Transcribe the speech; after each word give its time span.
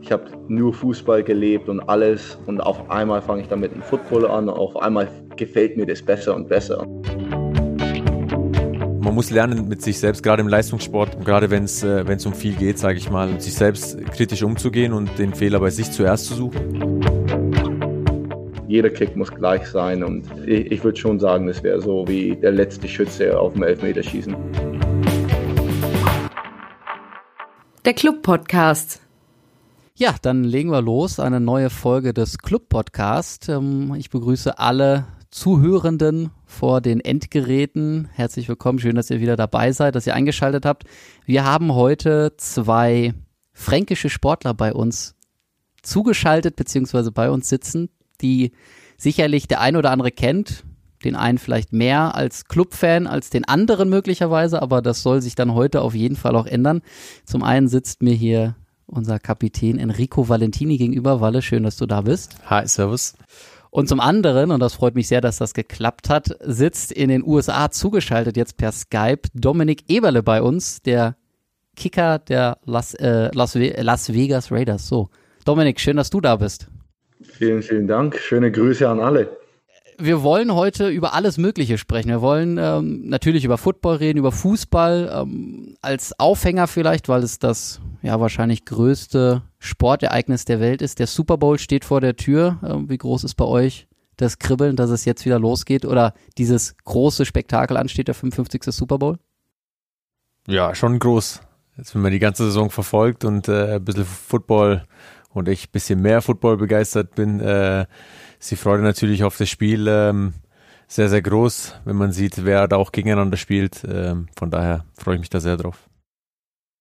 Ich 0.00 0.12
habe 0.12 0.24
nur 0.48 0.74
Fußball 0.74 1.22
gelebt 1.22 1.68
und 1.68 1.80
alles 1.80 2.36
und 2.46 2.60
auf 2.60 2.90
einmal 2.90 3.22
fange 3.22 3.42
ich 3.42 3.48
dann 3.48 3.60
mit 3.60 3.72
dem 3.72 3.82
Football 3.82 4.26
an 4.26 4.48
und 4.48 4.56
auf 4.56 4.76
einmal 4.76 5.06
gefällt 5.36 5.76
mir 5.76 5.86
das 5.86 6.02
besser 6.02 6.34
und 6.34 6.48
besser. 6.48 6.86
Man 9.00 9.14
muss 9.14 9.30
lernen, 9.30 9.68
mit 9.68 9.82
sich 9.82 9.98
selbst, 9.98 10.22
gerade 10.22 10.42
im 10.42 10.48
Leistungssport, 10.48 11.24
gerade 11.24 11.50
wenn 11.50 11.64
es 11.64 11.82
äh, 11.82 12.04
um 12.26 12.34
viel 12.34 12.54
geht, 12.54 12.78
sage 12.78 12.98
ich 12.98 13.10
mal, 13.10 13.28
mit 13.28 13.42
sich 13.42 13.54
selbst 13.54 13.98
kritisch 14.12 14.42
umzugehen 14.42 14.92
und 14.92 15.18
den 15.18 15.34
Fehler 15.34 15.60
bei 15.60 15.70
sich 15.70 15.90
zuerst 15.90 16.26
zu 16.26 16.34
suchen. 16.34 17.00
Jeder 18.68 18.90
Kick 18.90 19.16
muss 19.16 19.32
gleich 19.32 19.66
sein 19.66 20.04
und 20.04 20.24
ich, 20.46 20.70
ich 20.70 20.84
würde 20.84 20.98
schon 20.98 21.18
sagen, 21.18 21.46
das 21.46 21.62
wäre 21.62 21.80
so 21.80 22.06
wie 22.06 22.36
der 22.36 22.52
letzte 22.52 22.86
Schütze 22.86 23.38
auf 23.38 23.54
dem 23.54 23.64
Elfmeterschießen. 23.64 24.36
Der 27.90 27.96
Club 27.96 28.22
Podcast. 28.22 29.00
Ja, 29.96 30.14
dann 30.22 30.44
legen 30.44 30.70
wir 30.70 30.80
los. 30.80 31.18
Eine 31.18 31.40
neue 31.40 31.70
Folge 31.70 32.14
des 32.14 32.38
Club 32.38 32.68
Podcast. 32.68 33.48
Ähm, 33.48 33.96
ich 33.96 34.10
begrüße 34.10 34.60
alle 34.60 35.06
Zuhörenden 35.32 36.30
vor 36.46 36.80
den 36.82 37.00
Endgeräten. 37.00 38.08
Herzlich 38.12 38.48
willkommen. 38.48 38.78
Schön, 38.78 38.94
dass 38.94 39.10
ihr 39.10 39.18
wieder 39.18 39.34
dabei 39.34 39.72
seid, 39.72 39.96
dass 39.96 40.06
ihr 40.06 40.14
eingeschaltet 40.14 40.66
habt. 40.66 40.84
Wir 41.24 41.44
haben 41.44 41.74
heute 41.74 42.34
zwei 42.36 43.12
fränkische 43.52 44.08
Sportler 44.08 44.54
bei 44.54 44.72
uns 44.72 45.16
zugeschaltet, 45.82 46.54
beziehungsweise 46.54 47.10
bei 47.10 47.28
uns 47.28 47.48
sitzen, 47.48 47.88
die 48.20 48.52
sicherlich 48.98 49.48
der 49.48 49.62
ein 49.62 49.74
oder 49.74 49.90
andere 49.90 50.12
kennt. 50.12 50.62
Den 51.04 51.16
einen 51.16 51.38
vielleicht 51.38 51.72
mehr 51.72 52.14
als 52.14 52.44
Clubfan, 52.44 53.06
als 53.06 53.30
den 53.30 53.46
anderen 53.46 53.88
möglicherweise, 53.88 54.60
aber 54.60 54.82
das 54.82 55.02
soll 55.02 55.22
sich 55.22 55.34
dann 55.34 55.54
heute 55.54 55.80
auf 55.82 55.94
jeden 55.94 56.16
Fall 56.16 56.36
auch 56.36 56.46
ändern. 56.46 56.82
Zum 57.24 57.42
einen 57.42 57.68
sitzt 57.68 58.02
mir 58.02 58.14
hier 58.14 58.56
unser 58.86 59.18
Kapitän 59.18 59.78
Enrico 59.78 60.28
Valentini 60.28 60.76
gegenüber. 60.76 61.20
Walle, 61.20 61.42
schön, 61.42 61.62
dass 61.62 61.76
du 61.76 61.86
da 61.86 62.02
bist. 62.02 62.34
Hi, 62.46 62.66
Servus. 62.66 63.14
Und 63.70 63.88
zum 63.88 64.00
anderen, 64.00 64.50
und 64.50 64.60
das 64.60 64.74
freut 64.74 64.96
mich 64.96 65.06
sehr, 65.06 65.20
dass 65.20 65.38
das 65.38 65.54
geklappt 65.54 66.08
hat, 66.08 66.36
sitzt 66.40 66.90
in 66.90 67.08
den 67.08 67.24
USA 67.24 67.70
zugeschaltet 67.70 68.36
jetzt 68.36 68.56
per 68.56 68.72
Skype 68.72 69.22
Dominik 69.32 69.84
Eberle 69.88 70.24
bei 70.24 70.42
uns, 70.42 70.82
der 70.82 71.16
Kicker 71.76 72.18
der 72.18 72.58
Las, 72.64 72.94
äh, 72.94 73.30
Las, 73.32 73.54
Las 73.54 74.12
Vegas 74.12 74.50
Raiders. 74.50 74.88
So, 74.88 75.08
Dominik, 75.44 75.78
schön, 75.80 75.96
dass 75.96 76.10
du 76.10 76.20
da 76.20 76.36
bist. 76.36 76.68
Vielen, 77.22 77.62
vielen 77.62 77.86
Dank. 77.86 78.18
Schöne 78.18 78.50
Grüße 78.50 78.88
an 78.88 78.98
alle. 78.98 79.39
Wir 80.00 80.22
wollen 80.22 80.54
heute 80.54 80.88
über 80.88 81.12
alles 81.12 81.36
Mögliche 81.36 81.76
sprechen. 81.76 82.08
Wir 82.08 82.22
wollen 82.22 82.56
ähm, 82.58 83.08
natürlich 83.08 83.44
über 83.44 83.58
Football 83.58 83.96
reden, 83.96 84.18
über 84.18 84.32
Fußball 84.32 85.10
ähm, 85.14 85.76
als 85.82 86.18
Aufhänger 86.18 86.66
vielleicht, 86.66 87.08
weil 87.08 87.22
es 87.22 87.38
das 87.38 87.80
ja 88.00 88.18
wahrscheinlich 88.18 88.64
größte 88.64 89.42
Sportereignis 89.58 90.46
der 90.46 90.58
Welt 90.58 90.80
ist. 90.80 90.98
Der 90.98 91.06
Super 91.06 91.36
Bowl 91.36 91.58
steht 91.58 91.84
vor 91.84 92.00
der 92.00 92.16
Tür. 92.16 92.58
Ähm, 92.64 92.88
wie 92.88 92.96
groß 92.96 93.24
ist 93.24 93.34
bei 93.34 93.44
euch 93.44 93.88
das 94.16 94.38
Kribbeln, 94.38 94.76
dass 94.76 94.90
es 94.90 95.04
jetzt 95.04 95.24
wieder 95.26 95.38
losgeht 95.38 95.84
oder 95.84 96.14
dieses 96.38 96.76
große 96.84 97.26
Spektakel 97.26 97.76
ansteht, 97.76 98.08
der 98.08 98.14
55. 98.14 98.62
Super 98.74 98.98
Bowl? 98.98 99.18
Ja, 100.46 100.74
schon 100.74 100.98
groß. 100.98 101.40
Jetzt, 101.76 101.94
wenn 101.94 102.02
man 102.02 102.12
die 102.12 102.18
ganze 102.18 102.44
Saison 102.44 102.70
verfolgt 102.70 103.24
und 103.24 103.48
äh, 103.48 103.76
ein 103.76 103.84
bisschen 103.84 104.04
Football 104.04 104.86
und 105.30 105.48
ich 105.48 105.68
ein 105.68 105.72
bisschen 105.72 106.00
mehr 106.00 106.22
Football 106.22 106.56
begeistert 106.56 107.14
bin, 107.14 107.40
äh, 107.40 107.86
ist 108.40 108.50
die 108.50 108.56
Freude 108.56 108.82
natürlich 108.82 109.22
auf 109.22 109.36
das 109.36 109.48
Spiel 109.48 109.86
ähm, 109.86 110.32
sehr, 110.88 111.08
sehr 111.08 111.22
groß, 111.22 111.76
wenn 111.84 111.96
man 111.96 112.10
sieht, 112.10 112.44
wer 112.44 112.66
da 112.66 112.76
auch 112.76 112.90
gegeneinander 112.90 113.36
spielt. 113.36 113.84
Ähm, 113.86 114.28
von 114.36 114.50
daher 114.50 114.84
freue 114.98 115.16
ich 115.16 115.20
mich 115.20 115.30
da 115.30 115.38
sehr 115.38 115.56
drauf. 115.56 115.88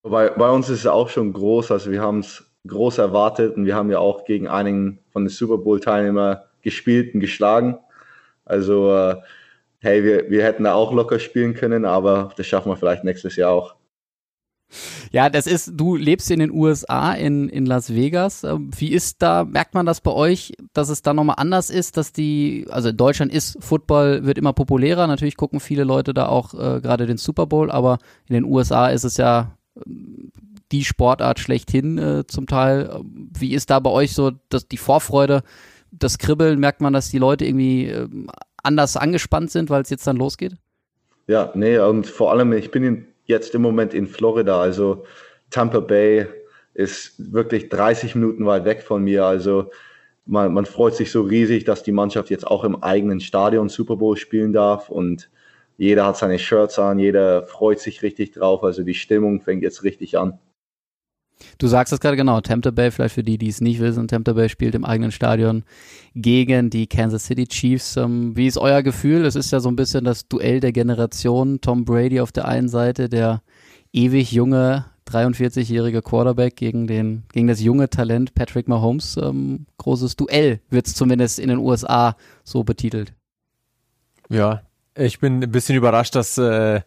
Bei, 0.02 0.30
bei 0.30 0.50
uns 0.50 0.70
ist 0.70 0.80
es 0.80 0.88
auch 0.88 1.10
schon 1.10 1.34
groß, 1.34 1.72
also 1.72 1.92
wir 1.92 2.02
haben 2.02 2.20
es 2.20 2.46
groß 2.66 2.98
erwartet 2.98 3.58
und 3.58 3.66
wir 3.66 3.76
haben 3.76 3.92
ja 3.92 4.00
auch 4.00 4.24
gegen 4.24 4.48
einigen 4.48 5.00
von 5.12 5.26
den 5.26 5.30
Super 5.30 5.58
Bowl-Teilnehmern 5.58 6.38
gespielt 6.62 7.14
und 7.14 7.20
geschlagen. 7.20 7.78
Also, 8.46 8.96
äh, 8.96 9.18
hey, 9.80 10.04
wir, 10.04 10.30
wir 10.30 10.44
hätten 10.44 10.64
da 10.64 10.74
auch 10.74 10.94
locker 10.94 11.20
spielen 11.20 11.54
können, 11.54 11.86
aber 11.86 12.32
das 12.38 12.48
schaffen 12.48 12.72
wir 12.72 12.78
vielleicht 12.78 13.04
nächstes 13.04 13.36
Jahr 13.36 13.52
auch. 13.52 13.76
Ja, 15.12 15.30
das 15.30 15.48
ist, 15.48 15.72
du 15.74 15.96
lebst 15.96 16.30
in 16.30 16.40
den 16.40 16.52
USA, 16.52 17.14
in, 17.14 17.50
in 17.50 17.66
Las 17.66 17.94
Vegas. 17.94 18.44
Ähm, 18.44 18.70
wie 18.78 18.92
ist 18.92 19.22
da, 19.22 19.44
merkt 19.44 19.74
man 19.74 19.86
das 19.86 20.02
bei 20.02 20.12
euch, 20.12 20.54
dass 20.74 20.90
es 20.90 21.02
da 21.02 21.14
nochmal 21.14 21.38
anders 21.40 21.70
ist, 21.70 21.98
dass 21.98 22.12
die, 22.12 22.68
also 22.70 22.90
in 22.90 22.98
Deutschland 22.98 23.34
ist 23.34 23.58
Football, 23.60 24.26
wird 24.26 24.38
immer 24.38 24.54
populärer. 24.54 25.08
Natürlich 25.08 25.38
gucken 25.38 25.60
viele 25.60 25.84
Leute 25.84 26.14
da 26.14 26.28
auch 26.28 26.54
äh, 26.54 26.80
gerade 26.82 27.08
den 27.08 27.18
Super 27.18 27.48
Bowl, 27.48 27.72
aber 27.72 27.98
in 28.28 28.36
den 28.36 28.46
USA 28.46 28.90
ist 28.90 29.04
es 29.04 29.18
ja 29.18 29.58
ähm, 29.86 30.32
die 30.72 30.86
Sportart 30.86 31.40
schlechthin 31.40 31.98
äh, 31.98 32.28
zum 32.28 32.46
Teil. 32.46 33.02
Wie 33.04 33.54
ist 33.54 33.72
da 33.72 33.80
bei 33.80 33.90
euch 33.90 34.14
so 34.14 34.32
dass 34.50 34.68
die 34.68 34.78
Vorfreude, 34.78 35.42
das 35.92 36.20
Kribbeln? 36.20 36.60
Merkt 36.60 36.82
man, 36.82 36.94
dass 36.94 37.10
die 37.10 37.18
Leute 37.18 37.46
irgendwie 37.46 37.86
äh, 37.86 38.08
anders 38.62 38.96
angespannt 38.96 39.50
sind, 39.50 39.72
weil 39.72 39.82
es 39.82 39.90
jetzt 39.90 40.06
dann 40.06 40.18
losgeht? 40.18 40.54
Ja, 41.26 41.52
nee, 41.56 41.78
und 41.80 42.08
vor 42.08 42.32
allem, 42.32 42.54
ich 42.54 42.72
bin 42.72 42.84
in 42.84 43.06
jetzt 43.30 43.56
im 43.56 43.62
Moment 43.62 43.94
in 43.94 44.08
Florida. 44.08 44.60
Also 44.60 45.06
Tampa 45.50 45.80
Bay 45.80 46.28
ist 46.74 47.14
wirklich 47.34 47.70
30 47.70 48.16
Minuten 48.16 48.46
weit 48.46 48.66
weg 48.66 48.82
von 48.82 49.04
mir. 49.04 49.26
Also 49.26 49.72
man, 50.26 50.54
man 50.54 50.66
freut 50.66 50.96
sich 50.96 51.12
so 51.12 51.22
riesig, 51.22 51.64
dass 51.64 51.84
die 51.84 51.92
Mannschaft 51.92 52.30
jetzt 52.30 52.46
auch 52.46 52.64
im 52.64 52.84
eigenen 52.84 53.20
Stadion 53.20 53.70
Super 53.70 53.96
Bowl 53.96 54.18
spielen 54.18 54.52
darf 54.52 54.90
und 54.90 55.30
jeder 55.78 56.06
hat 56.06 56.18
seine 56.18 56.40
Shirts 56.40 56.78
an, 56.78 57.00
jeder 57.00 57.44
freut 57.44 57.80
sich 57.80 58.04
richtig 58.04 58.32
drauf. 58.32 58.64
Also 58.64 58.84
die 58.84 58.94
Stimmung 58.94 59.42
fängt 59.42 59.64
jetzt 59.64 59.84
richtig 59.84 60.18
an. 60.18 60.40
Du 61.58 61.68
sagst 61.68 61.94
es 61.94 62.00
gerade 62.00 62.18
genau, 62.18 62.42
Tampa 62.42 62.72
Bay, 62.72 62.92
vielleicht 62.92 63.16
für 63.16 63.24
die, 63.24 63.38
die 63.38 63.50
es 63.50 63.62
nicht 63.62 63.80
wissen, 63.80 64.08
Tampa 64.08 64.34
Bay 64.34 64.50
spielt 64.50 64.76
im 64.76 64.86
eigenen 64.86 65.12
Stadion 65.12 65.64
gegen 66.16 66.70
die 66.70 66.88
Kansas 66.88 67.26
City 67.26 67.48
Chiefs. 67.48 67.98
Ähm, 67.98 68.36
wie 68.36 68.48
ist 68.48 68.58
euer 68.58 68.84
Gefühl? 68.84 69.26
Es 69.26 69.36
ist 69.36 69.52
ja 69.52 69.60
so 69.60 69.70
ein 69.70 69.76
bisschen 69.76 70.04
das 70.04 70.28
Duell 70.28 70.60
der 70.60 70.72
Generation. 70.72 71.62
Tom 71.62 71.86
Brady 71.86 72.20
auf 72.20 72.32
der 72.32 72.48
einen 72.48 72.70
Seite, 72.70 73.10
der 73.10 73.42
ewig 73.94 74.32
junge 74.32 74.86
43-jährige 75.10 76.02
Quarterback 76.02 76.56
gegen, 76.56 76.88
den, 76.88 77.24
gegen 77.34 77.48
das 77.48 77.62
junge 77.62 77.90
Talent 77.90 78.34
Patrick 78.36 78.68
Mahomes. 78.68 79.18
Ähm, 79.18 79.66
großes 79.78 80.16
Duell 80.16 80.62
wird 80.70 80.88
es 80.88 80.96
zumindest 80.96 81.40
in 81.40 81.50
den 81.50 81.60
USA 81.60 82.16
so 82.44 82.64
betitelt. 82.64 83.14
Ja, 84.30 84.62
ich 84.96 85.20
bin 85.20 85.42
ein 85.42 85.52
bisschen 85.52 85.76
überrascht, 85.76 86.16
dass 86.16 86.38
äh, 86.38 86.82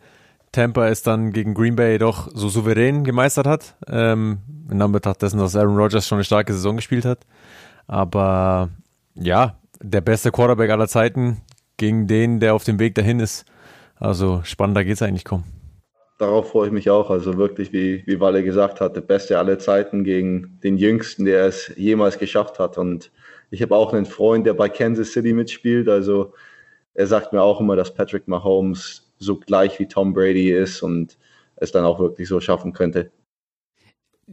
Tampa 0.53 0.89
es 0.89 1.03
dann 1.03 1.33
gegen 1.33 1.55
Green 1.55 1.77
Bay 1.77 1.99
doch 1.99 2.29
so 2.33 2.49
souverän 2.49 3.05
gemeistert 3.05 3.47
hat. 3.47 3.75
Ähm, 3.89 4.39
in 4.71 4.81
Anbetracht 4.81 5.23
dessen, 5.23 5.39
dass 5.39 5.57
Aaron 5.57 5.77
Rodgers 5.77 6.07
schon 6.07 6.17
eine 6.17 6.25
starke 6.25 6.53
Saison 6.53 6.77
gespielt 6.77 7.05
hat. 7.05 7.21
Aber 7.87 8.69
ja, 9.15 9.57
der 9.83 10.03
beste 10.03 10.31
Quarterback 10.31 10.71
aller 10.71 10.89
Zeiten 10.89 11.41
gegen 11.79 12.07
den, 12.07 12.39
der 12.39 12.55
auf 12.55 12.65
dem 12.65 12.79
Weg 12.79 12.95
dahin 12.95 13.19
ist. 13.19 13.45
Also 13.97 14.41
spannender 14.45 14.85
geht 14.85 14.95
es 14.95 15.03
eigentlich 15.03 15.25
kaum. 15.25 15.45
Darauf 16.19 16.51
freue 16.51 16.69
ich 16.69 16.73
mich 16.73 16.91
auch. 16.91 17.11
Also 17.11 17.37
wirklich, 17.37 17.73
wie, 17.73 18.05
wie 18.07 18.21
Walle 18.21 18.45
gesagt 18.45 18.81
hat, 18.81 18.95
der 18.95 19.01
beste 19.01 19.39
aller 19.39 19.59
Zeiten 19.59 20.05
gegen 20.05 20.59
den 20.63 20.77
Jüngsten, 20.77 21.25
der 21.25 21.47
es 21.47 21.73
jemals 21.77 22.19
geschafft 22.19 22.59
hat. 22.59 22.79
Und 22.79 23.11
ich 23.51 23.63
habe 23.63 23.75
auch 23.75 23.93
einen 23.93 24.07
Freund, 24.07 24.47
der 24.47 24.55
bei 24.55 24.69
Kansas 24.69 25.13
City 25.13 25.33
mitspielt. 25.33 25.89
Also 25.89 26.35
er 26.95 27.07
sagt 27.07 27.33
mir 27.33 27.43
auch 27.43 27.61
immer, 27.61 27.75
dass 27.75 27.95
Patrick 27.95 28.29
Mahomes 28.29 29.12
so 29.23 29.37
gleich 29.37 29.79
wie 29.79 29.87
Tom 29.87 30.13
Brady 30.13 30.51
ist 30.51 30.83
und 30.83 31.17
es 31.57 31.73
dann 31.73 31.85
auch 31.85 31.99
wirklich 31.99 32.29
so 32.29 32.41
schaffen 32.41 32.73
könnte. 32.73 33.11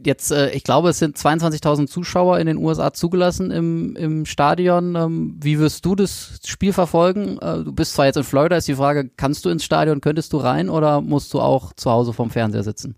Jetzt, 0.04 0.30
äh, 0.30 0.50
ich 0.50 0.64
glaube, 0.64 0.90
es 0.90 0.98
sind 0.98 1.16
22.000 1.16 1.86
Zuschauer 1.86 2.38
in 2.38 2.46
den 2.46 2.56
USA 2.56 2.92
zugelassen 2.92 3.50
im, 3.50 3.96
im 3.96 4.24
Stadion. 4.24 4.94
Ähm, 4.94 5.36
wie 5.40 5.58
wirst 5.58 5.84
du 5.84 5.94
das 5.94 6.40
Spiel 6.46 6.72
verfolgen? 6.72 7.38
Äh, 7.40 7.64
du 7.64 7.72
bist 7.72 7.94
zwar 7.94 8.06
jetzt 8.06 8.16
in 8.16 8.24
Florida, 8.24 8.56
ist 8.56 8.68
die 8.68 8.74
Frage, 8.74 9.10
kannst 9.16 9.44
du 9.44 9.50
ins 9.50 9.64
Stadion, 9.64 10.00
könntest 10.00 10.32
du 10.32 10.38
rein 10.38 10.68
oder 10.70 11.00
musst 11.00 11.34
du 11.34 11.40
auch 11.40 11.72
zu 11.74 11.90
Hause 11.90 12.12
vom 12.12 12.30
Fernseher 12.30 12.62
sitzen? 12.62 12.96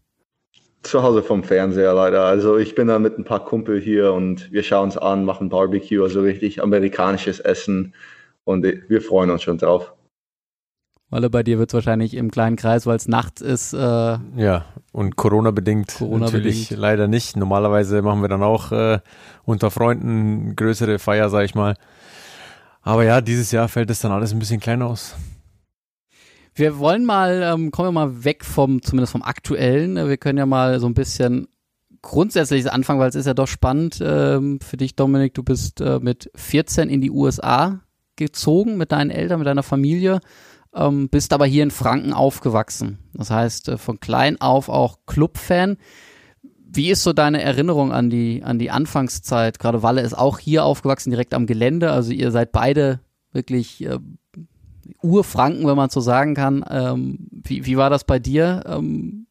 Zu 0.83 1.03
Hause 1.03 1.23
vom 1.23 1.45
Fernseher 1.45 1.95
leider. 1.95 2.25
Also 2.25 2.59
ich 2.59 2.75
bin 2.75 2.89
da 2.89 2.99
mit 2.99 3.19
ein 3.19 3.25
paar 3.25 3.45
Kumpel 3.45 3.81
hier 3.81 4.13
und 4.13 4.53
wir 4.53 4.63
schauen 4.63 4.89
es 4.89 4.99
an, 4.99 5.25
machen 5.25 5.49
Barbecue, 5.49 6.03
also 6.03 6.21
richtig 6.21 6.63
amerikanisches 6.63 7.41
Essen 7.41 7.95
und 8.45 8.65
wir 8.65 9.01
freuen 9.01 9.31
uns 9.31 9.43
schon 9.43 9.59
drauf. 9.59 9.93
Weil 11.13 11.29
bei 11.29 11.43
dir 11.43 11.59
wird 11.59 11.69
es 11.69 11.75
wahrscheinlich 11.75 12.15
im 12.15 12.31
kleinen 12.31 12.57
Kreis, 12.57 12.87
weil 12.87 12.97
es 12.97 13.07
nachts 13.07 13.43
ist. 13.43 13.75
Äh, 13.75 13.79
ja, 13.79 14.65
und 14.93 15.17
Corona-bedingt 15.17 15.97
Corona 15.99 16.25
natürlich 16.25 16.71
bedingt. 16.71 16.81
leider 16.81 17.07
nicht. 17.07 17.37
Normalerweise 17.37 18.01
machen 18.01 18.23
wir 18.23 18.29
dann 18.29 18.43
auch 18.43 18.73
äh, 18.73 18.99
unter 19.45 19.71
Freunden 19.71 20.57
größere 20.57 20.99
Feier, 20.99 21.29
sag 21.29 21.45
ich 21.45 21.55
mal. 21.55 21.77
Aber 22.81 23.05
ja, 23.05 23.21
dieses 23.21 23.53
Jahr 23.53 23.69
fällt 23.69 23.91
es 23.91 24.01
dann 24.01 24.11
alles 24.11 24.33
ein 24.33 24.39
bisschen 24.39 24.59
klein 24.59 24.81
aus. 24.81 25.15
Wir 26.55 26.79
wollen 26.79 27.05
mal, 27.05 27.43
ähm, 27.45 27.71
kommen 27.73 27.89
wir 27.89 28.07
mal 28.07 28.25
weg 28.25 28.43
vom, 28.43 28.81
zumindest 28.81 29.13
vom 29.13 29.23
aktuellen. 29.23 29.97
Wir 29.97 30.17
können 30.17 30.39
ja 30.39 30.47
mal 30.47 30.81
so 30.81 30.87
ein 30.87 30.95
bisschen 30.95 31.47
grundsätzlich 32.01 32.73
anfangen, 32.73 33.01
weil 33.01 33.11
es 33.11 33.17
ist 33.17 33.27
ja 33.27 33.35
doch 33.35 33.49
spannend 33.49 33.99
ähm, 34.03 34.61
für 34.63 34.79
dich, 34.79 34.97
Dominik. 34.97 35.35
Du 35.35 35.43
bist 35.43 35.83
äh, 35.83 35.99
mit 36.01 36.31
14 36.37 36.89
in 36.89 37.03
die 37.03 37.11
USA 37.11 37.81
gezogen 38.17 38.79
mit 38.79 38.93
deinen 38.93 39.11
Eltern, 39.11 39.41
mit 39.41 39.47
deiner 39.47 39.63
Familie 39.63 40.21
ähm, 40.75 41.09
bist 41.09 41.33
aber 41.33 41.47
hier 41.47 41.63
in 41.63 41.71
Franken 41.71 42.13
aufgewachsen. 42.13 42.99
Das 43.15 43.31
heißt, 43.31 43.69
äh, 43.69 43.79
von 43.79 44.01
klein 44.01 44.41
auf 44.41 44.69
auch 44.69 44.99
Clubfan. 45.07 45.77
wie 46.75 46.91
ist 46.91 47.03
so 47.03 47.13
deine 47.13 47.43
Erinnerung 47.43 47.93
an 47.93 48.09
die, 48.09 48.43
an 48.43 48.59
die 48.59 48.71
Anfangszeit? 48.71 49.59
Gerade 49.59 49.83
Walle 49.83 50.01
ist 50.01 50.15
auch 50.15 50.39
hier 50.39 50.65
aufgewachsen, 50.65 51.11
direkt 51.11 51.35
am 51.35 51.47
Gelände. 51.47 51.91
Also 51.91 52.13
ihr 52.13 52.31
seid 52.31 52.53
beide 52.53 53.01
wirklich 53.33 53.85
äh, 53.85 53.99
Urfranken, 55.03 55.67
wenn 55.67 55.77
man 55.77 55.91
so 55.91 56.01
sagen 56.01 56.35
kann. 56.35 56.65
Ähm, 56.71 57.29
wie, 57.31 57.67
wie 57.67 57.77
war 57.77 57.91
das 57.91 58.05
bei 58.05 58.19
dir? 58.19 58.63
Ähm, 58.67 59.27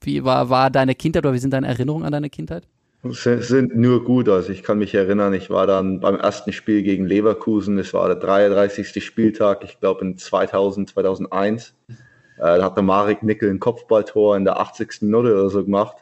wie 0.00 0.24
war, 0.24 0.50
war 0.50 0.70
deine 0.70 0.94
Kindheit 0.96 1.24
oder 1.24 1.34
wie 1.34 1.38
sind 1.38 1.52
deine 1.52 1.68
Erinnerungen 1.68 2.04
an 2.04 2.12
deine 2.12 2.30
Kindheit? 2.30 2.66
Sind 3.04 3.76
nur 3.76 4.04
gut. 4.04 4.28
Also 4.28 4.52
ich 4.52 4.62
kann 4.62 4.78
mich 4.78 4.94
erinnern, 4.94 5.34
ich 5.34 5.50
war 5.50 5.66
dann 5.66 6.00
beim 6.00 6.16
ersten 6.16 6.52
Spiel 6.52 6.82
gegen 6.82 7.04
Leverkusen. 7.04 7.78
Es 7.78 7.92
war 7.92 8.06
der 8.06 8.16
33. 8.16 9.04
Spieltag, 9.04 9.64
ich 9.64 9.80
glaube 9.80 10.02
in 10.02 10.16
2000, 10.16 10.90
2001. 10.90 11.74
Äh, 11.88 11.96
da 12.36 12.64
hat 12.64 12.76
der 12.76 12.84
Marek 12.84 13.22
Nickel 13.22 13.50
ein 13.50 13.58
Kopfballtor 13.60 14.36
in 14.36 14.44
der 14.44 14.60
80. 14.60 15.02
Minute 15.02 15.32
oder 15.32 15.50
so 15.50 15.64
gemacht. 15.64 15.96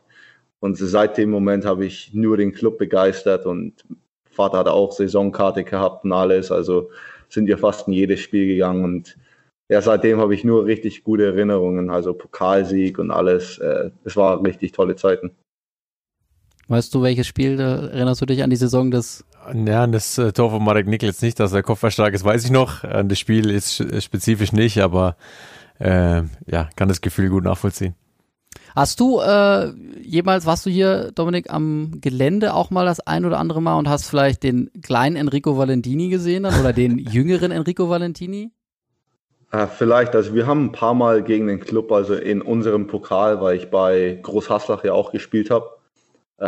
Und 0.61 0.77
seit 0.77 1.17
dem 1.17 1.31
Moment 1.31 1.65
habe 1.65 1.87
ich 1.87 2.13
nur 2.13 2.37
den 2.37 2.53
Club 2.53 2.79
begeistert 2.79 3.47
und 3.47 3.85
Vater 4.31 4.59
hat 4.59 4.69
auch 4.69 4.93
Saisonkarte 4.93 5.65
gehabt 5.65 6.05
und 6.05 6.13
alles. 6.13 6.53
Also 6.53 6.91
sind 7.31 7.47
wir 7.47 7.59
fast 7.59 7.89
in 7.89 7.95
jedes 7.95 8.21
Spiel 8.21 8.47
gegangen 8.47 8.85
und 8.85 9.17
ja, 9.69 9.81
seitdem 9.81 10.19
habe 10.19 10.35
ich 10.35 10.45
nur 10.45 10.67
richtig 10.67 11.05
gute 11.05 11.27
Erinnerungen, 11.27 11.91
also 11.91 12.13
Pokalsieg 12.13 12.99
und 12.99 13.11
alles. 13.11 13.59
Äh, 13.59 13.91
es 14.05 14.17
war 14.17 14.45
richtig 14.45 14.73
tolle 14.73 14.97
Zeiten. 14.97 15.31
Weißt 16.71 16.95
du, 16.95 17.03
welches 17.03 17.27
Spiel, 17.27 17.59
erinnerst 17.59 18.23
du 18.23 18.27
dich 18.27 18.45
an 18.45 18.51
die 18.51 18.55
Saison 18.55 18.93
des 18.93 19.25
ja, 19.67 19.83
an 19.83 19.91
das 19.91 20.19
äh, 20.19 20.33
Tor 20.33 20.51
von 20.51 20.63
Marek 20.63 20.87
Nickels 20.87 21.21
nicht, 21.21 21.41
dass 21.41 21.53
er 21.53 21.65
kopfballstark 21.65 22.15
ist, 22.15 22.25
weiß 22.25 22.45
ich 22.45 22.53
noch. 22.53 22.85
An 22.85 23.09
das 23.09 23.19
Spiel 23.19 23.51
ist 23.51 23.85
spezifisch 24.01 24.53
nicht, 24.53 24.79
aber 24.79 25.17
äh, 25.81 26.23
ja, 26.47 26.69
kann 26.77 26.89
das 26.89 27.01
Gefühl 27.01 27.29
gut 27.29 27.43
nachvollziehen. 27.43 27.97
Hast 28.77 29.01
du 29.01 29.19
äh, 29.19 29.73
jemals, 30.01 30.47
warst 30.47 30.65
du 30.65 30.71
hier, 30.71 31.11
Dominik, 31.13 31.53
am 31.53 32.01
Gelände 32.01 32.55
auch 32.55 32.71
mal 32.71 32.85
das 32.85 33.01
ein 33.01 33.25
oder 33.25 33.41
andere 33.41 33.61
Mal 33.61 33.77
und 33.77 33.89
hast 33.89 34.09
vielleicht 34.09 34.45
den 34.45 34.71
kleinen 34.81 35.17
Enrico 35.17 35.59
Valentini 35.59 36.09
gesehen 36.09 36.45
dann, 36.45 36.61
oder 36.61 36.73
den 36.73 36.99
jüngeren 37.11 37.51
Enrico 37.51 37.89
Valentini? 37.89 38.53
Äh, 39.51 39.67
vielleicht, 39.67 40.15
also 40.15 40.35
wir 40.37 40.47
haben 40.47 40.67
ein 40.67 40.73
paar 40.73 40.95
Mal 40.95 41.25
gegen 41.25 41.49
den 41.49 41.59
Club, 41.59 41.91
also 41.91 42.15
in 42.15 42.41
unserem 42.41 42.87
Pokal, 42.87 43.41
weil 43.41 43.57
ich 43.57 43.71
bei 43.71 44.21
Großhaslach 44.23 44.85
ja 44.85 44.93
auch 44.93 45.11
gespielt 45.11 45.51
habe, 45.51 45.67
äh, 45.67 45.80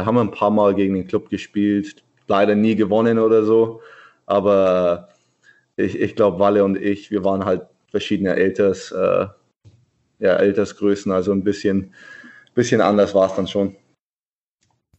haben 0.00 0.14
wir 0.16 0.20
ein 0.22 0.30
paar 0.30 0.50
Mal 0.50 0.74
gegen 0.74 0.94
den 0.94 1.06
Club 1.06 1.28
gespielt, 1.28 2.02
leider 2.26 2.54
nie 2.54 2.76
gewonnen 2.76 3.18
oder 3.18 3.44
so, 3.44 3.80
aber 4.26 5.08
äh, 5.76 5.84
ich, 5.84 6.00
ich 6.00 6.16
glaube, 6.16 6.38
Walle 6.38 6.64
und 6.64 6.76
ich, 6.76 7.10
wir 7.10 7.24
waren 7.24 7.44
halt 7.44 7.62
verschiedene 7.90 8.32
Alters, 8.32 8.90
äh, 8.92 9.26
ja, 10.18 10.36
Altersgrößen, 10.36 11.12
also 11.12 11.32
ein 11.32 11.44
bisschen, 11.44 11.92
bisschen 12.54 12.80
anders 12.80 13.14
war 13.14 13.28
es 13.28 13.34
dann 13.34 13.48
schon. 13.48 13.76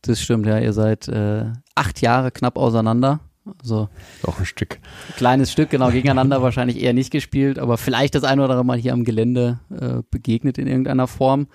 Das 0.02 0.22
stimmt, 0.22 0.46
ja, 0.46 0.60
ihr 0.60 0.74
seid 0.74 1.08
äh, 1.08 1.46
acht 1.76 2.02
Jahre 2.02 2.32
knapp 2.32 2.58
auseinander. 2.58 3.22
Also 3.60 3.90
auch 4.26 4.40
ein 4.40 4.46
Stück. 4.46 4.80
Kleines 5.18 5.52
Stück, 5.52 5.70
genau, 5.70 5.92
gegeneinander 5.92 6.42
wahrscheinlich 6.42 6.82
eher 6.82 6.94
nicht 6.94 7.12
gespielt, 7.12 7.60
aber 7.60 7.78
vielleicht 7.78 8.16
das 8.16 8.24
ein 8.24 8.40
oder 8.40 8.52
andere 8.52 8.66
Mal 8.66 8.78
hier 8.78 8.94
am 8.94 9.04
Gelände 9.04 9.60
äh, 9.70 10.02
begegnet 10.10 10.58
in 10.58 10.68
irgendeiner 10.68 11.08
Form. 11.08 11.48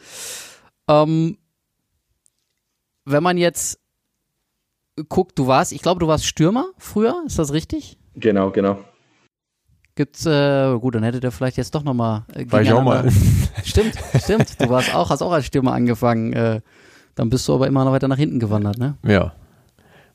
Ähm, 0.89 1.39
wenn 3.11 3.23
man 3.23 3.39
jetzt 3.39 3.81
guckt, 5.09 5.39
du 5.39 5.47
warst, 5.47 5.73
ich 5.73 5.83
glaube, 5.83 6.01
du 6.01 6.09
warst 6.09 6.27
Stürmer 6.27 6.67
früher, 6.79 7.23
ist 7.27 7.39
das 7.39 7.53
richtig? 7.53 7.99
Genau, 8.15 8.51
genau. 8.51 8.79
Gibt's, 9.95 10.27
äh, 10.27 10.79
gut, 10.79 10.95
dann 10.95 11.03
hättet 11.03 11.25
ihr 11.25 11.33
vielleicht 11.33 11.57
jetzt 11.57 11.75
doch 11.75 11.83
nochmal. 11.83 12.25
Äh, 12.33 12.45
War 12.51 12.63
ich 12.63 12.73
auch 12.73 12.83
mal. 12.83 13.11
Stimmt, 13.65 13.95
stimmt. 14.23 14.61
Du 14.61 14.69
warst 14.69 14.95
auch, 14.95 15.11
hast 15.11 15.23
auch 15.23 15.33
als 15.33 15.47
Stürmer 15.47 15.73
angefangen. 15.73 16.33
Äh, 16.33 16.61
dann 17.17 17.31
bist 17.31 17.49
du 17.49 17.55
aber 17.55 17.67
immer 17.67 17.85
noch 17.85 17.91
weiter 17.91 18.07
nach 18.07 18.17
hinten 18.17 18.39
gewandert, 18.39 18.79
ne? 18.79 18.97
Ja, 19.05 19.35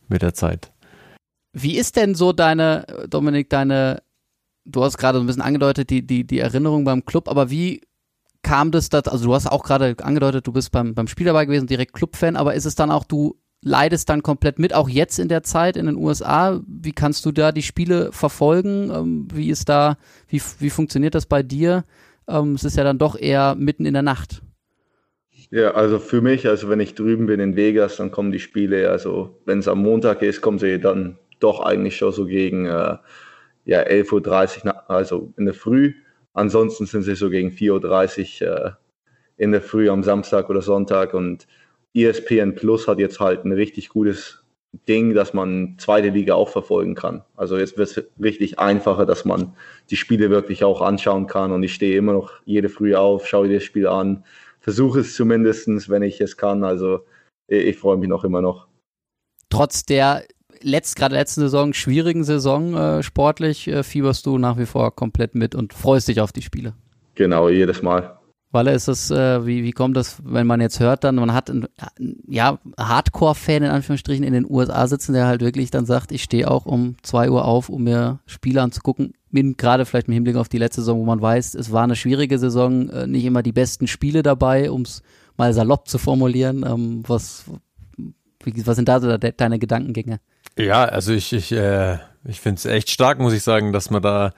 mit 0.08 0.22
der 0.22 0.34
Zeit. 0.34 0.72
Wie 1.52 1.78
ist 1.78 1.98
denn 1.98 2.16
so 2.16 2.32
deine, 2.32 2.86
Dominik, 3.10 3.50
deine, 3.50 4.02
du 4.64 4.84
hast 4.84 4.98
gerade 4.98 5.18
so 5.18 5.24
ein 5.24 5.28
bisschen 5.28 5.42
angedeutet, 5.42 5.90
die, 5.90 6.08
die, 6.08 6.26
die 6.26 6.40
Erinnerung 6.40 6.86
beim 6.86 7.04
Club, 7.04 7.28
aber 7.28 7.50
wie 7.50 7.82
kam 8.44 8.72
das, 8.72 8.90
dass, 8.90 9.08
also 9.08 9.26
du 9.26 9.34
hast 9.34 9.48
auch 9.48 9.64
gerade 9.64 9.96
angedeutet, 10.02 10.46
du 10.46 10.54
bist 10.54 10.72
beim, 10.72 10.94
beim 10.94 11.08
Spiel 11.08 11.26
dabei 11.26 11.46
gewesen, 11.46 11.68
direkt 11.68 11.94
Clubfan, 11.94 12.36
aber 12.36 12.54
ist 12.54 12.66
es 12.66 12.76
dann 12.76 12.92
auch, 12.92 13.06
du 13.06 13.38
leidest 13.62 14.10
dann 14.10 14.22
komplett 14.22 14.60
mit, 14.60 14.74
auch 14.74 14.90
jetzt 14.90 15.18
in 15.20 15.30
der 15.30 15.44
Zeit 15.44 15.78
in 15.78 15.86
den 15.86 15.96
USA? 15.96 16.62
Wie 16.68 16.92
kannst 16.92 17.26
du 17.26 17.32
da 17.32 17.52
die 17.52 17.64
Spiele 17.64 18.12
verfolgen? 18.12 18.92
Ähm, 18.92 19.28
wie 19.34 19.50
ist 19.50 19.70
da, 19.70 19.98
wie, 20.28 20.42
wie 20.60 20.70
funktioniert 20.70 21.16
das 21.16 21.26
bei 21.26 21.42
dir? 21.42 21.86
Ähm, 22.28 22.54
es 22.56 22.64
ist 22.64 22.78
ja 22.78 22.84
dann 22.84 23.00
doch 23.00 23.16
eher 23.16 23.56
mitten 23.56 23.86
in 23.86 23.94
der 23.94 24.04
Nacht. 24.04 24.42
Ja, 25.50 25.72
also 25.72 26.00
für 26.00 26.22
mich, 26.22 26.48
also 26.48 26.70
wenn 26.70 26.80
ich 26.80 26.96
drüben 26.96 27.28
bin 27.28 27.40
in 27.40 27.56
Vegas, 27.56 27.98
dann 27.98 28.12
kommen 28.12 28.32
die 28.32 28.40
Spiele, 28.40 28.90
also 28.90 29.40
wenn 29.46 29.60
es 29.60 29.68
am 29.68 29.82
Montag 29.82 30.22
ist, 30.22 30.42
kommen 30.42 30.60
sie 30.60 30.80
dann 30.80 31.18
doch 31.40 31.60
eigentlich 31.60 31.98
schon 31.98 32.12
so 32.12 32.26
gegen 32.26 32.66
äh, 32.66 32.98
ja, 33.66 33.82
11.30 33.82 34.66
Uhr, 34.66 34.90
also 34.90 35.34
in 35.38 35.46
der 35.46 35.54
Früh. 35.54 35.94
Ansonsten 36.34 36.86
sind 36.86 37.04
sie 37.04 37.16
so 37.16 37.30
gegen 37.30 37.50
4.30 37.50 38.44
Uhr 38.44 38.66
äh, 38.66 38.72
in 39.38 39.52
der 39.52 39.62
Früh 39.62 39.90
am 39.90 40.04
Samstag 40.04 40.50
oder 40.50 40.62
Sonntag 40.62 41.14
und 41.14 41.48
ESPN 41.94 42.56
Plus 42.56 42.88
hat 42.88 43.00
jetzt 43.00 43.20
halt 43.20 43.46
ein 43.46 43.52
richtig 43.52 43.90
gutes 43.90 44.44
Ding, 44.88 45.14
dass 45.14 45.34
man 45.34 45.76
zweite 45.78 46.10
Liga 46.10 46.34
auch 46.34 46.50
verfolgen 46.50 46.96
kann. 46.96 47.24
Also 47.36 47.58
jetzt 47.58 47.78
wird 47.78 47.90
es 47.90 48.04
richtig 48.20 48.58
einfacher, 48.58 49.06
dass 49.06 49.24
man 49.24 49.56
die 49.92 49.96
Spiele 49.96 50.32
wirklich 50.32 50.64
auch 50.64 50.82
anschauen 50.82 51.28
kann 51.28 51.52
und 51.52 51.62
ich 51.62 51.76
stehe 51.76 51.96
immer 51.96 52.14
noch 52.14 52.32
jede 52.46 52.70
Früh 52.70 52.96
auf, 52.96 53.28
schaue 53.28 53.54
das 53.54 53.64
Spiel 53.64 53.88
an, 53.88 54.26
versuche 54.60 55.02
es 55.02 55.16
zumindest, 55.16 55.90
wenn 55.90 56.02
ich 56.02 56.20
es 56.22 56.38
kann. 56.38 56.64
Also 56.64 57.06
ich, 57.48 57.66
ich 57.68 57.78
freue 57.78 57.98
mich 57.98 58.10
noch 58.10 58.24
immer 58.24 58.42
noch. 58.42 58.68
Trotz 59.50 59.86
der 59.86 60.26
letzt, 60.64 60.96
gerade 60.96 61.16
letzten 61.16 61.42
Saison, 61.42 61.74
schwierigen 61.74 62.24
Saison 62.24 62.76
äh, 62.76 63.04
sportlich, 63.04 63.68
äh, 63.68 63.84
fieberst 63.84 64.26
du 64.26 64.38
nach 64.38 64.58
wie 64.58 64.66
vor 64.66 64.96
komplett 64.96 65.36
mit 65.36 65.56
und 65.56 65.74
freust 65.74 66.08
dich 66.08 66.22
auf 66.22 66.32
die 66.32 66.42
Spiele. 66.42 66.74
Genau, 67.16 67.50
jedes 67.50 67.82
Mal. 67.82 68.18
Weil 68.54 68.68
ist 68.68 68.88
es, 68.88 69.10
äh, 69.10 69.48
wie, 69.48 69.64
wie 69.64 69.72
kommt 69.72 69.98
das, 69.98 70.18
wenn 70.24 70.46
man 70.46 70.62
jetzt 70.62 70.80
hört, 70.80 71.04
dann, 71.04 71.16
man 71.16 71.34
hat 71.34 71.50
einen, 71.50 71.66
ja, 72.28 72.60
Hardcore-Fan 72.78 73.64
in 73.64 73.72
Anführungsstrichen 73.72 74.24
in 74.24 74.34
den 74.34 74.46
USA 74.48 74.86
sitzen, 74.86 75.14
der 75.14 75.26
halt 75.26 75.42
wirklich 75.42 75.72
dann 75.72 75.88
sagt, 75.88 76.12
ich 76.12 76.22
stehe 76.22 76.50
auch 76.50 76.68
um 76.68 76.96
zwei 77.02 77.32
Uhr 77.32 77.46
auf, 77.46 77.70
um 77.70 77.84
mir 77.84 78.20
Spiele 78.28 78.62
anzugucken. 78.62 79.14
Gerade 79.32 79.86
vielleicht 79.86 80.08
mit 80.08 80.14
Hinblick 80.14 80.36
auf 80.36 80.50
die 80.50 80.60
letzte 80.60 80.82
Saison, 80.82 81.00
wo 81.00 81.06
man 81.06 81.20
weiß, 81.20 81.56
es 81.56 81.72
war 81.72 81.84
eine 81.84 81.96
schwierige 81.96 82.38
Saison, 82.38 82.90
äh, 82.90 83.08
nicht 83.08 83.26
immer 83.26 83.42
die 83.42 83.52
besten 83.52 83.88
Spiele 83.88 84.22
dabei, 84.22 84.70
um 84.70 84.84
es 84.84 85.02
mal 85.36 85.52
salopp 85.52 85.88
zu 85.88 85.98
formulieren. 85.98 86.64
Ähm, 86.64 87.04
was, 87.08 87.46
wie, 88.46 88.66
was 88.66 88.76
sind 88.76 88.90
da 88.90 89.00
so 89.00 89.18
deine 89.18 89.60
Gedankengänge? 89.60 90.20
Ja, 90.58 90.86
also 90.86 91.14
ich, 91.14 91.34
ich, 91.34 91.52
äh, 91.52 91.98
ich 92.26 92.40
finde 92.40 92.60
es 92.60 92.66
echt 92.66 92.90
stark, 92.90 93.20
muss 93.20 93.34
ich 93.34 93.44
sagen, 93.44 93.74
dass 93.74 93.90
man 93.90 94.02
da, 94.02 94.34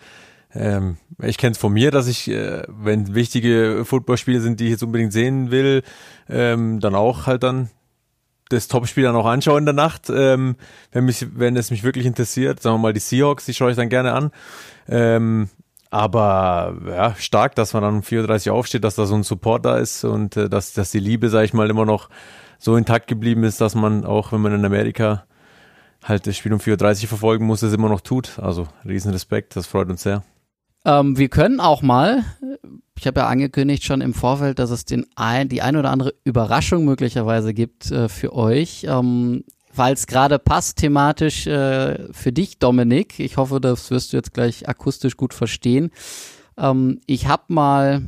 ähm, 0.53 0.97
ich 1.21 1.37
kenne 1.37 1.51
es 1.51 1.57
von 1.57 1.73
mir, 1.73 1.91
dass 1.91 2.07
ich, 2.07 2.29
äh, 2.29 2.63
wenn 2.67 3.13
wichtige 3.15 3.83
Footballspiele 3.85 4.39
sind, 4.39 4.59
die 4.59 4.65
ich 4.65 4.71
jetzt 4.71 4.83
unbedingt 4.83 5.13
sehen 5.13 5.51
will, 5.51 5.83
ähm, 6.29 6.79
dann 6.79 6.95
auch 6.95 7.27
halt 7.27 7.43
dann 7.43 7.69
das 8.49 8.67
Topspiel 8.67 9.03
dann 9.03 9.15
auch 9.15 9.25
anschaue 9.25 9.57
in 9.57 9.65
der 9.65 9.73
Nacht, 9.73 10.09
ähm, 10.09 10.55
wenn 10.91 11.05
mich, 11.05 11.25
wenn 11.35 11.57
es 11.57 11.71
mich 11.71 11.83
wirklich 11.83 12.05
interessiert. 12.05 12.61
Sagen 12.61 12.75
wir 12.75 12.79
mal 12.79 12.93
die 12.93 12.99
Seahawks, 12.99 13.45
die 13.45 13.53
schaue 13.53 13.71
ich 13.71 13.77
dann 13.77 13.89
gerne 13.89 14.13
an. 14.13 14.31
Ähm, 14.87 15.49
aber 15.89 16.75
ja, 16.87 17.15
stark, 17.15 17.55
dass 17.55 17.73
man 17.73 17.81
dann 17.81 17.95
um 17.95 18.01
4.30 18.01 18.49
Uhr 18.49 18.55
aufsteht, 18.55 18.83
dass 18.83 18.95
da 18.95 19.05
so 19.05 19.15
ein 19.15 19.23
Support 19.23 19.65
da 19.65 19.77
ist 19.77 20.03
und 20.03 20.37
äh, 20.37 20.49
dass, 20.49 20.73
dass 20.73 20.91
die 20.91 20.99
Liebe, 20.99 21.29
sag 21.29 21.43
ich 21.43 21.53
mal, 21.53 21.69
immer 21.69 21.85
noch 21.85 22.09
so 22.65 22.75
intakt 22.75 23.07
geblieben 23.07 23.43
ist, 23.43 23.61
dass 23.61 23.75
man 23.75 24.05
auch, 24.05 24.31
wenn 24.31 24.41
man 24.41 24.53
in 24.53 24.65
Amerika 24.65 25.25
halt 26.03 26.25
das 26.25 26.35
Spiel 26.35 26.51
um 26.51 26.59
4.30 26.59 27.03
Uhr 27.03 27.09
verfolgen 27.09 27.45
muss, 27.45 27.61
es 27.61 27.73
immer 27.73 27.89
noch 27.89 28.01
tut. 28.01 28.39
Also 28.39 28.67
riesen 28.83 29.11
Respekt, 29.11 29.55
das 29.55 29.67
freut 29.67 29.87
uns 29.87 30.01
sehr. 30.01 30.23
Ähm, 30.83 31.15
wir 31.15 31.29
können 31.29 31.59
auch 31.59 31.83
mal, 31.83 32.25
ich 32.97 33.05
habe 33.05 33.19
ja 33.21 33.27
angekündigt 33.27 33.83
schon 33.83 34.01
im 34.01 34.15
Vorfeld, 34.15 34.57
dass 34.57 34.71
es 34.71 34.83
den 34.83 35.05
ein, 35.15 35.47
die 35.47 35.61
ein 35.61 35.75
oder 35.75 35.91
andere 35.91 36.15
Überraschung 36.23 36.85
möglicherweise 36.85 37.53
gibt 37.53 37.91
äh, 37.91 38.09
für 38.09 38.33
euch. 38.33 38.85
Ähm, 38.89 39.43
weil 39.75 39.93
es 39.93 40.07
gerade 40.07 40.39
passt 40.39 40.77
thematisch 40.77 41.45
äh, 41.45 42.11
für 42.13 42.31
dich, 42.31 42.57
Dominik. 42.57 43.19
Ich 43.19 43.37
hoffe, 43.37 43.61
das 43.61 43.91
wirst 43.91 44.11
du 44.11 44.17
jetzt 44.17 44.33
gleich 44.33 44.67
akustisch 44.67 45.17
gut 45.17 45.35
verstehen. 45.35 45.91
Ähm, 46.57 47.01
ich 47.05 47.27
habe 47.27 47.43
mal 47.49 48.01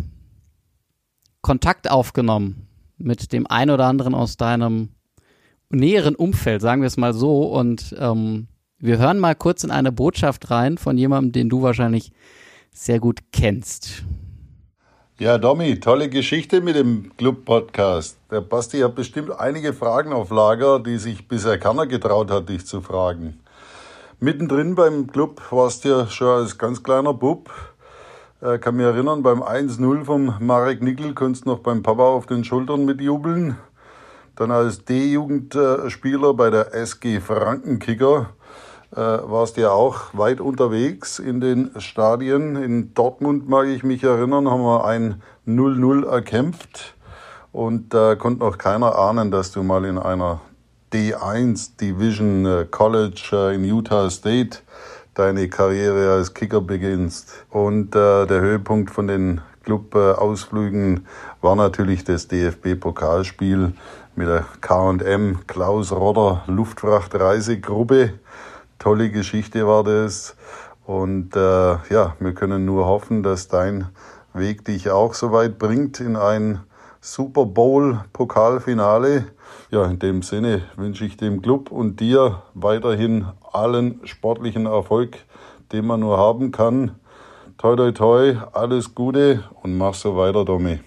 Kontakt 1.42 1.92
aufgenommen 1.92 2.67
mit 2.98 3.32
dem 3.34 3.48
einen 3.48 3.72
oder 3.72 3.86
anderen 3.86 4.14
aus 4.14 4.38
deinem 4.38 4.90
näheren 5.70 6.16
Umfeld, 6.16 6.62
sagen 6.62 6.82
wir 6.82 6.88
es 6.88 6.98
mal 6.98 7.14
so. 7.14 7.44
Und 7.44 7.96
ähm, 8.00 8.48
wir 8.80 8.98
hören 8.98 9.20
mal 9.20 9.36
kurz 9.36 9.64
in 9.64 9.72
eine 9.72 9.92
Botschaft 9.92 10.50
rein 10.52 10.78
von 10.78 10.98
jemandem, 10.98 11.32
den 11.32 11.50
du 11.50 11.62
wahrscheinlich 11.62 12.12
sehr 12.72 13.00
gut 13.00 13.20
kennst. 13.32 14.04
Ja, 15.20 15.40
Domi, 15.40 15.80
tolle 15.80 16.10
Geschichte 16.10 16.62
mit 16.62 16.76
dem 16.76 17.12
Club-Podcast. 17.18 18.20
Der 18.30 18.42
Basti 18.42 18.82
hat 18.82 18.94
bestimmt 18.94 19.32
einige 19.32 19.74
Fragen 19.74 20.14
auf 20.14 20.30
Lager, 20.30 20.80
die 20.80 20.98
sich 20.98 21.28
bisher 21.28 21.58
keiner 21.58 21.88
getraut 21.88 22.30
hat, 22.30 22.50
dich 22.50 22.68
zu 22.68 22.82
fragen. 22.82 23.40
Mittendrin 24.20 24.76
beim 24.76 25.08
Club 25.08 25.42
warst 25.52 25.86
du 25.86 25.90
ja 25.90 26.08
schon 26.08 26.28
als 26.28 26.60
ganz 26.60 26.84
kleiner 26.84 27.16
Bub. 27.16 27.50
Ich 28.40 28.62
kann 28.62 28.76
mich 28.76 28.86
erinnern, 28.86 29.24
beim 29.24 29.42
1-0 29.42 30.04
vom 30.04 30.36
Marek 30.40 30.84
Nickel 30.84 31.16
konntest 31.16 31.46
du 31.46 31.50
noch 31.50 31.60
beim 31.62 31.82
Papa 31.82 32.04
auf 32.04 32.28
den 32.28 32.44
Schultern 32.44 32.86
mitjubeln. 32.86 33.58
dann 34.36 34.52
als 34.52 34.86
D-Jugendspieler 34.86 36.36
bei 36.36 36.52
der 36.52 36.76
SG 36.76 37.20
Frankenkicker 37.20 38.30
äh, 38.92 38.98
warst 39.00 39.58
ja 39.58 39.72
auch 39.72 40.14
weit 40.14 40.40
unterwegs 40.40 41.18
in 41.18 41.42
den 41.42 41.72
Stadien. 41.80 42.56
In 42.58 42.94
Dortmund, 42.94 43.50
mag 43.50 43.66
ich 43.66 43.84
mich 43.84 44.04
erinnern, 44.04 44.48
haben 44.48 44.62
wir 44.62 44.86
ein 44.86 45.24
0-0 45.48 46.06
erkämpft. 46.06 46.94
Und 47.52 47.96
da 47.96 48.12
äh, 48.12 48.16
konnte 48.18 48.42
noch 48.42 48.60
keiner 48.60 49.00
ahnen, 49.00 49.32
dass 49.32 49.52
du 49.52 49.64
mal 49.64 49.84
in 49.84 49.98
einer 49.98 50.42
D1 50.94 51.78
Division 51.82 52.46
äh, 52.46 52.66
College 52.70 53.30
äh, 53.34 53.56
in 53.56 53.66
Utah 53.66 54.12
State 54.12 54.60
deine 55.18 55.50
Karriere 55.50 56.14
als 56.14 56.34
Kicker 56.34 56.62
beginnst. 56.62 57.46
Und 57.50 57.96
äh, 57.96 58.26
der 58.26 58.42
Höhepunkt 58.42 58.92
von 58.92 59.08
den 59.08 59.42
Club-Ausflügen 59.64 61.06
war 61.42 61.56
natürlich 61.56 62.04
das 62.04 62.28
DFB-Pokalspiel 62.28 63.74
mit 64.16 64.28
der 64.28 64.46
K&M 64.62 65.40
Klaus 65.48 65.92
Rodder 65.92 66.44
Luftfrachtreisegruppe. 66.48 68.14
Tolle 68.80 69.10
Geschichte 69.10 69.68
war 69.68 69.84
das. 69.84 70.36
Und 70.86 71.36
äh, 71.36 71.40
ja, 71.90 72.16
wir 72.20 72.34
können 72.34 72.66
nur 72.66 72.86
hoffen, 72.86 73.24
dass 73.24 73.48
dein 73.48 73.88
Weg 74.34 74.64
dich 74.66 74.90
auch 74.90 75.14
so 75.14 75.32
weit 75.32 75.60
bringt 75.60 76.00
in 76.00 76.16
ein 76.16 76.62
Super 77.02 77.46
Bowl 77.46 78.00
Pokalfinale. 78.14 79.26
Ja, 79.70 79.86
in 79.86 80.00
dem 80.00 80.22
Sinne 80.22 80.62
wünsche 80.78 81.06
ich 81.06 81.18
dem 81.18 81.42
Club 81.42 81.72
und 81.72 82.00
dir 82.00 82.44
weiterhin 82.54 83.28
allen 83.54 84.02
sportlichen 84.06 84.66
Erfolg, 84.66 85.18
den 85.72 85.86
man 85.86 86.00
nur 86.00 86.18
haben 86.18 86.52
kann. 86.52 86.96
Toi, 87.58 87.76
toi, 87.76 87.92
toi, 87.92 88.38
alles 88.54 88.94
Gute 88.94 89.44
und 89.64 89.78
mach 89.78 89.94
so 89.94 90.16
weiter, 90.16 90.46
Domi. 90.46 90.80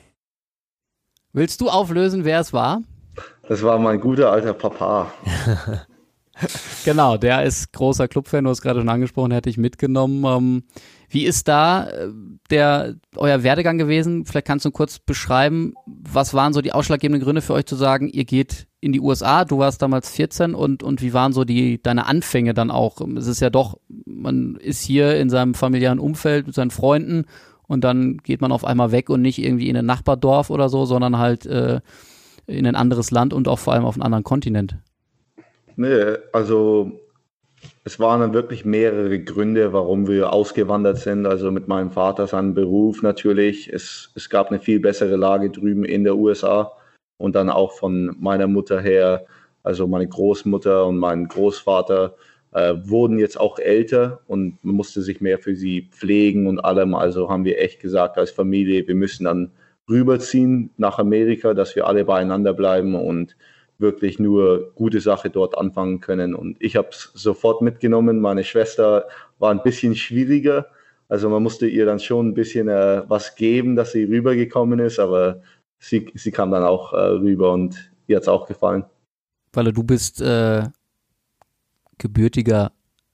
Willst 1.32 1.60
du 1.60 1.68
auflösen, 1.68 2.24
wer 2.24 2.40
es 2.40 2.52
war? 2.52 2.82
Das 3.48 3.62
war 3.62 3.78
mein 3.78 4.00
guter 4.00 4.30
alter 4.30 4.52
Papa. 4.52 5.10
genau, 6.84 7.16
der 7.16 7.44
ist 7.44 7.72
großer 7.72 8.08
Clubfan, 8.08 8.44
du 8.44 8.50
hast 8.50 8.62
gerade 8.62 8.80
schon 8.80 8.88
angesprochen, 8.88 9.32
hätte 9.32 9.50
ich 9.50 9.58
mitgenommen. 9.58 10.24
Ähm, 10.24 10.62
wie 11.08 11.24
ist 11.24 11.48
da 11.48 11.88
äh, 11.88 12.08
der 12.50 12.94
euer 13.16 13.42
Werdegang 13.42 13.78
gewesen? 13.78 14.24
Vielleicht 14.24 14.46
kannst 14.46 14.64
du 14.64 14.70
kurz 14.70 14.98
beschreiben, 14.98 15.74
was 15.86 16.34
waren 16.34 16.52
so 16.52 16.60
die 16.60 16.72
ausschlaggebenden 16.72 17.24
Gründe 17.24 17.42
für 17.42 17.54
euch 17.54 17.66
zu 17.66 17.76
sagen, 17.76 18.08
ihr 18.08 18.24
geht 18.24 18.68
in 18.80 18.92
die 18.92 19.00
USA, 19.00 19.44
du 19.44 19.58
warst 19.58 19.82
damals 19.82 20.10
14 20.10 20.54
und, 20.54 20.82
und 20.82 21.02
wie 21.02 21.12
waren 21.12 21.32
so 21.32 21.44
die 21.44 21.82
deine 21.82 22.06
Anfänge 22.06 22.54
dann 22.54 22.70
auch? 22.70 23.00
Es 23.16 23.26
ist 23.26 23.40
ja 23.40 23.50
doch, 23.50 23.78
man 24.06 24.56
ist 24.56 24.82
hier 24.82 25.16
in 25.16 25.28
seinem 25.28 25.54
familiären 25.54 25.98
Umfeld 25.98 26.46
mit 26.46 26.54
seinen 26.54 26.70
Freunden 26.70 27.26
und 27.66 27.84
dann 27.84 28.18
geht 28.18 28.40
man 28.40 28.52
auf 28.52 28.64
einmal 28.64 28.90
weg 28.90 29.10
und 29.10 29.20
nicht 29.20 29.38
irgendwie 29.38 29.68
in 29.68 29.76
ein 29.76 29.86
Nachbardorf 29.86 30.50
oder 30.50 30.68
so, 30.68 30.86
sondern 30.86 31.18
halt 31.18 31.44
äh, 31.44 31.80
in 32.46 32.66
ein 32.66 32.74
anderes 32.74 33.10
Land 33.10 33.34
und 33.34 33.48
auch 33.48 33.58
vor 33.58 33.74
allem 33.74 33.84
auf 33.84 33.96
einen 33.96 34.02
anderen 34.02 34.24
Kontinent. 34.24 34.76
Nee, 35.76 36.16
also 36.32 36.92
es 37.84 38.00
waren 38.00 38.20
dann 38.20 38.32
wirklich 38.32 38.64
mehrere 38.64 39.20
Gründe, 39.20 39.74
warum 39.74 40.08
wir 40.08 40.32
ausgewandert 40.32 40.98
sind. 40.98 41.26
Also 41.26 41.50
mit 41.50 41.68
meinem 41.68 41.90
Vater, 41.90 42.26
seinem 42.26 42.54
Beruf 42.54 43.02
natürlich. 43.02 43.70
Es, 43.70 44.10
es 44.14 44.30
gab 44.30 44.48
eine 44.48 44.58
viel 44.58 44.80
bessere 44.80 45.16
Lage 45.16 45.50
drüben 45.50 45.84
in 45.84 46.04
der 46.04 46.16
USA 46.16 46.72
und 47.20 47.34
dann 47.36 47.50
auch 47.50 47.72
von 47.72 48.16
meiner 48.18 48.46
Mutter 48.46 48.80
her, 48.80 49.26
also 49.62 49.86
meine 49.86 50.08
Großmutter 50.08 50.86
und 50.86 50.96
mein 50.96 51.28
Großvater 51.28 52.16
äh, 52.52 52.74
wurden 52.82 53.18
jetzt 53.18 53.38
auch 53.38 53.58
älter 53.58 54.20
und 54.26 54.58
man 54.64 54.74
musste 54.74 55.02
sich 55.02 55.20
mehr 55.20 55.38
für 55.38 55.54
sie 55.54 55.90
pflegen 55.90 56.46
und 56.46 56.60
allem. 56.60 56.94
Also 56.94 57.28
haben 57.28 57.44
wir 57.44 57.60
echt 57.60 57.78
gesagt 57.80 58.16
als 58.16 58.30
Familie, 58.30 58.88
wir 58.88 58.94
müssen 58.94 59.24
dann 59.24 59.50
rüberziehen 59.86 60.70
nach 60.78 60.98
Amerika, 60.98 61.52
dass 61.52 61.76
wir 61.76 61.86
alle 61.86 62.06
beieinander 62.06 62.54
bleiben 62.54 62.94
und 62.94 63.36
wirklich 63.76 64.18
nur 64.18 64.72
gute 64.74 65.00
Sache 65.00 65.28
dort 65.28 65.58
anfangen 65.58 66.00
können. 66.00 66.34
Und 66.34 66.56
ich 66.58 66.76
habe 66.76 66.88
es 66.90 67.10
sofort 67.14 67.60
mitgenommen. 67.60 68.20
Meine 68.20 68.44
Schwester 68.44 69.08
war 69.38 69.50
ein 69.50 69.62
bisschen 69.62 69.94
schwieriger. 69.94 70.66
Also 71.08 71.28
man 71.28 71.42
musste 71.42 71.66
ihr 71.66 71.84
dann 71.84 71.98
schon 71.98 72.28
ein 72.28 72.34
bisschen 72.34 72.68
äh, 72.68 73.02
was 73.08 73.34
geben, 73.34 73.76
dass 73.76 73.92
sie 73.92 74.04
rübergekommen 74.04 74.78
ist, 74.78 74.98
aber 74.98 75.42
sie, 75.80 76.12
sie 76.14 76.30
kam 76.30 76.52
dann 76.52 76.62
auch 76.62 76.92
äh, 76.92 76.96
rüber 76.96 77.52
und 77.52 77.90
ihr 78.06 78.16
hat 78.16 78.22
es 78.22 78.28
auch 78.28 78.46
gefallen. 78.46 78.84
Weil 79.52 79.72
du 79.72 79.82
bist 79.82 80.20
äh, 80.20 80.68
gebürtiger 81.98 82.72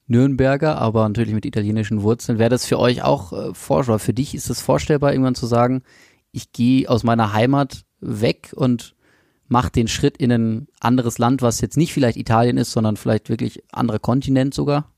Nürnberger, 0.09 0.79
aber 0.79 1.09
natürlich 1.09 1.35
mit 1.35 1.47
italienischen 1.47 2.03
Wurzeln. 2.03 2.39
Wäre 2.39 2.51
das 2.51 2.67
für 2.67 2.79
euch 2.79 3.03
auch 3.03 3.33
äh, 3.33 3.55
vorstellbar? 3.55 3.99
Für 3.99 4.13
dich 4.13 4.35
ist 4.35 4.51
es 4.51 4.61
vorstellbar, 4.61 5.13
irgendwann 5.13 5.35
zu 5.35 5.47
sagen, 5.47 5.83
ich 6.33 6.53
gehe 6.53 6.89
aus 6.89 7.03
meiner 7.03 7.33
Heimat 7.33 7.85
weg 8.01 8.53
und 8.55 8.95
macht 9.49 9.77
den 9.77 9.89
Schritt 9.89 10.17
in 10.17 10.33
ein 10.33 10.69
anderes 10.81 11.19
Land, 11.19 11.41
was 11.41 11.61
jetzt 11.61 11.77
nicht 11.77 11.95
vielleicht 11.95 12.17
Italien 12.17 12.59
ist, 12.59 12.73
sondern 12.73 12.97
vielleicht 12.97 13.31
wirklich 13.31 13.63
anderer 13.73 13.99
Kontinent 13.99 14.55
sogar? 14.55 14.93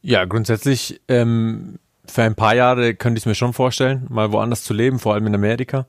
Ja, 0.00 0.24
grundsätzlich 0.24 1.00
ähm, 1.08 1.78
für 2.04 2.22
ein 2.22 2.34
paar 2.34 2.54
Jahre 2.54 2.94
könnte 2.94 3.18
ich 3.18 3.22
es 3.22 3.26
mir 3.26 3.34
schon 3.34 3.52
vorstellen, 3.52 4.06
mal 4.08 4.32
woanders 4.32 4.64
zu 4.64 4.72
leben, 4.74 4.98
vor 4.98 5.14
allem 5.14 5.26
in 5.26 5.34
Amerika 5.34 5.86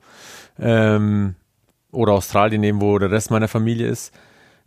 ähm, 0.58 1.34
oder 1.92 2.12
Australien, 2.12 2.62
eben 2.62 2.80
wo 2.80 2.98
der 2.98 3.10
Rest 3.10 3.30
meiner 3.30 3.48
Familie 3.48 3.88
ist. 3.88 4.12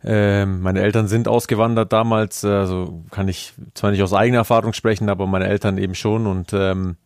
Ähm, 0.04 0.60
meine 0.60 0.80
Eltern 0.80 1.08
sind 1.08 1.26
ausgewandert 1.26 1.92
damals, 1.92 2.44
also 2.44 3.04
kann 3.10 3.26
ich 3.26 3.52
zwar 3.74 3.90
nicht 3.90 4.02
aus 4.02 4.12
eigener 4.12 4.38
Erfahrung 4.38 4.72
sprechen, 4.72 5.08
aber 5.08 5.26
meine 5.26 5.48
Eltern 5.48 5.76
eben 5.76 5.94
schon 5.96 6.26
und 6.26 6.52
ähm, 6.52 6.96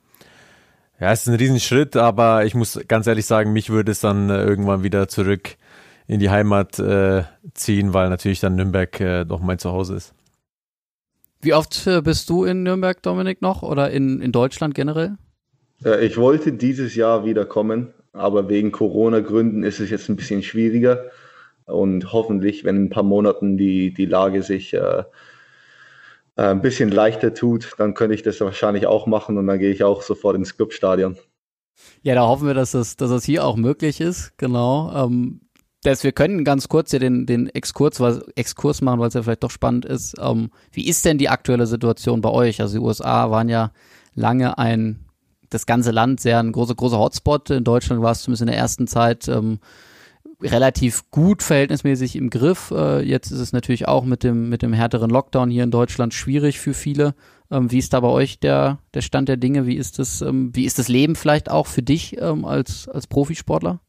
ja, 1.00 1.10
es 1.10 1.22
ist 1.22 1.28
ein 1.28 1.34
Riesenschritt, 1.34 1.96
aber 1.96 2.44
ich 2.44 2.54
muss 2.54 2.78
ganz 2.86 3.06
ehrlich 3.06 3.26
sagen, 3.26 3.52
mich 3.52 3.70
würde 3.70 3.90
es 3.90 4.00
dann 4.00 4.30
äh, 4.30 4.44
irgendwann 4.44 4.82
wieder 4.82 5.08
zurück 5.08 5.56
in 6.06 6.20
die 6.20 6.30
Heimat 6.30 6.78
äh, 6.78 7.24
ziehen, 7.54 7.94
weil 7.94 8.08
natürlich 8.10 8.40
dann 8.40 8.56
Nürnberg 8.56 9.00
äh, 9.00 9.24
doch 9.24 9.40
mein 9.40 9.58
Zuhause 9.58 9.96
ist. 9.96 10.14
Wie 11.40 11.54
oft 11.54 11.86
äh, 11.88 12.02
bist 12.02 12.30
du 12.30 12.44
in 12.44 12.62
Nürnberg, 12.62 13.02
Dominik, 13.02 13.42
noch 13.42 13.62
oder 13.62 13.90
in, 13.90 14.20
in 14.20 14.30
Deutschland 14.30 14.74
generell? 14.74 15.16
Äh, 15.84 16.06
ich 16.06 16.16
wollte 16.18 16.52
dieses 16.52 16.94
Jahr 16.94 17.24
wieder 17.24 17.46
kommen, 17.46 17.92
aber 18.12 18.48
wegen 18.48 18.72
Corona-Gründen 18.72 19.62
ist 19.62 19.80
es 19.80 19.90
jetzt 19.90 20.08
ein 20.08 20.16
bisschen 20.16 20.42
schwieriger. 20.42 21.10
Und 21.64 22.12
hoffentlich, 22.12 22.64
wenn 22.64 22.76
in 22.76 22.84
ein 22.84 22.90
paar 22.90 23.02
Monaten 23.02 23.56
die, 23.56 23.94
die 23.94 24.06
Lage 24.06 24.42
sich 24.42 24.74
äh, 24.74 25.04
äh, 26.36 26.42
ein 26.42 26.62
bisschen 26.62 26.90
leichter 26.90 27.34
tut, 27.34 27.72
dann 27.78 27.94
könnte 27.94 28.14
ich 28.14 28.22
das 28.22 28.40
wahrscheinlich 28.40 28.86
auch 28.86 29.06
machen 29.06 29.38
und 29.38 29.46
dann 29.46 29.58
gehe 29.58 29.70
ich 29.70 29.84
auch 29.84 30.02
sofort 30.02 30.36
ins 30.36 30.56
Clubstadion. 30.56 31.16
Ja, 32.02 32.14
da 32.14 32.26
hoffen 32.26 32.46
wir, 32.46 32.54
dass 32.54 32.72
das, 32.72 32.96
dass 32.96 33.10
das 33.10 33.24
hier 33.24 33.44
auch 33.44 33.56
möglich 33.56 34.00
ist, 34.00 34.36
genau. 34.38 34.92
Ähm, 34.94 35.40
das, 35.82 36.04
wir 36.04 36.12
können 36.12 36.44
ganz 36.44 36.68
kurz 36.68 36.90
hier 36.90 37.00
den, 37.00 37.26
den 37.26 37.48
Exkurs, 37.48 37.98
was, 37.98 38.20
Exkurs 38.36 38.82
machen, 38.82 39.00
weil 39.00 39.08
es 39.08 39.14
ja 39.14 39.22
vielleicht 39.22 39.42
doch 39.42 39.50
spannend 39.50 39.84
ist. 39.84 40.14
Ähm, 40.20 40.50
wie 40.70 40.88
ist 40.88 41.04
denn 41.04 41.18
die 41.18 41.28
aktuelle 41.28 41.66
Situation 41.66 42.20
bei 42.20 42.30
euch? 42.30 42.60
Also 42.60 42.78
die 42.78 42.84
USA 42.84 43.30
waren 43.30 43.48
ja 43.48 43.72
lange 44.14 44.58
ein, 44.58 45.01
das 45.52 45.66
ganze 45.66 45.90
Land 45.90 46.20
sehr 46.20 46.38
ein 46.38 46.52
großer, 46.52 46.74
großer 46.74 46.98
Hotspot. 46.98 47.50
In 47.50 47.64
Deutschland 47.64 48.02
war 48.02 48.12
es 48.12 48.22
zumindest 48.22 48.42
in 48.42 48.48
der 48.48 48.56
ersten 48.56 48.86
Zeit 48.86 49.28
ähm, 49.28 49.58
relativ 50.40 51.10
gut 51.10 51.42
verhältnismäßig 51.42 52.16
im 52.16 52.30
Griff. 52.30 52.72
Äh, 52.74 53.02
jetzt 53.02 53.30
ist 53.30 53.40
es 53.40 53.52
natürlich 53.52 53.88
auch 53.88 54.04
mit 54.04 54.24
dem, 54.24 54.48
mit 54.48 54.62
dem 54.62 54.72
härteren 54.72 55.10
Lockdown 55.10 55.50
hier 55.50 55.64
in 55.64 55.70
Deutschland 55.70 56.14
schwierig 56.14 56.58
für 56.58 56.74
viele. 56.74 57.14
Ähm, 57.50 57.70
wie 57.70 57.78
ist 57.78 57.92
da 57.92 58.00
bei 58.00 58.08
euch 58.08 58.40
der, 58.40 58.78
der 58.94 59.02
Stand 59.02 59.28
der 59.28 59.36
Dinge? 59.36 59.66
Wie 59.66 59.76
ist 59.76 59.98
das, 59.98 60.22
ähm, 60.22 60.50
wie 60.54 60.64
ist 60.64 60.78
das 60.78 60.88
Leben 60.88 61.16
vielleicht 61.16 61.50
auch 61.50 61.66
für 61.66 61.82
dich 61.82 62.20
ähm, 62.20 62.44
als, 62.44 62.88
als 62.88 63.06
Profisportler? 63.06 63.80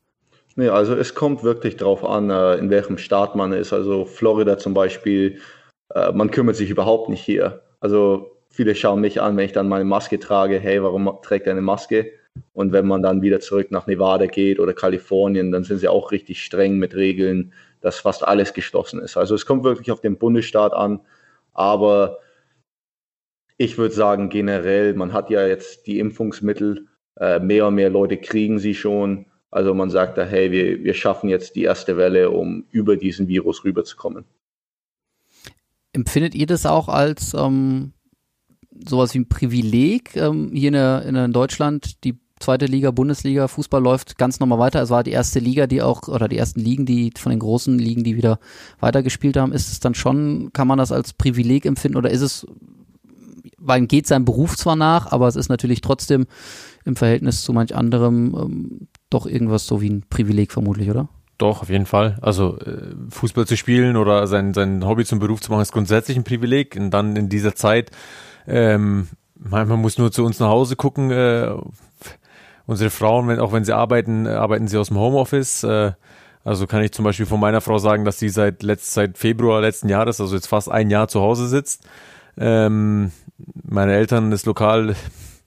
Nee, 0.55 0.69
also 0.69 0.93
es 0.95 1.15
kommt 1.15 1.43
wirklich 1.43 1.77
darauf 1.77 2.05
an, 2.05 2.29
äh, 2.29 2.55
in 2.55 2.69
welchem 2.69 2.97
Staat 2.97 3.35
man 3.35 3.53
ist. 3.53 3.73
Also 3.73 4.05
Florida 4.05 4.57
zum 4.57 4.73
Beispiel, 4.73 5.39
äh, 5.95 6.11
man 6.11 6.29
kümmert 6.29 6.55
sich 6.55 6.69
überhaupt 6.69 7.09
nicht 7.09 7.23
hier. 7.23 7.61
Also 7.79 8.32
viele 8.53 8.75
schauen 8.75 9.01
mich 9.01 9.19
an, 9.19 9.35
wenn 9.35 9.45
ich 9.45 9.51
dann 9.51 9.67
meine 9.67 9.83
Maske 9.83 10.19
trage, 10.19 10.59
hey, 10.59 10.81
warum 10.81 11.11
trägt 11.23 11.47
er 11.47 11.53
eine 11.53 11.61
Maske? 11.61 12.11
Und 12.53 12.71
wenn 12.71 12.87
man 12.87 13.01
dann 13.01 13.21
wieder 13.21 13.39
zurück 13.39 13.71
nach 13.71 13.87
Nevada 13.87 14.27
geht 14.27 14.59
oder 14.59 14.73
Kalifornien, 14.73 15.51
dann 15.51 15.63
sind 15.63 15.79
sie 15.79 15.87
auch 15.87 16.11
richtig 16.11 16.43
streng 16.43 16.77
mit 16.77 16.95
Regeln, 16.95 17.51
dass 17.81 17.99
fast 17.99 18.25
alles 18.25 18.53
geschlossen 18.53 19.01
ist. 19.01 19.17
Also 19.17 19.35
es 19.35 19.45
kommt 19.45 19.63
wirklich 19.63 19.91
auf 19.91 20.01
den 20.01 20.17
Bundesstaat 20.17 20.73
an, 20.73 21.01
aber 21.53 22.19
ich 23.57 23.77
würde 23.77 23.93
sagen, 23.93 24.29
generell, 24.29 24.93
man 24.93 25.13
hat 25.13 25.29
ja 25.29 25.45
jetzt 25.47 25.87
die 25.87 25.99
Impfungsmittel, 25.99 26.87
äh, 27.19 27.39
mehr 27.39 27.67
und 27.67 27.75
mehr 27.75 27.89
Leute 27.89 28.17
kriegen 28.17 28.59
sie 28.59 28.75
schon. 28.75 29.25
Also 29.51 29.73
man 29.73 29.89
sagt 29.89 30.17
da, 30.17 30.25
hey, 30.25 30.51
wir, 30.51 30.83
wir 30.83 30.93
schaffen 30.93 31.29
jetzt 31.29 31.55
die 31.55 31.63
erste 31.63 31.97
Welle, 31.97 32.29
um 32.29 32.65
über 32.71 32.97
diesen 32.97 33.27
Virus 33.27 33.63
rüberzukommen. 33.63 34.25
Empfindet 35.91 36.33
ihr 36.33 36.47
das 36.47 36.65
auch 36.65 36.87
als 36.87 37.35
ähm, 37.35 37.93
sowas 38.87 39.13
wie 39.13 39.19
ein 39.19 39.29
Privileg 39.29 40.15
ähm, 40.15 40.51
hier 40.53 40.69
in, 40.69 40.73
der, 40.73 41.05
in 41.05 41.33
Deutschland? 41.33 42.03
Die 42.03 42.17
zweite 42.39 42.65
Liga, 42.65 42.91
Bundesliga, 42.91 43.47
Fußball 43.47 43.81
läuft 43.81 44.17
ganz 44.17 44.39
normal 44.39 44.59
weiter. 44.59 44.81
Es 44.81 44.89
war 44.89 45.03
die 45.03 45.11
erste 45.11 45.39
Liga, 45.39 45.67
die 45.67 45.81
auch, 45.81 46.07
oder 46.07 46.27
die 46.27 46.37
ersten 46.37 46.59
Ligen, 46.59 46.85
die 46.85 47.11
von 47.17 47.29
den 47.29 47.39
großen 47.39 47.79
Ligen, 47.79 48.03
die 48.03 48.15
wieder 48.15 48.39
weitergespielt 48.79 49.37
haben. 49.37 49.53
Ist 49.53 49.71
es 49.71 49.79
dann 49.79 49.95
schon, 49.95 50.51
kann 50.53 50.67
man 50.67 50.77
das 50.77 50.91
als 50.91 51.13
Privileg 51.13 51.65
empfinden 51.65 51.97
oder 51.97 52.11
ist 52.11 52.21
es, 52.21 52.45
weil 53.57 53.85
geht 53.87 54.07
sein 54.07 54.25
Beruf 54.25 54.57
zwar 54.57 54.75
nach, 54.75 55.11
aber 55.11 55.27
es 55.27 55.35
ist 55.35 55.49
natürlich 55.49 55.81
trotzdem 55.81 56.25
im 56.85 56.95
Verhältnis 56.95 57.43
zu 57.43 57.53
manch 57.53 57.75
anderem 57.75 58.35
ähm, 58.37 58.87
doch 59.09 59.25
irgendwas 59.25 59.65
so 59.65 59.81
wie 59.81 59.89
ein 59.89 60.03
Privileg 60.09 60.51
vermutlich, 60.51 60.89
oder? 60.89 61.07
Doch, 61.37 61.61
auf 61.61 61.69
jeden 61.69 61.85
Fall. 61.85 62.17
Also 62.21 62.57
äh, 62.59 62.93
Fußball 63.09 63.47
zu 63.47 63.57
spielen 63.57 63.97
oder 63.97 64.27
sein, 64.27 64.53
sein 64.53 64.85
Hobby 64.85 65.05
zum 65.05 65.19
Beruf 65.19 65.41
zu 65.41 65.51
machen, 65.51 65.61
ist 65.61 65.71
grundsätzlich 65.71 66.17
ein 66.17 66.23
Privileg. 66.23 66.75
Und 66.75 66.91
dann 66.91 67.15
in 67.15 67.27
dieser 67.27 67.55
Zeit, 67.55 67.91
ähm, 68.47 69.07
man, 69.35 69.67
muss 69.67 69.97
nur 69.97 70.11
zu 70.11 70.23
uns 70.23 70.39
nach 70.39 70.49
Hause 70.49 70.75
gucken. 70.75 71.11
Äh, 71.11 71.51
unsere 72.65 72.89
Frauen, 72.89 73.27
wenn, 73.27 73.39
auch 73.39 73.51
wenn 73.51 73.65
sie 73.65 73.73
arbeiten, 73.73 74.27
arbeiten 74.27 74.67
sie 74.67 74.77
aus 74.77 74.87
dem 74.87 74.97
Homeoffice. 74.97 75.63
Äh, 75.63 75.91
also 76.43 76.67
kann 76.67 76.83
ich 76.83 76.91
zum 76.91 77.05
Beispiel 77.05 77.25
von 77.25 77.39
meiner 77.39 77.61
Frau 77.61 77.77
sagen, 77.77 78.05
dass 78.05 78.19
sie 78.19 78.29
seit, 78.29 78.63
letzt, 78.63 78.93
seit 78.93 79.17
Februar 79.17 79.61
letzten 79.61 79.89
Jahres, 79.89 80.19
also 80.19 80.35
jetzt 80.35 80.47
fast 80.47 80.69
ein 80.69 80.89
Jahr 80.89 81.07
zu 81.07 81.21
Hause 81.21 81.47
sitzt. 81.47 81.87
Ähm, 82.37 83.11
meine 83.63 83.93
Eltern, 83.93 84.31
das 84.31 84.45
Lokal 84.45 84.95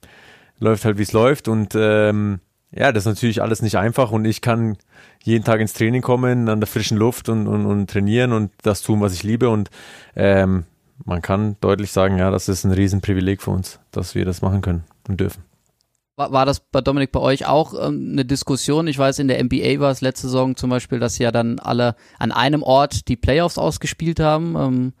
läuft 0.59 0.85
halt, 0.85 0.97
wie 0.97 1.03
es 1.03 1.13
läuft. 1.13 1.47
Und 1.47 1.73
ähm, 1.75 2.39
ja, 2.71 2.91
das 2.91 3.03
ist 3.03 3.07
natürlich 3.07 3.41
alles 3.41 3.61
nicht 3.61 3.77
einfach. 3.77 4.11
Und 4.11 4.25
ich 4.25 4.41
kann 4.41 4.77
jeden 5.23 5.43
Tag 5.43 5.59
ins 5.59 5.73
Training 5.73 6.01
kommen, 6.01 6.49
an 6.49 6.59
der 6.59 6.67
frischen 6.67 6.97
Luft 6.97 7.29
und, 7.29 7.47
und, 7.47 7.65
und 7.65 7.89
trainieren 7.89 8.33
und 8.33 8.51
das 8.63 8.81
tun, 8.81 9.01
was 9.01 9.13
ich 9.13 9.23
liebe. 9.23 9.49
Und 9.49 9.69
ähm, 10.15 10.65
man 11.05 11.21
kann 11.21 11.57
deutlich 11.61 11.91
sagen, 11.91 12.17
ja, 12.17 12.31
das 12.31 12.49
ist 12.49 12.63
ein 12.63 12.71
Riesenprivileg 12.71 13.41
für 13.41 13.51
uns, 13.51 13.79
dass 13.91 14.15
wir 14.15 14.25
das 14.25 14.41
machen 14.41 14.61
können 14.61 14.83
und 15.07 15.19
dürfen. 15.19 15.43
War, 16.15 16.31
war 16.31 16.45
das 16.45 16.59
bei 16.59 16.81
Dominik 16.81 17.11
bei 17.11 17.19
euch 17.19 17.45
auch 17.45 17.73
ähm, 17.73 18.09
eine 18.13 18.25
Diskussion? 18.25 18.87
Ich 18.87 18.97
weiß, 18.97 19.19
in 19.19 19.27
der 19.27 19.43
NBA 19.43 19.79
war 19.79 19.91
es 19.91 20.01
letzte 20.01 20.27
Saison 20.27 20.55
zum 20.55 20.69
Beispiel, 20.69 20.99
dass 20.99 21.19
ja 21.19 21.31
dann 21.31 21.59
alle 21.59 21.95
an 22.17 22.31
einem 22.31 22.63
Ort 22.63 23.07
die 23.07 23.15
Playoffs 23.15 23.57
ausgespielt 23.57 24.19
haben. 24.19 24.55
Ähm, 24.55 24.93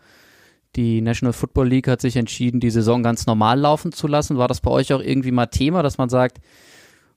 die 0.75 1.01
National 1.01 1.33
Football 1.33 1.69
League 1.69 1.87
hat 1.87 2.01
sich 2.01 2.17
entschieden, 2.17 2.59
die 2.59 2.69
Saison 2.69 3.01
ganz 3.01 3.25
normal 3.25 3.59
laufen 3.59 3.91
zu 3.91 4.05
lassen. 4.05 4.37
War 4.37 4.47
das 4.47 4.61
bei 4.61 4.69
euch 4.69 4.93
auch 4.93 5.01
irgendwie 5.01 5.31
mal 5.31 5.47
Thema, 5.47 5.81
dass 5.81 5.97
man 5.97 6.09
sagt, 6.09 6.37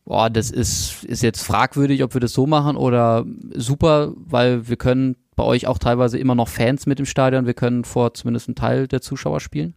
boah, 0.06 0.30
das 0.30 0.50
ist, 0.50 1.04
ist 1.04 1.22
jetzt 1.22 1.42
fragwürdig, 1.42 2.02
ob 2.02 2.14
wir 2.14 2.22
das 2.22 2.32
so 2.32 2.46
machen 2.46 2.76
oder 2.78 3.26
super, 3.54 4.14
weil 4.16 4.66
wir 4.66 4.76
können 4.76 5.16
bei 5.40 5.46
euch 5.46 5.66
auch 5.66 5.78
teilweise 5.78 6.18
immer 6.18 6.34
noch 6.34 6.48
Fans 6.48 6.84
mit 6.84 7.00
im 7.00 7.06
Stadion. 7.06 7.46
Wir 7.46 7.54
können 7.54 7.84
vor 7.84 8.12
zumindest 8.12 8.48
einen 8.48 8.56
Teil 8.56 8.86
der 8.86 9.00
Zuschauer 9.00 9.40
spielen. 9.40 9.74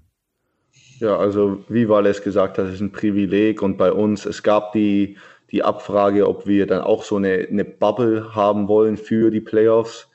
Ja, 0.99 1.17
also 1.17 1.63
wie 1.69 1.87
Wallace 1.87 2.21
gesagt 2.21 2.57
hat, 2.57 2.65
es 2.65 2.73
ist 2.73 2.81
ein 2.81 2.91
Privileg 2.91 3.61
und 3.61 3.77
bei 3.77 3.93
uns, 3.93 4.25
es 4.25 4.43
gab 4.43 4.73
die, 4.73 5.17
die 5.51 5.63
Abfrage, 5.63 6.27
ob 6.27 6.45
wir 6.47 6.67
dann 6.67 6.81
auch 6.81 7.03
so 7.03 7.15
eine, 7.15 7.47
eine 7.49 7.63
Bubble 7.63 8.35
haben 8.35 8.67
wollen 8.67 8.97
für 8.97 9.31
die 9.31 9.39
Playoffs. 9.39 10.09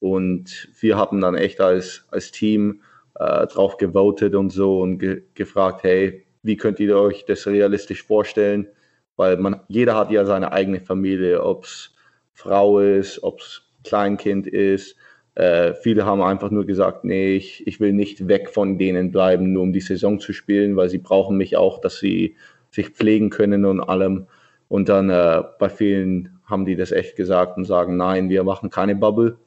Und 0.00 0.68
wir 0.78 0.98
haben 0.98 1.22
dann 1.22 1.34
echt 1.34 1.62
als, 1.62 2.04
als 2.10 2.30
Team 2.30 2.82
äh, 3.18 3.46
drauf 3.46 3.78
gewotet 3.78 4.34
und 4.34 4.50
so 4.50 4.80
und 4.82 4.98
ge 4.98 5.22
gefragt, 5.32 5.82
hey, 5.82 6.26
wie 6.42 6.58
könnt 6.58 6.78
ihr 6.78 6.94
euch 6.98 7.24
das 7.24 7.46
realistisch 7.46 8.02
vorstellen? 8.02 8.68
Weil 9.16 9.38
man, 9.38 9.60
jeder 9.68 9.94
hat 9.94 10.10
ja 10.10 10.26
seine 10.26 10.52
eigene 10.52 10.80
Familie, 10.80 11.42
ob 11.42 11.64
es 11.64 11.94
Frau 12.34 12.80
ist, 12.80 13.22
ob 13.22 13.40
es 13.40 13.69
Kleinkind 13.84 14.46
ist. 14.46 14.96
Äh, 15.34 15.74
viele 15.74 16.04
haben 16.04 16.22
einfach 16.22 16.50
nur 16.50 16.66
gesagt, 16.66 17.04
nee, 17.04 17.36
ich, 17.36 17.66
ich 17.66 17.80
will 17.80 17.92
nicht 17.92 18.28
weg 18.28 18.50
von 18.50 18.78
denen 18.78 19.10
bleiben, 19.10 19.52
nur 19.52 19.62
um 19.62 19.72
die 19.72 19.80
Saison 19.80 20.18
zu 20.20 20.32
spielen, 20.32 20.76
weil 20.76 20.88
sie 20.88 20.98
brauchen 20.98 21.36
mich 21.36 21.56
auch, 21.56 21.80
dass 21.80 21.98
sie 21.98 22.36
sich 22.70 22.90
pflegen 22.90 23.30
können 23.30 23.64
und 23.64 23.80
allem. 23.80 24.26
Und 24.68 24.88
dann 24.88 25.10
äh, 25.10 25.42
bei 25.58 25.68
vielen 25.68 26.40
haben 26.44 26.64
die 26.64 26.76
das 26.76 26.92
echt 26.92 27.16
gesagt 27.16 27.56
und 27.56 27.64
sagen, 27.64 27.96
nein, 27.96 28.28
wir 28.28 28.44
machen 28.44 28.70
keine 28.70 28.96
Bubble. 28.96 29.38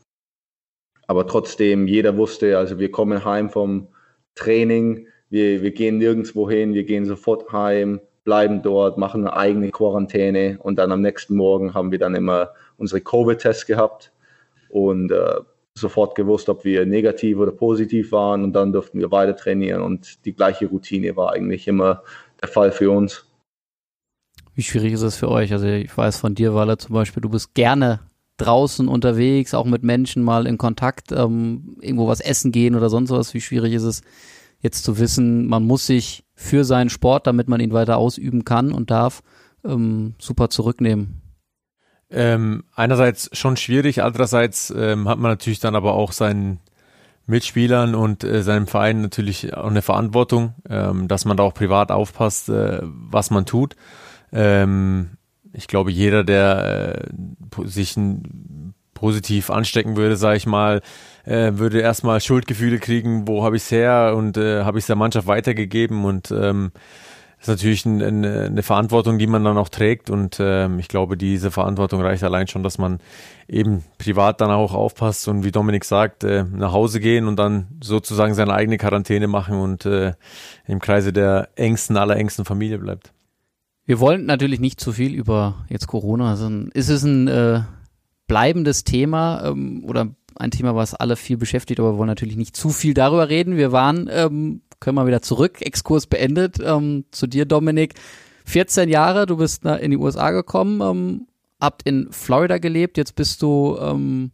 Aber 1.08 1.28
trotzdem, 1.28 1.88
jeder 1.88 2.18
wusste, 2.18 2.58
also 2.58 2.80
wir 2.80 2.90
kommen 2.90 3.26
heim 3.26 3.50
vom 3.50 3.90
Training, 4.36 5.08
wir, 5.30 5.62
wir 5.62 5.72
gehen 5.72 5.98
nirgendwo 5.98 6.50
hin, 6.50 6.74
wir 6.74 6.86
gehen 6.86 7.06
sofort 7.06 7.52
heim, 7.52 8.00
bleiben 8.24 8.62
dort, 8.62 8.98
machen 8.98 9.28
eine 9.28 9.36
eigene 9.36 9.72
Quarantäne 9.72 10.58
und 10.62 10.78
dann 10.78 10.92
am 10.92 11.02
nächsten 11.02 11.36
Morgen 11.36 11.74
haben 11.74 11.92
wir 11.92 12.00
dann 12.00 12.16
immer 12.16 12.50
unsere 12.78 13.02
Covid-Tests 13.02 13.66
gehabt 13.66 14.14
und 14.74 15.12
äh, 15.12 15.36
sofort 15.76 16.16
gewusst, 16.16 16.50
ob 16.50 16.66
wir 16.66 16.86
negativ 16.86 17.38
oder 17.38 17.52
positiv 17.52 18.12
waren 18.12 18.44
und 18.44 18.54
dann 18.54 18.74
durften 18.74 19.00
wir 19.00 19.12
weiter 19.12 19.36
trainieren 19.36 19.82
und 19.82 20.26
die 20.26 20.34
gleiche 20.34 20.68
Routine 20.68 21.16
war 21.16 21.34
eigentlich 21.34 21.68
immer 21.68 22.04
der 22.42 22.50
Fall 22.50 22.72
für 22.72 22.92
uns. 22.92 23.26
Wie 24.56 24.64
schwierig 24.64 24.94
ist 24.94 25.02
es 25.02 25.16
für 25.16 25.30
euch? 25.30 25.52
Also 25.52 25.68
ich 25.68 25.96
weiß 25.96 26.18
von 26.18 26.36
dir, 26.36 26.54
Walle, 26.54 26.78
zum 26.78 26.94
Beispiel, 26.94 27.22
du 27.22 27.30
bist 27.30 27.56
gerne 27.56 28.02
draußen 28.38 28.88
unterwegs, 28.88 29.54
auch 29.54 29.66
mit 29.66 29.84
Menschen 29.84 30.24
mal 30.24 30.46
in 30.46 30.58
Kontakt, 30.58 31.12
ähm, 31.12 31.78
irgendwo 31.82 32.08
was 32.08 32.20
essen 32.20 32.52
gehen 32.52 32.76
oder 32.76 32.90
sonst 32.90 33.12
was. 33.12 33.34
Wie 33.34 33.42
schwierig 33.42 33.74
ist 33.74 33.84
es 33.84 34.02
jetzt 34.60 34.84
zu 34.84 35.00
wissen, 35.00 35.48
man 35.48 35.64
muss 35.66 35.88
sich 35.88 36.24
für 36.36 36.66
seinen 36.66 36.90
Sport, 36.90 37.28
damit 37.28 37.48
man 37.48 37.60
ihn 37.60 37.74
weiter 37.74 37.98
ausüben 37.98 38.44
kann 38.44 38.72
und 38.72 38.92
darf, 38.92 39.22
ähm, 39.64 40.14
super 40.20 40.50
zurücknehmen? 40.50 41.23
Ähm, 42.14 42.64
einerseits 42.76 43.30
schon 43.36 43.58
schwierig, 43.58 44.04
andererseits 44.04 44.70
ähm, 44.76 45.10
hat 45.10 45.18
man 45.18 45.32
natürlich 45.32 45.60
dann 45.60 45.76
aber 45.76 45.94
auch 45.94 46.12
seinen 46.12 46.60
Mitspielern 47.26 47.96
und 47.96 48.24
äh, 48.24 48.44
seinem 48.44 48.68
Verein 48.68 49.02
natürlich 49.02 49.56
auch 49.56 49.70
eine 49.70 49.82
Verantwortung, 49.82 50.54
ähm, 50.70 51.08
dass 51.08 51.26
man 51.26 51.38
da 51.38 51.44
auch 51.44 51.54
privat 51.54 51.92
aufpasst, 51.92 52.50
äh, 52.50 52.82
was 52.84 53.32
man 53.32 53.46
tut. 53.46 53.76
Ähm, 54.32 55.18
ich 55.54 55.68
glaube, 55.68 55.92
jeder, 55.92 56.24
der 56.24 57.08
äh, 57.08 57.68
sich 57.68 57.98
ein, 57.98 58.74
positiv 59.04 59.50
anstecken 59.50 59.98
würde, 59.98 60.16
sage 60.16 60.38
ich 60.38 60.46
mal, 60.46 60.82
äh, 61.26 61.52
würde 61.56 61.82
erstmal 61.82 62.22
Schuldgefühle 62.22 62.80
kriegen, 62.80 63.28
wo 63.28 63.44
habe 63.44 63.58
ich 63.58 63.64
es 63.64 63.72
her 63.72 64.14
und 64.16 64.38
äh, 64.38 64.64
habe 64.64 64.78
ich 64.78 64.84
es 64.84 64.88
der 64.88 64.96
Mannschaft 64.96 65.28
weitergegeben 65.28 66.06
und 66.06 66.32
ähm, 66.32 66.72
ist 67.44 67.50
natürlich 67.50 67.86
ein, 67.86 68.02
ein, 68.02 68.24
eine 68.24 68.64
Verantwortung, 68.64 69.20
die 69.20 69.28
man 69.28 69.44
dann 69.44 69.58
auch 69.58 69.68
trägt 69.68 70.10
und 70.10 70.38
ähm, 70.40 70.80
ich 70.80 70.88
glaube, 70.88 71.18
diese 71.18 71.52
Verantwortung 71.52 72.02
reicht 72.02 72.24
allein 72.24 72.48
schon, 72.48 72.64
dass 72.64 72.78
man 72.78 73.00
eben 73.50 73.84
privat 73.98 74.40
dann 74.40 74.50
auch 74.50 74.74
aufpasst 74.74 75.28
und 75.28 75.44
wie 75.44 75.52
Dominik 75.52 75.84
sagt, 75.84 76.24
äh, 76.24 76.46
nach 76.46 76.72
Hause 76.72 77.02
gehen 77.02 77.28
und 77.28 77.38
dann 77.38 77.68
sozusagen 77.84 78.34
seine 78.34 78.54
eigene 78.54 78.78
Quarantäne 78.78 79.28
machen 79.28 79.60
und 79.60 79.86
äh, 79.86 80.14
im 80.68 80.80
Kreise 80.80 81.12
der 81.12 81.50
engsten, 81.56 81.98
allerengsten 81.98 82.46
Familie 82.46 82.78
bleibt. 82.78 83.12
Wir 83.86 84.00
wollen 84.00 84.26
natürlich 84.26 84.62
nicht 84.62 84.80
zu 84.80 84.94
viel 84.94 85.14
über 85.14 85.66
jetzt 85.68 85.88
Corona, 85.88 86.30
also 86.30 86.50
ist 86.74 86.90
es 86.90 87.04
ein 87.04 87.28
äh, 87.28 87.60
bleibendes 88.26 88.86
Thema 88.86 89.44
ähm, 89.48 89.84
oder 89.86 90.16
ein 90.38 90.52
Thema, 90.52 90.76
was 90.76 90.96
alle 90.96 91.18
viel 91.18 91.36
beschäftigt, 91.36 91.82
aber 91.82 91.92
wir 91.92 91.98
wollen 91.98 92.08
natürlich 92.08 92.38
nicht 92.38 92.56
zu 92.56 92.70
viel 92.70 92.94
darüber 92.94 93.28
reden. 93.28 93.58
Wir 93.58 93.74
waren 93.74 94.10
ähm, 94.10 94.62
können 94.84 94.96
wir 94.96 95.08
wieder 95.08 95.22
zurück. 95.22 95.62
Exkurs 95.62 96.08
beendet. 96.08 96.58
Ähm, 96.64 97.06
zu 97.12 97.28
dir, 97.28 97.46
Dominik. 97.46 97.96
14 98.46 98.90
Jahre, 98.90 99.26
du 99.26 99.38
bist 99.38 99.66
in 99.66 99.92
die 99.92 99.98
USA 99.98 100.32
gekommen, 100.32 100.82
ähm, 100.82 101.28
habt 101.60 101.84
in 101.84 102.12
Florida 102.12 102.58
gelebt, 102.58 102.98
jetzt 102.98 103.16
bist 103.16 103.42
du, 103.42 103.78
ähm, 103.80 104.32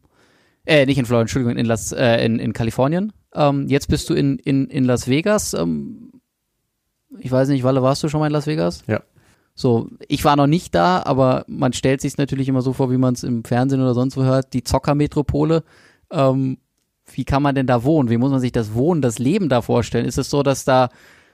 äh, 0.66 0.86
nicht 0.86 0.98
in 0.98 1.06
Florida, 1.06 1.22
Entschuldigung, 1.22 1.58
in, 1.58 1.66
Las, 1.66 1.92
äh, 1.92 2.26
in, 2.26 2.40
in 2.40 2.54
Kalifornien. 2.54 3.14
Ähm, 3.34 3.68
jetzt 3.68 3.88
bist 3.88 4.10
du 4.10 4.16
in, 4.16 4.40
in, 4.40 4.68
in 4.68 4.86
Las 4.86 5.08
Vegas. 5.08 5.54
Ähm, 5.54 6.12
ich 7.20 7.32
weiß 7.32 7.50
nicht, 7.50 7.64
Walle, 7.64 7.84
warst 7.84 8.04
du 8.04 8.10
schon 8.10 8.20
mal 8.20 8.28
in 8.28 8.34
Las 8.34 8.48
Vegas? 8.48 8.84
Ja. 8.88 9.02
So, 9.54 9.90
ich 10.08 10.24
war 10.24 10.36
noch 10.36 10.48
nicht 10.48 10.74
da, 10.74 11.04
aber 11.04 11.44
man 11.48 11.74
stellt 11.74 12.02
sich 12.02 12.18
natürlich 12.18 12.48
immer 12.48 12.62
so 12.62 12.74
vor, 12.74 12.92
wie 12.92 12.98
man 12.98 13.14
es 13.14 13.24
im 13.24 13.44
Fernsehen 13.44 13.82
oder 13.82 13.94
sonst 13.94 14.16
wo 14.16 14.24
hört, 14.24 14.54
die 14.54 14.64
Zockermetropole. 14.64 15.64
Ähm, 16.12 16.58
wie 17.20 17.26
kann 17.26 17.44
man 17.44 17.54
denn 17.54 17.68
da 17.68 17.84
wohnen? 17.84 18.10
Wie 18.10 18.16
muss 18.16 18.32
man 18.32 18.40
sich 18.40 18.54
das 18.54 18.74
Wohnen, 18.74 19.02
das 19.02 19.20
Leben 19.20 19.50
da 19.50 19.62
vorstellen? 19.62 20.06
Ist 20.06 20.18
es 20.18 20.30
so, 20.30 20.42
dass 20.42 20.64
da, 20.64 20.88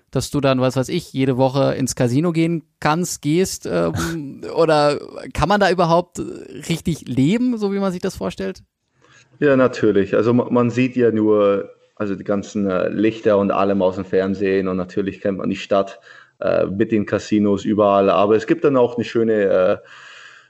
dass 0.09 0.31
du 0.31 0.41
dann, 0.41 0.59
was 0.59 0.75
weiß 0.75 0.89
ich, 0.89 1.13
jede 1.13 1.37
Woche 1.37 1.75
ins 1.75 1.93
Casino 1.93 2.31
gehen 2.31 2.63
kannst, 2.79 3.21
gehst? 3.21 3.69
Ähm, 3.71 4.41
oder 4.55 4.97
kann 5.35 5.47
man 5.47 5.59
da 5.59 5.69
überhaupt 5.69 6.19
richtig 6.67 7.07
leben, 7.07 7.59
so 7.59 7.71
wie 7.71 7.77
man 7.77 7.91
sich 7.91 8.01
das 8.01 8.15
vorstellt? 8.15 8.63
Ja, 9.37 9.55
natürlich. 9.55 10.15
Also 10.15 10.33
man 10.33 10.71
sieht 10.71 10.95
ja 10.95 11.11
nur 11.11 11.69
also 11.95 12.15
die 12.15 12.23
ganzen 12.23 12.67
äh, 12.67 12.89
Lichter 12.89 13.37
und 13.37 13.51
allem 13.51 13.83
aus 13.83 13.95
dem 13.95 14.05
Fernsehen 14.05 14.67
und 14.67 14.77
natürlich 14.77 15.21
kennt 15.21 15.37
man 15.37 15.51
die 15.51 15.55
Stadt 15.55 15.99
äh, 16.39 16.65
mit 16.65 16.91
den 16.91 17.05
Casinos 17.05 17.63
überall. 17.63 18.09
Aber 18.09 18.35
es 18.35 18.47
gibt 18.47 18.63
dann 18.63 18.75
auch 18.75 18.95
eine 18.95 19.05
schöne, 19.05 19.43
äh, 19.43 19.77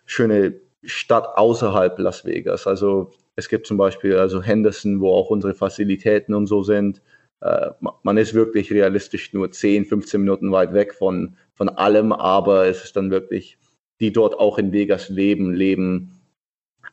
schöne 0.05 0.53
Stadt 0.85 1.37
außerhalb 1.37 1.97
Las 1.99 2.25
Vegas. 2.25 2.67
Also 2.67 3.11
es 3.35 3.49
gibt 3.49 3.67
zum 3.67 3.77
Beispiel 3.77 4.15
also 4.17 4.41
Henderson, 4.41 5.01
wo 5.01 5.13
auch 5.13 5.29
unsere 5.29 5.53
Fazilitäten 5.53 6.33
und 6.33 6.47
so 6.47 6.63
sind. 6.63 7.01
Äh, 7.41 7.71
man 8.03 8.17
ist 8.17 8.33
wirklich 8.33 8.71
realistisch 8.71 9.33
nur 9.33 9.51
10, 9.51 9.85
15 9.85 10.21
Minuten 10.21 10.51
weit 10.51 10.73
weg 10.73 10.93
von, 10.93 11.35
von 11.53 11.69
allem, 11.69 12.11
aber 12.11 12.67
es 12.67 12.83
ist 12.83 12.95
dann 12.95 13.11
wirklich, 13.11 13.57
die 13.99 14.11
dort 14.11 14.39
auch 14.39 14.57
in 14.57 14.71
Vegas 14.71 15.09
leben, 15.09 15.53
leben 15.53 16.21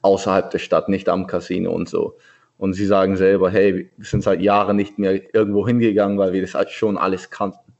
außerhalb 0.02 0.50
der 0.50 0.58
Stadt, 0.58 0.88
nicht 0.88 1.08
am 1.08 1.26
Casino 1.26 1.72
und 1.72 1.88
so. 1.88 2.16
Und 2.58 2.74
sie 2.74 2.86
sagen 2.86 3.16
selber, 3.16 3.50
hey, 3.50 3.90
wir 3.96 4.06
sind 4.06 4.22
seit 4.22 4.40
Jahren 4.40 4.76
nicht 4.76 4.98
mehr 4.98 5.34
irgendwo 5.34 5.66
hingegangen, 5.66 6.18
weil 6.18 6.32
wir 6.32 6.42
das 6.42 6.54
halt 6.54 6.70
schon 6.70 6.96
alles 6.96 7.30
kannten. 7.30 7.72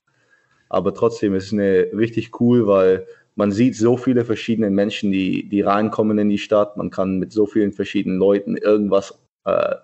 Aber 0.68 0.94
trotzdem 0.94 1.34
ist 1.34 1.46
es 1.46 1.52
eine 1.52 1.88
richtig 1.92 2.40
cool, 2.40 2.66
weil 2.66 3.06
man 3.34 3.52
sieht 3.52 3.76
so 3.76 3.96
viele 3.96 4.24
verschiedene 4.24 4.70
Menschen, 4.70 5.10
die, 5.10 5.48
die 5.48 5.62
reinkommen 5.62 6.18
in 6.18 6.28
die 6.28 6.38
Stadt. 6.38 6.76
Man 6.76 6.90
kann 6.90 7.18
mit 7.18 7.32
so 7.32 7.46
vielen 7.46 7.72
verschiedenen 7.72 8.18
Leuten 8.18 8.56
irgendwas 8.56 9.18
äh, 9.44 9.76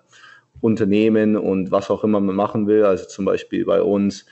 unternehmen 0.61 1.35
und 1.35 1.71
was 1.71 1.89
auch 1.89 2.03
immer 2.03 2.19
man 2.19 2.35
machen 2.35 2.67
will. 2.67 2.85
Also 2.85 3.05
zum 3.05 3.25
Beispiel 3.25 3.65
bei 3.65 3.81
uns 3.81 4.25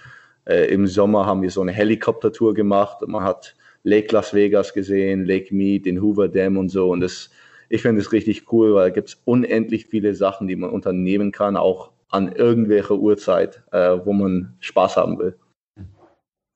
äh, 0.45 0.71
im 0.71 0.87
Sommer 0.87 1.25
haben 1.25 1.41
wir 1.41 1.51
so 1.51 1.61
eine 1.61 1.71
Helikoptertour 1.71 2.53
gemacht. 2.53 2.97
Man 3.07 3.23
hat 3.23 3.55
Lake 3.83 4.13
Las 4.13 4.33
Vegas 4.33 4.73
gesehen, 4.73 5.25
Lake 5.25 5.53
Mead, 5.53 5.85
den 5.85 6.01
Hoover 6.01 6.27
Dam 6.27 6.57
und 6.57 6.69
so. 6.69 6.89
Und 6.91 7.03
es 7.03 7.31
ich 7.69 7.81
finde 7.81 8.01
es 8.01 8.11
richtig 8.11 8.51
cool, 8.51 8.73
weil 8.75 8.89
es 8.89 8.93
gibt 8.93 9.17
unendlich 9.25 9.87
viele 9.87 10.15
Sachen, 10.15 10.47
die 10.47 10.55
man 10.55 10.69
unternehmen 10.69 11.31
kann, 11.31 11.57
auch 11.57 11.91
an 12.09 12.31
irgendwelcher 12.31 12.95
Uhrzeit, 12.95 13.61
äh, 13.71 13.97
wo 14.05 14.13
man 14.13 14.55
Spaß 14.59 14.95
haben 14.95 15.19
will. 15.19 15.35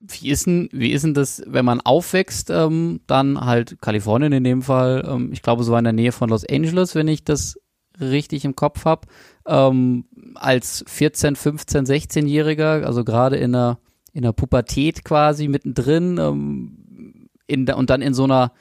Wie 0.02 0.30
ist 0.30 0.48
denn, 0.48 0.68
wie 0.72 0.92
ist 0.92 1.04
denn 1.04 1.14
das, 1.14 1.44
wenn 1.46 1.66
man 1.66 1.80
aufwächst, 1.80 2.50
ähm, 2.50 3.02
dann 3.08 3.40
halt 3.40 3.82
Kalifornien 3.82 4.34
in 4.34 4.44
dem 4.44 4.62
Fall, 4.64 5.08
ähm, 5.08 5.32
ich 5.32 5.42
glaube, 5.42 5.64
so 5.64 5.76
in 5.76 5.84
der 5.84 5.94
Nähe 5.94 6.12
von 6.12 6.30
Los 6.30 6.46
Angeles, 6.46 6.96
wenn 6.96 7.08
ich 7.08 7.24
das 7.24 7.60
richtig 8.00 8.46
im 8.46 8.56
Kopf 8.56 8.86
habe, 8.86 9.08
ähm, 9.46 10.06
als 10.36 10.84
14, 10.88 11.36
15, 11.36 11.86
16-Jähriger, 11.86 12.84
also 12.84 13.04
gerade 13.04 13.38
in 13.38 13.52
der, 13.52 13.78
in 14.14 14.24
der 14.24 14.32
Pubertät 14.32 15.04
quasi 15.04 15.48
mittendrin, 15.48 16.18
ähm, 16.18 17.30
in 17.48 17.70
und 17.70 17.90
dann 17.90 18.02
in 18.02 18.14
so 18.14 18.24
einer 18.24 18.54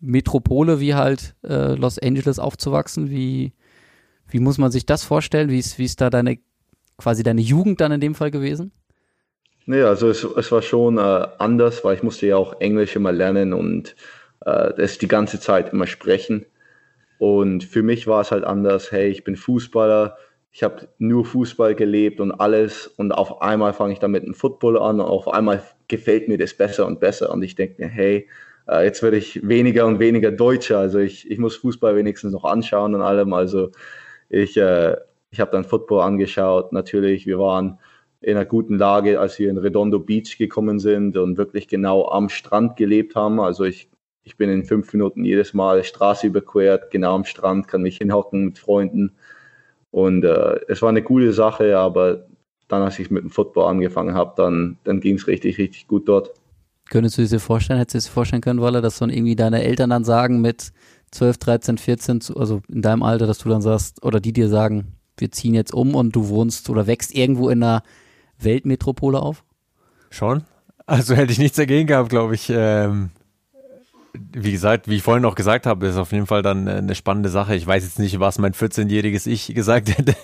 Metropole 0.00 0.80
wie 0.80 0.94
halt 0.94 1.34
äh, 1.42 1.74
Los 1.74 1.98
Angeles 1.98 2.38
aufzuwachsen, 2.38 3.10
wie, 3.10 3.52
wie 4.28 4.40
muss 4.40 4.58
man 4.58 4.70
sich 4.70 4.86
das 4.86 5.02
vorstellen? 5.02 5.50
Wie 5.50 5.58
ist, 5.58 5.78
wie 5.78 5.84
ist 5.84 6.00
da 6.00 6.10
deine, 6.10 6.38
quasi 6.98 7.22
deine 7.22 7.40
Jugend 7.40 7.80
dann 7.80 7.92
in 7.92 8.00
dem 8.00 8.14
Fall 8.14 8.30
gewesen? 8.30 8.72
Nee, 9.66 9.82
also 9.82 10.08
es, 10.08 10.22
es 10.22 10.52
war 10.52 10.62
schon 10.62 10.98
äh, 10.98 11.26
anders, 11.38 11.84
weil 11.84 11.96
ich 11.96 12.02
musste 12.02 12.26
ja 12.26 12.36
auch 12.36 12.60
Englisch 12.60 12.94
immer 12.94 13.10
lernen 13.12 13.52
und 13.52 13.96
äh, 14.44 14.72
das 14.74 14.98
die 14.98 15.08
ganze 15.08 15.40
Zeit 15.40 15.72
immer 15.72 15.86
sprechen. 15.88 16.46
Und 17.18 17.64
für 17.64 17.82
mich 17.82 18.06
war 18.06 18.20
es 18.20 18.30
halt 18.30 18.44
anders, 18.44 18.92
hey, 18.92 19.08
ich 19.08 19.24
bin 19.24 19.36
Fußballer, 19.36 20.16
ich 20.52 20.62
habe 20.62 20.88
nur 20.98 21.24
Fußball 21.24 21.74
gelebt 21.74 22.20
und 22.20 22.32
alles. 22.32 22.86
Und 22.86 23.12
auf 23.12 23.42
einmal 23.42 23.72
fange 23.72 23.92
ich 23.94 23.98
dann 23.98 24.12
mit 24.12 24.24
dem 24.24 24.34
Football 24.34 24.78
an 24.78 25.00
und 25.00 25.06
auf 25.06 25.28
einmal 25.28 25.62
gefällt 25.88 26.28
mir 26.28 26.38
das 26.38 26.54
besser 26.54 26.86
und 26.86 27.00
besser. 27.00 27.32
Und 27.32 27.42
ich 27.42 27.56
denke 27.56 27.82
mir, 27.82 27.88
hey, 27.88 28.28
äh, 28.68 28.84
jetzt 28.84 29.02
werde 29.02 29.16
ich 29.16 29.46
weniger 29.46 29.86
und 29.86 29.98
weniger 29.98 30.30
Deutscher, 30.30 30.78
also 30.78 30.98
ich, 30.98 31.30
ich 31.30 31.38
muss 31.38 31.56
Fußball 31.56 31.96
wenigstens 31.96 32.32
noch 32.32 32.44
anschauen 32.44 32.94
und 32.94 33.02
allem, 33.02 33.32
also 33.32 33.70
ich, 34.28 34.56
äh, 34.56 34.96
ich 35.30 35.40
habe 35.40 35.50
dann 35.50 35.64
Football 35.64 36.02
angeschaut, 36.02 36.72
natürlich, 36.72 37.26
wir 37.26 37.38
waren 37.38 37.78
in 38.20 38.36
einer 38.36 38.46
guten 38.46 38.78
Lage, 38.78 39.20
als 39.20 39.38
wir 39.38 39.50
in 39.50 39.58
Redondo 39.58 39.98
Beach 39.98 40.38
gekommen 40.38 40.78
sind 40.78 41.16
und 41.16 41.36
wirklich 41.36 41.68
genau 41.68 42.08
am 42.08 42.28
Strand 42.28 42.76
gelebt 42.76 43.14
haben, 43.14 43.40
also 43.40 43.64
ich 43.64 43.88
ich 44.26 44.36
bin 44.36 44.50
in 44.50 44.64
fünf 44.64 44.92
Minuten 44.92 45.24
jedes 45.24 45.54
Mal 45.54 45.84
Straße 45.84 46.26
überquert, 46.26 46.90
genau 46.90 47.14
am 47.14 47.24
Strand, 47.24 47.68
kann 47.68 47.82
mich 47.82 47.98
hinhocken 47.98 48.46
mit 48.46 48.58
Freunden. 48.58 49.12
Und 49.92 50.24
äh, 50.24 50.58
es 50.66 50.82
war 50.82 50.88
eine 50.88 51.02
coole 51.02 51.32
Sache, 51.32 51.78
aber 51.78 52.26
dann, 52.66 52.82
als 52.82 52.98
ich 52.98 53.08
mit 53.08 53.22
dem 53.22 53.30
Football 53.30 53.68
angefangen 53.68 54.14
habe, 54.14 54.32
dann, 54.36 54.78
dann 54.82 54.98
ging 54.98 55.14
es 55.14 55.28
richtig, 55.28 55.58
richtig 55.58 55.86
gut 55.86 56.08
dort. 56.08 56.32
Könntest 56.90 57.18
du 57.18 57.24
dir 57.24 57.38
vorstellen, 57.38 57.78
hättest 57.78 58.06
du 58.06 58.10
dir 58.10 58.14
vorstellen 58.14 58.42
können, 58.42 58.60
Walle, 58.60 58.82
dass 58.82 58.98
dann 58.98 59.10
irgendwie 59.10 59.36
deine 59.36 59.62
Eltern 59.62 59.90
dann 59.90 60.02
sagen 60.02 60.40
mit 60.40 60.72
12, 61.12 61.38
13, 61.38 61.78
14, 61.78 62.20
also 62.34 62.62
in 62.68 62.82
deinem 62.82 63.04
Alter, 63.04 63.28
dass 63.28 63.38
du 63.38 63.48
dann 63.48 63.62
sagst, 63.62 64.04
oder 64.04 64.18
die 64.18 64.32
dir 64.32 64.48
sagen, 64.48 64.96
wir 65.18 65.30
ziehen 65.30 65.54
jetzt 65.54 65.72
um 65.72 65.94
und 65.94 66.16
du 66.16 66.28
wohnst 66.28 66.68
oder 66.68 66.88
wächst 66.88 67.14
irgendwo 67.14 67.48
in 67.48 67.62
einer 67.62 67.84
Weltmetropole 68.38 69.20
auf? 69.20 69.44
Schon. 70.10 70.44
Also 70.86 71.14
hätte 71.14 71.32
ich 71.32 71.38
nichts 71.38 71.56
dagegen 71.56 71.86
gehabt, 71.86 72.10
glaube 72.10 72.34
ich. 72.34 72.50
Ähm, 72.50 73.10
wie 74.32 74.52
gesagt, 74.52 74.88
wie 74.88 74.96
ich 74.96 75.02
vorhin 75.02 75.24
auch 75.24 75.34
gesagt 75.34 75.66
habe, 75.66 75.86
ist 75.86 75.96
auf 75.96 76.12
jeden 76.12 76.26
Fall 76.26 76.42
dann 76.42 76.68
eine 76.68 76.94
spannende 76.94 77.28
Sache. 77.28 77.54
Ich 77.54 77.66
weiß 77.66 77.84
jetzt 77.84 77.98
nicht, 77.98 78.18
was 78.20 78.38
mein 78.38 78.52
14-jähriges 78.52 79.26
Ich 79.26 79.54
gesagt 79.54 79.88
hätte 79.98 80.14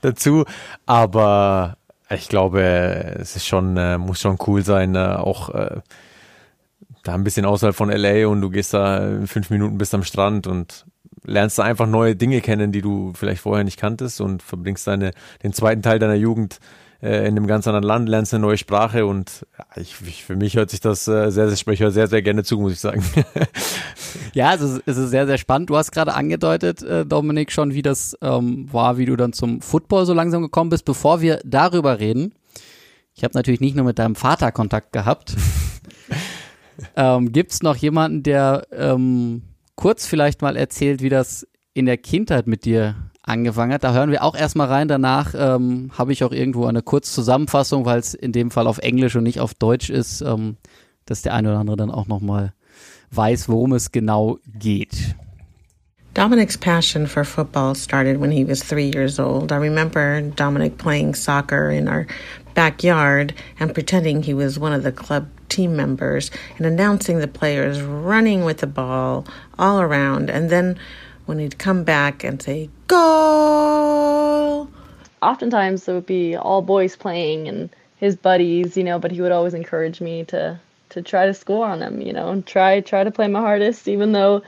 dazu, 0.00 0.44
aber 0.86 1.76
ich 2.08 2.28
glaube, 2.28 2.62
es 2.62 3.36
ist 3.36 3.46
schon, 3.46 3.76
äh, 3.76 3.98
muss 3.98 4.20
schon 4.20 4.38
cool 4.46 4.64
sein, 4.64 4.94
äh, 4.94 5.16
auch 5.16 5.50
äh, 5.50 5.80
da 7.02 7.14
ein 7.14 7.24
bisschen 7.24 7.46
außerhalb 7.46 7.74
von 7.74 7.90
LA 7.90 8.26
und 8.28 8.40
du 8.40 8.50
gehst 8.50 8.74
da 8.74 9.20
fünf 9.26 9.50
Minuten 9.50 9.78
bis 9.78 9.94
am 9.94 10.02
Strand 10.02 10.46
und 10.46 10.86
lernst 11.24 11.58
da 11.58 11.64
einfach 11.64 11.86
neue 11.86 12.16
Dinge 12.16 12.40
kennen, 12.40 12.72
die 12.72 12.82
du 12.82 13.12
vielleicht 13.14 13.42
vorher 13.42 13.64
nicht 13.64 13.78
kanntest 13.78 14.20
und 14.20 14.42
verbringst 14.42 14.86
deine, 14.86 15.12
den 15.42 15.52
zweiten 15.52 15.82
Teil 15.82 15.98
deiner 15.98 16.14
Jugend 16.14 16.58
äh, 17.02 17.20
in 17.20 17.36
einem 17.36 17.46
ganz 17.46 17.66
anderen 17.66 17.84
Land, 17.84 18.08
lernst 18.08 18.32
eine 18.32 18.42
neue 18.42 18.56
Sprache 18.56 19.06
und 19.06 19.46
ich, 19.76 19.96
ich, 20.06 20.24
für 20.24 20.36
mich 20.36 20.56
hört 20.56 20.70
sich 20.70 20.80
das 20.80 21.06
äh, 21.08 21.30
sehr, 21.30 21.48
sehr, 21.50 21.72
ich 21.72 21.80
höre 21.80 21.90
sehr, 21.90 22.08
sehr 22.08 22.22
gerne 22.22 22.44
zu, 22.44 22.58
muss 22.58 22.72
ich 22.72 22.80
sagen. 22.80 23.04
ja, 24.34 24.54
es 24.54 24.60
ist, 24.60 24.82
es 24.86 24.96
ist 24.96 25.10
sehr, 25.10 25.26
sehr 25.26 25.38
spannend. 25.38 25.70
Du 25.70 25.76
hast 25.76 25.92
gerade 25.92 26.14
angedeutet, 26.14 26.82
äh, 26.82 27.04
Dominik, 27.04 27.52
schon, 27.52 27.74
wie 27.74 27.82
das 27.82 28.16
ähm, 28.22 28.72
war, 28.72 28.98
wie 28.98 29.06
du 29.06 29.16
dann 29.16 29.32
zum 29.32 29.60
Football 29.60 30.06
so 30.06 30.14
langsam 30.14 30.42
gekommen 30.42 30.70
bist. 30.70 30.84
Bevor 30.84 31.20
wir 31.20 31.40
darüber 31.44 31.98
reden, 31.98 32.34
ich 33.14 33.24
habe 33.24 33.34
natürlich 33.34 33.60
nicht 33.60 33.76
nur 33.76 33.84
mit 33.84 33.98
deinem 33.98 34.14
Vater 34.14 34.52
Kontakt 34.52 34.92
gehabt. 34.92 35.36
ähm, 36.96 37.32
Gibt 37.32 37.52
es 37.52 37.62
noch 37.62 37.76
jemanden, 37.76 38.22
der 38.22 38.66
ähm, 38.72 39.42
kurz 39.74 40.06
vielleicht 40.06 40.42
mal 40.42 40.56
erzählt, 40.56 41.02
wie 41.02 41.08
das 41.08 41.46
in 41.74 41.86
der 41.86 41.98
Kindheit 41.98 42.46
mit 42.46 42.64
dir 42.64 42.94
angefangen 43.26 43.72
hat. 43.72 43.84
Da 43.84 43.92
hören 43.92 44.10
wir 44.10 44.22
auch 44.22 44.34
erstmal 44.34 44.68
rein. 44.68 44.88
Danach 44.88 45.34
ähm, 45.36 45.90
habe 45.98 46.12
ich 46.12 46.24
auch 46.24 46.32
irgendwo 46.32 46.66
eine 46.66 46.80
Kurzzusammenfassung, 46.80 47.84
weil 47.84 47.98
es 47.98 48.14
in 48.14 48.32
dem 48.32 48.50
Fall 48.50 48.66
auf 48.66 48.78
Englisch 48.78 49.16
und 49.16 49.24
nicht 49.24 49.40
auf 49.40 49.52
Deutsch 49.52 49.90
ist, 49.90 50.22
ähm, 50.22 50.56
dass 51.04 51.22
der 51.22 51.34
eine 51.34 51.50
oder 51.50 51.58
andere 51.58 51.76
dann 51.76 51.90
auch 51.90 52.06
nochmal 52.06 52.54
weiß, 53.10 53.48
worum 53.48 53.72
es 53.72 53.92
genau 53.92 54.38
geht. 54.46 55.16
Dominic's 56.14 56.56
passion 56.56 57.06
for 57.06 57.24
football 57.24 57.74
started 57.74 58.18
when 58.18 58.30
he 58.30 58.42
was 58.42 58.60
three 58.60 58.90
years 58.90 59.20
old. 59.20 59.52
I 59.52 59.56
remember 59.56 60.22
Dominic 60.22 60.78
playing 60.78 61.14
soccer 61.14 61.70
in 61.70 61.88
our 61.88 62.06
backyard 62.54 63.34
and 63.60 63.74
pretending 63.74 64.22
he 64.22 64.32
was 64.32 64.58
one 64.58 64.72
of 64.72 64.82
the 64.82 64.92
club 64.92 65.26
team 65.50 65.76
members 65.76 66.30
and 66.56 66.64
announcing 66.64 67.18
the 67.18 67.28
players 67.28 67.82
running 67.82 68.46
with 68.46 68.58
the 68.58 68.66
ball 68.66 69.26
all 69.58 69.78
around. 69.78 70.30
And 70.30 70.48
then 70.48 70.78
when 71.26 71.38
he'd 71.38 71.58
come 71.58 71.84
back 71.84 72.24
and 72.24 72.40
say, 72.40 72.70
goal. 72.86 74.68
Oftentimes 75.20 75.86
it 75.88 75.92
would 75.92 76.06
be 76.06 76.36
all 76.36 76.62
boys 76.62 76.96
playing 76.96 77.48
and 77.48 77.68
his 77.96 78.16
buddies, 78.16 78.76
you 78.76 78.84
know, 78.84 78.98
but 78.98 79.10
he 79.10 79.20
would 79.20 79.32
always 79.32 79.54
encourage 79.54 80.00
me 80.00 80.24
to 80.24 80.58
to 80.88 81.02
try 81.02 81.26
to 81.26 81.34
score 81.34 81.66
on 81.66 81.80
them, 81.80 82.00
you 82.00 82.12
know, 82.12 82.30
and 82.30 82.46
try 82.46 82.80
try 82.80 83.04
to 83.04 83.10
play 83.10 83.26
my 83.26 83.40
hardest 83.40 83.88
even 83.88 84.12
though 84.12 84.42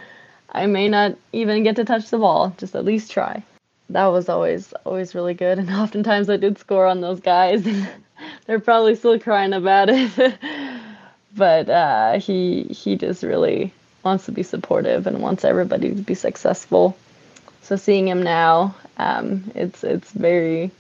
I 0.51 0.67
may 0.67 0.89
not 0.89 1.17
even 1.33 1.65
get 1.65 1.77
to 1.77 1.85
touch 1.85 2.11
the 2.11 2.19
ball, 2.19 2.55
just 2.59 2.75
at 2.75 2.85
least 2.85 3.11
try. 3.11 3.43
That 3.91 4.07
was 4.07 4.29
always 4.29 4.73
always 4.85 5.15
really 5.15 5.35
good 5.35 5.59
and 5.59 5.71
oftentimes 5.85 6.31
I 6.31 6.37
did 6.37 6.59
score 6.59 6.87
on 6.87 7.01
those 7.01 7.21
guys 7.21 7.67
and 7.67 7.89
they're 8.47 8.61
probably 8.61 8.95
still 8.95 9.19
crying 9.19 9.53
about 9.53 9.89
it. 9.91 10.39
but 11.37 11.69
uh, 11.69 12.21
he 12.21 12.65
he 12.65 12.97
just 12.97 13.23
really 13.23 13.73
wants 14.03 14.27
to 14.27 14.33
be 14.33 14.43
supportive 14.43 15.07
and 15.07 15.21
wants 15.21 15.45
everybody 15.45 15.95
to 15.95 16.03
be 16.03 16.15
successful. 16.15 16.97
So 17.63 17.77
seeing 17.77 18.09
him 18.09 18.23
now, 18.23 18.75
um, 18.97 19.51
it's 19.55 19.85
it's 19.85 20.11
very, 20.11 20.71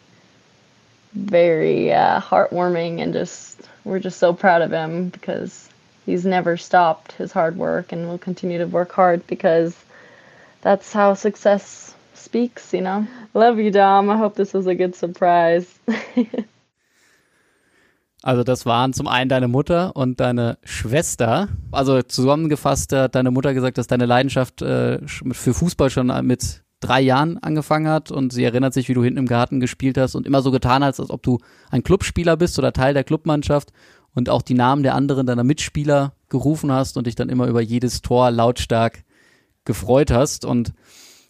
very 1.12 1.92
uh, 1.92 2.20
heartwarming 2.20 3.00
and 3.00 3.12
just 3.12 3.60
we're 3.84 3.98
just 3.98 4.18
so 4.18 4.32
proud 4.32 4.62
of 4.62 4.72
him 4.72 5.08
because 5.08 5.68
he's 6.06 6.24
never 6.24 6.56
stopped 6.56 7.12
his 7.12 7.32
hard 7.32 7.56
work 7.56 7.92
and 7.92 8.08
will 8.08 8.18
continue 8.18 8.58
to 8.58 8.66
work 8.66 8.92
hard 8.92 9.26
because 9.26 9.76
that's 10.62 10.92
how 10.92 11.14
success 11.14 11.94
speaks, 12.14 12.72
you 12.72 12.80
know. 12.80 13.06
Love 13.34 13.58
you, 13.58 13.70
Dom. 13.70 14.10
I 14.10 14.16
hope 14.16 14.34
this 14.34 14.52
was 14.52 14.66
a 14.66 14.74
good 14.74 14.94
surprise. 14.94 15.78
Also 18.22 18.42
das 18.42 18.66
waren 18.66 18.92
zum 18.92 19.06
einen 19.06 19.28
deine 19.28 19.48
Mutter 19.48 19.94
und 19.94 20.20
deine 20.20 20.58
Schwester. 20.64 21.48
Also 21.70 22.02
zusammengefasst 22.02 22.92
hat 22.92 23.14
deine 23.14 23.30
Mutter 23.30 23.54
gesagt, 23.54 23.78
dass 23.78 23.86
deine 23.86 24.06
Leidenschaft 24.06 24.60
äh, 24.62 24.98
für 25.06 25.54
Fußball 25.54 25.90
schon 25.90 26.12
mit 26.26 26.64
drei 26.80 27.00
Jahren 27.00 27.38
angefangen 27.38 27.88
hat 27.88 28.10
und 28.10 28.32
sie 28.32 28.44
erinnert 28.44 28.72
sich, 28.72 28.88
wie 28.88 28.94
du 28.94 29.02
hinten 29.02 29.18
im 29.18 29.26
Garten 29.26 29.60
gespielt 29.60 29.98
hast 29.98 30.14
und 30.14 30.26
immer 30.26 30.42
so 30.42 30.50
getan 30.50 30.84
hast, 30.84 31.00
als 31.00 31.10
ob 31.10 31.22
du 31.22 31.38
ein 31.70 31.82
Clubspieler 31.82 32.36
bist 32.36 32.58
oder 32.58 32.72
Teil 32.72 32.94
der 32.94 33.04
Clubmannschaft 33.04 33.72
und 34.14 34.28
auch 34.28 34.42
die 34.42 34.54
Namen 34.54 34.82
der 34.82 34.94
anderen 34.94 35.26
deiner 35.26 35.44
Mitspieler 35.44 36.12
gerufen 36.28 36.72
hast 36.72 36.96
und 36.96 37.06
dich 37.06 37.14
dann 37.14 37.28
immer 37.28 37.46
über 37.46 37.60
jedes 37.60 38.02
Tor 38.02 38.30
lautstark 38.30 39.04
gefreut 39.64 40.10
hast. 40.10 40.44
Und 40.44 40.72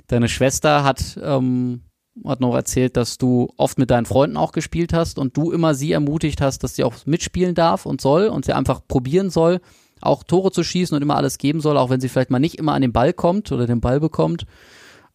deine 0.06 0.28
Schwester 0.28 0.84
hat 0.84 1.18
ähm, 1.22 1.82
hat 2.24 2.40
noch 2.40 2.54
erzählt, 2.54 2.96
dass 2.96 3.18
du 3.18 3.48
oft 3.56 3.78
mit 3.78 3.90
deinen 3.90 4.06
Freunden 4.06 4.36
auch 4.36 4.52
gespielt 4.52 4.92
hast 4.92 5.18
und 5.18 5.36
du 5.36 5.52
immer 5.52 5.74
sie 5.74 5.92
ermutigt 5.92 6.40
hast, 6.40 6.64
dass 6.64 6.76
sie 6.76 6.84
auch 6.84 6.94
mitspielen 7.06 7.54
darf 7.54 7.86
und 7.86 8.00
soll 8.00 8.26
und 8.26 8.44
sie 8.44 8.52
einfach 8.52 8.80
probieren 8.86 9.30
soll, 9.30 9.60
auch 10.00 10.22
Tore 10.22 10.50
zu 10.50 10.62
schießen 10.62 10.96
und 10.96 11.02
immer 11.02 11.16
alles 11.16 11.38
geben 11.38 11.60
soll, 11.60 11.76
auch 11.76 11.90
wenn 11.90 12.00
sie 12.00 12.08
vielleicht 12.08 12.30
mal 12.30 12.38
nicht 12.38 12.58
immer 12.58 12.72
an 12.72 12.82
den 12.82 12.92
Ball 12.92 13.12
kommt 13.12 13.50
oder 13.52 13.66
den 13.66 13.80
Ball 13.80 14.00
bekommt. 14.00 14.46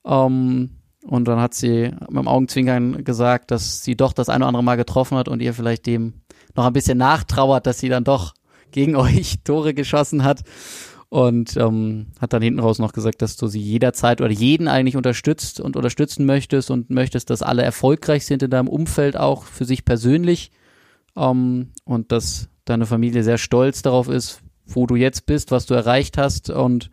Ähm, 0.05 0.71
und 1.05 1.27
dann 1.27 1.39
hat 1.39 1.53
sie 1.53 1.91
mit 2.09 2.17
dem 2.17 2.27
Augenzwinkern 2.27 3.03
gesagt, 3.03 3.51
dass 3.51 3.83
sie 3.83 3.95
doch 3.95 4.13
das 4.13 4.29
eine 4.29 4.43
oder 4.43 4.49
andere 4.49 4.63
Mal 4.63 4.77
getroffen 4.77 5.17
hat 5.17 5.27
und 5.27 5.41
ihr 5.41 5.53
vielleicht 5.53 5.85
dem 5.85 6.13
noch 6.55 6.65
ein 6.65 6.73
bisschen 6.73 6.97
nachtrauert, 6.97 7.65
dass 7.67 7.79
sie 7.79 7.89
dann 7.89 8.03
doch 8.03 8.33
gegen 8.71 8.95
euch 8.97 9.39
Tore 9.43 9.73
geschossen 9.73 10.23
hat 10.23 10.43
und 11.13 11.57
ähm, 11.57 12.07
hat 12.19 12.33
dann 12.33 12.41
hinten 12.41 12.59
raus 12.59 12.79
noch 12.79 12.91
gesagt, 12.91 13.21
dass 13.21 13.35
du 13.35 13.45
sie 13.45 13.61
jederzeit 13.61 14.19
oder 14.19 14.31
jeden 14.31 14.67
eigentlich 14.67 14.97
unterstützt 14.97 15.59
und 15.59 15.75
unterstützen 15.75 16.25
möchtest 16.25 16.71
und 16.71 16.89
möchtest, 16.89 17.29
dass 17.29 17.43
alle 17.43 17.61
erfolgreich 17.61 18.25
sind 18.25 18.41
in 18.41 18.49
deinem 18.49 18.67
Umfeld 18.67 19.15
auch 19.15 19.43
für 19.43 19.63
sich 19.63 19.85
persönlich 19.85 20.49
ähm, 21.15 21.69
und 21.85 22.11
dass 22.11 22.49
deine 22.65 22.87
Familie 22.87 23.23
sehr 23.23 23.37
stolz 23.37 23.83
darauf 23.83 24.09
ist, 24.09 24.41
wo 24.65 24.87
du 24.87 24.95
jetzt 24.95 25.27
bist, 25.27 25.51
was 25.51 25.67
du 25.67 25.75
erreicht 25.75 26.17
hast 26.17 26.49
und 26.49 26.89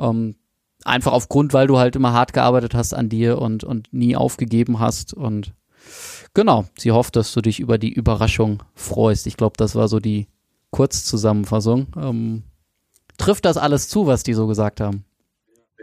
ähm, 0.00 0.34
einfach 0.84 1.12
aufgrund, 1.12 1.52
weil 1.52 1.68
du 1.68 1.78
halt 1.78 1.94
immer 1.94 2.12
hart 2.12 2.32
gearbeitet 2.32 2.74
hast 2.74 2.92
an 2.92 3.08
dir 3.08 3.38
und, 3.38 3.62
und 3.62 3.86
nie 3.92 4.16
aufgegeben 4.16 4.80
hast. 4.80 5.14
Und 5.14 5.54
genau, 6.34 6.64
sie 6.76 6.90
hofft, 6.90 7.14
dass 7.14 7.32
du 7.32 7.40
dich 7.40 7.60
über 7.60 7.78
die 7.78 7.92
Überraschung 7.92 8.64
freust. 8.74 9.28
Ich 9.28 9.36
glaube, 9.36 9.54
das 9.58 9.76
war 9.76 9.86
so 9.86 10.00
die 10.00 10.26
Kurzzusammenfassung. 10.72 11.86
Ähm, 11.96 12.42
trifft 13.18 13.44
das 13.44 13.56
alles 13.56 13.88
zu, 13.88 14.06
was 14.06 14.22
die 14.22 14.34
so 14.34 14.46
gesagt 14.46 14.80
haben? 14.80 15.04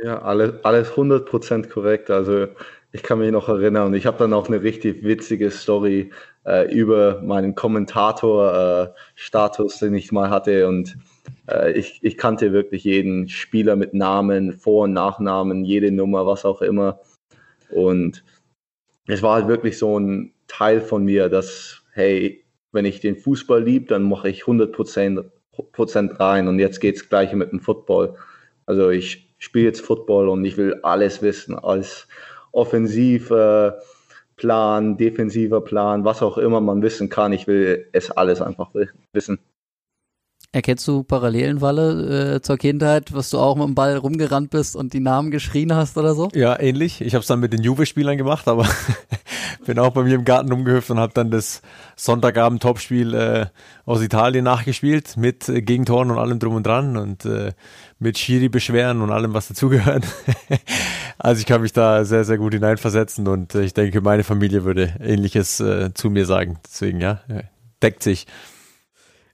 Ja, 0.04 0.22
alles, 0.22 0.54
alles 0.64 0.92
100% 0.92 1.70
korrekt. 1.70 2.10
Also 2.10 2.48
ich 2.92 3.04
kann 3.04 3.20
mich 3.20 3.32
noch 3.32 3.48
erinnern 3.48 3.88
und 3.88 3.94
ich 3.94 4.06
habe 4.06 4.18
dann 4.18 4.34
auch 4.34 4.48
eine 4.48 4.64
richtig 4.64 5.04
witzige 5.04 5.52
Story 5.52 6.12
äh, 6.46 6.74
über 6.74 7.22
meinen 7.22 7.56
Kommentator-Status, 7.56 9.82
äh, 9.82 9.86
den 9.86 9.96
ich 9.96 10.12
mal 10.12 10.30
hatte 10.30 10.68
und 10.68 10.98
äh, 11.48 11.72
ich, 11.72 12.04
ich 12.04 12.18
kannte 12.18 12.52
wirklich 12.52 12.84
jeden 12.84 13.30
Spieler 13.30 13.76
mit 13.76 13.94
Namen, 13.94 14.54
Vor- 14.54 14.86
und 14.86 14.94
Nachnamen, 14.94 15.64
jede 15.64 15.92
Nummer, 15.92 16.26
was 16.26 16.46
auch 16.46 16.62
immer. 16.62 17.00
Und 17.70 18.24
es 19.08 19.22
war 19.22 19.36
halt 19.36 19.48
wirklich 19.48 19.78
so 19.78 20.00
ein 20.00 20.34
Teil 20.48 20.82
von 20.82 21.06
mir, 21.06 21.30
dass, 21.30 21.84
hey, 21.94 22.44
wenn 22.72 22.86
ich 22.86 23.00
den 23.00 23.18
Fußball 23.18 23.64
liebe, 23.64 23.86
dann 23.86 24.04
mache 24.04 24.30
ich 24.30 24.42
100 24.42 24.74
Prozent 25.82 26.20
rein. 26.20 26.48
Und 26.48 26.60
jetzt 26.60 26.80
geht 26.80 26.96
es 26.96 27.10
gleich 27.10 27.34
mit 27.34 27.52
dem 27.52 27.60
Football. 27.60 28.16
Also 28.68 28.92
ich 28.92 29.28
spiele 29.40 29.66
jetzt 29.66 29.82
Football 29.82 30.30
und 30.30 30.46
ich 30.46 30.56
will 30.56 30.80
alles 30.84 31.24
wissen, 31.24 31.58
als 31.58 32.08
offensiver 32.52 33.80
Plan, 34.38 34.98
defensiver 34.98 35.62
Plan, 35.62 36.06
was 36.06 36.22
auch 36.22 36.38
immer 36.38 36.62
man 36.62 36.84
wissen 36.84 37.10
kann. 37.10 37.34
Ich 37.34 37.48
will 37.48 37.88
es 37.94 38.12
alles 38.12 38.44
einfach 38.44 38.70
wissen. 39.14 39.40
Erkennst 40.54 40.86
du 40.86 41.04
Parallelen, 41.04 41.62
Walle, 41.62 42.36
äh, 42.36 42.42
zur 42.42 42.58
Kindheit, 42.58 43.14
was 43.14 43.30
du 43.30 43.38
auch 43.38 43.56
mit 43.56 43.68
dem 43.68 43.76
Ball 43.76 43.96
rumgerannt 43.96 44.50
bist 44.50 44.76
und 44.76 44.92
die 44.92 45.00
Namen 45.00 45.32
geschrien 45.32 45.74
hast 45.74 45.98
oder 45.98 46.14
so? 46.14 46.28
Ja, 46.34 46.60
ähnlich. 46.60 47.00
Ich 47.00 47.14
habe 47.14 47.22
es 47.22 47.28
dann 47.28 47.40
mit 47.40 47.54
den 47.54 47.64
Juve-Spielern 47.64 48.18
gemacht, 48.18 48.50
aber 48.50 48.68
bin 49.66 49.80
auch 49.80 49.92
bei 49.92 50.04
mir 50.04 50.16
im 50.16 50.26
Garten 50.26 50.52
rumgehüpft 50.52 50.92
und 50.92 51.00
habe 51.00 51.14
dann 51.14 51.32
das 51.32 51.62
Sonntagabend-Topspiel 51.96 53.14
äh, 53.14 53.46
aus 53.86 54.02
Italien 54.02 54.44
nachgespielt 54.44 55.16
mit 55.16 55.48
äh, 55.48 55.62
Gegentoren 55.62 56.12
und 56.12 56.18
allem 56.18 56.40
drum 56.40 56.56
und 56.56 56.68
dran 56.68 56.98
und 56.98 57.24
äh, 57.24 57.54
mit 58.00 58.18
Schiri-Beschweren 58.18 59.02
und 59.02 59.10
allem, 59.10 59.34
was 59.34 59.48
dazugehört. 59.48 60.04
also 61.18 61.40
ich 61.40 61.46
kann 61.46 61.62
mich 61.62 61.72
da 61.72 62.04
sehr, 62.04 62.26
sehr 62.26 62.38
gut 62.38 62.54
hineinversetzen 62.54 63.26
und 63.30 63.56
äh, 63.56 63.62
ich 63.62 63.74
denke, 63.74 64.02
meine 64.02 64.26
Familie 64.26 64.66
würde 64.66 64.96
Ähnliches 65.00 65.62
äh, 65.62 65.94
zu 65.94 66.10
mir 66.10 66.26
sagen. 66.26 66.60
Deswegen, 66.66 67.00
ja, 67.00 67.22
deckt 67.82 68.04
sich. 68.04 68.28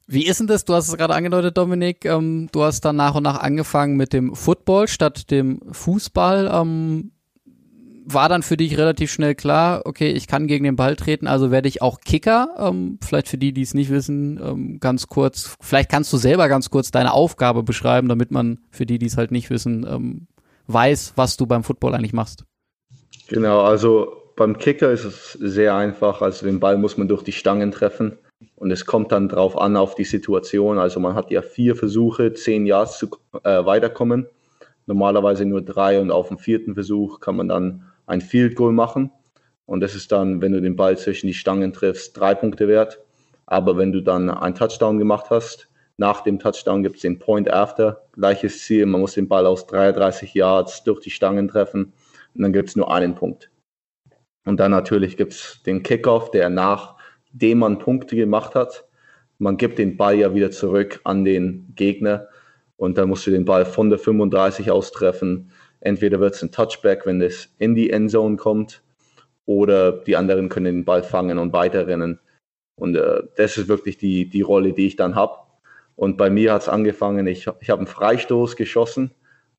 Wie 0.08 0.26
ist 0.26 0.39
denn 0.39 0.48
das? 0.48 0.63
Du 0.63 0.74
hast 0.74 0.88
es 0.88 0.98
gerade 0.98 1.13
angedeutet, 1.13 1.58
Dominik. 1.58 2.06
Ähm, 2.06 2.48
du 2.54 2.63
hast 2.63 2.82
dann 2.86 2.96
nach 2.96 3.15
und 3.15 3.24
nach 3.24 3.39
angefangen 3.39 3.98
mit 3.98 4.13
dem 4.13 4.36
Football 4.36 4.88
statt 4.88 5.30
dem 5.30 5.62
Fußball. 5.72 6.50
Ähm, 6.52 7.12
war 8.10 8.30
dann 8.30 8.41
für 8.41 8.56
dich 8.56 8.78
relativ 8.78 9.12
schnell 9.12 9.36
klar, 9.36 9.82
okay, 9.84 10.10
ich 10.10 10.28
kann 10.28 10.48
gegen 10.48 10.63
den 10.63 10.78
Ball 10.78 10.96
treten, 10.96 11.28
also 11.28 11.52
werde 11.52 11.67
ich 11.67 11.82
auch 11.82 12.00
Kicker. 12.00 12.56
Ähm, 12.58 13.00
vielleicht 13.04 13.28
für 13.28 13.38
die, 13.38 13.52
die 13.52 13.63
es 13.63 13.74
nicht 13.74 13.89
wissen, 13.89 14.39
ähm, 14.41 14.80
ganz 14.80 15.08
kurz. 15.08 15.58
Vielleicht 15.60 15.91
kannst 15.91 16.13
du 16.13 16.17
selber 16.17 16.48
ganz 16.48 16.70
kurz 16.70 16.89
deine 16.89 17.12
Aufgabe 17.12 17.63
beschreiben, 17.63 18.08
damit 18.08 18.32
man 18.32 18.60
für 18.72 18.86
die, 18.86 18.98
die 18.98 19.08
es 19.08 19.17
halt 19.17 19.32
nicht 19.32 19.50
wissen, 19.50 19.86
ähm, 19.89 20.28
weiß, 20.67 21.13
was 21.17 21.36
du 21.36 21.48
beim 21.48 21.65
Football 21.65 21.96
eigentlich 21.96 22.13
machst. 22.13 22.46
Genau, 23.28 23.60
also 23.60 24.13
beim 24.38 24.58
Kicker 24.58 24.89
ist 24.91 25.04
es 25.04 25.34
sehr 25.34 25.76
einfach. 25.76 26.22
Also 26.22 26.46
den 26.46 26.62
Ball 26.62 26.78
muss 26.78 26.98
man 26.98 27.10
durch 27.10 27.24
die 27.24 27.34
Stangen 27.34 27.72
treffen. 27.72 28.17
Und 28.56 28.71
es 28.71 28.86
kommt 28.86 29.12
dann 29.12 29.30
drauf 29.30 29.58
an, 29.58 29.76
auf 29.76 29.95
die 29.95 30.04
Situation. 30.04 30.78
Also 30.78 31.00
man 31.00 31.15
hat 31.15 31.32
ja 31.32 31.41
vier 31.41 31.76
Versuche, 31.76 32.34
zehn 32.34 32.65
Yards 32.65 33.00
zu 33.00 33.10
äh, 33.43 33.65
weiterkommen. 33.65 34.28
Normalerweise 34.86 35.45
nur 35.45 35.62
drei 35.62 36.00
und 36.00 36.12
auf 36.12 36.30
dem 36.30 36.38
vierten 36.38 36.76
Versuch 36.76 37.19
kann 37.19 37.36
man 37.36 37.47
dann 37.47 37.84
ein 38.06 38.21
Field 38.21 38.56
Goal 38.56 38.73
machen. 38.73 39.12
Und 39.65 39.82
das 39.82 39.95
ist 39.95 40.12
dann, 40.12 40.41
wenn 40.41 40.54
du 40.54 40.62
den 40.62 40.76
Ball 40.76 40.97
zwischen 40.97 41.28
die 41.28 41.34
Stangen 41.34 41.73
triffst, 41.73 42.17
drei 42.17 42.36
Punkte 42.36 42.67
wert. 42.67 43.00
Aber 43.45 43.78
wenn 43.78 43.91
du 43.91 44.02
dann 44.02 44.30
einen 44.30 44.56
Touchdown 44.56 44.97
gemacht 44.97 45.28
hast, 45.30 45.67
nach 45.97 46.21
dem 46.21 46.38
Touchdown 46.38 46.84
gibt 46.84 46.97
es 46.97 47.02
den 47.02 47.17
Point 47.17 47.52
After, 47.52 48.04
gleiches 48.13 48.63
Ziel. 48.63 48.86
Man 48.86 49.02
muss 49.02 49.15
den 49.15 49.28
Ball 49.28 49.47
aus 49.47 49.65
33 49.65 50.34
Yards 50.36 50.84
durch 50.84 51.00
die 51.00 51.10
Stangen 51.10 51.47
treffen 51.47 51.93
und 52.36 52.43
dann 52.43 52.54
gibt 52.54 52.69
es 52.69 52.76
nur 52.76 52.93
einen 52.93 53.15
Punkt. 53.15 53.50
Und 54.45 54.60
dann 54.60 54.71
natürlich 54.71 55.17
gibt 55.17 55.34
es 55.34 55.62
den 55.65 55.84
Kickoff, 55.84 56.32
der 56.32 56.50
nach 56.50 56.96
dem 57.39 57.60
man 57.60 57.80
Punkte 57.80 58.15
gemacht 58.15 58.56
hat. 58.56 58.86
Man 59.39 59.58
gibt 59.58 59.78
den 59.78 59.97
Ball 59.97 60.15
ja 60.15 60.34
wieder 60.34 60.52
zurück 60.52 61.00
an 61.04 61.23
den 61.23 61.73
Gegner 61.76 62.28
und 62.76 62.97
dann 62.97 63.10
musst 63.10 63.28
du 63.28 63.32
den 63.32 63.45
Ball 63.45 63.65
von 63.65 63.89
der 63.89 64.00
35 64.00 64.71
aus 64.71 64.91
treffen. 64.91 65.52
Entweder 65.80 66.19
wird 66.19 66.36
es 66.36 66.41
ein 66.41 66.52
Touchback, 66.52 67.06
wenn 67.06 67.21
es 67.21 67.54
in 67.60 67.76
die 67.76 67.91
Endzone 67.91 68.38
kommt, 68.38 68.82
oder 69.47 69.93
die 69.93 70.15
anderen 70.15 70.50
können 70.50 70.65
den 70.65 70.86
Ball 70.86 71.02
fangen 71.04 71.39
und 71.39 71.54
weiterrennen. 71.54 72.19
Und 72.76 72.95
äh, 72.95 73.23
das 73.38 73.58
ist 73.58 73.67
wirklich 73.67 73.97
die, 73.97 74.30
die 74.30 74.41
Rolle, 74.41 74.73
die 74.73 74.86
ich 74.86 74.97
dann 74.97 75.15
habe. 75.15 75.38
Und 75.95 76.17
bei 76.17 76.30
mir 76.30 76.54
hat 76.54 76.63
es 76.63 76.69
angefangen, 76.69 77.26
ich, 77.26 77.47
ich 77.62 77.69
habe 77.69 77.80
einen 77.80 77.88
Freistoß 77.88 78.56
geschossen 78.56 79.12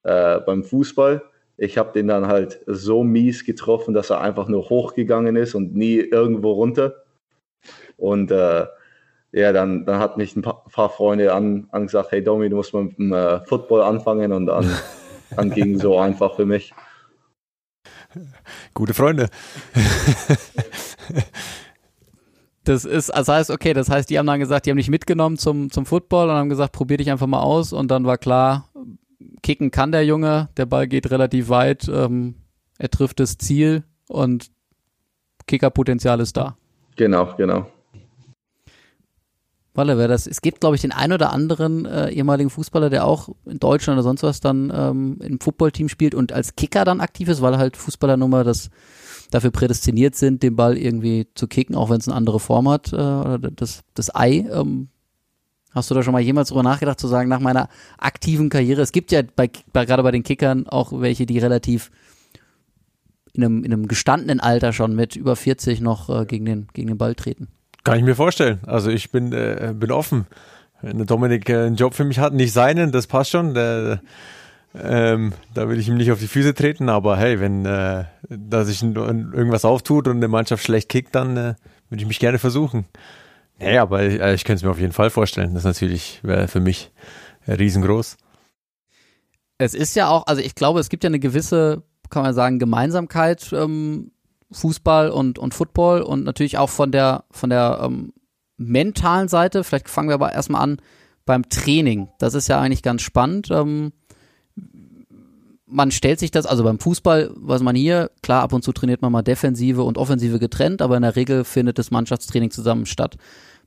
äh, 0.04 0.38
beim 0.40 0.62
Fußball. 0.62 1.22
Ich 1.56 1.78
habe 1.78 1.92
den 1.92 2.06
dann 2.06 2.28
halt 2.28 2.60
so 2.66 3.02
mies 3.02 3.44
getroffen, 3.44 3.94
dass 3.94 4.10
er 4.10 4.20
einfach 4.20 4.46
nur 4.46 4.68
hochgegangen 4.68 5.34
ist 5.34 5.54
und 5.54 5.74
nie 5.74 5.96
irgendwo 5.96 6.52
runter. 6.52 7.02
Und 7.96 8.30
äh, 8.30 8.66
ja, 9.32 9.52
dann, 9.52 9.84
dann 9.84 9.98
hat 9.98 10.16
mich 10.16 10.36
ein 10.36 10.42
paar, 10.42 10.64
paar 10.72 10.90
Freunde 10.90 11.34
an, 11.34 11.68
angesagt, 11.70 12.12
hey 12.12 12.22
Domi, 12.22 12.48
du 12.48 12.56
musst 12.56 12.72
mal 12.72 12.84
mit 12.84 12.98
dem 12.98 13.12
äh, 13.12 13.44
Football 13.44 13.82
anfangen 13.82 14.32
und 14.32 14.46
dann, 14.46 14.70
dann 15.36 15.50
ging 15.50 15.78
so 15.78 15.98
einfach 15.98 16.36
für 16.36 16.46
mich. 16.46 16.72
Gute 18.72 18.94
Freunde. 18.94 19.28
das 22.64 22.84
ist, 22.84 23.10
das 23.10 23.28
heißt, 23.28 23.50
okay, 23.50 23.74
das 23.74 23.90
heißt, 23.90 24.08
die 24.08 24.18
haben 24.18 24.26
dann 24.26 24.40
gesagt, 24.40 24.66
die 24.66 24.70
haben 24.70 24.78
dich 24.78 24.90
mitgenommen 24.90 25.36
zum, 25.36 25.70
zum 25.70 25.84
Football 25.84 26.30
und 26.30 26.36
haben 26.36 26.48
gesagt, 26.48 26.72
probier 26.72 26.96
dich 26.96 27.10
einfach 27.10 27.26
mal 27.26 27.42
aus 27.42 27.72
und 27.72 27.90
dann 27.90 28.06
war 28.06 28.16
klar, 28.16 28.70
kicken 29.42 29.70
kann 29.70 29.92
der 29.92 30.04
Junge, 30.04 30.48
der 30.56 30.66
Ball 30.66 30.88
geht 30.88 31.10
relativ 31.10 31.48
weit, 31.50 31.88
ähm, 31.88 32.34
er 32.78 32.90
trifft 32.90 33.20
das 33.20 33.36
Ziel 33.36 33.84
und 34.08 34.50
Kickerpotenzial 35.46 36.20
ist 36.20 36.36
da. 36.36 36.56
Genau, 36.98 37.32
genau. 37.36 37.66
Walle, 39.72 39.96
wer 39.96 40.08
das, 40.08 40.26
es 40.26 40.42
gibt, 40.42 40.60
glaube 40.60 40.74
ich, 40.74 40.82
den 40.82 40.90
einen 40.90 41.12
oder 41.12 41.32
anderen 41.32 41.86
äh, 41.86 42.10
ehemaligen 42.10 42.50
Fußballer, 42.50 42.90
der 42.90 43.06
auch 43.06 43.28
in 43.46 43.60
Deutschland 43.60 43.96
oder 43.96 44.02
sonst 44.02 44.24
was 44.24 44.40
dann 44.40 44.72
ähm, 44.74 45.18
im 45.22 45.38
Footballteam 45.38 45.88
spielt 45.88 46.16
und 46.16 46.32
als 46.32 46.56
Kicker 46.56 46.84
dann 46.84 47.00
aktiv 47.00 47.28
ist, 47.28 47.40
weil 47.40 47.56
halt 47.56 47.76
Fußballernummer 47.76 48.42
das 48.42 48.70
dafür 49.30 49.52
prädestiniert 49.52 50.16
sind, 50.16 50.42
den 50.42 50.56
Ball 50.56 50.76
irgendwie 50.76 51.28
zu 51.36 51.46
kicken, 51.46 51.76
auch 51.76 51.90
wenn 51.90 51.98
es 52.00 52.08
eine 52.08 52.16
andere 52.16 52.40
Form 52.40 52.68
hat, 52.68 52.92
äh, 52.92 52.96
oder 52.96 53.38
das, 53.38 53.82
das 53.94 54.12
Ei. 54.14 54.48
Ähm, 54.50 54.88
hast 55.70 55.90
du 55.90 55.94
da 55.94 56.02
schon 56.02 56.12
mal 56.12 56.20
jemals 56.20 56.48
drüber 56.48 56.64
nachgedacht, 56.64 56.98
zu 56.98 57.06
sagen, 57.06 57.28
nach 57.28 57.38
meiner 57.40 57.68
aktiven 57.98 58.48
Karriere, 58.48 58.82
es 58.82 58.90
gibt 58.90 59.12
ja 59.12 59.22
bei, 59.36 59.48
bei 59.72 59.84
gerade 59.84 60.02
bei 60.02 60.10
den 60.10 60.24
Kickern 60.24 60.66
auch 60.66 60.90
welche, 61.00 61.24
die 61.24 61.38
relativ 61.38 61.92
in 63.32 63.44
einem, 63.44 63.64
in 63.64 63.72
einem 63.72 63.88
gestandenen 63.88 64.40
Alter 64.40 64.72
schon 64.72 64.94
mit 64.94 65.16
über 65.16 65.36
40 65.36 65.80
noch 65.80 66.08
äh, 66.08 66.24
gegen, 66.24 66.44
den, 66.44 66.68
gegen 66.72 66.88
den 66.88 66.98
Ball 66.98 67.14
treten. 67.14 67.48
Kann 67.84 67.98
ich 67.98 68.04
mir 68.04 68.14
vorstellen. 68.14 68.60
Also 68.66 68.90
ich 68.90 69.10
bin, 69.10 69.32
äh, 69.32 69.72
bin 69.74 69.90
offen. 69.90 70.26
Wenn 70.82 70.98
der 70.98 71.06
Dominik 71.06 71.48
äh, 71.48 71.66
einen 71.66 71.76
Job 71.76 71.94
für 71.94 72.04
mich 72.04 72.18
hat, 72.18 72.32
nicht 72.32 72.52
seinen, 72.52 72.92
das 72.92 73.06
passt 73.06 73.30
schon. 73.30 73.54
Der, 73.54 74.00
ähm, 74.74 75.32
da 75.54 75.68
will 75.68 75.78
ich 75.78 75.88
ihm 75.88 75.96
nicht 75.96 76.12
auf 76.12 76.18
die 76.18 76.28
Füße 76.28 76.54
treten, 76.54 76.88
aber 76.88 77.16
hey, 77.16 77.40
wenn 77.40 77.64
äh, 77.64 78.04
da 78.28 78.64
sich 78.64 78.82
irgendwas 78.82 79.64
auftut 79.64 80.08
und 80.08 80.16
eine 80.16 80.28
Mannschaft 80.28 80.62
schlecht 80.62 80.88
kickt, 80.88 81.14
dann 81.14 81.36
äh, 81.36 81.54
würde 81.88 82.02
ich 82.02 82.06
mich 82.06 82.18
gerne 82.18 82.38
versuchen. 82.38 82.84
Nee, 83.58 83.78
aber 83.78 84.02
äh, 84.02 84.34
ich 84.34 84.44
könnte 84.44 84.58
es 84.58 84.62
mir 84.62 84.70
auf 84.70 84.80
jeden 84.80 84.92
Fall 84.92 85.10
vorstellen. 85.10 85.54
Das 85.54 85.62
ist 85.62 85.66
natürlich 85.66 86.20
für 86.22 86.60
mich 86.60 86.92
äh, 87.46 87.54
riesengroß. 87.54 88.16
Es 89.58 89.74
ist 89.74 89.96
ja 89.96 90.08
auch, 90.08 90.26
also 90.26 90.40
ich 90.40 90.54
glaube, 90.54 90.78
es 90.78 90.88
gibt 90.88 91.02
ja 91.02 91.08
eine 91.08 91.18
gewisse, 91.18 91.82
kann 92.10 92.22
man 92.22 92.34
sagen, 92.34 92.58
Gemeinsamkeit 92.58 93.52
ähm, 93.52 94.10
Fußball 94.50 95.10
und, 95.10 95.38
und 95.38 95.54
Football 95.54 96.02
und 96.02 96.24
natürlich 96.24 96.58
auch 96.58 96.70
von 96.70 96.92
der, 96.92 97.24
von 97.30 97.50
der 97.50 97.80
ähm, 97.82 98.12
mentalen 98.56 99.28
Seite. 99.28 99.64
Vielleicht 99.64 99.88
fangen 99.88 100.08
wir 100.08 100.14
aber 100.14 100.32
erstmal 100.32 100.62
an 100.62 100.80
beim 101.26 101.48
Training. 101.48 102.08
Das 102.18 102.34
ist 102.34 102.48
ja 102.48 102.60
eigentlich 102.60 102.82
ganz 102.82 103.02
spannend. 103.02 103.50
Ähm, 103.50 103.92
man 105.66 105.90
stellt 105.90 106.18
sich 106.18 106.30
das, 106.30 106.46
also 106.46 106.64
beim 106.64 106.78
Fußball, 106.78 107.30
was 107.36 107.62
man 107.62 107.76
hier, 107.76 108.10
klar, 108.22 108.42
ab 108.42 108.54
und 108.54 108.64
zu 108.64 108.72
trainiert 108.72 109.02
man 109.02 109.12
mal 109.12 109.22
Defensive 109.22 109.82
und 109.82 109.98
Offensive 109.98 110.38
getrennt, 110.38 110.80
aber 110.80 110.96
in 110.96 111.02
der 111.02 111.14
Regel 111.14 111.44
findet 111.44 111.78
das 111.78 111.90
Mannschaftstraining 111.90 112.50
zusammen 112.50 112.86
statt. 112.86 113.16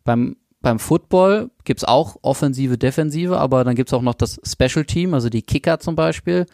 Beim, 0.04 0.36
beim 0.62 0.80
Football 0.80 1.52
gibt's 1.64 1.84
auch 1.84 2.18
Offensive, 2.24 2.80
Defensive, 2.80 3.38
aber 3.38 3.64
dann 3.64 3.76
gibt's 3.76 3.94
auch 3.94 4.02
noch 4.02 4.16
das 4.16 4.42
Special 4.44 4.86
Team, 4.86 5.14
also 5.14 5.30
die 5.30 5.44
Kicker 5.44 5.80
zum 5.80 5.96
Beispiel. 5.96 6.48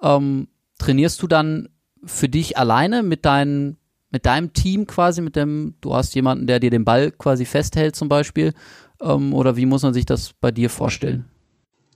Ähm, 0.00 0.46
trainierst 0.82 1.22
du 1.22 1.28
dann 1.28 1.68
für 2.04 2.28
dich 2.28 2.58
alleine 2.58 3.02
mit 3.02 3.24
deinen 3.24 3.78
mit 4.10 4.26
deinem 4.26 4.52
Team 4.52 4.86
quasi, 4.86 5.22
mit 5.22 5.36
dem, 5.36 5.74
du 5.80 5.94
hast 5.94 6.14
jemanden, 6.14 6.46
der 6.46 6.60
dir 6.60 6.68
den 6.68 6.84
Ball 6.84 7.12
quasi 7.12 7.46
festhält 7.46 7.96
zum 7.96 8.10
Beispiel, 8.10 8.52
ähm, 9.00 9.32
oder 9.32 9.56
wie 9.56 9.64
muss 9.64 9.82
man 9.82 9.94
sich 9.94 10.04
das 10.04 10.34
bei 10.34 10.50
dir 10.50 10.68
vorstellen? 10.68 11.24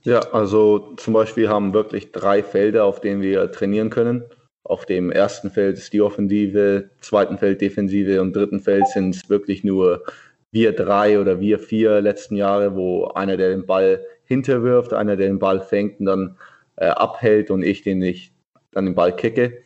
Ja, 0.01 0.21
also 0.31 0.95
zum 0.97 1.13
Beispiel 1.13 1.47
haben 1.47 1.73
wirklich 1.73 2.11
drei 2.11 2.41
Felder, 2.41 2.85
auf 2.85 3.01
denen 3.01 3.21
wir 3.21 3.51
trainieren 3.51 3.91
können. 3.91 4.23
Auf 4.63 4.87
dem 4.87 5.11
ersten 5.11 5.51
Feld 5.51 5.77
ist 5.77 5.93
die 5.93 6.01
Offensive, 6.01 6.89
zweiten 7.01 7.37
Feld 7.37 7.61
Defensive 7.61 8.19
und 8.19 8.35
dritten 8.35 8.61
Feld 8.61 8.87
sind 8.87 9.15
es 9.15 9.29
wirklich 9.29 9.63
nur 9.63 10.03
wir 10.51 10.73
drei 10.73 11.19
oder 11.19 11.39
wir 11.39 11.59
vier 11.59 12.01
letzten 12.01 12.35
Jahre, 12.35 12.75
wo 12.75 13.09
einer, 13.09 13.37
der 13.37 13.49
den 13.49 13.67
Ball 13.67 14.01
hinterwirft, 14.23 14.93
einer, 14.93 15.17
der 15.17 15.27
den 15.27 15.39
Ball 15.39 15.59
fängt 15.59 15.99
und 15.99 16.07
dann 16.07 16.37
äh, 16.77 16.87
abhält 16.87 17.51
und 17.51 17.61
ich 17.61 17.83
den 17.83 17.99
nicht 17.99 18.33
dann 18.71 18.85
den 18.85 18.95
Ball 18.95 19.15
kicke. 19.15 19.63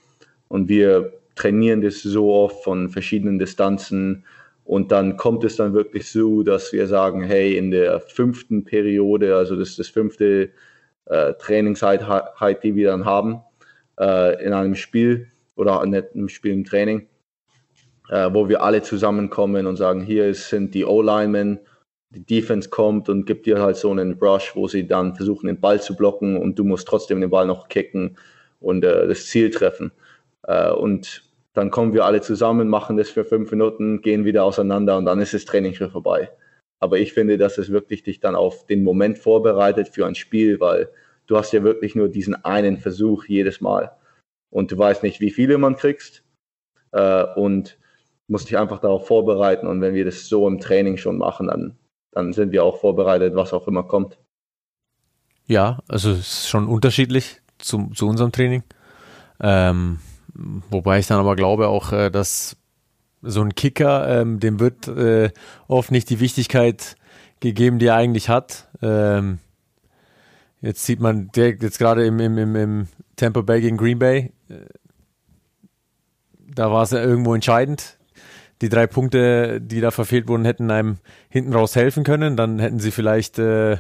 Und 0.48 0.68
wir 0.70 1.14
trainieren 1.36 1.82
das 1.82 2.02
so 2.02 2.34
oft 2.34 2.64
von 2.64 2.90
verschiedenen 2.90 3.40
Distanzen. 3.40 4.26
Und 4.64 4.92
dann 4.92 5.18
kommt 5.18 5.44
es 5.44 5.56
dann 5.56 5.74
wirklich 5.74 6.10
so, 6.10 6.44
dass 6.44 6.72
wir 6.72 6.88
sagen, 6.88 7.24
hey, 7.24 7.58
in 7.58 7.72
der 7.72 8.00
fünften 8.00 8.64
Periode, 8.64 9.36
also 9.36 9.56
das 9.56 9.70
ist 9.70 9.80
das 9.80 9.88
fünfte 9.88 10.50
äh, 11.06 11.34
Trainingseinheit, 11.34 12.64
die 12.64 12.76
wir 12.76 12.90
dann 12.92 13.06
haben, 13.06 13.42
äh, 14.00 14.44
in 14.44 14.54
einem 14.54 14.76
Spiel 14.76 15.28
oder 15.56 15.86
nicht 15.86 16.10
im 16.14 16.30
Spiel 16.30 16.54
im 16.54 16.64
Training, 16.64 17.08
äh, 18.10 18.30
wo 18.32 18.50
wir 18.50 18.62
alle 18.64 18.82
zusammenkommen 18.82 19.68
und 19.68 19.78
sagen, 19.78 20.02
hier 20.02 20.34
sind 20.34 20.74
die 20.74 20.86
O-Linemen, 20.86 21.60
die 22.12 22.26
Defense 22.26 22.70
kommt 22.70 23.10
und 23.10 23.26
gibt 23.26 23.46
dir 23.46 23.62
halt 23.62 23.78
so 23.78 23.90
einen 23.92 24.18
Brush, 24.18 24.56
wo 24.56 24.68
sie 24.68 24.86
dann 24.86 25.16
versuchen, 25.16 25.48
den 25.48 25.60
Ball 25.60 25.82
zu 25.82 25.96
blocken 25.96 26.38
und 26.38 26.60
du 26.60 26.64
musst 26.64 26.88
trotzdem 26.88 27.22
den 27.22 27.30
Ball 27.30 27.48
noch 27.48 27.68
kicken 27.70 28.18
und 28.62 28.86
äh, 28.86 29.08
das 29.08 29.28
Ziel 29.28 29.50
treffen. 29.50 29.92
Äh, 30.44 30.72
und 30.72 31.30
dann 31.54 31.70
kommen 31.70 31.94
wir 31.94 32.06
alle 32.06 32.22
zusammen, 32.22 32.70
machen 32.70 32.96
das 32.96 33.10
für 33.10 33.26
fünf 33.26 33.52
Minuten, 33.52 34.02
gehen 34.02 34.24
wieder 34.24 34.46
auseinander 34.46 34.98
und 34.98 35.06
dann 35.06 35.20
ist 35.20 35.34
das 35.34 35.44
Training 35.44 35.74
schon 35.74 35.92
vorbei. 35.92 36.32
Aber 36.80 36.98
ich 36.98 37.14
finde, 37.14 37.38
dass 37.38 37.58
es 37.58 37.72
wirklich 37.72 38.04
dich 38.04 38.20
dann 38.22 38.36
auf 38.36 38.66
den 38.66 38.84
Moment 38.84 39.18
vorbereitet 39.20 39.90
für 39.90 40.06
ein 40.06 40.16
Spiel, 40.16 40.60
weil 40.60 40.90
du 41.28 41.38
hast 41.38 41.52
ja 41.52 41.64
wirklich 41.64 41.96
nur 41.96 42.08
diesen 42.08 42.36
einen 42.46 42.78
Versuch 42.78 43.26
jedes 43.26 43.62
Mal. 43.62 43.92
Und 44.50 44.72
du 44.72 44.78
weißt 44.78 45.04
nicht, 45.04 45.20
wie 45.20 45.32
viele 45.32 45.58
man 45.58 45.76
kriegst. 45.76 46.24
Äh, 46.92 47.26
und 47.36 47.78
musst 48.28 48.50
dich 48.50 48.58
einfach 48.58 48.80
darauf 48.80 49.08
vorbereiten. 49.08 49.68
Und 49.68 49.82
wenn 49.82 49.94
wir 49.94 50.06
das 50.06 50.28
so 50.28 50.48
im 50.48 50.60
Training 50.60 50.98
schon 50.98 51.18
machen, 51.18 51.48
dann, 51.48 51.78
dann 52.12 52.34
sind 52.34 52.52
wir 52.52 52.64
auch 52.64 52.80
vorbereitet, 52.80 53.36
was 53.36 53.54
auch 53.54 53.68
immer 53.68 53.84
kommt. 53.84 54.18
Ja, 55.46 55.80
also 55.88 56.12
es 56.12 56.20
ist 56.20 56.50
schon 56.50 56.68
unterschiedlich 56.68 57.41
zu, 57.62 57.90
zu 57.94 58.08
unserem 58.08 58.32
Training. 58.32 58.64
Ähm, 59.40 60.00
wobei 60.70 61.00
ich 61.00 61.08
dann 61.08 61.20
aber 61.20 61.36
glaube 61.36 61.68
auch, 61.68 61.92
äh, 61.92 62.10
dass 62.10 62.58
so 63.22 63.42
ein 63.42 63.56
Kicker, 63.56 64.22
ähm, 64.22 64.40
dem 64.40 64.60
wird 64.60 64.88
äh, 64.88 65.32
oft 65.68 65.92
nicht 65.92 66.10
die 66.10 66.20
Wichtigkeit 66.20 66.96
gegeben, 67.40 67.80
die 67.80 67.88
er 67.88 67.96
eigentlich 67.96 68.30
hat. 68.30 68.68
Ähm, 68.82 69.40
jetzt 70.62 70.86
sieht 70.86 71.00
man 71.00 71.30
direkt 71.32 71.64
jetzt 71.64 71.78
gerade 71.78 72.06
im, 72.06 72.20
im, 72.20 72.38
im, 72.38 72.56
im 72.56 72.88
Tampa 73.16 73.42
Bay 73.42 73.62
gegen 73.62 73.78
Green 73.78 74.00
Bay, 74.00 74.32
äh, 74.50 74.56
da 76.54 76.72
war 76.72 76.84
es 76.84 76.92
ja 76.92 77.02
irgendwo 77.02 77.34
entscheidend. 77.34 77.98
Die 78.62 78.70
drei 78.70 78.86
Punkte, 78.86 79.60
die 79.60 79.82
da 79.82 79.90
verfehlt 79.90 80.28
wurden, 80.28 80.46
hätten 80.46 80.70
einem 80.70 80.98
hinten 81.30 81.54
raus 81.54 81.76
helfen 81.76 82.04
können. 82.04 82.38
Dann 82.38 82.60
hätten 82.60 82.80
sie 82.80 82.92
vielleicht 82.92 83.40
äh, 83.40 83.78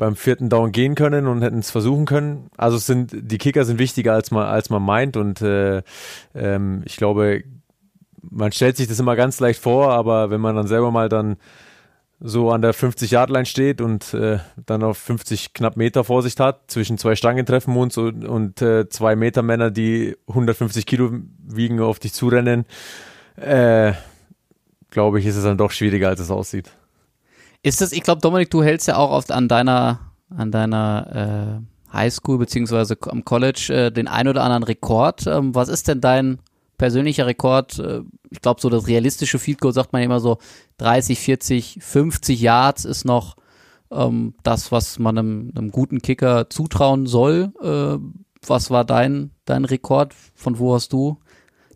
beim 0.00 0.16
vierten 0.16 0.48
Down 0.48 0.72
gehen 0.72 0.94
können 0.94 1.26
und 1.26 1.42
hätten 1.42 1.58
es 1.58 1.70
versuchen 1.70 2.06
können. 2.06 2.48
Also 2.56 2.78
sind 2.78 3.10
die 3.12 3.36
Kicker 3.36 3.66
sind 3.66 3.78
wichtiger 3.78 4.14
als 4.14 4.30
man 4.30 4.46
als 4.46 4.70
man 4.70 4.82
meint 4.82 5.18
und 5.18 5.42
äh, 5.42 5.82
ähm, 6.34 6.80
ich 6.86 6.96
glaube, 6.96 7.44
man 8.22 8.50
stellt 8.50 8.78
sich 8.78 8.88
das 8.88 8.98
immer 8.98 9.14
ganz 9.14 9.40
leicht 9.40 9.60
vor, 9.60 9.92
aber 9.92 10.30
wenn 10.30 10.40
man 10.40 10.56
dann 10.56 10.66
selber 10.66 10.90
mal 10.90 11.10
dann 11.10 11.36
so 12.18 12.50
an 12.50 12.62
der 12.62 12.74
50-Yard-Line 12.74 13.44
steht 13.44 13.82
und 13.82 14.14
äh, 14.14 14.38
dann 14.64 14.82
auf 14.82 14.96
50 14.96 15.52
knapp 15.52 15.76
Meter 15.76 16.02
Vorsicht 16.02 16.40
hat, 16.40 16.70
zwischen 16.70 16.96
zwei 16.96 17.14
Stangen 17.14 17.44
treffen 17.44 17.76
uns 17.76 17.98
und, 17.98 18.24
und 18.24 18.62
äh, 18.62 18.88
zwei 18.88 19.16
Meter 19.16 19.42
Männer, 19.42 19.70
die 19.70 20.16
150 20.28 20.86
Kilo 20.86 21.12
wiegen, 21.46 21.78
auf 21.80 21.98
dich 21.98 22.14
zurennen, 22.14 22.64
äh, 23.36 23.92
glaube 24.90 25.20
ich, 25.20 25.26
ist 25.26 25.36
es 25.36 25.44
dann 25.44 25.58
doch 25.58 25.72
schwieriger, 25.72 26.08
als 26.08 26.20
es 26.20 26.30
aussieht. 26.30 26.70
Ist 27.62 27.80
das, 27.80 27.92
ich 27.92 28.02
glaube, 28.02 28.20
Dominik, 28.20 28.50
du 28.50 28.62
hältst 28.62 28.88
ja 28.88 28.96
auch 28.96 29.10
oft 29.10 29.32
an 29.32 29.48
deiner, 29.48 30.12
an 30.34 30.50
deiner 30.50 31.60
äh, 31.92 31.92
Highschool 31.92 32.38
beziehungsweise 32.38 32.96
am 33.08 33.24
College 33.24 33.72
äh, 33.72 33.92
den 33.92 34.08
ein 34.08 34.28
oder 34.28 34.42
anderen 34.44 34.62
Rekord. 34.62 35.26
Ähm, 35.26 35.54
was 35.54 35.68
ist 35.68 35.88
denn 35.88 36.00
dein 36.00 36.38
persönlicher 36.78 37.26
Rekord? 37.26 37.78
Äh, 37.78 38.02
ich 38.30 38.40
glaube, 38.40 38.60
so 38.60 38.70
das 38.70 38.86
realistische 38.86 39.38
Field 39.38 39.60
sagt 39.62 39.92
man 39.92 40.02
immer 40.02 40.20
so 40.20 40.38
30, 40.78 41.18
40, 41.18 41.78
50 41.80 42.40
Yards 42.40 42.84
ist 42.84 43.04
noch 43.04 43.36
ähm, 43.90 44.34
das, 44.42 44.72
was 44.72 44.98
man 44.98 45.18
einem, 45.18 45.52
einem, 45.54 45.70
guten 45.70 46.00
Kicker 46.00 46.48
zutrauen 46.48 47.06
soll. 47.06 47.52
Äh, 47.60 47.98
was 48.46 48.70
war 48.70 48.84
dein, 48.84 49.32
dein 49.44 49.64
Rekord? 49.64 50.14
Von 50.34 50.58
wo 50.58 50.74
hast 50.74 50.92
du 50.92 51.18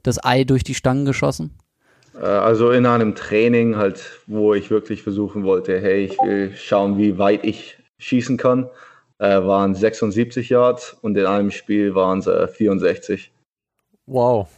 das 0.02 0.24
Ei 0.24 0.44
durch 0.44 0.64
die 0.64 0.74
Stangen 0.74 1.04
geschossen? 1.04 1.58
Äh, 2.14 2.24
also 2.24 2.70
in 2.70 2.86
einem 2.86 3.14
Training 3.14 3.76
halt, 3.76 4.20
wo 4.26 4.54
ich 4.54 4.70
wirklich 4.70 5.02
versuchen 5.02 5.44
wollte, 5.44 5.80
hey, 5.80 6.04
ich 6.04 6.18
will 6.18 6.52
schauen, 6.56 6.98
wie 6.98 7.18
weit 7.18 7.44
ich 7.44 7.78
schießen 7.98 8.36
kann, 8.36 8.68
äh, 9.18 9.42
waren 9.42 9.74
76 9.74 10.48
Yards 10.48 10.96
und 11.00 11.16
in 11.16 11.26
einem 11.26 11.50
Spiel 11.50 11.94
waren 11.94 12.18
es 12.20 12.26
äh, 12.26 12.48
64. 12.48 13.32
Wow. 14.06 14.48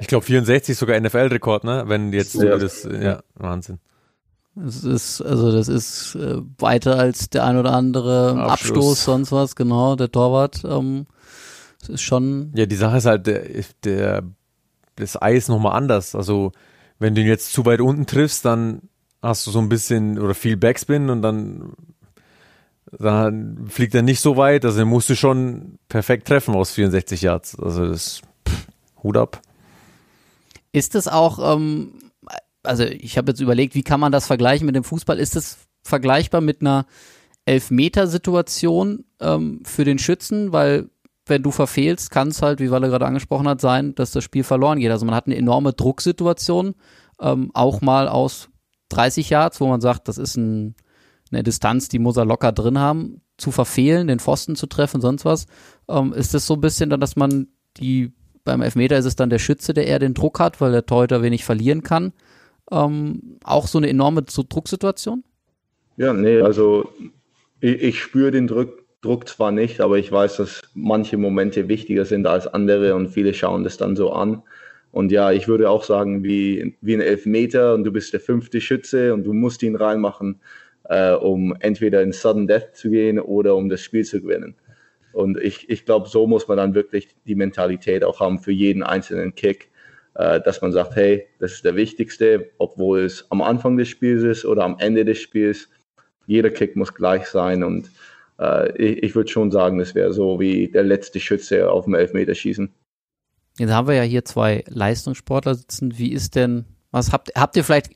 Ich 0.00 0.08
glaube 0.08 0.24
64 0.24 0.72
ist 0.72 0.78
sogar 0.80 0.98
NFL-Rekord, 0.98 1.62
ne? 1.62 1.84
Wenn 1.86 2.12
jetzt 2.12 2.34
ja. 2.34 2.58
das, 2.58 2.82
ja, 2.84 3.22
Wahnsinn. 3.36 3.78
Es 4.66 4.84
ist, 4.84 5.20
also 5.20 5.52
das 5.52 5.68
ist 5.68 6.14
äh, 6.16 6.40
weiter 6.58 6.96
als 6.98 7.30
der 7.30 7.44
ein 7.44 7.56
oder 7.56 7.72
andere 7.72 8.36
Abstoß. 8.38 8.70
Abstoß, 8.70 9.04
sonst 9.04 9.32
was, 9.32 9.56
genau, 9.56 9.96
der 9.96 10.10
Torwart. 10.10 10.62
Ähm, 10.64 11.06
das 11.80 11.88
ist 11.88 12.02
schon. 12.02 12.52
Ja, 12.54 12.66
die 12.66 12.76
Sache 12.76 12.96
ist 12.96 13.06
halt, 13.06 13.26
der, 13.26 13.42
der 13.84 14.22
das 14.96 15.20
Eis 15.20 15.48
nochmal 15.48 15.76
anders. 15.76 16.14
Also 16.14 16.52
wenn 16.98 17.14
du 17.14 17.20
ihn 17.20 17.26
jetzt 17.26 17.52
zu 17.52 17.64
weit 17.64 17.80
unten 17.80 18.06
triffst, 18.06 18.44
dann 18.44 18.82
hast 19.22 19.46
du 19.46 19.50
so 19.50 19.58
ein 19.58 19.68
bisschen 19.68 20.18
oder 20.18 20.34
viel 20.34 20.56
Backspin 20.56 21.10
und 21.10 21.22
dann, 21.22 21.72
dann 22.90 23.66
fliegt 23.68 23.94
er 23.94 24.02
nicht 24.02 24.20
so 24.20 24.36
weit. 24.36 24.64
Also 24.64 24.84
musst 24.86 25.10
du 25.10 25.16
schon 25.16 25.78
perfekt 25.88 26.28
treffen 26.28 26.54
aus 26.54 26.72
64 26.72 27.22
Yards. 27.22 27.58
Also 27.58 27.88
das 27.88 28.20
pff, 28.48 28.66
Hut 29.02 29.16
ab. 29.16 29.40
Ist 30.72 30.94
das 30.94 31.08
auch, 31.08 31.54
ähm, 31.54 31.92
also 32.62 32.84
ich 32.84 33.16
habe 33.16 33.30
jetzt 33.30 33.40
überlegt, 33.40 33.74
wie 33.74 33.82
kann 33.82 34.00
man 34.00 34.12
das 34.12 34.26
vergleichen 34.26 34.66
mit 34.66 34.74
dem 34.74 34.84
Fußball? 34.84 35.18
Ist 35.18 35.36
das 35.36 35.58
vergleichbar 35.82 36.40
mit 36.40 36.60
einer 36.60 36.86
Elfmetersituation 37.46 39.04
ähm, 39.20 39.62
für 39.64 39.84
den 39.84 39.98
Schützen? 39.98 40.52
Weil 40.52 40.90
wenn 41.26 41.42
du 41.42 41.50
verfehlst, 41.50 42.10
kann 42.10 42.28
es 42.28 42.42
halt, 42.42 42.60
wie 42.60 42.70
Walle 42.70 42.88
gerade 42.88 43.06
angesprochen 43.06 43.48
hat, 43.48 43.60
sein, 43.60 43.94
dass 43.94 44.12
das 44.12 44.24
Spiel 44.24 44.44
verloren 44.44 44.78
geht. 44.78 44.90
Also 44.90 45.06
man 45.06 45.14
hat 45.14 45.26
eine 45.26 45.36
enorme 45.36 45.72
Drucksituation, 45.72 46.74
ähm, 47.20 47.50
auch 47.54 47.80
mal 47.80 48.08
aus 48.08 48.50
30 48.90 49.30
Yards, 49.30 49.60
wo 49.60 49.68
man 49.68 49.80
sagt, 49.80 50.08
das 50.08 50.18
ist 50.18 50.36
ein, 50.36 50.74
eine 51.32 51.42
Distanz, 51.42 51.88
die 51.88 51.98
muss 51.98 52.16
er 52.16 52.24
locker 52.24 52.52
drin 52.52 52.78
haben, 52.78 53.22
zu 53.38 53.50
verfehlen, 53.50 54.06
den 54.06 54.20
Pfosten 54.20 54.54
zu 54.56 54.66
treffen, 54.66 55.00
sonst 55.00 55.24
was. 55.24 55.46
Ähm, 55.88 56.12
ist 56.12 56.34
das 56.34 56.46
so 56.46 56.54
ein 56.54 56.60
bisschen 56.60 56.90
dann, 56.90 57.00
dass 57.00 57.16
man 57.16 57.48
die, 57.78 58.12
beim 58.44 58.60
Elfmeter 58.60 58.98
ist 58.98 59.06
es 59.06 59.16
dann 59.16 59.30
der 59.30 59.38
Schütze, 59.38 59.74
der 59.74 59.86
eher 59.86 59.98
den 59.98 60.14
Druck 60.14 60.38
hat, 60.38 60.60
weil 60.60 60.72
der 60.72 60.86
Torhüter 60.86 61.22
wenig 61.22 61.44
verlieren 61.44 61.82
kann. 61.82 62.12
Ähm, 62.70 63.38
auch 63.42 63.66
so 63.66 63.78
eine 63.78 63.88
enorme 63.88 64.22
Drucksituation? 64.22 65.24
Ja, 65.96 66.12
nee, 66.12 66.40
also 66.40 66.88
ich, 67.60 67.82
ich 67.82 68.00
spüre 68.00 68.30
den 68.30 68.46
Druck, 68.46 68.83
Druck 69.04 69.28
zwar 69.28 69.52
nicht, 69.52 69.80
aber 69.80 69.98
ich 69.98 70.10
weiß, 70.10 70.38
dass 70.38 70.62
manche 70.74 71.18
Momente 71.18 71.68
wichtiger 71.68 72.04
sind 72.04 72.26
als 72.26 72.46
andere 72.46 72.94
und 72.94 73.08
viele 73.08 73.34
schauen 73.34 73.62
das 73.62 73.76
dann 73.76 73.96
so 73.96 74.12
an. 74.12 74.42
Und 74.92 75.12
ja, 75.12 75.32
ich 75.32 75.48
würde 75.48 75.68
auch 75.68 75.84
sagen, 75.84 76.24
wie, 76.24 76.76
wie 76.80 76.94
ein 76.94 77.00
Elfmeter 77.00 77.74
und 77.74 77.84
du 77.84 77.92
bist 77.92 78.12
der 78.12 78.20
fünfte 78.20 78.60
Schütze 78.60 79.12
und 79.12 79.24
du 79.24 79.32
musst 79.32 79.62
ihn 79.62 79.76
reinmachen, 79.76 80.40
äh, 80.84 81.12
um 81.12 81.54
entweder 81.60 82.00
in 82.02 82.12
Sudden 82.12 82.46
Death 82.46 82.76
zu 82.76 82.90
gehen 82.90 83.18
oder 83.18 83.56
um 83.56 83.68
das 83.68 83.82
Spiel 83.82 84.04
zu 84.04 84.22
gewinnen. 84.22 84.54
Und 85.12 85.38
ich, 85.38 85.68
ich 85.68 85.84
glaube, 85.84 86.08
so 86.08 86.26
muss 86.26 86.48
man 86.48 86.56
dann 86.56 86.74
wirklich 86.74 87.08
die 87.26 87.34
Mentalität 87.34 88.04
auch 88.04 88.20
haben 88.20 88.38
für 88.38 88.52
jeden 88.52 88.82
einzelnen 88.82 89.34
Kick, 89.34 89.70
äh, 90.14 90.40
dass 90.40 90.62
man 90.62 90.72
sagt, 90.72 90.96
hey, 90.96 91.26
das 91.40 91.52
ist 91.52 91.64
der 91.64 91.76
wichtigste, 91.76 92.50
obwohl 92.58 93.00
es 93.00 93.26
am 93.30 93.42
Anfang 93.42 93.76
des 93.76 93.88
Spiels 93.88 94.22
ist 94.22 94.44
oder 94.44 94.64
am 94.64 94.76
Ende 94.78 95.04
des 95.04 95.18
Spiels. 95.18 95.68
Jeder 96.26 96.50
Kick 96.50 96.74
muss 96.74 96.94
gleich 96.94 97.26
sein 97.26 97.62
und 97.62 97.90
äh, 98.38 98.76
ich, 98.76 99.02
ich 99.02 99.14
würde 99.14 99.30
schon 99.30 99.50
sagen, 99.50 99.78
das 99.78 99.94
wäre 99.94 100.12
so 100.12 100.40
wie 100.40 100.68
der 100.68 100.84
letzte 100.84 101.20
Schütze 101.20 101.70
auf 101.70 101.84
dem 101.84 101.94
Elfmeterschießen. 101.94 102.72
Jetzt 103.58 103.72
haben 103.72 103.88
wir 103.88 103.94
ja 103.94 104.02
hier 104.02 104.24
zwei 104.24 104.64
Leistungssportler 104.68 105.54
sitzen. 105.54 105.96
Wie 105.96 106.12
ist 106.12 106.34
denn, 106.34 106.64
was 106.90 107.12
habt, 107.12 107.30
habt 107.36 107.56
ihr 107.56 107.64
vielleicht 107.64 107.90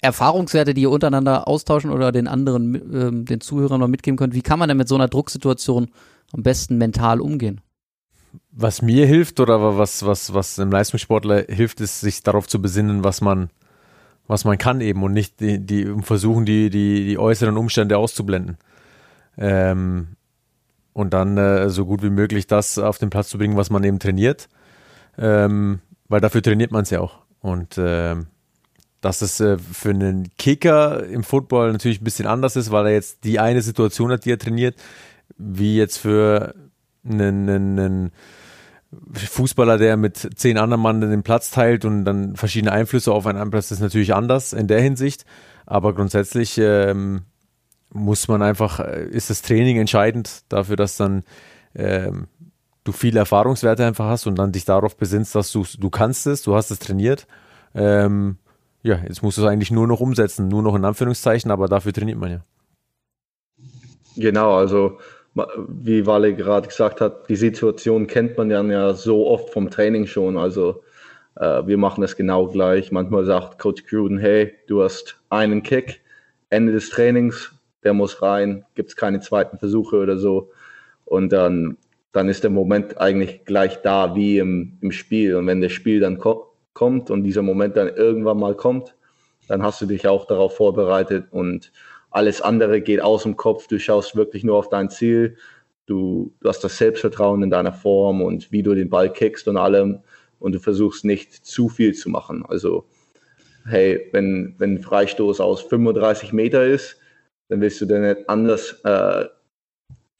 Erfahrungswerte, 0.00 0.74
die 0.74 0.82
ihr 0.82 0.90
untereinander 0.90 1.46
austauschen 1.46 1.90
oder 1.90 2.12
den 2.12 2.26
anderen, 2.26 2.74
ähm, 2.74 3.24
den 3.24 3.40
Zuhörern 3.40 3.80
mal 3.80 3.88
mitgeben 3.88 4.16
könnt? 4.16 4.34
Wie 4.34 4.42
kann 4.42 4.58
man 4.58 4.68
denn 4.68 4.76
mit 4.76 4.88
so 4.88 4.96
einer 4.96 5.08
Drucksituation 5.08 5.88
am 6.32 6.42
besten 6.42 6.78
mental 6.78 7.20
umgehen? 7.20 7.60
Was 8.50 8.82
mir 8.82 9.06
hilft 9.06 9.40
oder 9.40 9.78
was, 9.78 10.04
was, 10.04 10.34
was 10.34 10.58
einem 10.58 10.72
Leistungssportler 10.72 11.44
hilft, 11.48 11.80
ist, 11.80 12.00
sich 12.00 12.22
darauf 12.22 12.48
zu 12.48 12.60
besinnen, 12.60 13.04
was 13.04 13.20
man, 13.20 13.50
was 14.26 14.44
man 14.44 14.58
kann 14.58 14.80
eben 14.80 15.02
und 15.02 15.12
nicht 15.12 15.40
die, 15.40 15.64
die 15.64 15.86
versuchen, 16.02 16.44
die, 16.44 16.70
die, 16.70 17.06
die 17.06 17.18
äußeren 17.18 17.56
Umstände 17.56 17.98
auszublenden. 17.98 18.58
Ähm, 19.38 20.08
und 20.92 21.14
dann 21.14 21.38
äh, 21.38 21.70
so 21.70 21.86
gut 21.86 22.02
wie 22.02 22.10
möglich 22.10 22.46
das 22.46 22.78
auf 22.78 22.98
den 22.98 23.10
Platz 23.10 23.28
zu 23.28 23.38
bringen, 23.38 23.56
was 23.56 23.70
man 23.70 23.84
eben 23.84 23.98
trainiert. 23.98 24.48
Ähm, 25.16 25.80
weil 26.08 26.20
dafür 26.20 26.42
trainiert 26.42 26.72
man 26.72 26.82
es 26.82 26.90
ja 26.90 27.00
auch. 27.00 27.20
Und 27.40 27.78
äh, 27.78 28.16
dass 29.00 29.22
es 29.22 29.40
äh, 29.40 29.58
für 29.58 29.90
einen 29.90 30.28
Kicker 30.38 31.04
im 31.06 31.22
Football 31.22 31.72
natürlich 31.72 32.00
ein 32.00 32.04
bisschen 32.04 32.26
anders 32.26 32.56
ist, 32.56 32.70
weil 32.70 32.86
er 32.86 32.92
jetzt 32.92 33.24
die 33.24 33.38
eine 33.38 33.62
Situation 33.62 34.10
hat, 34.10 34.24
die 34.24 34.32
er 34.32 34.38
trainiert, 34.38 34.76
wie 35.36 35.76
jetzt 35.76 35.98
für 35.98 36.54
einen, 37.08 37.48
einen 37.48 38.12
Fußballer, 39.12 39.78
der 39.78 39.96
mit 39.96 40.16
zehn 40.16 40.58
anderen 40.58 40.82
Mann 40.82 41.00
den 41.00 41.22
Platz 41.22 41.50
teilt 41.50 41.84
und 41.84 42.04
dann 42.04 42.36
verschiedene 42.36 42.72
Einflüsse 42.72 43.12
auf 43.12 43.26
einen 43.26 43.50
Platz, 43.50 43.70
ist 43.70 43.80
natürlich 43.80 44.14
anders 44.14 44.52
in 44.52 44.66
der 44.66 44.80
Hinsicht. 44.80 45.24
Aber 45.66 45.94
grundsätzlich 45.94 46.58
ähm, 46.58 47.22
muss 47.90 48.28
man 48.28 48.42
einfach, 48.42 48.80
äh, 48.80 49.08
ist 49.08 49.30
das 49.30 49.42
Training 49.42 49.78
entscheidend 49.78 50.42
dafür, 50.48 50.76
dass 50.76 50.96
dann 50.96 51.24
ähm, 51.74 52.26
du 52.84 52.92
viele 52.92 53.18
Erfahrungswerte 53.20 53.84
einfach 53.84 54.06
hast 54.06 54.26
und 54.26 54.36
dann 54.36 54.52
dich 54.52 54.64
darauf 54.64 54.96
besinnst, 54.96 55.34
dass 55.34 55.52
du 55.52 55.64
du 55.78 55.90
kannst 55.90 56.26
es, 56.26 56.42
du 56.42 56.54
hast 56.54 56.70
es 56.70 56.78
trainiert. 56.78 57.26
Ähm, 57.74 58.36
ja, 58.82 59.00
jetzt 59.06 59.22
musst 59.22 59.38
du 59.38 59.42
es 59.42 59.48
eigentlich 59.48 59.70
nur 59.70 59.86
noch 59.86 60.00
umsetzen, 60.00 60.48
nur 60.48 60.62
noch 60.62 60.74
in 60.74 60.84
Anführungszeichen, 60.84 61.50
aber 61.50 61.68
dafür 61.68 61.92
trainiert 61.92 62.18
man 62.18 62.30
ja. 62.30 62.40
Genau, 64.16 64.56
also 64.56 64.98
wie 65.68 66.06
Wale 66.06 66.34
gerade 66.34 66.68
gesagt 66.68 67.00
hat, 67.00 67.28
die 67.28 67.36
Situation 67.36 68.06
kennt 68.06 68.36
man 68.36 68.48
dann 68.48 68.70
ja 68.70 68.94
so 68.94 69.26
oft 69.28 69.50
vom 69.50 69.70
Training 69.70 70.06
schon. 70.06 70.36
Also 70.36 70.82
äh, 71.36 71.66
wir 71.66 71.78
machen 71.78 72.02
es 72.02 72.16
genau 72.16 72.48
gleich. 72.48 72.90
Manchmal 72.90 73.24
sagt 73.24 73.58
Coach 73.58 73.84
Gruden, 73.86 74.18
hey, 74.18 74.54
du 74.66 74.82
hast 74.82 75.20
einen 75.30 75.62
Kick, 75.62 76.00
Ende 76.50 76.72
des 76.72 76.90
Trainings, 76.90 77.52
der 77.84 77.94
muss 77.94 78.22
rein, 78.22 78.64
gibt 78.74 78.90
es 78.90 78.96
keine 78.96 79.20
zweiten 79.20 79.58
Versuche 79.58 79.96
oder 79.96 80.18
so. 80.18 80.50
Und 81.04 81.32
dann, 81.32 81.78
dann 82.12 82.28
ist 82.28 82.42
der 82.42 82.50
Moment 82.50 82.98
eigentlich 82.98 83.44
gleich 83.44 83.80
da 83.82 84.14
wie 84.14 84.38
im, 84.38 84.78
im 84.80 84.92
Spiel. 84.92 85.36
Und 85.36 85.46
wenn 85.46 85.60
das 85.60 85.72
Spiel 85.72 86.00
dann 86.00 86.18
ko 86.18 86.44
kommt 86.74 87.10
und 87.10 87.24
dieser 87.24 87.42
Moment 87.42 87.76
dann 87.76 87.88
irgendwann 87.88 88.38
mal 88.38 88.54
kommt, 88.54 88.94
dann 89.48 89.62
hast 89.62 89.80
du 89.80 89.86
dich 89.86 90.06
auch 90.06 90.26
darauf 90.26 90.56
vorbereitet 90.56 91.26
und 91.32 91.72
alles 92.10 92.40
andere 92.40 92.80
geht 92.80 93.00
aus 93.00 93.24
dem 93.24 93.36
Kopf. 93.36 93.66
Du 93.66 93.78
schaust 93.78 94.14
wirklich 94.16 94.44
nur 94.44 94.56
auf 94.56 94.68
dein 94.68 94.88
Ziel. 94.90 95.36
Du, 95.86 96.32
du 96.40 96.48
hast 96.48 96.62
das 96.62 96.78
Selbstvertrauen 96.78 97.42
in 97.42 97.50
deiner 97.50 97.72
Form 97.72 98.22
und 98.22 98.52
wie 98.52 98.62
du 98.62 98.74
den 98.74 98.90
Ball 98.90 99.12
kickst 99.12 99.48
und 99.48 99.56
allem. 99.56 100.00
Und 100.38 100.54
du 100.54 100.60
versuchst 100.60 101.04
nicht 101.04 101.34
zu 101.34 101.68
viel 101.68 101.94
zu 101.94 102.10
machen. 102.10 102.44
Also, 102.46 102.84
hey, 103.66 104.08
wenn, 104.12 104.54
wenn 104.58 104.74
ein 104.74 104.82
Freistoß 104.82 105.40
aus 105.40 105.62
35 105.62 106.32
Meter 106.32 106.64
ist, 106.64 106.98
dann 107.48 107.60
willst 107.60 107.80
du 107.80 107.86
den 107.86 108.02
nicht 108.02 108.28
anders 108.28 108.72
äh, 108.84 109.26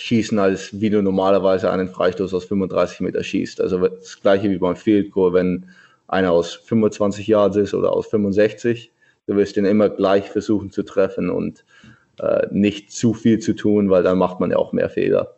schießen, 0.01 0.39
als 0.39 0.81
wie 0.81 0.91
du 0.91 1.03
normalerweise 1.03 1.71
einen 1.71 1.89
Freistoß 1.89 2.33
aus 2.33 2.45
35 2.45 3.01
Meter 3.01 3.23
schießt. 3.23 3.61
Also 3.61 3.87
das 3.87 4.21
gleiche 4.21 4.51
wie 4.51 4.59
beim 4.59 4.77
Field 4.77 5.11
Goal, 5.11 5.33
wenn 5.33 5.67
einer 6.07 6.33
aus 6.33 6.55
25 6.55 7.27
Yards 7.27 7.57
ist 7.57 7.75
oder 7.75 7.93
aus 7.93 8.07
65, 8.07 8.93
du 9.27 9.37
wirst 9.37 9.57
den 9.57 9.65
immer 9.65 9.89
gleich 9.91 10.31
versuchen 10.31 10.71
zu 10.71 10.83
treffen 10.83 11.31
und 11.31 11.65
äh, 12.19 12.47
nicht 12.51 12.93
zu 12.93 13.13
viel 13.13 13.41
zu 13.41 13.55
tun, 13.55 13.91
weil 13.91 14.03
dann 14.03 14.19
macht 14.19 14.41
man 14.41 14.51
ja 14.51 14.57
auch 14.57 14.73
mehr 14.73 14.89
Fehler. 14.89 15.37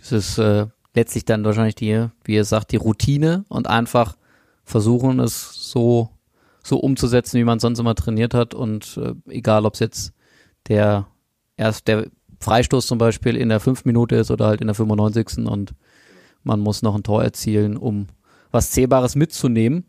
Es 0.00 0.12
ist 0.12 0.38
äh, 0.38 0.66
letztlich 0.94 1.24
dann 1.24 1.44
wahrscheinlich 1.44 1.74
die, 1.74 2.06
wie 2.24 2.34
ihr 2.34 2.44
sagt, 2.44 2.72
die 2.72 2.76
Routine 2.76 3.44
und 3.48 3.68
einfach 3.68 4.16
versuchen, 4.64 5.20
es 5.20 5.52
so, 5.70 6.10
so 6.62 6.78
umzusetzen, 6.78 7.38
wie 7.38 7.44
man 7.44 7.58
sonst 7.58 7.80
immer 7.80 7.94
trainiert 7.94 8.32
hat 8.32 8.54
und 8.54 8.96
äh, 8.96 9.14
egal, 9.28 9.66
ob 9.66 9.74
es 9.74 9.80
jetzt 9.80 10.14
der 10.68 11.06
erst 11.56 11.88
der 11.88 12.06
Freistoß 12.40 12.86
zum 12.86 12.98
Beispiel 12.98 13.36
in 13.36 13.48
der 13.48 13.60
5 13.60 13.84
Minute 13.84 14.16
ist 14.16 14.30
oder 14.30 14.46
halt 14.46 14.60
in 14.60 14.66
der 14.66 14.74
95. 14.74 15.46
und 15.46 15.74
man 16.42 16.60
muss 16.60 16.82
noch 16.82 16.94
ein 16.94 17.02
Tor 17.02 17.22
erzielen, 17.22 17.76
um 17.76 18.08
was 18.50 18.70
Zählbares 18.70 19.14
mitzunehmen. 19.14 19.84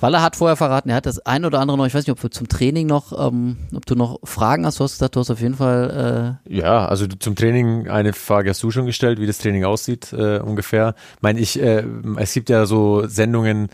Walle 0.00 0.22
hat 0.22 0.36
vorher 0.36 0.56
verraten, 0.56 0.90
er 0.90 0.96
hat 0.96 1.06
das 1.06 1.18
ein 1.18 1.44
oder 1.44 1.58
andere 1.58 1.76
noch, 1.76 1.86
ich 1.86 1.94
weiß 1.94 2.06
nicht, 2.06 2.12
ob 2.12 2.20
du 2.20 2.30
zum 2.30 2.48
Training 2.48 2.86
noch, 2.86 3.12
ähm, 3.18 3.56
ob 3.74 3.84
du 3.84 3.96
noch 3.96 4.20
Fragen 4.22 4.64
hast, 4.64 4.78
du 4.78 4.84
hast 4.84 4.92
gesagt, 4.92 5.16
du 5.16 5.20
hast 5.20 5.30
auf 5.30 5.40
jeden 5.40 5.56
Fall. 5.56 6.38
Äh 6.46 6.56
ja, 6.56 6.86
also 6.86 7.06
zum 7.06 7.34
Training 7.34 7.88
eine 7.88 8.12
Frage 8.12 8.50
hast 8.50 8.62
du 8.62 8.70
schon 8.70 8.86
gestellt, 8.86 9.20
wie 9.20 9.26
das 9.26 9.38
Training 9.38 9.64
aussieht 9.64 10.12
äh, 10.12 10.38
ungefähr. 10.38 10.94
Ich 11.16 11.22
meine, 11.22 11.40
ich, 11.40 11.60
äh, 11.60 11.84
es 12.16 12.32
gibt 12.32 12.48
ja 12.48 12.66
so 12.66 13.08
Sendungen, 13.08 13.68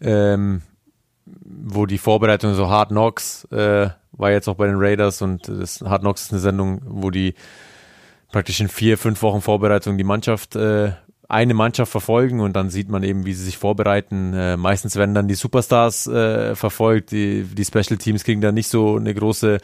ähm, 0.00 0.62
wo 1.26 1.86
die 1.86 1.98
Vorbereitung 1.98 2.54
so 2.54 2.68
Hard 2.68 2.90
Knocks 2.90 3.44
äh, 3.50 3.88
war 4.12 4.30
jetzt 4.30 4.48
auch 4.48 4.54
bei 4.54 4.66
den 4.66 4.76
Raiders 4.78 5.22
und 5.22 5.48
das 5.48 5.80
Hard 5.82 6.02
Knocks 6.02 6.22
ist 6.22 6.32
eine 6.32 6.40
Sendung, 6.40 6.80
wo 6.86 7.10
die 7.10 7.34
praktisch 8.32 8.60
in 8.60 8.68
vier, 8.68 8.98
fünf 8.98 9.22
Wochen 9.22 9.40
Vorbereitung 9.40 9.98
die 9.98 10.04
Mannschaft 10.04 10.56
äh, 10.56 10.92
eine 11.28 11.54
Mannschaft 11.54 11.90
verfolgen 11.90 12.40
und 12.40 12.54
dann 12.54 12.70
sieht 12.70 12.88
man 12.88 13.02
eben, 13.02 13.26
wie 13.26 13.34
sie 13.34 13.44
sich 13.44 13.58
vorbereiten. 13.58 14.32
Äh, 14.32 14.56
meistens 14.56 14.96
werden 14.96 15.14
dann 15.14 15.28
die 15.28 15.34
Superstars 15.34 16.06
äh, 16.06 16.54
verfolgt, 16.54 17.10
die, 17.10 17.42
die 17.42 17.64
Special 17.64 17.98
Teams 17.98 18.24
kriegen 18.24 18.40
da 18.40 18.52
nicht 18.52 18.68
so 18.68 18.96
eine 18.96 19.12
große 19.12 19.58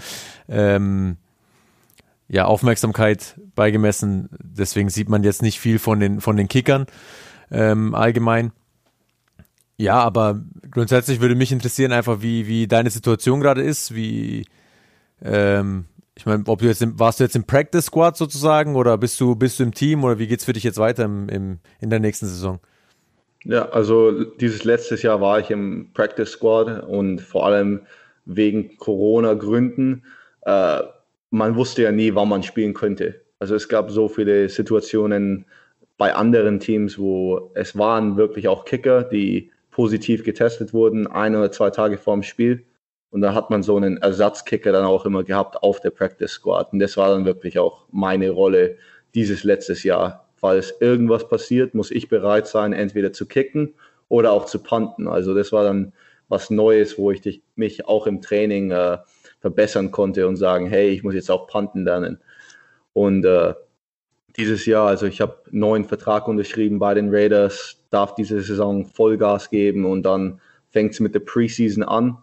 ähm, 0.49 1.17
ja, 2.29 2.47
Aufmerksamkeit 2.47 3.39
beigemessen. 3.55 4.29
Deswegen 4.43 4.89
sieht 4.89 5.09
man 5.09 5.23
jetzt 5.23 5.43
nicht 5.43 5.61
viel 5.61 5.79
von 5.79 6.01
den, 6.01 6.21
von 6.21 6.37
den 6.37 6.49
Kickern 6.49 6.87
ähm, 7.51 7.95
allgemein. 7.95 8.53
Ja, 9.83 9.99
aber 9.99 10.41
grundsätzlich 10.71 11.21
würde 11.21 11.35
mich 11.35 11.51
interessieren 11.51 11.91
einfach, 11.91 12.23
wie, 12.23 12.47
wie 12.47 12.69
deine 12.69 12.89
Situation 12.89 13.41
gerade 13.41 13.63
ist, 13.63 13.93
wie 13.97 14.47
ähm, 15.25 15.87
ich 16.17 16.25
meine, 16.25 16.45
ob 16.47 16.61
du 16.61 16.67
jetzt 16.67 16.83
im, 16.83 17.01
warst 17.01 17.19
du 17.19 17.25
jetzt 17.25 17.35
im 17.35 17.43
Practice 17.43 17.87
Squad 17.87 18.17
sozusagen 18.17 18.77
oder 18.77 18.97
bist 18.97 19.21
du, 19.21 19.35
bist 19.35 19.59
du 19.59 19.65
im 19.65 19.75
Team 19.75 20.05
oder 20.05 20.21
wie 20.21 20.29
geht 20.29 20.39
es 20.39 20.45
für 20.45 20.53
dich 20.53 20.63
jetzt 20.63 20.79
weiter 20.79 21.05
im, 21.05 21.29
im, 21.29 21.59
in 21.81 21.91
der 21.91 21.99
nächsten 21.99 22.27
Saison? 22.27 22.61
Ja, 23.43 23.71
also 23.71 24.23
dieses 24.23 24.63
letztes 24.63 25.03
Jahr 25.03 25.21
war 25.21 25.41
ich 25.41 25.51
im 25.51 25.91
Practice 25.95 26.31
Squad 26.31 26.85
und 26.85 27.21
vor 27.21 27.45
allem 27.45 27.81
wegen 28.25 28.77
Corona-Gründen. 28.77 30.05
Äh, 30.43 30.79
man 31.31 31.57
wusste 31.57 31.83
ja 31.83 31.91
nie, 31.91 32.15
wann 32.15 32.29
man 32.29 32.45
spielen 32.45 32.73
könnte. 32.73 33.21
Also 33.41 33.57
es 33.57 33.69
gab 33.69 33.91
so 33.91 34.09
viele 34.09 34.49
Situationen 34.49 35.45
bei 35.99 36.15
anderen 36.15 36.61
Teams, 36.61 37.01
wo 37.01 37.51
es 37.55 37.77
waren 37.77 38.17
wirklich 38.17 38.47
auch 38.47 38.65
Kicker, 38.65 39.03
die 39.03 39.51
positiv 39.73 40.23
getestet 40.23 40.73
wurden, 40.73 41.09
ein 41.09 41.35
oder 41.35 41.51
zwei 41.51 41.71
Tage 41.71 41.99
vor 41.99 42.15
dem 42.15 42.23
Spiel. 42.23 42.65
Und 43.11 43.21
da 43.21 43.35
hat 43.35 43.51
man 43.51 43.63
so 43.63 43.77
einen 43.77 43.97
Ersatzkicker 43.97 44.71
dann 44.71 44.85
auch 44.85 45.05
immer 45.05 45.25
gehabt 45.25 45.63
auf 45.63 45.81
der 45.81 45.91
Practice 45.91 46.31
Squad. 46.31 46.73
Und 46.73 46.79
das 46.79 46.97
war 46.97 47.11
dann 47.11 47.25
wirklich 47.25 47.59
auch 47.59 47.87
meine 47.91 48.31
Rolle 48.31 48.77
dieses 49.15 49.43
letztes 49.45 49.83
Jahr. 49.83 50.29
Falls 50.37 50.75
irgendwas 50.81 51.29
passiert, 51.29 51.75
muss 51.75 51.91
ich 51.91 52.09
bereit 52.09 52.47
sein, 52.47 52.73
entweder 52.73 53.13
zu 53.13 53.27
kicken 53.27 53.75
oder 54.09 54.33
auch 54.33 54.47
zu 54.47 54.63
punten. 54.63 55.09
Also 55.09 55.35
das 55.35 55.53
war 55.53 55.65
dann 55.65 55.93
was 56.29 56.49
Neues, 56.49 56.97
wo 56.97 57.11
ich 57.11 57.43
mich 57.57 57.87
auch 57.87 58.07
im 58.07 58.23
Training 58.23 58.71
äh, 58.71 58.99
verbessern 59.41 59.91
konnte 59.91 60.27
und 60.27 60.37
sagen, 60.37 60.67
hey, 60.67 60.89
ich 60.89 61.03
muss 61.03 61.15
jetzt 61.15 61.31
auch 61.31 61.47
punten 61.47 61.85
lernen. 61.85 62.19
Und 62.95 63.25
äh, 63.25 63.55
dieses 64.37 64.67
Jahr, 64.67 64.89
also 64.89 65.07
ich 65.07 65.21
habe 65.21 65.39
einen 65.51 65.61
neuen 65.61 65.85
Vertrag 65.85 66.29
unterschrieben 66.29 66.79
bei 66.79 66.95
den 66.95 67.15
Raiders, 67.15 67.79
darf 67.91 68.15
diese 68.15 68.41
Saison 68.41 68.87
Vollgas 68.87 69.51
geben 69.51 69.85
und 69.85 70.03
dann 70.05 70.41
fängt 70.71 70.93
es 70.93 71.01
mit 71.01 71.15
der 71.15 71.21
Preseason 71.21 71.83
an. 71.83 72.19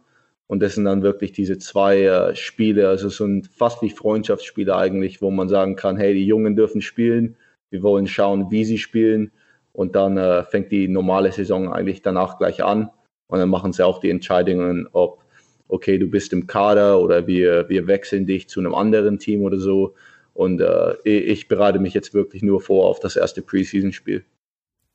Und 0.48 0.62
das 0.62 0.74
sind 0.74 0.86
dann 0.86 1.04
wirklich 1.04 1.32
diese 1.32 1.60
zwei 1.60 2.02
äh, 2.02 2.36
Spiele, 2.36 2.90
also 2.90 3.08
es 3.08 3.18
sind 3.18 3.48
fast 3.48 3.84
wie 3.84 3.92
Freundschaftsspiele 3.92 4.76
eigentlich, 4.76 5.22
wo 5.22 5.30
man 5.30 5.48
sagen 5.48 5.76
kann, 5.76 5.96
hey, 5.98 6.16
die 6.16 6.26
Jungen 6.26 6.56
dürfen 6.56 6.82
spielen, 6.82 7.36
wir 7.70 7.84
wollen 7.84 8.08
schauen, 8.08 8.50
wie 8.50 8.66
sie 8.66 8.80
spielen. 8.80 9.32
Und 9.74 9.96
dann 9.96 10.18
äh, 10.18 10.44
fängt 10.44 10.72
die 10.72 10.88
normale 10.88 11.32
Saison 11.32 11.72
eigentlich 11.72 12.02
danach 12.02 12.40
gleich 12.40 12.64
an. 12.64 12.90
Und 13.28 13.38
dann 13.38 13.50
machen 13.50 13.74
sie 13.74 13.86
auch 13.86 14.00
die 14.00 14.10
Entscheidungen, 14.10 14.88
ob, 14.92 15.24
okay, 15.68 16.00
du 16.00 16.08
bist 16.08 16.34
im 16.34 16.48
Kader 16.48 17.00
oder 17.00 17.28
wir, 17.28 17.70
wir 17.70 17.86
wechseln 17.86 18.26
dich 18.26 18.50
zu 18.50 18.60
einem 18.60 18.74
anderen 18.74 19.20
Team 19.20 19.44
oder 19.44 19.60
so. 19.60 19.94
Und 20.40 20.62
äh, 20.62 20.96
ich 21.04 21.50
bereite 21.50 21.80
mich 21.80 21.94
jetzt 21.94 22.14
wirklich 22.14 22.44
nur 22.44 22.62
vor 22.62 22.88
auf 22.88 23.02
das 23.02 23.18
erste 23.18 23.42
Preseason-Spiel. 23.42 24.24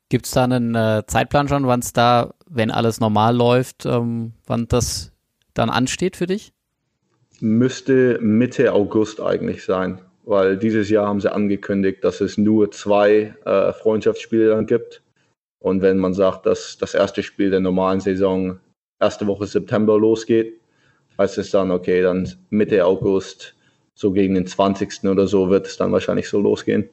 Gibt 0.08 0.24
es 0.24 0.32
da 0.32 0.44
einen 0.44 0.74
äh, 0.74 1.02
Zeitplan 1.06 1.48
schon, 1.48 1.66
wann 1.66 1.80
es 1.80 1.92
da, 1.92 2.32
wenn 2.48 2.70
alles 2.70 2.98
normal 2.98 3.36
läuft, 3.36 3.84
ähm, 3.84 4.32
wann 4.46 4.68
das 4.68 5.12
dann 5.52 5.68
ansteht 5.68 6.16
für 6.16 6.24
dich? 6.24 6.54
Müsste 7.40 8.18
Mitte 8.22 8.72
August 8.72 9.20
eigentlich 9.20 9.66
sein, 9.66 10.00
weil 10.24 10.56
dieses 10.56 10.88
Jahr 10.88 11.08
haben 11.08 11.20
sie 11.20 11.30
angekündigt, 11.30 12.02
dass 12.04 12.22
es 12.22 12.38
nur 12.38 12.70
zwei 12.70 13.34
äh, 13.44 13.74
Freundschaftsspiele 13.74 14.48
dann 14.48 14.64
gibt. 14.64 15.02
Und 15.58 15.82
wenn 15.82 15.98
man 15.98 16.14
sagt, 16.14 16.46
dass 16.46 16.78
das 16.78 16.94
erste 16.94 17.22
Spiel 17.22 17.50
der 17.50 17.60
normalen 17.60 18.00
Saison 18.00 18.60
erste 18.98 19.26
Woche 19.26 19.44
September 19.44 19.98
losgeht, 19.98 20.58
heißt 21.18 21.36
es 21.36 21.50
dann, 21.50 21.70
okay, 21.70 22.00
dann 22.00 22.32
Mitte 22.48 22.86
August, 22.86 23.54
so 23.94 24.12
gegen 24.12 24.34
den 24.34 24.46
20. 24.46 25.04
oder 25.04 25.26
so, 25.26 25.50
wird 25.50 25.66
es 25.66 25.76
dann 25.76 25.92
wahrscheinlich 25.92 26.28
so 26.28 26.40
losgehen. 26.40 26.88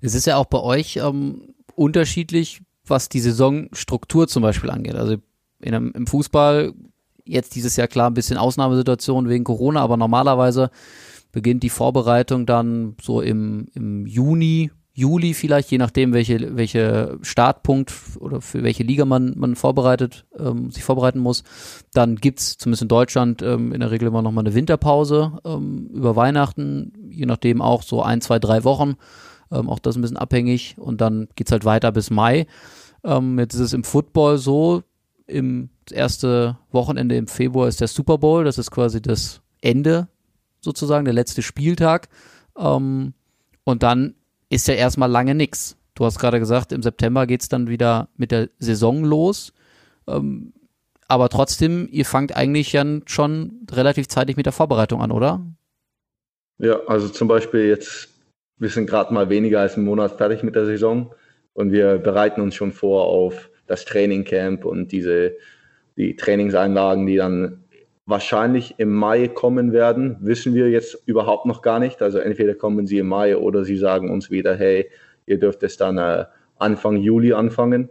Es 0.00 0.14
ist 0.14 0.26
ja 0.26 0.36
auch 0.36 0.46
bei 0.46 0.60
euch 0.60 0.96
ähm, 0.96 1.54
unterschiedlich, 1.74 2.60
was 2.86 3.08
die 3.08 3.20
Saisonstruktur 3.20 4.28
zum 4.28 4.42
Beispiel 4.42 4.70
angeht. 4.70 4.94
Also 4.94 5.16
in 5.60 5.74
einem, 5.74 5.92
im 5.94 6.06
Fußball 6.06 6.74
Jetzt 7.26 7.54
dieses 7.54 7.76
Jahr 7.76 7.88
klar 7.88 8.10
ein 8.10 8.14
bisschen 8.14 8.36
Ausnahmesituation 8.36 9.28
wegen 9.28 9.44
Corona, 9.44 9.80
aber 9.80 9.96
normalerweise 9.96 10.70
beginnt 11.32 11.62
die 11.62 11.70
Vorbereitung 11.70 12.44
dann 12.44 12.96
so 13.00 13.22
im, 13.22 13.66
im 13.74 14.06
Juni, 14.06 14.70
Juli 14.96 15.34
vielleicht, 15.34 15.72
je 15.72 15.78
nachdem, 15.78 16.12
welche, 16.12 16.56
welche 16.56 17.18
Startpunkt 17.20 17.92
oder 18.20 18.40
für 18.40 18.62
welche 18.62 18.84
Liga 18.84 19.04
man, 19.04 19.34
man 19.36 19.56
vorbereitet, 19.56 20.24
ähm, 20.38 20.70
sich 20.70 20.84
vorbereiten 20.84 21.18
muss. 21.18 21.42
Dann 21.92 22.14
gibt's 22.16 22.56
zumindest 22.58 22.82
in 22.82 22.88
Deutschland 22.88 23.42
ähm, 23.42 23.72
in 23.72 23.80
der 23.80 23.90
Regel 23.90 24.06
immer 24.06 24.22
noch 24.22 24.30
mal 24.30 24.42
eine 24.42 24.54
Winterpause 24.54 25.40
ähm, 25.44 25.90
über 25.92 26.14
Weihnachten, 26.14 26.92
je 27.10 27.26
nachdem 27.26 27.60
auch 27.60 27.82
so 27.82 28.02
ein, 28.02 28.20
zwei, 28.20 28.38
drei 28.38 28.62
Wochen. 28.62 28.94
Ähm, 29.50 29.68
auch 29.68 29.80
das 29.80 29.96
ein 29.96 30.02
bisschen 30.02 30.16
abhängig. 30.16 30.76
Und 30.78 31.00
dann 31.00 31.26
geht's 31.34 31.50
halt 31.50 31.64
weiter 31.64 31.90
bis 31.90 32.10
Mai. 32.10 32.46
Ähm, 33.02 33.36
jetzt 33.40 33.54
ist 33.54 33.60
es 33.60 33.72
im 33.72 33.82
Football 33.82 34.38
so, 34.38 34.84
im 35.26 35.70
erste 35.90 36.56
Wochenende 36.70 37.16
im 37.16 37.26
Februar 37.26 37.66
ist 37.66 37.80
der 37.80 37.88
Super 37.88 38.18
Bowl, 38.18 38.44
das 38.44 38.58
ist 38.58 38.70
quasi 38.70 39.02
das 39.02 39.40
Ende 39.60 40.08
sozusagen, 40.60 41.04
der 41.04 41.14
letzte 41.14 41.42
Spieltag. 41.42 42.08
Ähm, 42.56 43.14
und 43.64 43.82
dann 43.82 44.14
ist 44.54 44.68
ja 44.68 44.74
erstmal 44.74 45.10
lange 45.10 45.34
nix. 45.34 45.76
Du 45.94 46.04
hast 46.04 46.18
gerade 46.18 46.38
gesagt, 46.38 46.72
im 46.72 46.82
September 46.82 47.26
geht's 47.26 47.48
dann 47.48 47.68
wieder 47.68 48.08
mit 48.16 48.30
der 48.30 48.50
Saison 48.58 49.04
los. 49.04 49.52
Ähm, 50.06 50.52
aber 51.08 51.28
trotzdem, 51.28 51.88
ihr 51.90 52.04
fangt 52.04 52.36
eigentlich 52.36 52.72
ja 52.72 52.84
schon 53.06 53.66
relativ 53.70 54.08
zeitig 54.08 54.36
mit 54.36 54.46
der 54.46 54.52
Vorbereitung 54.52 55.02
an, 55.02 55.10
oder? 55.10 55.44
Ja, 56.58 56.80
also 56.86 57.08
zum 57.08 57.28
Beispiel 57.28 57.66
jetzt, 57.66 58.08
wir 58.58 58.68
sind 58.68 58.88
gerade 58.88 59.12
mal 59.12 59.28
weniger 59.28 59.60
als 59.60 59.76
einen 59.76 59.86
Monat 59.86 60.16
fertig 60.16 60.42
mit 60.42 60.54
der 60.54 60.66
Saison 60.66 61.12
und 61.52 61.72
wir 61.72 61.98
bereiten 61.98 62.40
uns 62.40 62.54
schon 62.54 62.72
vor 62.72 63.06
auf 63.06 63.50
das 63.66 63.84
Trainingcamp 63.84 64.64
und 64.64 64.92
diese 64.92 65.36
die 65.96 66.16
Trainingseinlagen, 66.16 67.06
die 67.06 67.16
dann 67.16 67.63
wahrscheinlich 68.06 68.74
im 68.78 68.92
Mai 68.92 69.28
kommen 69.28 69.72
werden, 69.72 70.16
wissen 70.20 70.54
wir 70.54 70.70
jetzt 70.70 71.02
überhaupt 71.06 71.46
noch 71.46 71.62
gar 71.62 71.78
nicht. 71.78 72.02
Also 72.02 72.18
entweder 72.18 72.54
kommen 72.54 72.86
sie 72.86 72.98
im 72.98 73.08
Mai 73.08 73.36
oder 73.36 73.64
sie 73.64 73.76
sagen 73.76 74.10
uns 74.10 74.30
wieder, 74.30 74.54
hey, 74.54 74.90
ihr 75.26 75.38
dürft 75.38 75.62
es 75.62 75.76
dann 75.76 75.98
äh, 75.98 76.26
Anfang 76.58 76.96
Juli 76.96 77.32
anfangen. 77.32 77.88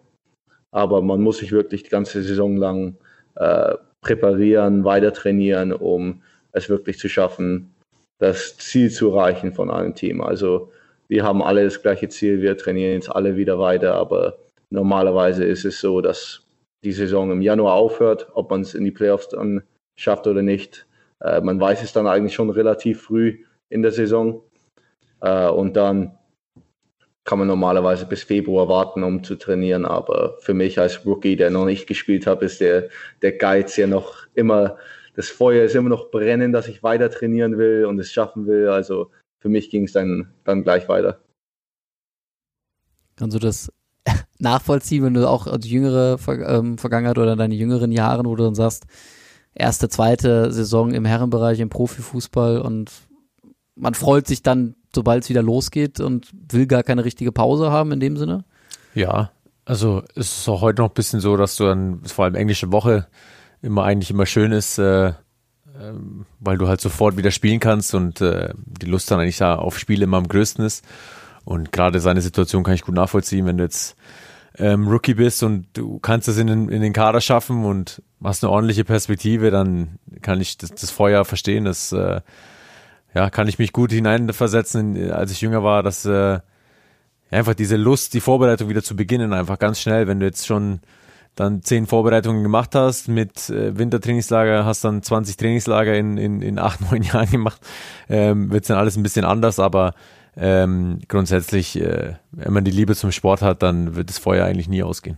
Aber 0.71 1.01
man 1.01 1.21
muss 1.21 1.37
sich 1.37 1.51
wirklich 1.51 1.83
die 1.83 1.89
ganze 1.89 2.21
Saison 2.21 2.57
lang 2.57 2.97
äh, 3.35 3.75
präparieren, 4.01 4.83
weiter 4.83 5.13
trainieren, 5.13 5.71
um 5.71 6.21
es 6.51 6.69
wirklich 6.69 6.99
zu 6.99 7.09
schaffen, 7.09 7.73
das 8.19 8.57
Ziel 8.57 8.91
zu 8.91 9.11
erreichen 9.11 9.53
von 9.53 9.71
einem 9.71 9.95
Team. 9.95 10.21
Also 10.21 10.71
wir 11.07 11.23
haben 11.23 11.41
alle 11.41 11.63
das 11.63 11.81
gleiche 11.81 12.09
Ziel, 12.09 12.41
wir 12.41 12.57
trainieren 12.57 12.93
jetzt 12.93 13.09
alle 13.09 13.35
wieder 13.35 13.59
weiter, 13.59 13.95
aber 13.95 14.37
normalerweise 14.69 15.43
ist 15.43 15.65
es 15.65 15.79
so, 15.79 16.01
dass 16.01 16.45
die 16.83 16.91
Saison 16.91 17.31
im 17.31 17.41
Januar 17.41 17.73
aufhört, 17.73 18.27
ob 18.33 18.51
man 18.51 18.61
es 18.61 18.73
in 18.73 18.83
die 18.83 18.91
Playoffs 18.91 19.29
dann 19.29 19.63
schafft 19.95 20.27
oder 20.27 20.41
nicht. 20.41 20.87
Äh, 21.21 21.41
man 21.41 21.59
weiß 21.59 21.83
es 21.83 21.93
dann 21.93 22.07
eigentlich 22.07 22.33
schon 22.33 22.49
relativ 22.49 23.01
früh 23.01 23.43
in 23.69 23.81
der 23.81 23.91
Saison. 23.91 24.43
Äh, 25.21 25.47
und 25.47 25.75
dann 25.75 26.17
kann 27.23 27.39
man 27.39 27.47
normalerweise 27.47 28.05
bis 28.05 28.23
Februar 28.23 28.67
warten, 28.67 29.03
um 29.03 29.23
zu 29.23 29.35
trainieren. 29.35 29.85
Aber 29.85 30.37
für 30.39 30.53
mich 30.53 30.79
als 30.79 31.05
Rookie, 31.05 31.35
der 31.35 31.49
noch 31.49 31.65
nicht 31.65 31.87
gespielt 31.87 32.27
hat, 32.27 32.41
ist 32.41 32.59
der, 32.59 32.89
der 33.21 33.33
Geiz 33.33 33.77
ja 33.77 33.87
noch 33.87 34.27
immer, 34.33 34.77
das 35.15 35.29
Feuer 35.29 35.63
ist 35.63 35.75
immer 35.75 35.89
noch 35.89 36.11
brennen, 36.11 36.51
dass 36.51 36.67
ich 36.67 36.83
weiter 36.83 37.09
trainieren 37.09 37.57
will 37.57 37.85
und 37.85 37.99
es 37.99 38.11
schaffen 38.11 38.45
will. 38.45 38.67
Also 38.67 39.11
für 39.39 39.49
mich 39.49 39.69
ging 39.69 39.85
es 39.85 39.93
dann, 39.93 40.33
dann 40.43 40.63
gleich 40.63 40.89
weiter. 40.89 41.19
Kannst 43.15 43.35
du 43.35 43.39
das 43.39 43.71
nachvollziehen, 44.39 45.03
wenn 45.05 45.13
du 45.13 45.29
auch 45.29 45.57
die 45.57 45.69
jüngere 45.69 46.17
ähm, 46.27 46.77
Vergangenheit 46.77 47.17
oder 47.17 47.35
deine 47.37 47.55
jüngeren 47.55 47.91
Jahren, 47.91 48.25
wo 48.25 48.35
du 48.35 48.43
dann 48.43 48.55
sagst, 48.55 48.85
erste, 49.55 49.89
zweite 49.89 50.51
Saison 50.51 50.93
im 50.93 51.05
Herrenbereich 51.05 51.59
im 51.59 51.69
Profifußball 51.69 52.59
und 52.59 52.91
man 53.75 53.93
freut 53.93 54.27
sich 54.27 54.43
dann, 54.43 54.75
sobald 54.93 55.23
es 55.23 55.29
wieder 55.29 55.43
losgeht 55.43 55.99
und 55.99 56.29
will 56.51 56.67
gar 56.67 56.83
keine 56.83 57.05
richtige 57.05 57.31
Pause 57.31 57.71
haben 57.71 57.91
in 57.91 57.99
dem 57.99 58.17
Sinne? 58.17 58.45
Ja, 58.93 59.31
also 59.65 60.03
es 60.15 60.39
ist 60.39 60.49
auch 60.49 60.61
heute 60.61 60.81
noch 60.81 60.89
ein 60.89 60.93
bisschen 60.95 61.19
so, 61.19 61.37
dass 61.37 61.55
du 61.55 61.65
dann, 61.65 62.01
vor 62.05 62.25
allem 62.25 62.35
englische 62.35 62.71
Woche, 62.71 63.07
immer 63.61 63.83
eigentlich 63.83 64.11
immer 64.11 64.25
schön 64.25 64.51
ist, 64.51 64.77
äh, 64.77 65.07
äh, 65.07 65.13
weil 66.39 66.57
du 66.57 66.67
halt 66.67 66.81
sofort 66.81 67.17
wieder 67.17 67.31
spielen 67.31 67.59
kannst 67.59 67.95
und 67.95 68.21
äh, 68.21 68.53
die 68.65 68.85
Lust 68.85 69.09
dann 69.09 69.19
eigentlich 69.19 69.37
da 69.37 69.55
auf 69.55 69.79
Spiele 69.79 70.03
immer 70.03 70.17
am 70.17 70.27
größten 70.27 70.65
ist. 70.65 70.85
Und 71.45 71.71
gerade 71.71 71.99
seine 71.99 72.21
Situation 72.21 72.63
kann 72.63 72.75
ich 72.75 72.83
gut 72.83 72.95
nachvollziehen, 72.95 73.45
wenn 73.45 73.57
du 73.57 73.63
jetzt 73.63 73.95
ähm, 74.57 74.87
Rookie 74.87 75.15
bist 75.15 75.43
und 75.43 75.67
du 75.73 75.99
kannst 75.99 76.27
es 76.27 76.37
in 76.37 76.47
den, 76.47 76.69
in 76.69 76.81
den 76.81 76.93
Kader 76.93 77.21
schaffen 77.21 77.65
und 77.65 78.01
hast 78.23 78.43
eine 78.43 78.51
ordentliche 78.51 78.85
Perspektive, 78.85 79.51
dann 79.51 79.99
kann 80.21 80.39
ich 80.39 80.57
das, 80.57 80.71
das 80.71 80.91
Feuer 80.91 81.25
verstehen. 81.25 81.65
Das 81.65 81.91
äh, 81.91 82.21
ja, 83.13 83.29
kann 83.29 83.47
ich 83.47 83.59
mich 83.59 83.73
gut 83.73 83.91
hineinversetzen, 83.91 85.11
als 85.11 85.31
ich 85.31 85.41
jünger 85.41 85.63
war, 85.63 85.83
dass 85.83 86.05
äh, 86.05 86.39
einfach 87.31 87.53
diese 87.53 87.77
Lust, 87.77 88.13
die 88.13 88.21
Vorbereitung 88.21 88.69
wieder 88.69 88.83
zu 88.83 88.95
beginnen, 88.95 89.33
einfach 89.33 89.59
ganz 89.59 89.79
schnell, 89.79 90.07
wenn 90.07 90.19
du 90.19 90.25
jetzt 90.25 90.45
schon 90.45 90.81
dann 91.35 91.63
zehn 91.63 91.87
Vorbereitungen 91.87 92.43
gemacht 92.43 92.75
hast 92.75 93.07
mit 93.07 93.49
äh, 93.49 93.75
Wintertrainingslager, 93.75 94.65
hast 94.65 94.83
dann 94.83 95.01
20 95.01 95.35
Trainingslager 95.35 95.95
in, 95.95 96.17
in, 96.17 96.41
in 96.43 96.59
acht, 96.59 96.79
neun 96.91 97.01
Jahren 97.01 97.29
gemacht, 97.29 97.59
ähm, 98.07 98.51
wird 98.51 98.69
dann 98.69 98.77
alles 98.77 98.97
ein 98.97 99.03
bisschen 99.03 99.25
anders, 99.25 99.59
aber 99.59 99.95
ähm, 100.35 100.99
grundsätzlich, 101.07 101.79
äh, 101.79 102.15
wenn 102.31 102.53
man 102.53 102.63
die 102.63 102.71
Liebe 102.71 102.95
zum 102.95 103.11
Sport 103.11 103.41
hat, 103.41 103.61
dann 103.61 103.95
wird 103.95 104.09
das 104.09 104.17
Feuer 104.17 104.45
eigentlich 104.45 104.69
nie 104.69 104.83
ausgehen. 104.83 105.17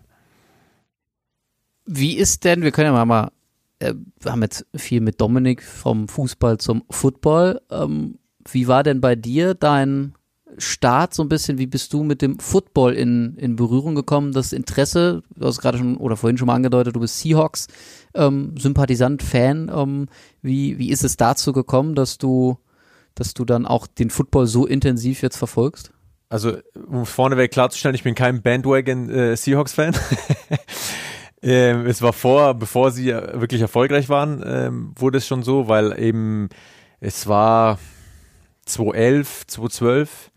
Wie 1.86 2.18
ist 2.18 2.44
denn, 2.44 2.64
wir 2.64 2.72
können 2.72 2.94
ja 2.94 3.06
mal, 3.06 3.32
äh, 3.80 3.94
wir 4.20 4.32
haben 4.32 4.42
jetzt 4.42 4.66
viel 4.76 5.02
mit 5.02 5.22
Dominik 5.22 5.64
vom 5.64 6.08
Fußball 6.08 6.58
zum 6.58 6.84
Football. 6.90 7.62
Ähm, 7.70 8.18
wie 8.50 8.68
war 8.68 8.84
denn 8.84 9.02
bei 9.02 9.16
dir 9.16 9.54
dein 9.54 10.16
Start 10.58 11.14
so 11.14 11.24
ein 11.24 11.30
bisschen, 11.30 11.58
wie 11.58 11.68
bist 11.68 11.92
du 11.94 12.04
mit 12.04 12.22
dem 12.22 12.40
Football 12.40 12.94
in, 12.94 13.36
in 13.36 13.56
Berührung 13.56 13.96
gekommen? 13.96 14.32
Das 14.32 14.54
Interesse, 14.54 15.22
du 15.36 15.46
hast 15.46 15.60
gerade 15.60 15.78
schon 15.78 15.98
oder 15.98 16.16
vorhin 16.18 16.38
schon 16.38 16.48
mal 16.48 16.56
angedeutet, 16.56 16.96
du 16.96 17.00
bist 17.00 17.20
Seahawks, 17.20 17.68
ähm, 18.14 18.56
Sympathisant, 18.58 19.22
Fan. 19.22 19.72
Ähm, 19.74 20.08
wie, 20.42 20.78
wie 20.78 20.90
ist 20.90 21.04
es 21.04 21.18
dazu 21.18 21.54
gekommen, 21.54 21.96
dass 21.96 22.18
du 22.18 22.58
dass 23.16 23.34
du 23.34 23.46
dann 23.46 23.66
auch 23.66 23.88
den 23.88 24.10
Football 24.10 24.48
so 24.48 24.66
intensiv 24.66 25.22
jetzt 25.22 25.38
verfolgst? 25.38 25.92
Also, 26.30 26.58
um 26.88 27.06
vorneweg 27.06 27.52
klarzustellen, 27.52 27.96
ich 27.96 28.04
bin 28.04 28.16
kein 28.16 28.42
Bandwagon 28.42 29.10
äh, 29.10 29.34
ähm, 31.42 31.86
es 31.86 32.02
war 32.02 32.14
vor, 32.14 32.54
bevor 32.56 32.92
sie 32.92 33.08
wirklich 33.08 33.62
erfolgreich 33.62 34.10
waren, 34.10 34.44
ähm, 34.46 34.94
wurde 34.98 35.20
es 35.20 35.28
schon 35.28 35.44
so, 35.44 35.68
weil 35.68 35.98
eben 36.00 36.50
es 37.00 37.28
war 37.28 37.78
2011, 38.66 39.48
2012, 39.48 40.32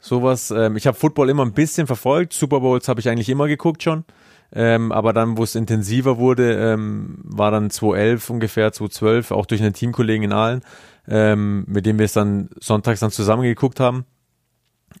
sowas. 0.00 0.50
Ähm, 0.50 0.76
ich 0.76 0.86
habe 0.86 0.96
Football 0.96 1.28
immer 1.28 1.44
ein 1.44 1.52
bisschen 1.52 1.86
verfolgt. 1.86 2.32
Super 2.32 2.60
Bowls 2.60 2.88
habe 2.88 3.00
ich 3.00 3.08
eigentlich 3.08 3.28
immer 3.28 3.48
geguckt 3.48 3.82
schon. 3.82 4.04
Ähm, 4.50 4.92
aber 4.92 5.12
dann, 5.12 5.36
wo 5.36 5.44
es 5.44 5.54
intensiver 5.54 6.16
wurde, 6.16 6.54
ähm, 6.54 7.18
war 7.22 7.50
dann 7.50 7.70
2011 7.70 8.30
ungefähr, 8.30 8.72
2012, 8.72 9.30
auch 9.30 9.44
durch 9.44 9.60
einen 9.60 9.74
Teamkollegen 9.74 10.24
in 10.24 10.32
Aalen, 10.32 10.62
ähm, 11.08 11.64
mit 11.66 11.86
dem 11.86 11.98
wir 11.98 12.04
es 12.04 12.12
dann 12.12 12.50
sonntags 12.60 13.00
dann 13.00 13.10
zusammen 13.10 13.42
geguckt 13.42 13.80
haben. 13.80 14.04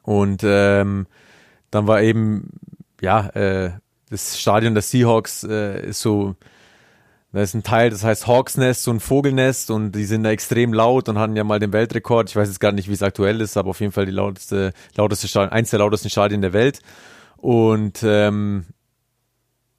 Und 0.02 0.42
ähm, 0.44 1.06
dann 1.70 1.86
war 1.86 2.02
eben, 2.02 2.50
ja, 3.00 3.28
äh, 3.30 3.72
das 4.10 4.38
Stadion 4.40 4.74
der 4.74 4.82
Seahawks 4.82 5.44
äh, 5.44 5.86
ist 5.86 6.00
so, 6.00 6.34
da 7.32 7.42
ist 7.42 7.54
ein 7.54 7.62
Teil, 7.62 7.90
das 7.90 8.04
heißt 8.04 8.26
Hawks 8.26 8.56
Nest, 8.56 8.84
so 8.84 8.90
ein 8.90 9.00
Vogelnest 9.00 9.70
und 9.70 9.92
die 9.92 10.04
sind 10.04 10.22
da 10.22 10.30
extrem 10.30 10.72
laut 10.72 11.10
und 11.10 11.18
hatten 11.18 11.36
ja 11.36 11.44
mal 11.44 11.58
den 11.58 11.74
Weltrekord. 11.74 12.30
Ich 12.30 12.36
weiß 12.36 12.48
jetzt 12.48 12.60
gar 12.60 12.72
nicht, 12.72 12.88
wie 12.88 12.94
es 12.94 13.02
aktuell 13.02 13.42
ist, 13.42 13.58
aber 13.58 13.70
auf 13.70 13.80
jeden 13.80 13.92
Fall 13.92 14.06
die 14.06 14.12
lauteste, 14.12 14.72
lauteste 14.96 15.28
Stadion, 15.28 15.52
eins 15.52 15.70
der 15.70 15.80
lautesten 15.80 16.08
Stadien 16.08 16.40
der 16.40 16.54
Welt. 16.54 16.80
Und 17.36 18.02
ähm, 18.02 18.64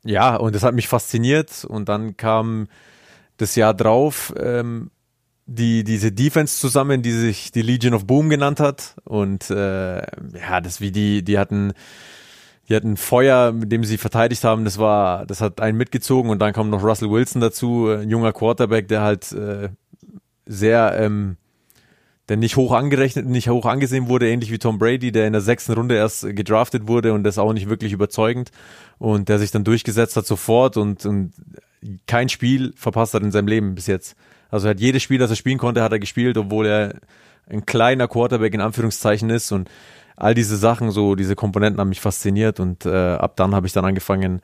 ja, 0.04 0.36
und 0.36 0.54
das 0.54 0.64
hat 0.64 0.76
mich 0.76 0.88
fasziniert 0.88 1.66
und 1.66 1.90
dann 1.90 2.18
kam 2.18 2.68
das 3.38 3.56
Jahr 3.56 3.74
drauf 3.74 4.34
ähm, 4.38 4.92
die 5.50 5.84
diese 5.84 6.12
Defense 6.12 6.60
zusammen, 6.60 7.02
die 7.02 7.12
sich 7.12 7.52
die 7.52 7.64
Legion 7.64 7.94
of 7.94 8.06
Boom 8.06 8.30
genannt 8.30 8.60
hat. 8.60 8.96
Und 9.04 9.50
äh, 9.50 9.98
ja, 9.98 10.62
das 10.62 10.80
wie 10.80 10.92
die 10.92 11.24
die 11.24 11.40
hatten 11.40 11.74
die 12.68 12.76
hatten 12.76 12.98
Feuer, 12.98 13.52
mit 13.52 13.72
dem 13.72 13.84
sie 13.84 13.98
verteidigt 13.98 14.44
haben, 14.44 14.64
das 14.64 14.78
war 14.78 15.26
das 15.26 15.42
hat 15.42 15.60
einen 15.60 15.78
mitgezogen. 15.78 16.30
Und 16.30 16.40
dann 16.40 16.54
kam 16.54 16.70
noch 16.70 16.84
Russell 16.84 17.10
Wilson 17.10 17.42
dazu, 17.42 17.88
ein 17.90 18.10
junger 18.10 18.32
Quarterback, 18.32 18.88
der 18.88 19.02
halt 19.02 19.32
äh, 19.32 19.70
sehr 20.46 20.96
ähm, 21.00 21.38
der 22.30 22.38
nicht 22.38 22.56
hoch 22.56 22.72
angerechnet, 22.72 23.26
nicht 23.26 23.50
hoch 23.50 23.66
angesehen 23.66 24.08
wurde, 24.08 24.30
ähnlich 24.30 24.52
wie 24.52 24.60
Tom 24.60 24.78
Brady, 24.78 25.12
der 25.12 25.26
in 25.26 25.34
der 25.34 25.42
sechsten 25.42 25.74
Runde 25.74 25.96
erst 25.96 26.22
gedraftet 26.36 26.88
wurde 26.88 27.14
und 27.14 27.24
das 27.24 27.40
auch 27.40 27.54
nicht 27.54 27.70
wirklich 27.70 27.92
überzeugend. 27.92 28.52
Und 29.00 29.30
der 29.30 29.40
sich 29.40 29.50
dann 29.50 29.64
durchgesetzt 29.64 30.16
hat 30.16 30.28
sofort 30.28 30.78
und, 30.78 31.08
und 31.08 31.34
kein 32.06 32.30
Spiel 32.30 32.74
verpasst 32.76 33.16
hat 33.16 33.24
in 33.24 33.32
seinem 33.32 33.48
Leben 33.48 33.74
bis 33.74 33.88
jetzt. 33.88 34.16
Also 34.50 34.68
er 34.68 34.72
hat 34.72 34.80
jedes 34.80 35.04
Spiel, 35.04 35.18
das 35.18 35.30
er 35.30 35.36
spielen 35.36 35.58
konnte, 35.58 35.84
hat 35.84 35.92
er 35.92 36.00
gespielt, 36.00 36.38
obwohl 36.38 36.66
er 36.66 36.96
ein 37.48 37.66
kleiner 37.66 38.08
Quarterback 38.08 38.54
in 38.54 38.62
Anführungszeichen 38.62 39.30
ist. 39.30 39.52
Und 39.52 39.70
all 40.16 40.34
diese 40.34 40.58
Sachen, 40.58 40.92
so 40.92 41.16
diese 41.16 41.36
Komponenten 41.36 41.80
haben 41.80 41.90
mich 41.90 42.02
fasziniert. 42.02 42.60
Und 42.60 42.86
äh, 42.86 43.14
ab 43.14 43.36
dann 43.36 43.56
habe 43.56 43.68
ich 43.68 43.74
dann 43.74 43.86
angefangen, 43.86 44.42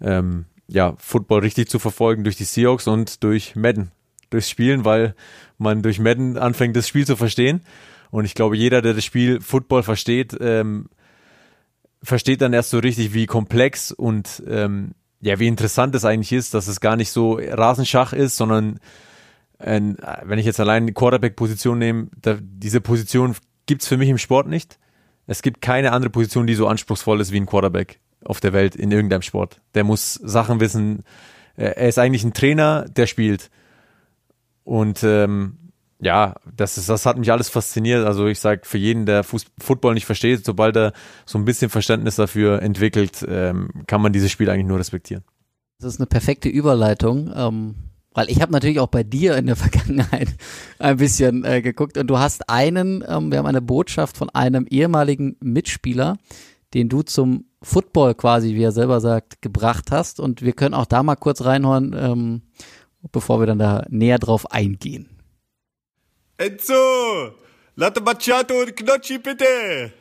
ähm, 0.00 0.46
ja, 0.68 0.94
Football 0.98 1.40
richtig 1.40 1.68
zu 1.68 1.78
verfolgen 1.78 2.24
durch 2.24 2.36
die 2.36 2.44
Seahawks 2.44 2.86
und 2.86 3.22
durch 3.22 3.56
Madden. 3.56 3.90
Durchs 4.30 4.50
Spielen, 4.50 4.84
weil 4.84 5.14
man 5.56 5.82
durch 5.82 5.98
Madden 5.98 6.36
anfängt, 6.36 6.76
das 6.76 6.86
Spiel 6.86 7.06
zu 7.06 7.16
verstehen. 7.16 7.62
Und 8.10 8.26
ich 8.26 8.34
glaube, 8.34 8.56
jeder, 8.56 8.82
der 8.82 8.94
das 8.94 9.04
Spiel 9.04 9.40
Football 9.40 9.82
versteht, 9.82 10.36
ähm, 10.40 10.88
versteht 12.02 12.42
dann 12.42 12.52
erst 12.52 12.70
so 12.70 12.78
richtig, 12.78 13.14
wie 13.14 13.26
komplex 13.26 13.90
und 13.90 14.42
ähm, 14.46 14.92
ja, 15.20 15.38
wie 15.38 15.48
interessant 15.48 15.94
es 15.94 16.04
eigentlich 16.04 16.32
ist, 16.32 16.54
dass 16.54 16.68
es 16.68 16.80
gar 16.80 16.96
nicht 16.96 17.10
so 17.10 17.40
Rasenschach 17.42 18.12
ist, 18.12 18.36
sondern 18.36 18.78
äh, 19.58 20.18
wenn 20.24 20.38
ich 20.38 20.46
jetzt 20.46 20.60
allein 20.60 20.86
die 20.86 20.94
Quarterback-Position 20.94 21.78
nehme, 21.78 22.08
da, 22.20 22.38
diese 22.40 22.80
Position 22.80 23.34
gibt's 23.66 23.88
für 23.88 23.96
mich 23.96 24.08
im 24.08 24.18
Sport 24.18 24.48
nicht. 24.48 24.78
Es 25.26 25.42
gibt 25.42 25.60
keine 25.60 25.92
andere 25.92 26.10
Position, 26.10 26.46
die 26.46 26.54
so 26.54 26.66
anspruchsvoll 26.66 27.20
ist 27.20 27.32
wie 27.32 27.40
ein 27.40 27.46
Quarterback 27.46 28.00
auf 28.24 28.40
der 28.40 28.52
Welt 28.52 28.74
in 28.76 28.90
irgendeinem 28.90 29.22
Sport. 29.22 29.60
Der 29.74 29.84
muss 29.84 30.14
Sachen 30.14 30.60
wissen. 30.60 31.04
Er 31.56 31.88
ist 31.88 31.98
eigentlich 31.98 32.24
ein 32.24 32.32
Trainer, 32.32 32.86
der 32.88 33.06
spielt. 33.06 33.50
Und 34.64 35.02
ähm, 35.02 35.58
ja, 36.00 36.36
das, 36.56 36.78
ist, 36.78 36.88
das 36.88 37.06
hat 37.06 37.18
mich 37.18 37.32
alles 37.32 37.48
fasziniert. 37.48 38.06
Also 38.06 38.26
ich 38.26 38.38
sage 38.38 38.62
für 38.64 38.78
jeden, 38.78 39.06
der 39.06 39.24
Fuß, 39.24 39.46
Football 39.58 39.94
nicht 39.94 40.06
versteht, 40.06 40.44
sobald 40.44 40.76
er 40.76 40.92
so 41.26 41.38
ein 41.38 41.44
bisschen 41.44 41.70
Verständnis 41.70 42.16
dafür 42.16 42.62
entwickelt, 42.62 43.24
ähm, 43.28 43.70
kann 43.86 44.00
man 44.00 44.12
dieses 44.12 44.30
Spiel 44.30 44.48
eigentlich 44.48 44.66
nur 44.66 44.78
respektieren. 44.78 45.24
Das 45.80 45.94
ist 45.94 46.00
eine 46.00 46.06
perfekte 46.06 46.48
Überleitung, 46.48 47.32
ähm, 47.34 47.74
weil 48.18 48.30
ich 48.30 48.42
habe 48.42 48.50
natürlich 48.50 48.80
auch 48.80 48.88
bei 48.88 49.04
dir 49.04 49.36
in 49.36 49.46
der 49.46 49.54
Vergangenheit 49.64 50.34
ein 50.80 50.96
bisschen 50.96 51.44
äh, 51.44 51.62
geguckt 51.62 51.96
und 51.96 52.08
du 52.08 52.18
hast 52.18 52.50
einen, 52.50 53.04
ähm, 53.06 53.30
wir 53.30 53.38
haben 53.38 53.46
eine 53.46 53.62
Botschaft 53.62 54.16
von 54.16 54.28
einem 54.30 54.66
ehemaligen 54.68 55.36
Mitspieler, 55.38 56.16
den 56.74 56.88
du 56.88 57.02
zum 57.02 57.44
Football 57.62 58.16
quasi, 58.16 58.56
wie 58.56 58.64
er 58.64 58.72
selber 58.72 59.00
sagt, 59.00 59.40
gebracht 59.40 59.92
hast 59.92 60.18
und 60.18 60.42
wir 60.42 60.52
können 60.52 60.74
auch 60.74 60.86
da 60.86 61.04
mal 61.04 61.14
kurz 61.14 61.44
reinhören, 61.44 61.94
ähm, 61.96 62.42
bevor 63.12 63.38
wir 63.38 63.46
dann 63.46 63.60
da 63.60 63.86
näher 63.88 64.18
drauf 64.18 64.50
eingehen. 64.50 65.08
Enzo, 66.38 66.74
Latte 67.76 68.00
Macchiato 68.00 68.62
und 68.62 68.74
Knocchi 68.74 69.18
bitte. 69.18 69.92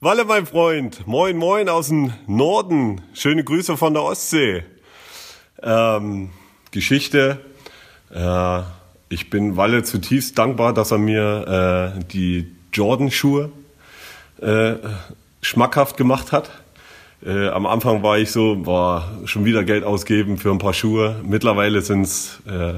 Walle, 0.00 0.24
mein 0.24 0.44
Freund. 0.44 1.06
Moin, 1.06 1.36
moin 1.36 1.68
aus 1.68 1.86
dem 1.86 2.12
Norden. 2.26 3.00
Schöne 3.12 3.44
Grüße 3.44 3.76
von 3.76 3.94
der 3.94 4.02
Ostsee. 4.02 4.64
Ähm, 5.62 6.30
Geschichte. 6.70 7.38
Äh, 8.14 8.60
ich 9.08 9.30
bin 9.30 9.56
Walle 9.56 9.82
zutiefst 9.82 10.38
dankbar, 10.38 10.74
dass 10.74 10.90
er 10.90 10.98
mir 10.98 11.94
äh, 11.96 12.04
die 12.04 12.52
Jordan-Schuhe 12.72 13.50
äh, 14.40 14.74
schmackhaft 15.42 15.96
gemacht 15.96 16.32
hat. 16.32 16.50
Äh, 17.24 17.48
am 17.48 17.66
Anfang 17.66 18.02
war 18.02 18.18
ich 18.18 18.30
so, 18.30 18.66
war 18.66 19.10
schon 19.24 19.44
wieder 19.44 19.64
Geld 19.64 19.84
ausgeben 19.84 20.38
für 20.38 20.50
ein 20.50 20.58
paar 20.58 20.74
Schuhe. 20.74 21.16
Mittlerweile 21.24 21.80
sind 21.80 22.02
es 22.02 22.40
äh, 22.46 22.74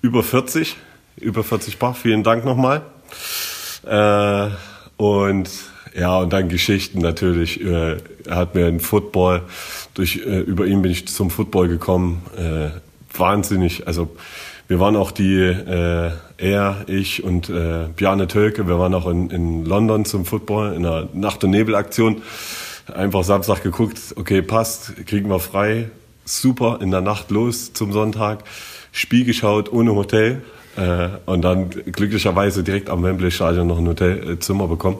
über 0.00 0.22
40 0.22 0.76
über 1.16 1.44
40 1.44 1.78
Paar. 1.78 1.94
Vielen 1.94 2.22
Dank 2.22 2.44
nochmal. 2.44 2.82
Äh, 3.86 4.50
und 4.96 5.50
ja, 5.94 6.18
und 6.18 6.32
dann 6.32 6.48
Geschichten 6.48 7.00
natürlich. 7.00 7.62
Äh, 7.62 7.96
er 8.26 8.36
hat 8.36 8.54
mir 8.54 8.66
einen 8.66 8.80
Football, 8.80 9.42
durch, 9.94 10.22
äh, 10.24 10.40
über 10.40 10.66
ihn 10.66 10.82
bin 10.82 10.90
ich 10.90 11.08
zum 11.08 11.30
Football 11.30 11.68
gekommen. 11.68 12.22
Äh, 13.14 13.18
wahnsinnig. 13.18 13.86
Also 13.86 14.10
wir 14.68 14.80
waren 14.80 14.96
auch 14.96 15.10
die, 15.10 15.38
äh, 15.38 16.10
er, 16.38 16.84
ich 16.86 17.22
und 17.24 17.50
äh, 17.50 17.88
Bjarne 17.94 18.26
Tölke, 18.26 18.66
wir 18.66 18.78
waren 18.78 18.94
auch 18.94 19.06
in, 19.06 19.30
in 19.30 19.64
London 19.64 20.04
zum 20.04 20.24
Football, 20.24 20.74
in 20.74 20.86
einer 20.86 21.08
Nacht- 21.12 21.44
und 21.44 21.50
Nebelaktion. 21.50 22.22
Einfach 22.92 23.22
Samstag 23.22 23.62
geguckt, 23.62 23.98
okay, 24.16 24.42
passt, 24.42 25.06
kriegen 25.06 25.28
wir 25.28 25.40
frei. 25.40 25.90
Super, 26.24 26.78
in 26.80 26.90
der 26.90 27.00
Nacht 27.00 27.30
los 27.30 27.72
zum 27.72 27.92
Sonntag. 27.92 28.44
Spiel 28.92 29.24
geschaut, 29.24 29.72
ohne 29.72 29.94
Hotel. 29.94 30.42
Äh, 30.76 31.08
und 31.26 31.42
dann 31.42 31.70
glücklicherweise 31.70 32.62
direkt 32.62 32.88
am 32.88 33.02
Wembley 33.02 33.30
Stadion 33.30 33.66
noch 33.66 33.78
ein 33.78 33.88
Hotelzimmer 33.88 34.68
bekommen. 34.68 34.98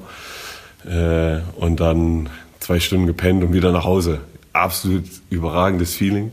Äh, 0.85 1.39
und 1.57 1.81
dann 1.81 2.29
zwei 2.61 2.81
Stunden 2.81 3.07
gepennt 3.07 3.43
und 3.43 3.53
wieder 3.53 3.73
nach 3.73 3.85
Hause. 3.85 4.21
Absolut 4.63 5.05
überragendes 5.29 5.95
Feeling. 5.95 6.33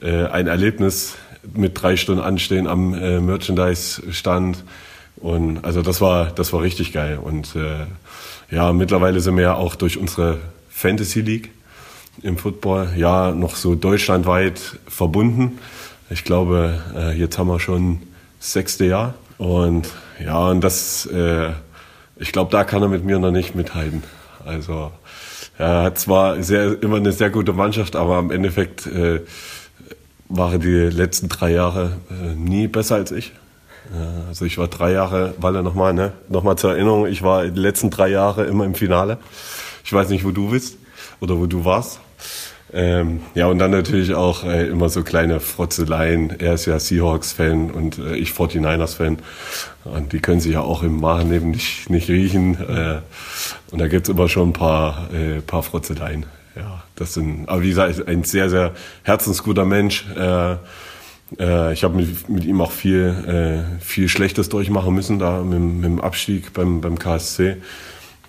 Äh, 0.00 0.24
ein 0.26 0.46
Erlebnis 0.46 1.16
mit 1.54 1.80
drei 1.80 1.96
Stunden 1.96 2.22
Anstehen 2.22 2.66
am 2.66 2.94
äh, 2.94 3.20
Merchandise-Stand. 3.20 4.64
Und 5.16 5.64
also 5.64 5.82
das 5.82 6.00
war, 6.00 6.30
das 6.30 6.52
war 6.54 6.62
richtig 6.62 6.94
geil. 6.94 7.18
Und 7.22 7.54
äh, 7.56 7.86
ja, 8.50 8.72
mittlerweile 8.72 9.20
sind 9.20 9.36
wir 9.36 9.42
ja 9.42 9.54
auch 9.54 9.74
durch 9.74 9.98
unsere 9.98 10.38
Fantasy 10.70 11.20
League 11.20 11.50
im 12.22 12.38
Football 12.38 12.90
ja 12.96 13.32
noch 13.32 13.54
so 13.54 13.74
deutschlandweit 13.74 14.78
verbunden. 14.86 15.58
Ich 16.08 16.24
glaube, 16.24 16.80
äh, 16.96 17.18
jetzt 17.18 17.36
haben 17.36 17.48
wir 17.48 17.60
schon 17.60 18.00
sechste 18.40 18.86
Jahr. 18.86 19.14
Und 19.36 19.90
ja, 20.24 20.48
und 20.48 20.62
das, 20.62 21.04
äh, 21.04 21.50
ich 22.16 22.32
glaube, 22.32 22.50
da 22.50 22.64
kann 22.64 22.80
er 22.80 22.88
mit 22.88 23.04
mir 23.04 23.18
noch 23.18 23.30
nicht 23.30 23.54
mithalten. 23.54 24.02
Also 24.44 24.90
er 25.58 25.82
hat 25.82 25.98
zwar 25.98 26.42
sehr, 26.42 26.80
immer 26.82 26.96
eine 26.96 27.12
sehr 27.12 27.30
gute 27.30 27.52
Mannschaft, 27.52 27.96
aber 27.96 28.20
im 28.20 28.30
Endeffekt 28.30 28.86
äh, 28.86 29.20
war 30.28 30.52
er 30.52 30.58
die 30.58 30.68
letzten 30.68 31.28
drei 31.28 31.50
Jahre 31.52 31.96
äh, 32.10 32.34
nie 32.34 32.68
besser 32.68 32.94
als 32.94 33.10
ich. 33.10 33.32
Ja, 33.92 34.28
also 34.28 34.44
ich 34.44 34.58
war 34.58 34.68
drei 34.68 34.92
Jahre, 34.92 35.34
weil 35.38 35.56
er 35.56 35.62
nochmal, 35.62 35.94
ne, 35.94 36.12
nochmal 36.28 36.56
zur 36.56 36.72
Erinnerung, 36.72 37.06
ich 37.06 37.22
war 37.22 37.46
die 37.46 37.58
letzten 37.58 37.90
drei 37.90 38.08
Jahre 38.08 38.44
immer 38.44 38.64
im 38.64 38.74
Finale. 38.74 39.18
Ich 39.84 39.92
weiß 39.92 40.10
nicht, 40.10 40.24
wo 40.24 40.30
du 40.30 40.50
bist 40.50 40.76
oder 41.20 41.38
wo 41.38 41.46
du 41.46 41.64
warst. 41.64 42.00
Ähm, 42.72 43.20
ja, 43.34 43.46
und 43.46 43.58
dann 43.58 43.70
natürlich 43.70 44.14
auch 44.14 44.44
äh, 44.44 44.66
immer 44.66 44.88
so 44.88 45.02
kleine 45.02 45.40
Frotzeleien. 45.40 46.38
Er 46.38 46.54
ist 46.54 46.66
ja 46.66 46.78
Seahawks-Fan 46.78 47.70
und 47.70 47.98
äh, 47.98 48.16
ich 48.16 48.30
49ers-Fan. 48.30 49.18
Und 49.84 50.12
die 50.12 50.20
können 50.20 50.40
sich 50.40 50.52
ja 50.52 50.60
auch 50.60 50.82
im 50.82 51.00
wahren 51.00 51.30
Leben 51.30 51.50
nicht, 51.50 51.88
nicht 51.88 52.08
riechen. 52.08 52.54
Äh, 52.60 53.00
und 53.70 53.78
da 53.78 53.88
gibt's 53.88 54.08
immer 54.08 54.28
schon 54.28 54.50
ein 54.50 54.52
paar, 54.52 55.08
äh, 55.14 55.40
paar 55.40 55.62
Frotzeleien. 55.62 56.26
Ja, 56.56 56.82
das 56.96 57.14
sind, 57.14 57.48
aber 57.48 57.62
wie 57.62 57.68
gesagt, 57.68 58.06
ein 58.06 58.24
sehr, 58.24 58.50
sehr 58.50 58.72
herzensguter 59.02 59.64
Mensch. 59.64 60.04
Äh, 60.16 60.56
äh, 61.38 61.72
ich 61.72 61.84
habe 61.84 61.96
mit, 61.96 62.28
mit 62.28 62.44
ihm 62.44 62.60
auch 62.60 62.72
viel, 62.72 63.74
äh, 63.80 63.82
viel 63.82 64.08
Schlechtes 64.08 64.48
durchmachen 64.48 64.94
müssen, 64.94 65.18
da 65.18 65.42
mit, 65.42 65.60
mit 65.60 65.84
dem 65.84 66.00
Abstieg 66.00 66.52
beim, 66.52 66.80
beim 66.80 66.98
KSC. 66.98 67.56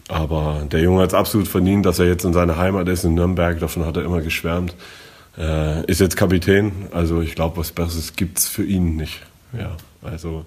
Aber 0.10 0.68
der 0.70 0.82
Junge 0.82 1.04
hat 1.04 1.10
es 1.10 1.14
absolut 1.14 1.48
verdient, 1.48 1.86
dass 1.86 2.00
er 2.00 2.08
jetzt 2.08 2.26
in 2.26 2.34
seiner 2.34 2.58
Heimat 2.58 2.88
ist, 2.90 3.04
in 3.04 3.14
Nürnberg. 3.14 3.60
Davon 3.60 3.86
hat 3.86 3.96
er 3.96 4.04
immer 4.04 4.22
geschwärmt. 4.22 4.76
Äh, 5.38 5.86
ist 5.86 6.02
jetzt 6.02 6.18
Kapitän. 6.18 6.88
Also 6.92 7.22
ich 7.22 7.36
glaube, 7.36 7.58
was 7.58 7.72
Besseres 7.72 8.16
gibt's 8.16 8.48
für 8.48 8.64
ihn 8.64 8.98
nicht. 8.98 9.22
Ja, 9.54 9.78
also 10.02 10.46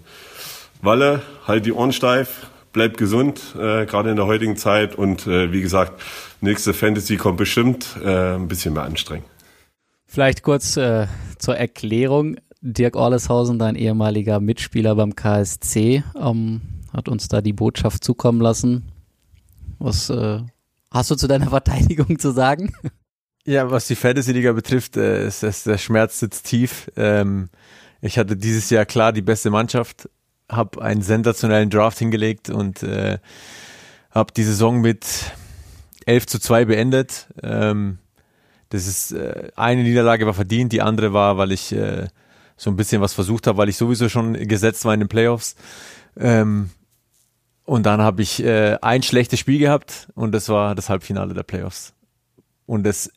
Walle, 0.82 1.22
halt 1.46 1.64
die 1.64 1.72
Ohren 1.72 1.92
steif, 1.92 2.48
bleib 2.72 2.96
gesund, 2.96 3.40
äh, 3.54 3.86
gerade 3.86 4.10
in 4.10 4.16
der 4.16 4.26
heutigen 4.26 4.56
Zeit. 4.56 4.96
Und 4.96 5.28
äh, 5.28 5.52
wie 5.52 5.62
gesagt, 5.62 6.02
nächste 6.40 6.74
Fantasy 6.74 7.16
kommt 7.16 7.36
bestimmt 7.36 7.96
äh, 8.04 8.34
ein 8.34 8.48
bisschen 8.48 8.74
mehr 8.74 8.82
anstrengend. 8.82 9.26
Vielleicht 10.06 10.42
kurz 10.42 10.76
äh, 10.76 11.06
zur 11.38 11.56
Erklärung. 11.56 12.36
Dirk 12.60 12.96
Orleshausen, 12.96 13.58
dein 13.60 13.76
ehemaliger 13.76 14.40
Mitspieler 14.40 14.94
beim 14.96 15.16
KSC, 15.16 16.04
ähm, 16.20 16.60
hat 16.92 17.08
uns 17.08 17.28
da 17.28 17.40
die 17.40 17.52
Botschaft 17.52 18.04
zukommen 18.04 18.40
lassen. 18.40 18.91
Was 19.82 20.10
äh, 20.10 20.40
hast 20.90 21.10
du 21.10 21.16
zu 21.16 21.26
deiner 21.26 21.50
Verteidigung 21.50 22.18
zu 22.18 22.30
sagen? 22.30 22.72
Ja, 23.44 23.70
was 23.70 23.88
die 23.88 23.96
Fantasy-Liga 23.96 24.52
betrifft, 24.52 24.96
äh, 24.96 25.26
ist, 25.26 25.42
ist, 25.42 25.66
der 25.66 25.78
Schmerz 25.78 26.20
sitzt 26.20 26.46
tief. 26.46 26.90
Ähm, 26.96 27.50
ich 28.00 28.18
hatte 28.18 28.36
dieses 28.36 28.70
Jahr 28.70 28.86
klar 28.86 29.12
die 29.12 29.22
beste 29.22 29.50
Mannschaft, 29.50 30.08
habe 30.48 30.80
einen 30.82 31.02
sensationellen 31.02 31.70
Draft 31.70 31.98
hingelegt 31.98 32.50
und 32.50 32.82
äh, 32.84 33.18
habe 34.10 34.32
die 34.32 34.44
Saison 34.44 34.80
mit 34.80 35.06
11 36.06 36.26
zu 36.26 36.38
2 36.38 36.66
beendet. 36.66 37.26
Ähm, 37.42 37.98
das 38.68 38.86
ist 38.86 39.12
äh, 39.12 39.50
eine 39.56 39.82
Niederlage 39.82 40.26
war 40.26 40.34
verdient, 40.34 40.72
die 40.72 40.82
andere 40.82 41.12
war, 41.12 41.36
weil 41.36 41.50
ich 41.50 41.72
äh, 41.72 42.06
so 42.56 42.70
ein 42.70 42.76
bisschen 42.76 43.02
was 43.02 43.12
versucht 43.12 43.48
habe, 43.48 43.58
weil 43.58 43.68
ich 43.68 43.76
sowieso 43.76 44.08
schon 44.08 44.34
gesetzt 44.46 44.84
war 44.84 44.94
in 44.94 45.00
den 45.00 45.08
Playoffs. 45.08 45.56
Ähm, 46.16 46.70
und 47.72 47.84
dann 47.84 48.02
habe 48.02 48.20
ich 48.20 48.44
äh, 48.44 48.76
ein 48.82 49.02
schlechtes 49.02 49.40
Spiel 49.40 49.58
gehabt 49.58 50.08
und 50.14 50.32
das 50.32 50.50
war 50.50 50.74
das 50.74 50.90
Halbfinale 50.90 51.32
der 51.32 51.42
Playoffs. 51.42 51.94
Und 52.66 52.84
das 52.84 53.10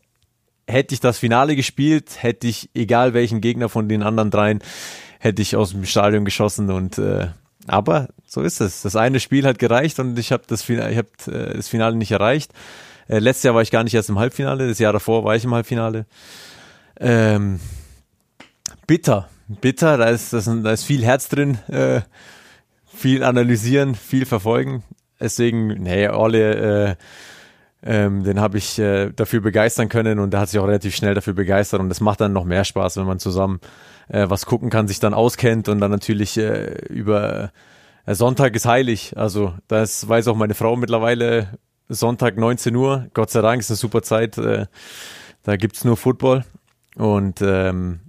hätte 0.66 0.93
ich 0.93 1.01
das 1.01 1.18
Finale 1.18 1.58
gespielt, 1.58 2.24
hätte 2.24 2.47
ich, 2.47 2.70
egal 2.74 3.14
welchen 3.14 3.41
Gegner 3.41 3.68
von 3.68 3.89
den 3.89 4.01
anderen 4.01 4.32
dreien, 4.32 4.64
hätte 5.20 5.41
ich 5.41 5.58
aus 5.58 5.72
dem 5.72 5.84
Stadion 5.84 6.24
geschossen 6.24 6.72
und 6.72 6.97
äh, 6.97 7.28
aber 7.68 8.08
so 8.26 8.43
ist 8.43 8.62
es. 8.62 8.82
Das 8.82 8.95
eine 8.95 9.20
Spiel 9.20 9.45
hat 9.45 9.60
gereicht 9.60 9.99
und 9.99 10.18
ich 10.18 10.32
habe 10.32 10.43
das, 10.47 10.62
Finale, 10.62 10.95
hab, 10.95 11.28
äh, 11.28 11.53
das 11.53 11.68
Finale 11.68 11.97
nicht 11.97 12.14
erreicht. 12.14 12.53
Äh, 13.10 13.20
letztes 13.20 13.43
Jahr 13.43 13.56
war 13.56 13.62
ich 13.62 13.72
gar 13.72 13.84
nicht 13.84 13.93
erst 13.93 14.08
im 14.08 14.20
Halbfinale, 14.20 14.70
das 14.70 14.80
Jahr 14.80 14.93
davor 14.93 15.26
war 15.26 15.36
ich 15.36 15.43
im 15.43 15.53
Halbfinale. 15.53 16.06
Ähm, 16.97 17.60
bitter, 18.88 19.28
bitter, 19.49 19.97
da 19.97 20.06
ist, 20.06 20.32
da 20.32 20.72
ist 20.72 20.86
viel 20.86 21.03
Herz 21.03 21.28
drin. 21.28 21.58
Äh, 21.68 22.03
viel 22.96 23.24
analysieren, 23.24 23.96
viel 23.96 24.26
verfolgen. 24.26 24.84
Deswegen, 25.20 25.68
nee, 25.68 26.08
Orle, 26.10 26.98
Ähm, 27.88 28.24
den 28.24 28.39
habe 28.39 28.58
ich 28.58 28.80
äh, 28.80 29.12
dafür 29.12 29.41
begeistern 29.41 29.89
können 29.89 30.18
und 30.18 30.32
der 30.32 30.39
hat 30.39 30.50
sich 30.50 30.60
auch 30.60 30.66
relativ 30.66 30.96
schnell 30.96 31.14
dafür 31.14 31.34
begeistert 31.34 31.80
und 31.80 31.89
das 31.89 32.02
macht 32.02 32.20
dann 32.20 32.34
noch 32.34 32.43
mehr 32.43 32.64
Spaß, 32.64 32.98
wenn 32.98 33.06
man 33.06 33.20
zusammen 33.20 33.60
äh, 34.08 34.28
was 34.28 34.48
gucken 34.48 34.72
kann, 34.72 34.88
sich 34.88 35.00
dann 35.00 35.14
auskennt 35.14 35.70
und 35.70 35.80
dann 35.80 35.91
natürlich 35.91 36.36
äh, 36.36 36.74
über 36.89 37.52
äh, 38.08 38.16
Sonntag 38.16 38.56
ist 38.56 38.66
heilig. 38.66 39.14
Also 39.16 39.54
das 39.68 40.10
weiß 40.10 40.28
auch 40.30 40.36
meine 40.36 40.56
Frau 40.56 40.76
mittlerweile. 40.76 41.60
Sonntag 41.88 42.38
19 42.38 42.76
Uhr, 42.76 43.06
Gott 43.14 43.30
sei 43.30 43.41
Dank 43.41 43.60
ist 43.60 43.70
eine 43.70 43.78
super 43.78 44.02
Zeit. 44.02 44.39
Äh, 44.39 44.66
da 45.43 45.56
gibt's 45.56 45.84
nur 45.84 45.96
Football 45.96 46.43
und 46.96 47.39
ähm, 47.43 48.00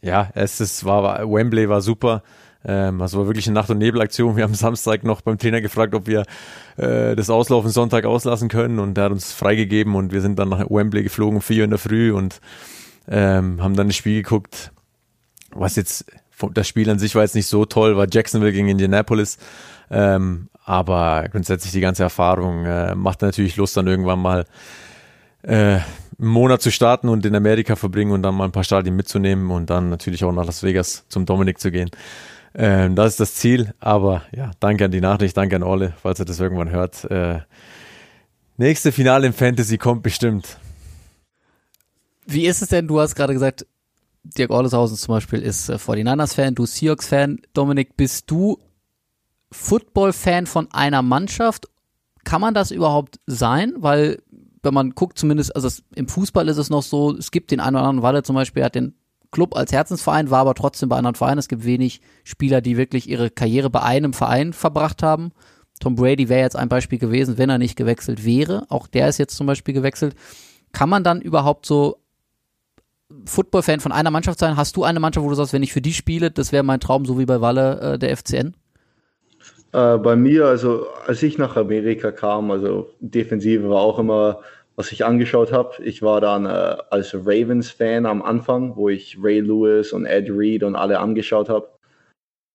ja, 0.00 0.30
es 0.34 0.60
ist, 0.60 0.84
war, 0.84 1.28
Wembley 1.28 1.68
war 1.68 1.80
super. 1.80 2.22
Ähm, 2.68 3.00
also 3.00 3.18
war 3.18 3.26
wirklich 3.26 3.46
eine 3.46 3.54
Nacht- 3.54 3.70
und 3.70 3.78
Nebelaktion. 3.78 4.36
Wir 4.36 4.44
haben 4.44 4.54
Samstag 4.54 5.02
noch 5.02 5.22
beim 5.22 5.38
Trainer 5.38 5.62
gefragt, 5.62 5.94
ob 5.94 6.06
wir 6.06 6.24
äh, 6.76 7.16
das 7.16 7.30
Auslaufen 7.30 7.70
Sonntag 7.70 8.04
auslassen 8.04 8.50
können 8.50 8.78
und 8.78 8.98
er 8.98 9.04
hat 9.04 9.12
uns 9.12 9.32
freigegeben 9.32 9.94
und 9.94 10.12
wir 10.12 10.20
sind 10.20 10.38
dann 10.38 10.50
nach 10.50 10.60
Wembley 10.68 11.02
geflogen 11.02 11.36
um 11.36 11.42
vier 11.42 11.60
Uhr 11.60 11.64
in 11.64 11.70
der 11.70 11.78
Früh 11.78 12.12
und 12.12 12.40
ähm, 13.08 13.62
haben 13.62 13.74
dann 13.74 13.86
das 13.86 13.96
Spiel 13.96 14.22
geguckt, 14.22 14.70
was 15.50 15.76
jetzt 15.76 16.04
das 16.52 16.68
Spiel 16.68 16.90
an 16.90 16.98
sich 16.98 17.14
war 17.14 17.22
jetzt 17.22 17.34
nicht 17.34 17.46
so 17.46 17.64
toll, 17.64 17.96
war 17.96 18.06
Jacksonville 18.08 18.52
gegen 18.52 18.68
Indianapolis, 18.68 19.38
ähm, 19.90 20.50
aber 20.62 21.26
grundsätzlich 21.32 21.72
die 21.72 21.80
ganze 21.80 22.02
Erfahrung 22.02 22.66
äh, 22.66 22.94
macht 22.94 23.22
natürlich 23.22 23.56
Lust, 23.56 23.78
dann 23.78 23.86
irgendwann 23.86 24.20
mal 24.20 24.44
äh, 25.42 25.78
einen 26.18 26.28
Monat 26.28 26.60
zu 26.60 26.70
starten 26.70 27.08
und 27.08 27.24
in 27.24 27.34
Amerika 27.34 27.76
verbringen 27.76 28.12
und 28.12 28.22
dann 28.22 28.34
mal 28.34 28.44
ein 28.44 28.52
paar 28.52 28.64
Stadien 28.64 28.94
mitzunehmen 28.94 29.50
und 29.50 29.70
dann 29.70 29.88
natürlich 29.88 30.22
auch 30.22 30.32
nach 30.32 30.44
Las 30.44 30.62
Vegas 30.62 31.06
zum 31.08 31.24
Dominik 31.24 31.58
zu 31.58 31.70
gehen. 31.70 31.90
Ähm, 32.54 32.94
das 32.94 33.12
ist 33.12 33.20
das 33.20 33.34
Ziel. 33.34 33.74
Aber 33.78 34.22
ja, 34.34 34.50
danke 34.60 34.86
an 34.86 34.90
die 34.90 35.00
Nachricht, 35.00 35.36
danke 35.36 35.56
an 35.56 35.62
Olle, 35.62 35.94
falls 36.02 36.18
er 36.18 36.24
das 36.24 36.40
irgendwann 36.40 36.70
hört. 36.70 37.04
Äh, 37.10 37.40
nächste 38.56 38.92
Finale 38.92 39.26
im 39.26 39.32
Fantasy 39.32 39.78
kommt 39.78 40.02
bestimmt. 40.02 40.58
Wie 42.26 42.46
ist 42.46 42.62
es 42.62 42.68
denn? 42.68 42.86
Du 42.86 43.00
hast 43.00 43.14
gerade 43.14 43.32
gesagt, 43.32 43.66
Dirk 44.22 44.50
Orleshausen 44.50 44.96
zum 44.96 45.14
Beispiel 45.14 45.40
ist 45.40 45.68
äh, 45.68 45.74
49ers-Fan, 45.74 46.54
du 46.54 46.66
Seahawks-Fan. 46.66 47.40
Dominik, 47.54 47.96
bist 47.96 48.30
du 48.30 48.58
Football-Fan 49.50 50.46
von 50.46 50.68
einer 50.72 51.02
Mannschaft? 51.02 51.68
Kann 52.24 52.40
man 52.40 52.52
das 52.52 52.70
überhaupt 52.70 53.20
sein? 53.26 53.74
Weil, 53.78 54.22
wenn 54.62 54.74
man 54.74 54.90
guckt, 54.90 55.18
zumindest, 55.18 55.54
also 55.54 55.68
es, 55.68 55.82
im 55.94 56.08
Fußball 56.08 56.48
ist 56.48 56.58
es 56.58 56.68
noch 56.68 56.82
so, 56.82 57.16
es 57.16 57.30
gibt 57.30 57.50
den 57.50 57.60
einen 57.60 57.76
oder 57.76 57.86
anderen, 57.86 58.02
Walle 58.02 58.22
zum 58.22 58.34
Beispiel 58.34 58.64
hat 58.64 58.74
den 58.74 58.94
Club 59.30 59.56
als 59.56 59.72
Herzensverein, 59.72 60.30
war 60.30 60.40
aber 60.40 60.54
trotzdem 60.54 60.88
bei 60.88 60.96
anderen 60.96 61.14
Vereinen. 61.14 61.38
Es 61.38 61.48
gibt 61.48 61.64
wenig 61.64 62.00
Spieler, 62.24 62.60
die 62.60 62.76
wirklich 62.76 63.08
ihre 63.08 63.30
Karriere 63.30 63.70
bei 63.70 63.82
einem 63.82 64.12
Verein 64.12 64.52
verbracht 64.52 65.02
haben. 65.02 65.32
Tom 65.80 65.94
Brady 65.94 66.28
wäre 66.28 66.40
jetzt 66.40 66.56
ein 66.56 66.68
Beispiel 66.68 66.98
gewesen, 66.98 67.38
wenn 67.38 67.50
er 67.50 67.58
nicht 67.58 67.76
gewechselt 67.76 68.24
wäre. 68.24 68.66
Auch 68.68 68.86
der 68.86 69.08
ist 69.08 69.18
jetzt 69.18 69.36
zum 69.36 69.46
Beispiel 69.46 69.74
gewechselt. 69.74 70.14
Kann 70.72 70.88
man 70.88 71.04
dann 71.04 71.20
überhaupt 71.20 71.66
so 71.66 71.98
Football-Fan 73.24 73.80
von 73.80 73.92
einer 73.92 74.10
Mannschaft 74.10 74.38
sein? 74.38 74.56
Hast 74.56 74.76
du 74.76 74.84
eine 74.84 75.00
Mannschaft, 75.00 75.24
wo 75.24 75.30
du 75.30 75.36
sagst, 75.36 75.52
wenn 75.52 75.62
ich 75.62 75.72
für 75.72 75.80
die 75.80 75.92
spiele, 75.92 76.30
das 76.30 76.52
wäre 76.52 76.62
mein 76.62 76.80
Traum, 76.80 77.04
so 77.04 77.18
wie 77.18 77.26
bei 77.26 77.40
Walle 77.40 77.94
äh, 77.94 77.98
der 77.98 78.16
FCN? 78.16 78.54
Äh, 79.72 79.98
bei 79.98 80.16
mir, 80.16 80.46
also 80.46 80.86
als 81.06 81.22
ich 81.22 81.38
nach 81.38 81.56
Amerika 81.56 82.10
kam, 82.10 82.50
also 82.50 82.90
Defensive 83.00 83.68
war 83.68 83.80
auch 83.80 83.98
immer 83.98 84.40
was 84.78 84.92
ich 84.92 85.04
angeschaut 85.04 85.50
habe. 85.50 85.82
Ich 85.82 86.02
war 86.02 86.20
dann 86.20 86.46
äh, 86.46 86.76
als 86.90 87.12
Ravens-Fan 87.12 88.06
am 88.06 88.22
Anfang, 88.22 88.76
wo 88.76 88.88
ich 88.88 89.18
Ray 89.20 89.40
Lewis 89.40 89.92
und 89.92 90.06
Ed 90.06 90.30
Reed 90.30 90.62
und 90.62 90.76
alle 90.76 91.00
angeschaut 91.00 91.48
habe. 91.48 91.68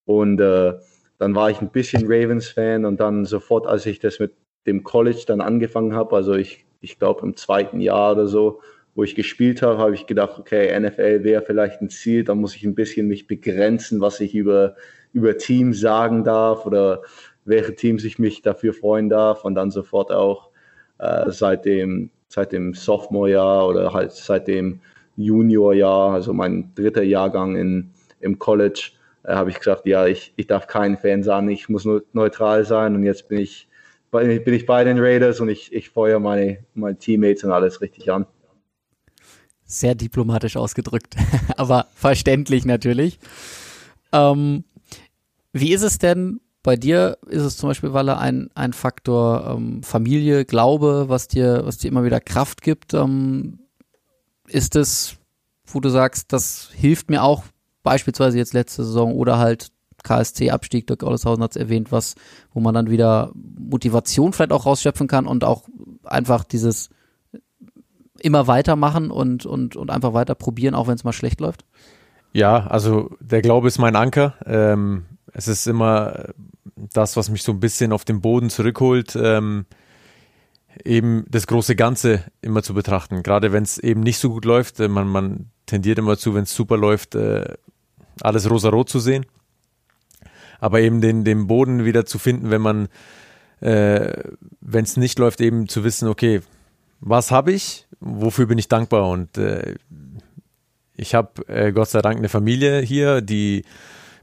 Und 0.06 0.40
äh, 0.40 0.76
dann 1.18 1.36
war 1.36 1.50
ich 1.50 1.60
ein 1.60 1.70
bisschen 1.70 2.04
Ravens-Fan 2.06 2.86
und 2.86 3.02
dann 3.02 3.26
sofort, 3.26 3.68
als 3.68 3.86
ich 3.86 4.00
das 4.00 4.20
mit 4.20 4.32
dem 4.66 4.86
College 4.86 5.26
dann 5.28 5.42
angefangen 5.42 5.96
habe, 5.96 6.16
also 6.16 6.34
ich, 6.34 6.66
ich 6.80 6.98
glaube 6.98 7.24
im 7.24 7.36
zweiten 7.36 7.82
Jahr 7.82 8.14
oder 8.14 8.28
so, 8.28 8.62
wo 8.96 9.04
ich 9.04 9.16
gespielt 9.16 9.62
habe, 9.62 9.80
habe 9.80 9.94
ich 9.94 10.08
gedacht, 10.08 10.40
okay, 10.40 10.80
NFL 10.80 11.26
wäre 11.26 11.42
vielleicht 11.42 11.82
ein 11.82 11.90
Ziel, 11.90 12.24
da 12.24 12.36
muss 12.36 12.56
ich 12.56 12.64
ein 12.64 12.74
bisschen 12.74 13.10
mich 13.10 13.28
begrenzen, 13.28 14.00
was 14.00 14.22
ich 14.22 14.34
über, 14.34 14.78
über 15.12 15.38
Teams 15.38 15.78
sagen 15.78 16.24
darf 16.24 16.66
oder 16.66 17.02
welche 17.44 17.76
Teams 17.76 18.06
ich 18.06 18.18
mich 18.18 18.42
dafür 18.42 18.74
freuen 18.74 19.10
darf 19.10 19.44
und 19.44 19.56
dann 19.56 19.72
sofort 19.72 20.10
auch 20.14 20.54
äh, 21.00 21.32
seit, 21.32 21.66
dem, 21.66 22.12
seit 22.34 22.52
dem 22.52 22.74
Sophomore-Jahr 22.74 23.68
oder 23.68 23.94
halt 23.94 24.12
seit 24.12 24.48
dem 24.48 24.80
Junior-Jahr, 25.18 26.14
also 26.14 26.34
mein 26.34 26.74
dritter 26.74 27.04
Jahrgang 27.04 27.56
in, 27.56 27.92
im 28.22 28.40
College, 28.40 28.90
äh, 29.24 29.36
habe 29.36 29.52
ich 29.52 29.60
gesagt, 29.60 29.86
ja, 29.86 30.08
ich, 30.08 30.34
ich 30.36 30.48
darf 30.48 30.66
kein 30.66 30.98
Fan 30.98 31.22
sein, 31.22 31.48
ich 31.50 31.70
muss 31.70 31.86
nur 31.86 32.04
neutral 32.14 32.66
sein 32.66 32.96
und 32.96 33.04
jetzt 33.04 33.30
bin 33.30 33.38
ich, 33.38 33.68
bin 34.10 34.54
ich 34.54 34.66
bei 34.66 34.84
den 34.84 34.98
Raiders 35.00 35.42
und 35.42 35.50
ich, 35.50 35.72
ich 35.74 35.92
feuere 35.92 36.20
meine, 36.20 36.58
meine 36.74 36.98
Teammates 36.98 37.44
und 37.44 37.52
alles 37.52 37.82
richtig 37.82 38.12
an. 38.12 38.26
Sehr 39.64 39.94
diplomatisch 39.94 40.58
ausgedrückt, 40.58 41.16
aber 41.58 41.86
verständlich 41.94 42.66
natürlich. 42.66 43.20
Ähm, 44.12 44.64
wie 45.52 45.72
ist 45.72 45.84
es 45.84 46.00
denn 46.00 46.40
bei 46.64 46.78
dir 46.78 47.18
ist 47.28 47.44
es 47.44 47.58
zum 47.58 47.70
Beispiel, 47.70 47.94
Walle, 47.94 48.18
ein, 48.18 48.50
ein 48.56 48.72
Faktor 48.72 49.56
ähm, 49.56 49.84
Familie, 49.84 50.46
Glaube, 50.46 51.06
was 51.10 51.28
dir, 51.28 51.62
was 51.66 51.78
dir 51.78 51.90
immer 51.90 52.06
wieder 52.06 52.22
Kraft 52.22 52.62
gibt. 52.62 52.94
Ähm, 52.94 53.60
ist 54.48 54.78
es, 54.78 55.18
wo 55.66 55.82
du 55.82 55.90
sagst, 55.90 56.32
das 56.32 56.70
hilft 56.74 57.10
mir 57.10 57.22
auch, 57.24 57.44
beispielsweise 57.84 58.38
jetzt 58.38 58.54
letzte 58.54 58.86
Saison 58.86 59.14
oder 59.14 59.38
halt 59.38 59.72
KSC-Abstieg, 60.04 60.88
Dirk 60.88 61.04
Olleshausen 61.04 61.44
hat 61.44 61.52
es 61.52 61.58
erwähnt, 61.58 61.92
was, 61.92 62.16
wo 62.54 62.60
man 62.60 62.74
dann 62.74 62.90
wieder 62.90 63.32
Motivation 63.34 64.34
vielleicht 64.34 64.52
auch 64.52 64.66
rausschöpfen 64.66 65.08
kann 65.08 65.28
und 65.28 65.44
auch 65.44 65.64
einfach 66.04 66.44
dieses 66.44 66.90
immer 68.20 68.48
weitermachen 68.48 69.12
und, 69.12 69.46
und, 69.46 69.76
und 69.76 69.90
einfach 69.90 70.14
weiter 70.14 70.36
probieren, 70.36 70.76
auch 70.76 70.88
wenn 70.88 70.96
es 70.96 71.04
mal 71.04 71.14
schlecht 71.14 71.42
läuft? 71.42 71.66
Ja, 72.32 72.68
also 72.68 73.12
der 73.20 73.42
Glaube 73.42 73.68
ist 73.68 73.80
mein 73.80 73.96
Anker. 73.96 74.36
Ähm, 74.46 75.06
es 75.34 75.48
ist 75.48 75.68
immer 75.68 76.34
das, 76.76 77.18
was 77.18 77.30
mich 77.30 77.44
so 77.44 77.52
ein 77.52 77.60
bisschen 77.60 77.92
auf 77.92 78.06
den 78.06 78.22
Boden 78.22 78.50
zurückholt, 78.50 79.16
ähm, 79.16 79.66
eben 80.84 81.26
das 81.30 81.48
große 81.48 81.76
Ganze 81.76 82.24
immer 82.42 82.64
zu 82.64 82.74
betrachten. 82.74 83.24
Gerade 83.24 83.52
wenn 83.52 83.64
es 83.64 83.78
eben 83.78 84.02
nicht 84.02 84.18
so 84.18 84.30
gut 84.30 84.46
läuft, 84.46 84.80
äh, 84.80 84.88
man, 84.88 85.08
man 85.08 85.50
tendiert 85.66 86.00
immer 86.00 86.18
zu, 86.18 86.34
wenn 86.36 86.44
es 86.44 86.56
super 86.56 86.78
läuft, 86.78 87.16
äh, 87.16 87.46
alles 88.22 88.50
rosa-rot 88.50 88.90
zu 88.90 89.00
sehen. 89.00 89.26
Aber 90.60 90.82
eben 90.82 91.02
den, 91.02 91.24
den 91.24 91.48
Boden 91.48 91.86
wieder 91.86 92.06
zu 92.06 92.20
finden, 92.20 92.50
wenn 92.50 92.62
man, 92.62 92.88
äh, 93.60 94.14
wenn 94.62 94.86
es 94.86 94.98
nicht 94.98 95.20
läuft, 95.20 95.42
eben 95.42 95.68
zu 95.68 95.84
wissen, 95.84 96.08
okay, 96.08 96.42
was 97.00 97.32
habe 97.32 97.52
ich, 97.52 97.86
wofür 98.00 98.46
bin 98.46 98.58
ich 98.58 98.70
dankbar 98.70 99.10
und 99.10 99.38
äh, 99.38 99.76
ich 100.96 101.16
habe 101.16 101.46
äh, 101.48 101.72
Gott 101.74 101.90
sei 101.90 102.02
Dank 102.02 102.18
eine 102.18 102.30
Familie 102.30 102.80
hier, 102.80 103.22
die 103.22 103.66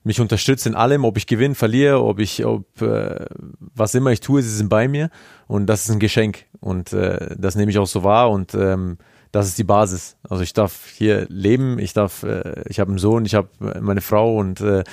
mich 0.02 0.20
unterstützt 0.20 0.66
in 0.66 0.74
allem, 0.74 1.04
ob 1.04 1.16
ich 1.16 1.26
gewinne, 1.26 1.54
verliere, 1.54 2.02
ob 2.02 2.18
ich, 2.18 2.44
ob 2.44 2.80
äh, 2.80 3.26
was 3.58 3.94
immer 3.94 4.10
ich 4.10 4.20
tue, 4.20 4.42
sie 4.42 4.54
sind 4.54 4.68
bei 4.68 4.88
mir. 4.88 5.10
Und 5.46 5.66
das 5.66 5.82
ist 5.82 5.90
ein 5.90 5.98
Geschenk. 6.00 6.46
Und 6.60 6.92
äh, 6.92 7.34
das 7.38 7.54
nehme 7.54 7.70
ich 7.70 7.78
auch 7.78 7.86
so 7.86 8.02
wahr. 8.02 8.30
Und 8.30 8.54
ähm, 8.54 8.98
das 9.32 9.46
ist 9.46 9.58
die 9.58 9.64
Basis. 9.64 10.16
Also 10.28 10.42
ich 10.42 10.52
darf 10.52 10.86
hier 10.86 11.26
leben, 11.28 11.78
ich 11.78 11.92
darf, 11.92 12.22
äh, 12.22 12.62
ich 12.68 12.80
habe 12.80 12.90
einen 12.90 12.98
Sohn, 12.98 13.24
ich 13.24 13.34
habe 13.34 13.48
meine 13.80 14.00
Frau 14.00 14.36
und 14.36 14.60
äh, 14.60 14.84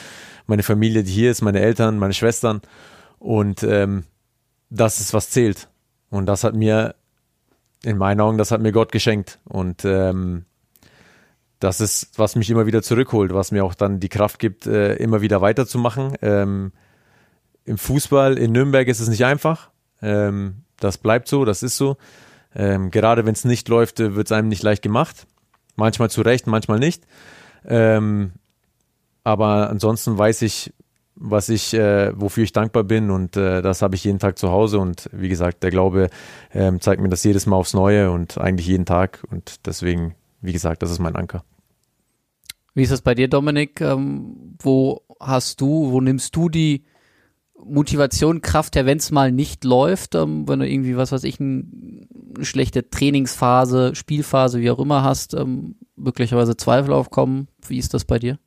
meine 0.46 0.64
Familie, 0.64 1.04
die 1.04 1.12
hier 1.12 1.32
ist, 1.32 1.42
meine 1.42 1.60
Eltern, 1.60 2.00
meine 2.00 2.14
Schwestern. 2.14 2.62
Und 3.20 3.64
ähm, 3.64 4.04
das 4.70 5.00
ist 5.00 5.14
was 5.14 5.30
zählt. 5.30 5.70
Und 6.10 6.26
das 6.26 6.44
hat 6.44 6.54
mir 6.54 6.96
in 7.84 7.98
meinen 7.98 8.22
Augen, 8.22 8.38
das 8.38 8.52
hat 8.52 8.62
mir 8.62 8.72
Gott 8.72 8.92
geschenkt. 8.92 9.40
Und 9.46 9.86
ähm, 9.86 10.46
das 11.60 11.82
ist, 11.82 12.18
was 12.18 12.36
mich 12.36 12.50
immer 12.50 12.66
wieder 12.66 12.84
zurückholt, 12.84 13.34
was 13.34 13.52
mir 13.52 13.66
auch 13.66 13.74
dann 13.74 14.00
die 14.00 14.10
Kraft 14.10 14.40
gibt, 14.40 14.68
äh, 14.68 14.96
immer 14.96 15.22
wieder 15.22 15.42
weiterzumachen. 15.42 16.16
Ähm, 16.22 16.72
Im 17.66 17.78
Fußball 17.78 18.38
in 18.38 18.52
Nürnberg 18.52 18.88
ist 18.88 19.00
es 19.00 19.10
nicht 19.10 19.26
einfach. 19.26 19.70
Ähm, 20.02 20.64
das 20.80 20.98
bleibt 20.98 21.28
so, 21.28 21.46
das 21.46 21.64
ist 21.64 21.78
so. 21.78 21.98
Ähm, 22.56 22.92
gerade 22.92 23.26
wenn 23.26 23.34
es 23.34 23.46
nicht 23.46 23.68
läuft, 23.70 24.00
äh, 24.00 24.16
wird 24.16 24.28
es 24.28 24.32
einem 24.32 24.48
nicht 24.50 24.64
leicht 24.64 24.82
gemacht. 24.82 25.26
Manchmal 25.76 26.10
zu 26.10 26.22
Recht, 26.22 26.48
manchmal 26.48 26.80
nicht. 26.80 27.04
Ähm, 27.66 28.34
aber 29.24 29.70
ansonsten 29.70 30.18
weiß 30.18 30.44
ich, 30.44 30.74
was 31.16 31.50
ich, 31.50 31.74
äh, 31.74 32.12
wofür 32.16 32.44
ich 32.44 32.54
dankbar 32.54 32.84
bin 32.84 33.10
und 33.10 33.36
äh, 33.36 33.62
das 33.62 33.82
habe 33.82 33.96
ich 33.96 34.04
jeden 34.04 34.20
Tag 34.20 34.38
zu 34.38 34.52
Hause 34.52 34.78
und 34.78 35.10
wie 35.12 35.30
gesagt, 35.30 35.64
der 35.64 35.72
Glaube 35.72 36.10
ähm, 36.54 36.80
zeigt 36.80 37.02
mir 37.02 37.10
das 37.10 37.24
jedes 37.24 37.48
Mal 37.48 37.56
aufs 37.56 37.74
Neue 37.74 38.12
und 38.12 38.38
eigentlich 38.38 38.68
jeden 38.68 38.86
Tag 38.86 39.24
und 39.32 39.66
deswegen 39.66 40.16
wie 40.48 40.54
gesagt, 40.54 40.82
das 40.82 40.90
ist 40.90 41.00
mein 41.00 41.16
Anker. 41.16 41.44
Wie 42.74 42.84
ist 42.84 42.92
das 42.92 43.02
bei 43.02 43.14
dir, 43.14 43.28
Dominik? 43.28 43.82
Ähm, 43.82 44.56
wo 44.60 45.02
hast 45.20 45.62
du, 45.62 45.92
wo 45.92 46.00
nimmst 46.00 46.36
du 46.36 46.48
die 46.48 46.86
Motivation, 47.62 48.42
Kraft 48.42 48.76
her, 48.76 48.86
wenn 48.86 48.98
es 49.00 49.12
mal 49.12 49.32
nicht 49.32 49.66
läuft, 49.66 50.16
ähm, 50.16 50.48
wenn 50.48 50.60
du 50.60 50.68
irgendwie, 50.68 50.96
was 50.96 51.12
weiß 51.12 51.24
ich, 51.26 51.40
ein, 51.40 52.08
eine 52.36 52.46
schlechte 52.46 52.90
Trainingsphase, 52.90 53.94
Spielphase, 53.94 54.62
wie 54.62 54.72
auch 54.72 54.80
immer 54.80 55.04
hast, 55.04 55.34
ähm, 55.34 55.76
möglicherweise 55.96 56.56
Zweifel 56.56 56.94
aufkommen? 56.94 57.48
Wie 57.68 57.78
ist 57.78 57.94
das 57.94 58.06
bei 58.06 58.20
dir? 58.20 58.40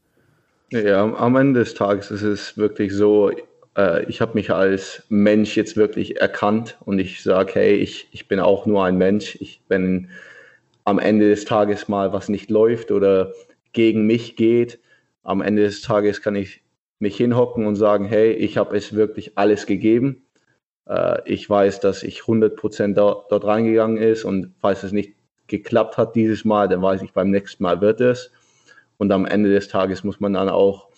Ja, 0.70 1.02
am 1.02 1.36
Ende 1.36 1.60
des 1.60 1.74
Tages 1.74 2.10
ist 2.10 2.22
es 2.22 2.56
wirklich 2.56 2.94
so, 2.94 3.30
äh, 3.76 4.04
ich 4.04 4.20
habe 4.20 4.34
mich 4.34 4.50
als 4.50 5.02
Mensch 5.10 5.56
jetzt 5.56 5.76
wirklich 5.76 6.20
erkannt 6.20 6.78
und 6.80 6.98
ich 6.98 7.22
sage, 7.22 7.52
hey, 7.56 7.74
ich, 7.74 8.08
ich 8.12 8.26
bin 8.28 8.40
auch 8.40 8.64
nur 8.64 8.84
ein 8.84 8.96
Mensch. 8.96 9.36
Ich, 9.40 9.60
wenn 9.68 10.08
am 10.90 10.98
Ende 10.98 11.28
des 11.28 11.44
Tages 11.44 11.86
mal 11.86 12.12
was 12.12 12.28
nicht 12.28 12.50
läuft 12.50 12.90
oder 12.90 13.32
gegen 13.72 14.06
mich 14.06 14.34
geht, 14.34 14.80
am 15.22 15.40
Ende 15.40 15.62
des 15.62 15.82
Tages 15.82 16.20
kann 16.20 16.34
ich 16.34 16.62
mich 16.98 17.16
hinhocken 17.16 17.64
und 17.64 17.76
sagen, 17.76 18.06
hey, 18.06 18.32
ich 18.32 18.56
habe 18.56 18.76
es 18.76 18.92
wirklich 18.94 19.38
alles 19.38 19.66
gegeben. 19.66 20.24
Äh, 20.86 21.20
ich 21.26 21.48
weiß, 21.48 21.78
dass 21.78 22.02
ich 22.02 22.22
100% 22.22 22.94
da, 22.94 23.24
dort 23.28 23.44
reingegangen 23.44 23.98
ist 23.98 24.24
und 24.24 24.52
falls 24.58 24.82
es 24.82 24.90
nicht 24.90 25.14
geklappt 25.46 25.96
hat 25.96 26.16
dieses 26.16 26.44
Mal, 26.44 26.68
dann 26.68 26.82
weiß 26.82 27.02
ich, 27.02 27.12
beim 27.12 27.30
nächsten 27.30 27.62
Mal 27.62 27.80
wird 27.80 28.00
es. 28.00 28.32
Und 28.98 29.12
am 29.12 29.26
Ende 29.26 29.50
des 29.50 29.68
Tages 29.68 30.02
muss 30.02 30.18
man 30.18 30.32
dann 30.32 30.48
auch 30.48 30.88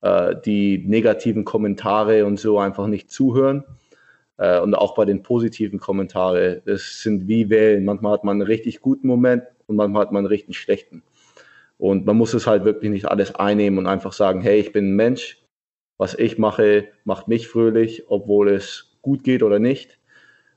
äh, 0.00 0.34
die 0.42 0.78
negativen 0.78 1.44
Kommentare 1.44 2.24
und 2.24 2.40
so 2.40 2.58
einfach 2.58 2.86
nicht 2.86 3.10
zuhören. 3.10 3.64
Äh, 4.36 4.60
und 4.60 4.74
auch 4.74 4.94
bei 4.94 5.04
den 5.04 5.22
positiven 5.22 5.78
Kommentaren, 5.78 6.62
das 6.64 7.02
sind 7.02 7.28
wie 7.28 7.50
Wellen. 7.50 7.84
Manchmal 7.84 8.14
hat 8.14 8.24
man 8.24 8.40
einen 8.40 8.46
richtig 8.46 8.80
guten 8.80 9.06
Moment 9.06 9.44
und 9.66 9.76
manchmal 9.76 10.02
hat 10.02 10.12
man 10.12 10.20
einen 10.20 10.26
richtig 10.26 10.58
schlechten. 10.58 11.02
Und 11.78 12.06
man 12.06 12.16
muss 12.16 12.34
es 12.34 12.46
halt 12.46 12.64
wirklich 12.64 12.90
nicht 12.90 13.06
alles 13.06 13.34
einnehmen 13.34 13.78
und 13.78 13.86
einfach 13.86 14.12
sagen, 14.12 14.40
hey, 14.40 14.60
ich 14.60 14.72
bin 14.72 14.92
ein 14.92 14.96
Mensch, 14.96 15.42
was 15.98 16.14
ich 16.14 16.38
mache, 16.38 16.88
macht 17.04 17.28
mich 17.28 17.48
fröhlich, 17.48 18.04
obwohl 18.08 18.48
es 18.50 18.96
gut 19.02 19.24
geht 19.24 19.42
oder 19.42 19.58
nicht. 19.58 19.98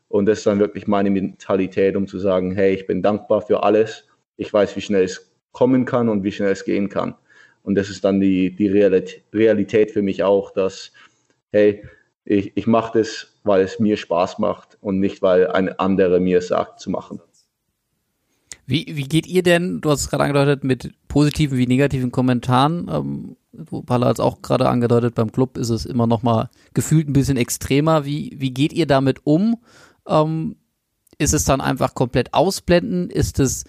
Und 0.09 0.25
das 0.25 0.39
ist 0.39 0.47
dann 0.47 0.59
wirklich 0.59 0.87
meine 0.87 1.09
Mentalität, 1.09 1.95
um 1.95 2.07
zu 2.07 2.17
sagen, 2.17 2.51
hey, 2.51 2.73
ich 2.73 2.87
bin 2.87 3.01
dankbar 3.01 3.41
für 3.41 3.63
alles. 3.63 4.07
Ich 4.37 4.53
weiß, 4.53 4.75
wie 4.75 4.81
schnell 4.81 5.03
es 5.03 5.31
kommen 5.51 5.85
kann 5.85 6.07
und 6.07 6.23
wie 6.23 6.31
schnell 6.31 6.51
es 6.51 6.65
gehen 6.65 6.87
kann. 6.89 7.15
Und 7.63 7.75
das 7.75 7.89
ist 7.89 8.05
dann 8.05 8.21
die, 8.21 8.55
die 8.55 8.69
Realität 8.69 9.91
für 9.91 10.01
mich 10.01 10.23
auch, 10.23 10.51
dass, 10.51 10.93
hey, 11.51 11.83
ich, 12.27 12.51
ich 12.55 12.67
mache 12.67 12.99
das, 12.99 13.27
weil 13.43 13.61
es 13.61 13.79
mir 13.79 13.97
Spaß 13.97 14.39
macht 14.39 14.77
und 14.81 14.99
nicht, 14.99 15.21
weil 15.21 15.47
ein 15.47 15.69
anderer 15.79 16.19
mir 16.19 16.41
sagt 16.41 16.79
zu 16.79 16.89
machen. 16.89 17.21
Wie, 18.65 18.85
wie 18.97 19.03
geht 19.03 19.27
ihr 19.27 19.43
denn, 19.43 19.79
du 19.79 19.89
hast 19.89 20.01
es 20.01 20.09
gerade 20.09 20.25
angedeutet, 20.25 20.65
mit 20.65 20.93
positiven 21.07 21.57
wie 21.57 21.67
negativen 21.67 22.11
Kommentaren? 22.11 22.89
Ähm, 22.91 23.37
Palla 23.85 24.07
hat 24.07 24.17
es 24.17 24.19
auch 24.19 24.41
gerade 24.41 24.67
angedeutet, 24.67 25.15
beim 25.15 25.31
Club 25.31 25.57
ist 25.57 25.69
es 25.69 25.85
immer 25.85 26.05
noch 26.05 26.21
mal 26.21 26.49
gefühlt 26.73 27.07
ein 27.07 27.13
bisschen 27.13 27.37
extremer. 27.37 28.03
Wie, 28.03 28.35
wie 28.37 28.51
geht 28.51 28.73
ihr 28.73 28.85
damit 28.85 29.25
um? 29.25 29.57
Ähm, 30.05 30.57
ist 31.17 31.33
es 31.33 31.45
dann 31.45 31.61
einfach 31.61 31.95
komplett 31.95 32.33
ausblenden? 32.33 33.09
Ist 33.09 33.39
es, 33.39 33.63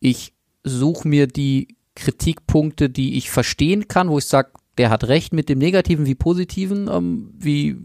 ich 0.00 0.34
suche 0.64 1.08
mir 1.08 1.26
die 1.26 1.76
Kritikpunkte, 1.94 2.90
die 2.90 3.16
ich 3.16 3.30
verstehen 3.30 3.88
kann, 3.88 4.10
wo 4.10 4.18
ich 4.18 4.26
sage, 4.26 4.50
der 4.78 4.90
hat 4.90 5.04
recht 5.04 5.32
mit 5.32 5.48
dem 5.48 5.58
Negativen 5.58 6.06
wie 6.06 6.14
Positiven. 6.14 6.88
Ähm, 6.88 7.30
wie 7.38 7.78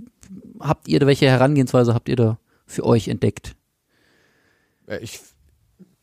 habt 0.60 0.88
ihr, 0.88 1.00
welche 1.06 1.28
Herangehensweise 1.28 1.94
habt 1.94 2.10
ihr 2.10 2.16
da 2.16 2.40
für 2.66 2.86
euch 2.86 3.08
entdeckt? 3.08 3.56
Ich, 5.02 5.20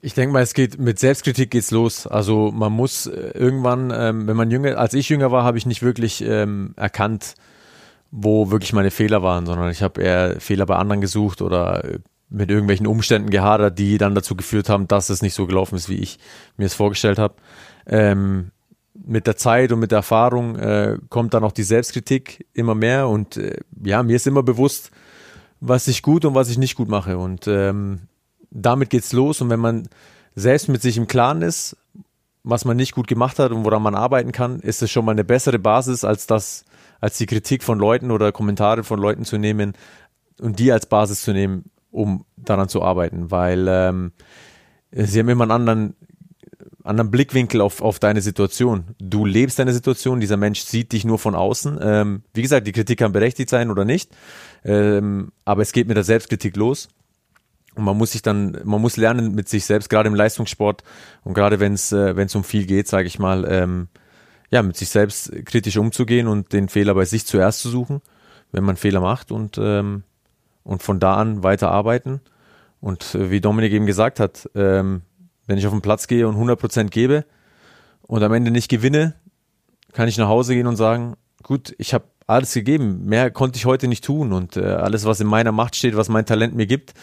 ich 0.00 0.14
denke 0.14 0.32
mal, 0.32 0.42
es 0.42 0.54
geht 0.54 0.78
mit 0.78 0.98
Selbstkritik 0.98 1.50
geht's 1.50 1.70
los. 1.70 2.06
Also 2.06 2.50
man 2.52 2.72
muss 2.72 3.06
äh, 3.06 3.30
irgendwann, 3.34 3.92
ähm, 3.94 4.26
wenn 4.26 4.36
man 4.36 4.50
jünger, 4.50 4.78
als 4.78 4.94
ich 4.94 5.08
jünger 5.08 5.30
war, 5.30 5.44
habe 5.44 5.58
ich 5.58 5.66
nicht 5.66 5.82
wirklich 5.82 6.22
ähm, 6.22 6.74
erkannt, 6.76 7.34
wo 8.10 8.50
wirklich 8.50 8.72
meine 8.72 8.90
Fehler 8.90 9.22
waren, 9.22 9.46
sondern 9.46 9.70
ich 9.70 9.82
habe 9.82 10.02
eher 10.02 10.40
Fehler 10.40 10.66
bei 10.66 10.76
anderen 10.76 11.00
gesucht 11.00 11.42
oder 11.42 11.84
äh, 11.84 11.98
mit 12.28 12.50
irgendwelchen 12.50 12.86
Umständen 12.86 13.30
gehadert, 13.30 13.78
die 13.78 13.98
dann 13.98 14.14
dazu 14.14 14.34
geführt 14.34 14.68
haben, 14.68 14.88
dass 14.88 15.08
es 15.08 15.22
nicht 15.22 15.34
so 15.34 15.46
gelaufen 15.46 15.76
ist, 15.76 15.88
wie 15.88 15.98
ich 15.98 16.18
mir 16.56 16.66
es 16.66 16.74
vorgestellt 16.74 17.18
habe 17.18 17.34
ähm, 17.86 18.50
mit 18.94 19.26
der 19.26 19.36
Zeit 19.36 19.72
und 19.72 19.80
mit 19.80 19.90
der 19.90 19.98
Erfahrung 19.98 20.56
äh, 20.56 20.98
kommt 21.08 21.34
dann 21.34 21.44
auch 21.44 21.52
die 21.52 21.64
Selbstkritik 21.64 22.46
immer 22.54 22.74
mehr 22.74 23.08
und 23.08 23.36
äh, 23.36 23.58
ja, 23.82 24.02
mir 24.02 24.16
ist 24.16 24.26
immer 24.26 24.42
bewusst, 24.42 24.90
was 25.60 25.88
ich 25.88 26.02
gut 26.02 26.24
und 26.24 26.34
was 26.34 26.48
ich 26.48 26.58
nicht 26.58 26.76
gut 26.76 26.88
mache 26.88 27.18
und 27.18 27.46
ähm, 27.48 28.02
damit 28.50 28.90
geht's 28.90 29.12
los 29.12 29.40
und 29.40 29.50
wenn 29.50 29.60
man 29.60 29.88
selbst 30.36 30.68
mit 30.68 30.82
sich 30.82 30.96
im 30.96 31.08
Klaren 31.08 31.42
ist, 31.42 31.76
was 32.44 32.64
man 32.64 32.76
nicht 32.76 32.94
gut 32.94 33.08
gemacht 33.08 33.38
hat 33.38 33.50
und 33.50 33.64
woran 33.64 33.82
man 33.82 33.94
arbeiten 33.94 34.30
kann, 34.30 34.60
ist 34.60 34.82
es 34.82 34.90
schon 34.90 35.04
mal 35.04 35.12
eine 35.12 35.24
bessere 35.24 35.58
Basis 35.58 36.04
als 36.04 36.26
das, 36.26 36.64
als 37.00 37.18
die 37.18 37.26
Kritik 37.26 37.62
von 37.62 37.78
Leuten 37.78 38.10
oder 38.10 38.32
Kommentare 38.32 38.84
von 38.84 39.00
Leuten 39.00 39.24
zu 39.24 39.38
nehmen 39.38 39.72
und 40.40 40.58
die 40.58 40.70
als 40.70 40.86
Basis 40.86 41.22
zu 41.22 41.32
nehmen, 41.32 41.70
um 41.90 42.24
daran 42.36 42.68
zu 42.68 42.82
arbeiten, 42.82 43.30
weil 43.30 43.66
ähm, 43.68 44.12
sie 44.92 45.20
haben 45.20 45.28
immer 45.28 45.44
einen 45.44 45.50
anderen 45.52 45.96
anderen 46.84 47.10
Blickwinkel 47.10 47.60
auf, 47.60 47.80
auf 47.80 47.98
deine 47.98 48.20
Situation. 48.20 48.94
Du 49.00 49.24
lebst 49.24 49.58
deine 49.58 49.72
Situation, 49.72 50.20
dieser 50.20 50.36
Mensch 50.36 50.60
sieht 50.60 50.92
dich 50.92 51.04
nur 51.04 51.18
von 51.18 51.34
außen. 51.34 51.78
Ähm, 51.82 52.22
wie 52.34 52.42
gesagt, 52.42 52.66
die 52.66 52.72
Kritik 52.72 52.98
kann 52.98 53.12
berechtigt 53.12 53.48
sein 53.48 53.70
oder 53.70 53.84
nicht, 53.84 54.14
ähm, 54.64 55.32
aber 55.44 55.62
es 55.62 55.72
geht 55.72 55.88
mit 55.88 55.96
der 55.96 56.04
Selbstkritik 56.04 56.56
los. 56.56 56.88
Und 57.74 57.84
man 57.84 57.96
muss 57.96 58.12
sich 58.12 58.22
dann, 58.22 58.60
man 58.62 58.80
muss 58.80 58.96
lernen 58.96 59.34
mit 59.34 59.48
sich 59.48 59.64
selbst, 59.64 59.88
gerade 59.90 60.08
im 60.08 60.14
Leistungssport 60.14 60.84
und 61.24 61.34
gerade 61.34 61.58
wenn 61.58 61.72
es 61.72 61.90
äh, 61.90 62.26
um 62.34 62.44
viel 62.44 62.66
geht, 62.66 62.86
sage 62.86 63.08
ich 63.08 63.18
mal, 63.18 63.44
ähm, 63.48 63.88
ja, 64.50 64.62
mit 64.62 64.76
sich 64.76 64.90
selbst 64.90 65.32
kritisch 65.46 65.76
umzugehen 65.76 66.28
und 66.28 66.52
den 66.52 66.68
Fehler 66.68 66.94
bei 66.94 67.04
sich 67.04 67.26
zuerst 67.26 67.60
zu 67.60 67.70
suchen, 67.70 68.00
wenn 68.52 68.62
man 68.62 68.76
Fehler 68.76 69.00
macht 69.00 69.32
und 69.32 69.58
ähm, 69.58 70.04
und 70.62 70.82
von 70.82 70.98
da 70.98 71.16
an 71.16 71.42
weiter 71.42 71.70
arbeiten. 71.70 72.20
Und 72.80 73.14
äh, 73.14 73.30
wie 73.30 73.40
Dominik 73.40 73.72
eben 73.72 73.86
gesagt 73.86 74.20
hat, 74.20 74.50
ähm, 74.54 75.02
wenn 75.46 75.58
ich 75.58 75.66
auf 75.66 75.72
den 75.72 75.82
Platz 75.82 76.06
gehe 76.06 76.26
und 76.28 76.36
100% 76.36 76.88
gebe 76.88 77.24
und 78.02 78.22
am 78.22 78.32
Ende 78.32 78.50
nicht 78.50 78.68
gewinne, 78.68 79.14
kann 79.92 80.08
ich 80.08 80.18
nach 80.18 80.28
Hause 80.28 80.54
gehen 80.54 80.66
und 80.66 80.76
sagen, 80.76 81.14
gut, 81.42 81.74
ich 81.78 81.94
habe 81.94 82.04
alles 82.26 82.54
gegeben, 82.54 83.04
mehr 83.04 83.30
konnte 83.30 83.56
ich 83.56 83.66
heute 83.66 83.86
nicht 83.88 84.04
tun 84.04 84.32
und 84.32 84.56
äh, 84.56 84.64
alles, 84.64 85.04
was 85.04 85.20
in 85.20 85.26
meiner 85.26 85.52
Macht 85.52 85.76
steht, 85.76 85.96
was 85.96 86.08
mein 86.08 86.26
Talent 86.26 86.54
mir 86.54 86.66
gibt, 86.66 86.94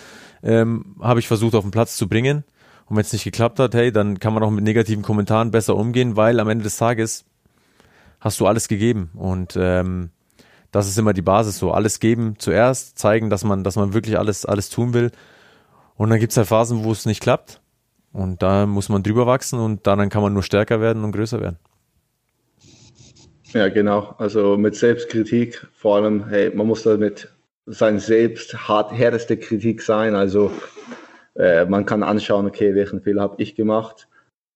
ähm, 0.43 0.95
habe 0.99 1.19
ich 1.19 1.27
versucht 1.27 1.55
auf 1.55 1.63
den 1.63 1.71
Platz 1.71 1.95
zu 1.95 2.07
bringen. 2.07 2.43
Und 2.87 2.97
wenn 2.97 3.01
es 3.01 3.13
nicht 3.13 3.23
geklappt 3.23 3.59
hat, 3.59 3.73
hey, 3.73 3.91
dann 3.91 4.19
kann 4.19 4.33
man 4.33 4.43
auch 4.43 4.49
mit 4.49 4.63
negativen 4.63 5.03
Kommentaren 5.03 5.51
besser 5.51 5.75
umgehen, 5.77 6.17
weil 6.17 6.39
am 6.39 6.49
Ende 6.49 6.63
des 6.63 6.77
Tages 6.77 7.23
hast 8.19 8.39
du 8.39 8.47
alles 8.47 8.67
gegeben 8.67 9.11
und 9.13 9.55
ähm, 9.57 10.09
das 10.71 10.87
ist 10.87 10.97
immer 10.97 11.13
die 11.13 11.21
Basis 11.21 11.57
so. 11.57 11.71
Alles 11.71 11.99
geben 11.99 12.35
zuerst, 12.37 12.97
zeigen, 12.97 13.29
dass 13.29 13.43
man, 13.43 13.63
dass 13.63 13.75
man 13.75 13.93
wirklich 13.93 14.17
alles, 14.17 14.45
alles 14.45 14.69
tun 14.69 14.93
will. 14.93 15.11
Und 15.95 16.09
dann 16.09 16.19
gibt 16.19 16.31
es 16.31 16.37
ja 16.37 16.45
Phasen, 16.45 16.83
wo 16.83 16.91
es 16.91 17.05
nicht 17.05 17.21
klappt. 17.21 17.60
Und 18.13 18.41
da 18.41 18.65
muss 18.65 18.89
man 18.89 19.03
drüber 19.03 19.25
wachsen 19.25 19.59
und 19.59 19.87
dann 19.87 20.09
kann 20.09 20.21
man 20.21 20.33
nur 20.33 20.43
stärker 20.43 20.81
werden 20.81 21.03
und 21.03 21.13
größer 21.13 21.39
werden. 21.39 21.57
Ja, 23.53 23.67
genau. 23.69 24.15
Also 24.17 24.57
mit 24.57 24.75
Selbstkritik, 24.75 25.67
vor 25.73 25.97
allem, 25.97 26.27
hey, 26.27 26.51
man 26.55 26.67
muss 26.67 26.83
damit 26.83 27.29
sein 27.65 27.99
selbst 27.99 28.67
hart, 28.67 28.91
härteste 28.91 29.37
Kritik 29.37 29.81
sein. 29.81 30.15
Also 30.15 30.51
äh, 31.35 31.65
man 31.65 31.85
kann 31.85 32.03
anschauen, 32.03 32.47
okay, 32.47 32.75
welchen 32.75 33.01
Fehler 33.01 33.21
habe 33.21 33.41
ich 33.41 33.55
gemacht? 33.55 34.07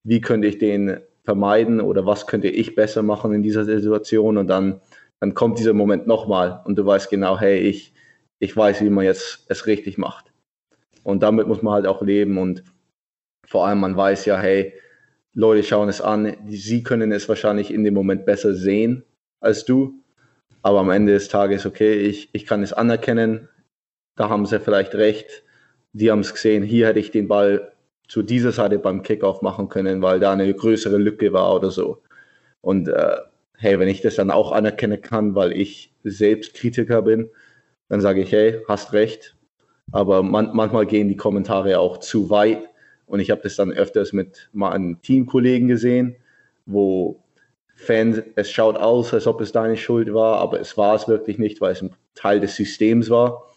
Wie 0.03 0.21
könnte 0.21 0.47
ich 0.47 0.57
den 0.57 0.99
vermeiden 1.23 1.81
oder 1.81 2.05
was 2.05 2.27
könnte 2.27 2.47
ich 2.47 2.75
besser 2.75 3.03
machen 3.03 3.33
in 3.33 3.43
dieser 3.43 3.65
Situation? 3.65 4.37
Und 4.37 4.47
dann, 4.47 4.81
dann 5.19 5.33
kommt 5.33 5.59
dieser 5.59 5.73
Moment 5.73 6.07
nochmal 6.07 6.61
und 6.65 6.77
du 6.77 6.85
weißt 6.85 7.09
genau, 7.09 7.39
hey, 7.39 7.59
ich, 7.59 7.93
ich 8.39 8.55
weiß, 8.55 8.81
wie 8.81 8.89
man 8.89 9.05
jetzt 9.05 9.45
es 9.49 9.65
richtig 9.65 9.97
macht. 9.97 10.31
Und 11.03 11.21
damit 11.21 11.47
muss 11.47 11.61
man 11.61 11.73
halt 11.73 11.87
auch 11.87 12.01
leben 12.01 12.37
und 12.37 12.63
vor 13.47 13.67
allem, 13.67 13.79
man 13.79 13.95
weiß 13.95 14.25
ja, 14.25 14.37
hey, 14.37 14.73
Leute 15.33 15.63
schauen 15.63 15.89
es 15.89 16.01
an, 16.01 16.37
sie 16.47 16.83
können 16.83 17.11
es 17.11 17.27
wahrscheinlich 17.27 17.73
in 17.73 17.83
dem 17.83 17.93
Moment 17.93 18.25
besser 18.25 18.53
sehen 18.53 19.03
als 19.41 19.65
du. 19.65 20.01
Aber 20.61 20.79
am 20.79 20.89
Ende 20.89 21.13
des 21.13 21.27
Tages, 21.27 21.65
okay, 21.65 21.93
ich, 21.93 22.29
ich 22.31 22.45
kann 22.45 22.63
es 22.63 22.73
anerkennen, 22.73 23.49
da 24.15 24.29
haben 24.29 24.45
sie 24.45 24.59
vielleicht 24.59 24.95
recht. 24.95 25.43
Die 25.93 26.09
haben 26.09 26.21
es 26.21 26.33
gesehen, 26.33 26.63
hier 26.63 26.87
hätte 26.87 26.99
ich 26.99 27.11
den 27.11 27.27
Ball 27.27 27.71
zu 28.07 28.23
dieser 28.23 28.51
Seite 28.51 28.79
beim 28.79 29.03
Kickoff 29.03 29.41
machen 29.41 29.69
können, 29.69 30.01
weil 30.01 30.19
da 30.19 30.31
eine 30.31 30.51
größere 30.53 30.97
Lücke 30.97 31.33
war 31.33 31.53
oder 31.55 31.71
so. 31.71 32.01
Und 32.61 32.87
äh, 32.87 33.17
hey, 33.57 33.79
wenn 33.79 33.87
ich 33.87 34.01
das 34.01 34.15
dann 34.15 34.31
auch 34.31 34.51
anerkennen 34.51 35.01
kann, 35.01 35.35
weil 35.35 35.51
ich 35.51 35.93
selbst 36.03 36.53
Kritiker 36.53 37.01
bin, 37.01 37.29
dann 37.89 38.01
sage 38.01 38.21
ich, 38.21 38.31
hey, 38.31 38.61
hast 38.67 38.93
recht. 38.93 39.35
Aber 39.91 40.23
man, 40.23 40.55
manchmal 40.55 40.85
gehen 40.85 41.09
die 41.09 41.17
Kommentare 41.17 41.79
auch 41.79 41.97
zu 41.99 42.29
weit 42.29 42.69
und 43.07 43.19
ich 43.19 43.31
habe 43.31 43.41
das 43.41 43.55
dann 43.55 43.71
öfters 43.71 44.13
mit 44.13 44.49
meinen 44.53 45.01
Teamkollegen 45.01 45.67
gesehen, 45.67 46.15
wo 46.65 47.21
Fans, 47.75 48.21
es 48.35 48.51
schaut 48.51 48.77
aus, 48.77 49.13
als 49.13 49.27
ob 49.27 49.41
es 49.41 49.51
deine 49.51 49.77
Schuld 49.77 50.13
war, 50.13 50.37
aber 50.39 50.59
es 50.59 50.77
war 50.77 50.95
es 50.95 51.07
wirklich 51.07 51.37
nicht, 51.37 51.59
weil 51.61 51.73
es 51.73 51.81
ein 51.81 51.93
Teil 52.15 52.39
des 52.39 52.55
Systems 52.55 53.09
war. 53.09 53.51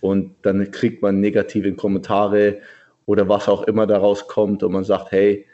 Und 0.00 0.34
dann 0.42 0.70
kriegt 0.70 1.02
man 1.02 1.20
negative 1.20 1.72
Kommentare 1.74 2.60
oder 3.04 3.28
was 3.28 3.48
auch 3.48 3.64
immer 3.64 3.86
daraus 3.86 4.26
kommt 4.28 4.62
und 4.62 4.72
man 4.72 4.84
sagt, 4.84 5.12
hey, 5.12 5.46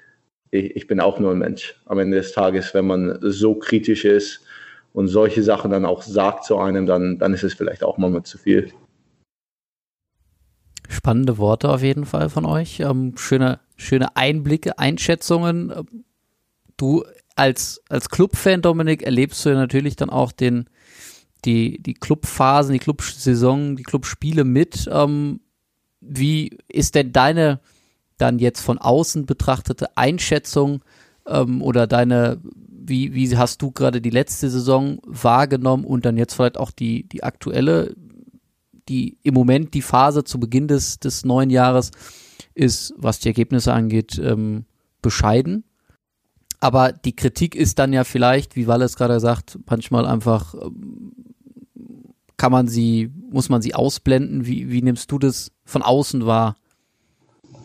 ich, 0.53 0.77
ich 0.77 0.87
bin 0.87 1.01
auch 1.01 1.19
nur 1.19 1.33
ein 1.33 1.39
Mensch. 1.39 1.81
Am 1.87 1.99
Ende 1.99 2.17
des 2.19 2.33
Tages, 2.33 2.73
wenn 2.75 2.87
man 2.87 3.19
so 3.23 3.57
kritisch 3.57 4.05
ist 4.05 4.43
und 4.93 5.09
solche 5.09 5.43
Sachen 5.43 5.73
dann 5.73 5.85
auch 5.85 6.03
sagt 6.03 6.45
zu 6.45 6.59
einem, 6.59 6.87
dann, 6.87 7.19
dann 7.19 7.35
ist 7.35 7.43
es 7.43 7.55
vielleicht 7.55 7.83
auch 7.83 7.99
mal 7.99 8.23
zu 8.23 8.39
viel. 8.39 8.73
Spannende 10.89 11.39
Worte 11.39 11.71
auf 11.71 11.83
jeden 11.83 12.07
Fall 12.07 12.29
von 12.29 12.45
euch. 12.45 12.81
Ähm, 12.81 13.15
schöne, 13.17 13.61
schöne 13.77 14.17
Einblicke, 14.17 14.79
Einschätzungen. 14.79 15.73
Du 16.77 17.05
als, 17.35 17.83
als 17.89 18.09
Clubfan, 18.09 18.63
Dominik, 18.63 19.03
erlebst 19.03 19.45
du 19.45 19.51
ja 19.51 19.55
natürlich 19.57 19.97
dann 19.97 20.11
auch 20.11 20.33
den, 20.33 20.69
die, 21.45 21.83
die 21.83 21.95
Clubphasen, 21.95 22.73
die 22.73 22.79
Clubsaison, 22.79 23.77
die 23.77 23.83
Clubspiele 23.83 24.45
mit. 24.45 24.89
Ähm, 24.91 25.41
wie 26.01 26.59
ist 26.69 26.95
denn 26.95 27.13
deine 27.13 27.61
dann 28.19 28.39
jetzt 28.39 28.61
von 28.61 28.79
außen 28.79 29.27
betrachtete 29.27 29.97
Einschätzung 29.97 30.83
ähm, 31.27 31.63
oder 31.63 31.87
deine, 31.87 32.41
wie, 32.67 33.15
wie 33.15 33.37
hast 33.37 33.61
du 33.63 33.71
gerade 33.71 34.01
die 34.01 34.11
letzte 34.11 34.49
Saison 34.49 34.99
wahrgenommen 35.05 35.85
und 35.85 36.07
dann 36.07 36.17
jetzt 36.17 36.35
vielleicht 36.35 36.59
auch 36.59 36.71
die, 36.71 37.09
die 37.09 37.23
aktuelle, 37.23 37.95
die 38.89 39.19
im 39.23 39.35
Moment 39.35 39.75
die 39.75 39.83
Phase 39.83 40.25
zu 40.25 40.39
Beginn 40.39 40.69
des, 40.69 40.99
des 40.99 41.25
neuen 41.25 41.51
Jahres 41.51 41.91
ist, 42.55 42.95
was 42.97 43.21
die 43.21 43.29
Ergebnisse 43.29 43.73
angeht, 43.73 44.21
ähm, 44.23 44.65
bescheiden. 45.03 45.65
Aber 46.61 46.93
die 46.93 47.15
Kritik 47.15 47.55
ist 47.55 47.79
dann 47.79 47.93
ja 47.93 48.05
vielleicht, 48.05 48.57
wie 48.57 48.67
Wallace 48.67 48.97
gerade 48.97 49.21
sagt, 49.21 49.59
manchmal 49.69 50.07
einfach 50.07 50.55
ähm, 50.55 51.13
kann 52.37 52.53
man 52.53 52.69
sie, 52.69 53.11
muss 53.31 53.49
man 53.49 53.63
sie 53.63 53.75
ausblenden? 53.75 54.47
Wie, 54.47 54.71
wie 54.71 54.83
nimmst 54.83 55.11
du 55.11 55.19
das 55.19 55.53
von 55.65 55.83
außen 55.83 56.27
wahr? 56.27 56.57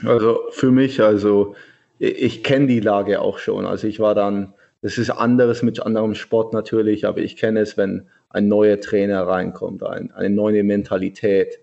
Also 0.06 0.40
für 0.52 0.72
mich, 0.72 1.02
also 1.02 1.56
ich, 2.00 2.22
ich 2.22 2.44
kenne 2.44 2.68
die 2.68 2.80
Lage 2.80 3.22
auch 3.22 3.38
schon. 3.38 3.66
Also 3.66 3.88
ich 3.88 4.00
war 4.00 4.16
dann, 4.16 4.54
das 4.82 4.98
ist 4.98 5.10
anderes 5.10 5.62
mit 5.62 5.82
anderem 5.82 6.16
Sport 6.16 6.54
natürlich, 6.54 7.06
aber 7.06 7.20
ich 7.20 7.38
kenne 7.38 7.60
es, 7.60 7.78
wenn 7.78 8.08
ein 8.34 8.48
neuer 8.48 8.80
Trainer 8.80 9.28
reinkommt, 9.28 9.84
ein, 9.84 10.12
eine 10.12 10.30
neue 10.30 10.64
Mentalität 10.64 11.60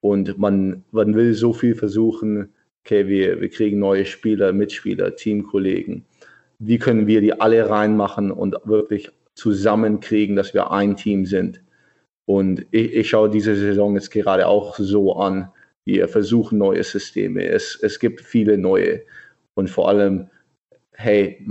und 0.00 0.38
man, 0.38 0.84
man 0.90 1.14
will 1.14 1.34
so 1.34 1.52
viel 1.52 1.74
versuchen, 1.74 2.52
okay, 2.84 3.06
wir, 3.08 3.40
wir 3.40 3.50
kriegen 3.50 3.78
neue 3.78 4.06
Spieler, 4.06 4.52
Mitspieler, 4.52 5.16
Teamkollegen. 5.16 6.06
Wie 6.58 6.78
können 6.78 7.06
wir 7.06 7.20
die 7.20 7.40
alle 7.40 7.68
reinmachen 7.68 8.30
und 8.30 8.56
wirklich 8.64 9.10
zusammenkriegen, 9.34 10.36
dass 10.36 10.54
wir 10.54 10.70
ein 10.70 10.96
Team 10.96 11.26
sind? 11.26 11.62
Und 12.26 12.66
ich, 12.70 12.94
ich 12.94 13.08
schaue 13.08 13.30
diese 13.30 13.56
Saison 13.56 13.94
jetzt 13.94 14.10
gerade 14.10 14.46
auch 14.46 14.76
so 14.76 15.16
an. 15.16 15.50
Wir 15.84 16.08
versuchen 16.08 16.58
neue 16.58 16.82
Systeme. 16.82 17.46
Es, 17.46 17.78
es 17.80 17.98
gibt 17.98 18.20
viele 18.20 18.58
neue. 18.58 19.02
Und 19.54 19.70
vor 19.70 19.88
allem, 19.88 20.28
hey, 20.92 21.46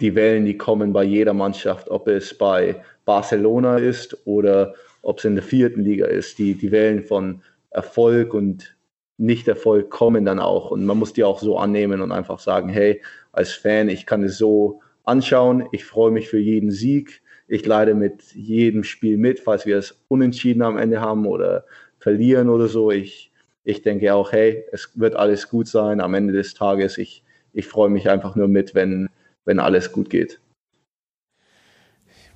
die 0.00 0.14
Wellen, 0.14 0.44
die 0.44 0.56
kommen 0.56 0.92
bei 0.92 1.04
jeder 1.04 1.34
Mannschaft, 1.34 1.90
ob 1.90 2.08
es 2.08 2.36
bei 2.36 2.82
Barcelona 3.04 3.78
ist 3.78 4.16
oder 4.26 4.74
ob 5.02 5.18
es 5.18 5.24
in 5.24 5.34
der 5.34 5.44
vierten 5.44 5.82
Liga 5.82 6.06
ist. 6.06 6.38
Die, 6.38 6.54
die 6.54 6.70
Wellen 6.70 7.02
von 7.02 7.42
Erfolg 7.70 8.34
und 8.34 8.76
Nicht-Erfolg 9.16 9.90
kommen 9.90 10.24
dann 10.24 10.38
auch. 10.38 10.70
Und 10.70 10.84
man 10.84 10.98
muss 10.98 11.12
die 11.12 11.24
auch 11.24 11.40
so 11.40 11.58
annehmen 11.58 12.00
und 12.00 12.12
einfach 12.12 12.38
sagen, 12.38 12.68
hey, 12.68 13.02
als 13.32 13.52
Fan, 13.52 13.88
ich 13.88 14.06
kann 14.06 14.22
es 14.22 14.38
so 14.38 14.80
anschauen. 15.04 15.66
Ich 15.72 15.84
freue 15.84 16.10
mich 16.10 16.28
für 16.28 16.38
jeden 16.38 16.70
Sieg 16.70 17.20
ich 17.48 17.64
leide 17.64 17.94
mit 17.94 18.34
jedem 18.34 18.84
Spiel 18.84 19.16
mit, 19.16 19.40
falls 19.40 19.66
wir 19.66 19.78
es 19.78 19.98
unentschieden 20.08 20.62
am 20.62 20.76
Ende 20.76 21.00
haben 21.00 21.26
oder 21.26 21.64
verlieren 21.98 22.50
oder 22.50 22.68
so. 22.68 22.90
Ich, 22.90 23.32
ich 23.64 23.82
denke 23.82 24.14
auch, 24.14 24.32
hey, 24.32 24.64
es 24.70 24.90
wird 25.00 25.16
alles 25.16 25.48
gut 25.48 25.66
sein 25.66 26.00
am 26.00 26.14
Ende 26.14 26.34
des 26.34 26.52
Tages. 26.52 26.98
Ich, 26.98 27.24
ich 27.54 27.66
freue 27.66 27.88
mich 27.88 28.10
einfach 28.10 28.36
nur 28.36 28.48
mit, 28.48 28.74
wenn, 28.74 29.08
wenn 29.48 29.60
alles 29.60 29.92
gut 29.92 30.10
geht. 30.10 30.40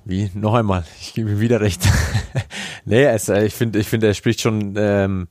Wie? 0.03 0.31
Noch 0.33 0.55
einmal, 0.55 0.83
ich 0.99 1.13
gebe 1.13 1.29
ihm 1.29 1.39
wieder 1.39 1.61
recht. 1.61 1.87
nee, 2.85 3.05
es, 3.05 3.29
äh, 3.29 3.45
ich 3.45 3.53
finde, 3.53 3.77
ich 3.77 3.87
finde, 3.87 4.07
er 4.07 4.15
spricht 4.15 4.41
schon 4.41 4.73
ähm, 4.77 5.27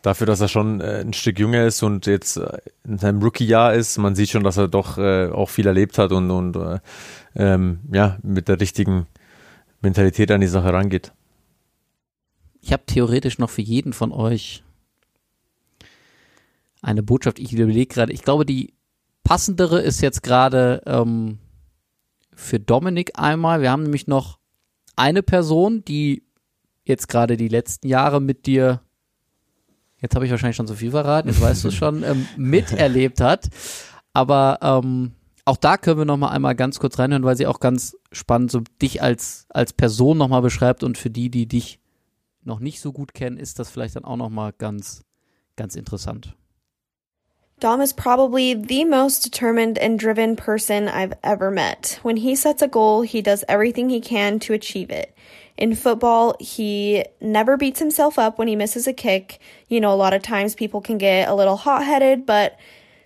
dafür, 0.00 0.26
dass 0.26 0.40
er 0.40 0.48
schon 0.48 0.80
äh, 0.80 1.02
ein 1.02 1.12
Stück 1.12 1.38
jünger 1.38 1.66
ist 1.66 1.82
und 1.82 2.06
jetzt 2.06 2.38
äh, 2.38 2.56
in 2.84 2.96
seinem 2.96 3.22
Rookie-Jahr 3.22 3.74
ist. 3.74 3.98
Man 3.98 4.14
sieht 4.14 4.30
schon, 4.30 4.44
dass 4.44 4.56
er 4.56 4.66
doch 4.66 4.96
äh, 4.96 5.28
auch 5.28 5.50
viel 5.50 5.66
erlebt 5.66 5.98
hat 5.98 6.10
und, 6.10 6.30
und 6.30 6.56
äh, 6.56 6.78
ähm, 7.36 7.80
ja, 7.92 8.18
mit 8.22 8.48
der 8.48 8.58
richtigen 8.58 9.06
Mentalität 9.82 10.30
an 10.30 10.40
die 10.40 10.46
Sache 10.46 10.72
rangeht. 10.72 11.12
Ich 12.62 12.72
habe 12.72 12.84
theoretisch 12.86 13.38
noch 13.38 13.50
für 13.50 13.62
jeden 13.62 13.92
von 13.92 14.10
euch 14.10 14.64
eine 16.80 17.02
Botschaft. 17.02 17.38
Ich 17.38 17.52
überlege 17.52 17.92
gerade, 17.92 18.12
ich 18.12 18.22
glaube, 18.22 18.46
die 18.46 18.72
passendere 19.24 19.80
ist 19.80 20.00
jetzt 20.00 20.22
gerade 20.22 20.82
ähm, 20.86 21.38
für 22.34 22.60
Dominik 22.60 23.18
einmal. 23.18 23.60
Wir 23.60 23.70
haben 23.70 23.82
nämlich 23.82 24.06
noch 24.06 24.38
eine 24.96 25.22
Person, 25.22 25.84
die 25.84 26.22
jetzt 26.84 27.08
gerade 27.08 27.36
die 27.36 27.48
letzten 27.48 27.88
Jahre 27.88 28.20
mit 28.20 28.46
dir, 28.46 28.80
jetzt 30.00 30.14
habe 30.14 30.26
ich 30.26 30.30
wahrscheinlich 30.30 30.56
schon 30.56 30.66
so 30.66 30.74
viel 30.74 30.90
verraten, 30.90 31.28
jetzt 31.28 31.40
weißt 31.40 31.64
du 31.64 31.68
es 31.68 31.74
schon, 31.74 32.02
ähm, 32.04 32.26
miterlebt 32.36 33.20
hat. 33.20 33.48
Aber 34.12 34.58
ähm, 34.62 35.12
auch 35.44 35.56
da 35.56 35.76
können 35.76 35.98
wir 35.98 36.04
noch 36.04 36.16
mal 36.16 36.28
einmal 36.28 36.54
ganz 36.54 36.78
kurz 36.78 36.98
reinhören, 36.98 37.24
weil 37.24 37.36
sie 37.36 37.46
auch 37.46 37.60
ganz 37.60 37.96
spannend 38.12 38.50
so 38.50 38.62
dich 38.80 39.02
als 39.02 39.46
als 39.48 39.72
Person 39.72 40.18
noch 40.18 40.28
mal 40.28 40.40
beschreibt 40.40 40.82
und 40.82 40.96
für 40.96 41.10
die, 41.10 41.30
die 41.30 41.46
dich 41.46 41.80
noch 42.42 42.60
nicht 42.60 42.80
so 42.80 42.92
gut 42.92 43.14
kennen, 43.14 43.38
ist 43.38 43.58
das 43.58 43.70
vielleicht 43.70 43.96
dann 43.96 44.04
auch 44.04 44.16
noch 44.16 44.30
mal 44.30 44.52
ganz 44.52 45.02
ganz 45.56 45.76
interessant. 45.76 46.36
Dom 47.60 47.80
is 47.80 47.92
probably 47.92 48.52
the 48.52 48.84
most 48.84 49.22
determined 49.22 49.78
and 49.78 49.98
driven 49.98 50.36
person 50.36 50.88
I've 50.88 51.14
ever 51.22 51.50
met. 51.50 51.98
When 52.02 52.16
he 52.16 52.34
sets 52.34 52.62
a 52.62 52.68
goal, 52.68 53.02
he 53.02 53.22
does 53.22 53.44
everything 53.48 53.88
he 53.88 54.00
can 54.00 54.38
to 54.40 54.52
achieve 54.52 54.90
it. 54.90 55.16
In 55.56 55.74
football, 55.74 56.36
he 56.40 57.04
never 57.20 57.56
beats 57.56 57.78
himself 57.78 58.18
up 58.18 58.38
when 58.38 58.48
he 58.48 58.56
misses 58.56 58.88
a 58.88 58.92
kick. 58.92 59.38
You 59.68 59.80
know, 59.80 59.92
a 59.92 59.94
lot 59.94 60.12
of 60.12 60.22
times 60.22 60.54
people 60.54 60.80
can 60.80 60.98
get 60.98 61.28
a 61.28 61.34
little 61.34 61.56
hot 61.56 61.84
headed, 61.84 62.26
but 62.26 62.58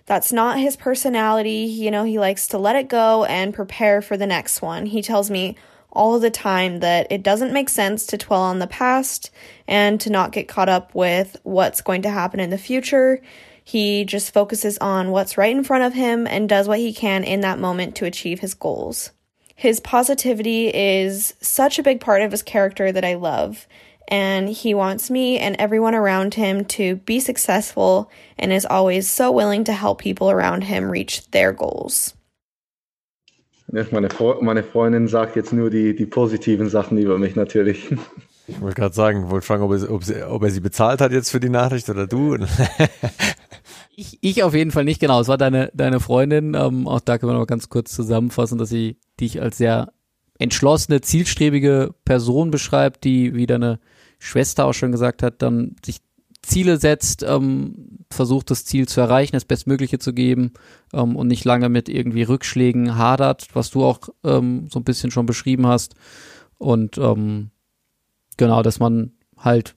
that's 0.07 0.33
not 0.33 0.59
his 0.59 0.75
personality. 0.75 1.65
You 1.65 1.91
know, 1.91 2.03
he 2.03 2.17
likes 2.17 2.47
to 2.47 2.57
let 2.57 2.75
it 2.75 2.89
go 2.89 3.25
and 3.25 3.53
prepare 3.53 4.01
for 4.01 4.17
the 4.17 4.25
next 4.25 4.63
one. 4.63 4.87
He 4.87 5.03
tells 5.03 5.29
me 5.29 5.55
all 5.91 6.19
the 6.19 6.31
time 6.31 6.79
that 6.79 7.07
it 7.11 7.21
doesn't 7.21 7.53
make 7.53 7.69
sense 7.69 8.07
to 8.07 8.17
dwell 8.17 8.41
on 8.41 8.59
the 8.59 8.67
past 8.67 9.29
and 9.67 10.01
to 10.01 10.09
not 10.09 10.31
get 10.31 10.47
caught 10.47 10.69
up 10.69 10.93
with 10.95 11.37
what's 11.43 11.81
going 11.81 12.01
to 12.01 12.09
happen 12.09 12.39
in 12.39 12.49
the 12.49 12.57
future. 12.57 13.21
He 13.69 14.03
just 14.03 14.33
focuses 14.33 14.79
on 14.79 15.11
what's 15.11 15.37
right 15.37 15.55
in 15.55 15.63
front 15.63 15.83
of 15.83 15.93
him 15.93 16.25
and 16.25 16.49
does 16.49 16.67
what 16.67 16.79
he 16.79 16.91
can 16.91 17.23
in 17.23 17.41
that 17.41 17.59
moment 17.59 17.95
to 17.97 18.05
achieve 18.05 18.39
his 18.39 18.55
goals. 18.55 19.11
His 19.55 19.79
positivity 19.79 20.69
is 20.73 21.35
such 21.39 21.77
a 21.77 21.83
big 21.83 21.99
part 21.99 22.23
of 22.23 22.31
his 22.31 22.41
character 22.41 22.91
that 22.91 23.05
I 23.05 23.13
love 23.13 23.67
and 24.09 24.49
he 24.49 24.73
wants 24.73 25.11
me 25.11 25.37
and 25.37 25.55
everyone 25.59 25.93
around 25.93 26.33
him 26.33 26.65
to 26.65 26.95
be 26.95 27.19
successful 27.19 28.09
and 28.39 28.51
is 28.51 28.65
always 28.65 29.07
so 29.07 29.31
willing 29.31 29.63
to 29.65 29.73
help 29.73 29.99
people 29.99 30.31
around 30.31 30.63
him 30.63 30.89
reach 30.89 31.29
their 31.29 31.53
goals. 31.53 32.15
Meine, 33.71 34.09
meine 34.41 34.63
Freundin 34.63 35.07
sagt 35.07 35.35
jetzt 35.35 35.53
nur 35.53 35.69
die, 35.69 35.95
die 35.95 36.07
positiven 36.07 36.69
Sachen 36.69 36.97
über 36.97 37.19
mich 37.19 37.35
natürlich. 37.35 37.95
Ich 38.47 38.59
wollte 38.61 38.81
gerade 38.81 38.95
sagen, 38.95 39.29
wollte 39.29 39.45
fragen, 39.45 39.61
ob 39.61 39.71
er, 39.71 39.91
ob, 39.91 40.03
sie, 40.03 40.23
ob 40.23 40.41
er 40.41 40.49
sie 40.49 40.59
bezahlt 40.59 41.01
hat 41.01 41.11
jetzt 41.11 41.29
für 41.29 41.39
die 41.39 41.49
Nachricht 41.49 41.87
oder 41.87 42.07
du. 42.07 42.35
ich, 43.99 44.17
ich 44.21 44.43
auf 44.43 44.55
jeden 44.55 44.71
Fall 44.71 44.85
nicht, 44.85 45.01
genau. 45.01 45.19
Es 45.19 45.27
war 45.27 45.37
deine, 45.37 45.71
deine 45.73 45.99
Freundin. 45.99 46.53
Ähm, 46.53 46.87
auch 46.87 47.01
da 47.01 47.17
können 47.17 47.33
wir 47.33 47.37
noch 47.37 47.47
ganz 47.47 47.67
kurz 47.67 47.93
zusammenfassen, 47.93 48.57
dass 48.57 48.69
sie 48.69 48.97
dich 49.19 49.41
als 49.41 49.57
sehr 49.57 49.91
entschlossene, 50.37 51.01
zielstrebige 51.01 51.93
Person 52.05 52.49
beschreibt, 52.49 53.03
die 53.03 53.35
wie 53.35 53.45
deine 53.45 53.79
Schwester 54.17 54.65
auch 54.65 54.73
schon 54.73 54.93
gesagt 54.93 55.21
hat, 55.21 55.41
dann 55.41 55.75
sich 55.85 55.99
Ziele 56.41 56.77
setzt, 56.77 57.23
ähm, 57.23 58.05
versucht 58.09 58.49
das 58.49 58.63
Ziel 58.63 58.87
zu 58.87 59.01
erreichen, 59.01 59.35
das 59.35 59.43
Bestmögliche 59.43 59.99
zu 59.99 60.13
geben 60.13 60.53
ähm, 60.93 61.17
und 61.17 61.27
nicht 61.27 61.43
lange 61.43 61.67
mit 61.67 61.89
irgendwie 61.89 62.23
Rückschlägen 62.23 62.95
hadert, 62.97 63.47
was 63.53 63.69
du 63.69 63.83
auch 63.83 63.99
ähm, 64.23 64.69
so 64.71 64.79
ein 64.79 64.85
bisschen 64.85 65.11
schon 65.11 65.25
beschrieben 65.25 65.67
hast. 65.67 65.95
Und 66.57 66.97
ähm, 66.97 67.51
genau, 68.37 68.63
dass 68.63 68.79
man 68.79 69.11
halt 69.37 69.75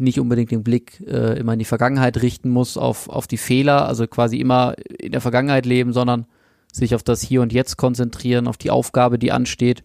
nicht 0.00 0.20
unbedingt 0.20 0.50
den 0.50 0.62
Blick 0.62 1.00
äh, 1.06 1.38
immer 1.38 1.52
in 1.52 1.58
die 1.58 1.64
Vergangenheit 1.64 2.22
richten 2.22 2.50
muss, 2.50 2.76
auf, 2.76 3.08
auf 3.08 3.26
die 3.26 3.36
Fehler, 3.36 3.86
also 3.86 4.06
quasi 4.06 4.38
immer 4.38 4.74
in 4.98 5.12
der 5.12 5.20
Vergangenheit 5.20 5.66
leben, 5.66 5.92
sondern 5.92 6.26
sich 6.72 6.94
auf 6.94 7.02
das 7.02 7.22
Hier 7.22 7.42
und 7.42 7.52
Jetzt 7.52 7.76
konzentrieren, 7.76 8.46
auf 8.46 8.56
die 8.56 8.70
Aufgabe, 8.70 9.18
die 9.18 9.32
ansteht 9.32 9.82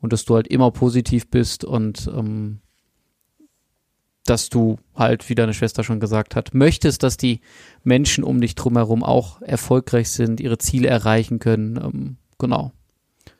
und 0.00 0.12
dass 0.12 0.24
du 0.24 0.34
halt 0.34 0.48
immer 0.48 0.70
positiv 0.70 1.28
bist 1.30 1.64
und 1.64 2.10
ähm, 2.14 2.60
dass 4.24 4.48
du 4.48 4.78
halt, 4.94 5.28
wie 5.28 5.34
deine 5.34 5.54
Schwester 5.54 5.84
schon 5.84 6.00
gesagt 6.00 6.34
hat, 6.34 6.52
möchtest, 6.52 7.02
dass 7.02 7.16
die 7.16 7.40
Menschen 7.84 8.24
um 8.24 8.40
dich 8.40 8.54
drumherum 8.54 9.02
auch 9.02 9.40
erfolgreich 9.40 10.10
sind, 10.10 10.40
ihre 10.40 10.58
Ziele 10.58 10.88
erreichen 10.88 11.38
können. 11.38 11.76
Ähm, 11.76 12.16
genau. 12.38 12.72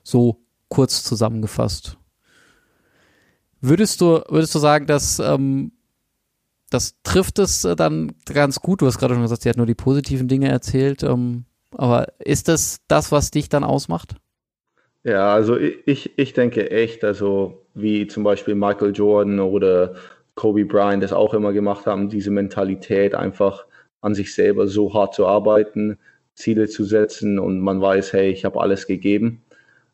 So 0.03 0.41
kurz 0.68 1.03
zusammengefasst. 1.03 1.99
Würdest 3.61 4.01
du, 4.01 4.22
würdest 4.29 4.55
du 4.55 4.59
sagen, 4.59 4.87
dass 4.87 5.18
ähm, 5.18 5.72
das 6.71 6.97
trifft 7.03 7.39
es 7.39 7.64
äh, 7.64 7.77
dann 7.77 8.12
ganz 8.25 8.61
gut? 8.61 8.83
Du 8.83 8.87
hast 8.87 8.99
gerade 8.99 9.14
schon 9.14 9.23
gesagt, 9.23 9.43
sie 9.43 9.49
hat 9.49 9.57
nur 9.57 9.67
die 9.67 9.75
positiven 9.75 10.29
Dinge 10.29 10.49
erzählt. 10.49 11.03
Ähm, 11.03 11.45
aber 11.71 12.07
ist 12.19 12.49
das 12.49 12.79
das, 12.89 13.12
was 13.12 13.31
dich 13.31 13.49
dann 13.49 13.64
ausmacht? 13.64 14.17
Ja, 15.05 15.33
also 15.33 15.57
ich, 15.57 16.19
ich 16.19 16.33
denke 16.33 16.71
echt, 16.71 17.05
also 17.05 17.62
wie 17.75 18.09
zum 18.09 18.25
Beispiel 18.25 18.57
Michael 18.57 18.93
Jordan 18.93 19.39
oder 19.39 19.95
Kobe 20.35 20.64
Bryant 20.64 21.03
das 21.03 21.12
auch 21.12 21.33
immer 21.33 21.53
gemacht 21.53 21.87
haben, 21.87 22.09
diese 22.09 22.31
Mentalität 22.31 23.14
einfach 23.14 23.67
an 24.01 24.14
sich 24.14 24.35
selber 24.35 24.67
so 24.67 24.93
hart 24.95 25.14
zu 25.14 25.27
arbeiten, 25.27 25.99
Ziele 26.35 26.69
zu 26.69 26.85
setzen 26.85 27.39
und 27.39 27.61
man 27.61 27.81
weiß, 27.81 28.12
hey, 28.12 28.31
ich 28.31 28.45
habe 28.45 28.61
alles 28.61 28.87
gegeben, 28.87 29.43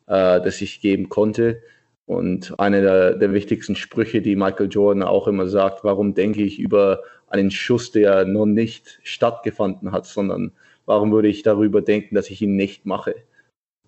äh, 0.07 0.41
das 0.41 0.61
ich 0.61 0.81
geben 0.81 1.09
konnte. 1.09 1.61
Und 2.05 2.59
einer 2.59 2.81
der, 2.81 3.13
der 3.15 3.33
wichtigsten 3.33 3.75
Sprüche, 3.75 4.21
die 4.21 4.35
Michael 4.35 4.69
Jordan 4.69 5.03
auch 5.03 5.27
immer 5.27 5.47
sagt, 5.47 5.83
warum 5.83 6.13
denke 6.13 6.43
ich 6.43 6.59
über 6.59 7.01
einen 7.27 7.51
Schuss, 7.51 7.91
der 7.91 8.25
noch 8.25 8.45
nicht 8.45 8.99
stattgefunden 9.03 9.91
hat, 9.91 10.05
sondern 10.05 10.51
warum 10.85 11.11
würde 11.11 11.29
ich 11.29 11.43
darüber 11.43 11.81
denken, 11.81 12.15
dass 12.15 12.29
ich 12.29 12.41
ihn 12.41 12.55
nicht 12.55 12.85
mache? 12.85 13.15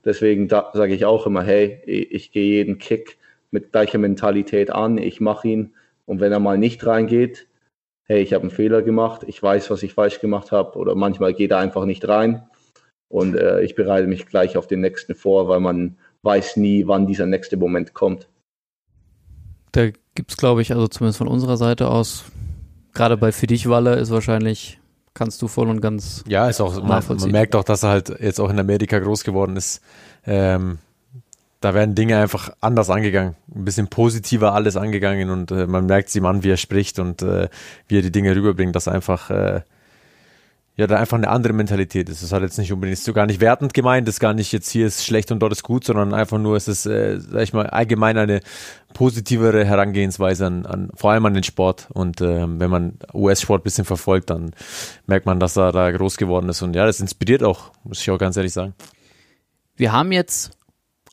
Deswegen 0.05 0.47
sage 0.47 0.93
ich 0.93 1.05
auch 1.05 1.26
immer, 1.26 1.43
hey, 1.43 1.82
ich, 1.86 2.32
gehe 2.32 2.45
jeden 2.45 2.78
Kick 2.78 3.18
mit 3.51 3.72
gleicher 3.72 3.97
Mentalität 3.97 4.70
an, 4.70 4.97
ich 4.97 5.20
mache 5.20 5.47
ihn 5.47 5.74
und 6.05 6.20
wenn 6.20 6.32
er 6.32 6.39
mal 6.39 6.57
nicht 6.57 6.86
reingeht, 6.86 7.47
hey, 8.03 8.22
ich 8.22 8.34
habe 8.34 8.43
einen 8.43 8.51
Fehler 8.51 8.84
gemacht, 8.84 9.24
ich 9.26 9.41
weiß, 9.41 9.72
was 9.72 9.82
ich 9.82 9.93
falsch 9.93 10.20
gemacht 10.20 10.51
habe 10.51 10.78
oder 10.78 10.93
manchmal 10.93 11.34
geht 11.34 11.51
er 11.51 11.57
einfach 11.57 11.86
nicht 11.86 12.07
rein 12.07 12.47
und 13.09 13.36
äh, 13.36 13.61
ich 13.61 13.74
bereite 13.74 14.07
mich 14.07 14.28
gleich 14.28 14.57
auf 14.57 14.68
den 14.68 14.82
nächsten 14.82 15.16
vor, 15.16 15.47
weil 15.47 15.59
man 15.59 15.97
weiß 16.26 16.57
nie, 16.57 16.88
wann 16.88 17.07
dieser 17.07 17.26
nächste 17.26 17.55
Moment 17.57 17.93
kommt. 17.93 18.28
Da 19.71 19.89
gibt 20.15 20.32
es, 20.32 20.38
glaube 20.38 20.61
ich, 20.61 20.71
also 20.73 20.88
zumindest 20.88 21.17
von 21.17 21.28
unserer 21.28 21.57
Seite 21.57 21.89
aus, 21.89 22.26
gerade 22.93 23.17
bei 23.17 23.32
für 23.32 23.47
dich, 23.47 23.69
Walle, 23.69 23.95
ist 23.95 24.09
wahrscheinlich, 24.09 24.80
kannst 25.13 25.41
du 25.41 25.47
voll 25.47 25.69
und 25.69 25.82
ganz. 25.82 26.23
Ja, 26.28 26.49
ist 26.49 26.61
auch, 26.61 26.82
man, 26.82 27.03
man 27.07 27.32
merkt 27.32 27.55
auch, 27.55 27.63
dass 27.63 27.84
er 27.84 27.89
halt 27.89 28.09
jetzt 28.19 28.39
auch 28.39 28.49
in 28.49 28.59
Amerika 28.59 28.99
groß 28.99 29.23
geworden 29.23 29.55
ist. 29.55 29.82
Ähm, 30.26 30.80
da 31.61 31.73
werden 31.73 31.95
Dinge 31.95 32.17
einfach 32.19 32.51
anders 32.61 32.89
angegangen, 32.89 33.36
ein 33.53 33.65
bisschen 33.65 33.88
positiver 33.88 34.53
alles 34.53 34.78
angegangen 34.78 35.30
und 35.30 35.51
äh, 35.51 35.67
man 35.67 35.86
merkt 35.88 36.09
sie 36.09 36.21
an, 36.21 36.43
wie 36.43 36.51
er 36.51 36.57
spricht 36.57 36.99
und 36.99 37.21
äh, 37.21 37.49
wie 37.88 37.97
er 37.97 38.01
die 38.01 38.11
Dinge 38.11 38.36
rüberbringt, 38.36 38.76
dass 38.76 38.88
einfach 38.88 39.30
äh, 39.30 39.61
ja 40.78 40.88
da 40.88 40.97
einfach 40.97 41.17
eine 41.17 41.30
andere 41.30 41.53
Mentalität 41.53 42.09
ist. 42.09 42.21
Das 42.21 42.34
hat 42.34 42.41
jetzt 42.41 42.57
nicht 42.57 42.71
unbedingt 42.73 42.97
so 42.97 43.13
gar 43.13 43.26
nicht 43.26 43.39
wertend 43.39 43.73
gemeint, 43.73 44.07
ist 44.09 44.19
gar 44.19 44.34
nicht 44.34 44.51
jetzt 44.51 44.69
hier 44.69 44.88
ist 44.88 45.05
schlecht 45.05 45.32
und 45.32 45.39
dort 45.39 45.53
ist 45.53 45.63
gut, 45.63 45.86
sondern 45.86 46.13
einfach 46.13 46.38
nur 46.38 46.57
es 46.57 46.67
ist, 46.67 46.86
äh, 46.86 47.19
sag 47.19 47.43
ich 47.43 47.53
mal, 47.53 47.67
allgemein 47.67 48.17
eine 48.17 48.41
positivere 48.93 49.63
Herangehensweise 49.63 50.45
an, 50.45 50.65
an 50.65 50.91
vor 50.93 51.11
allem 51.11 51.26
an 51.26 51.34
den 51.34 51.43
Sport. 51.43 51.88
Und 51.93 52.19
äh, 52.19 52.45
wenn 52.59 52.69
man 52.69 52.97
US-Sport 53.13 53.63
bisschen 53.63 53.86
verfolgt, 53.86 54.30
dann 54.30 54.51
merkt 55.07 55.26
man, 55.26 55.39
dass 55.39 55.57
er 55.57 55.71
da 55.71 55.89
groß 55.91 56.17
geworden 56.17 56.49
ist. 56.49 56.61
Und 56.61 56.76
ja, 56.76 56.86
das 56.86 56.99
inspiriert 56.99 57.43
auch, 57.43 57.71
muss 57.84 58.01
ich 58.01 58.11
auch 58.11 58.17
ganz 58.17 58.36
ehrlich 58.36 58.53
sagen. 58.53 58.73
Wir 59.78 59.93
haben 59.93 60.11
jetzt 60.11 60.51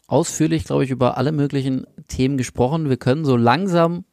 ausführlich, 0.08 0.64
glaube 0.64 0.84
ich, 0.84 0.90
über 0.90 1.16
alle 1.16 1.32
möglichen 1.32 1.86
Themen 2.08 2.36
gesprochen. 2.36 2.88
Wir 2.88 2.96
können 2.96 3.24
so 3.24 3.36
langsam 3.36 4.04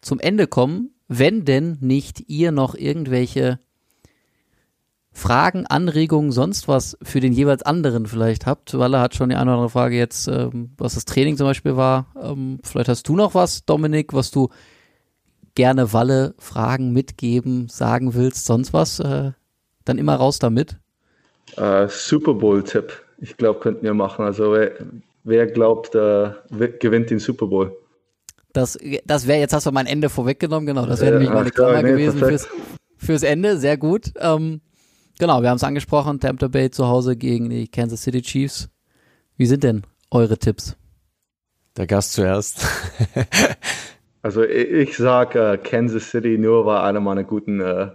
zum 0.00 0.20
Ende 0.20 0.46
kommen, 0.46 0.90
wenn 1.08 1.44
denn 1.44 1.78
nicht 1.80 2.28
ihr 2.28 2.50
noch 2.50 2.74
irgendwelche 2.74 3.60
Fragen, 5.16 5.66
Anregungen, 5.66 6.30
sonst 6.30 6.68
was 6.68 6.98
für 7.02 7.20
den 7.20 7.32
jeweils 7.32 7.62
anderen 7.62 8.04
vielleicht 8.04 8.44
habt. 8.44 8.78
Walle 8.78 9.00
hat 9.00 9.14
schon 9.14 9.30
die 9.30 9.34
eine 9.34 9.44
oder 9.44 9.54
andere 9.54 9.70
Frage 9.70 9.96
jetzt, 9.96 10.28
ähm, 10.28 10.72
was 10.76 10.94
das 10.94 11.06
Training 11.06 11.38
zum 11.38 11.46
Beispiel 11.46 11.74
war. 11.74 12.06
Ähm, 12.22 12.58
vielleicht 12.62 12.90
hast 12.90 13.08
du 13.08 13.16
noch 13.16 13.34
was, 13.34 13.64
Dominik, 13.64 14.12
was 14.12 14.30
du 14.30 14.50
gerne 15.54 15.94
Walle 15.94 16.34
Fragen 16.38 16.92
mitgeben, 16.92 17.66
sagen 17.70 18.12
willst, 18.12 18.44
sonst 18.44 18.74
was. 18.74 19.00
Äh, 19.00 19.32
dann 19.86 19.96
immer 19.96 20.16
raus 20.16 20.38
damit. 20.38 20.76
Uh, 21.56 21.88
Super 21.88 22.34
Bowl-Tipp. 22.34 22.92
Ich 23.18 23.38
glaube, 23.38 23.60
könnten 23.60 23.84
wir 23.84 23.94
machen. 23.94 24.22
Also 24.22 24.52
wer, 24.52 24.72
wer 25.24 25.46
glaubt, 25.46 25.94
äh, 25.94 26.32
gewinnt 26.78 27.08
den 27.08 27.20
Super 27.20 27.46
Bowl? 27.46 27.74
Das, 28.52 28.78
das 29.06 29.26
wäre, 29.26 29.38
jetzt 29.38 29.54
hast 29.54 29.64
du 29.64 29.72
mein 29.72 29.86
Ende 29.86 30.10
vorweggenommen, 30.10 30.66
genau. 30.66 30.84
Das 30.84 31.00
wäre 31.00 31.14
ja, 31.14 31.18
nämlich 31.20 31.34
meine 31.34 31.50
Klammer 31.50 31.82
nee, 31.82 31.92
gewesen 31.92 32.18
fürs, 32.18 32.48
fürs 32.98 33.22
Ende. 33.22 33.56
Sehr 33.56 33.78
gut. 33.78 34.12
Ähm, 34.18 34.60
Genau, 35.18 35.40
wir 35.40 35.48
haben 35.48 35.56
es 35.56 35.64
angesprochen, 35.64 36.20
Tampa 36.20 36.48
Bay 36.48 36.70
zu 36.70 36.86
Hause 36.86 37.16
gegen 37.16 37.48
die 37.48 37.68
Kansas 37.68 38.02
City 38.02 38.20
Chiefs. 38.20 38.68
Wie 39.36 39.46
sind 39.46 39.64
denn 39.64 39.82
eure 40.10 40.38
Tipps? 40.38 40.76
Der 41.76 41.86
Gast 41.86 42.12
zuerst. 42.12 42.66
also 44.22 44.42
ich 44.42 44.96
sage 44.96 45.52
äh, 45.52 45.58
Kansas 45.58 46.10
City 46.10 46.36
nur, 46.36 46.66
weil 46.66 46.80
einer 46.80 47.00
meiner 47.00 47.24
guten 47.24 47.60
äh, 47.60 47.90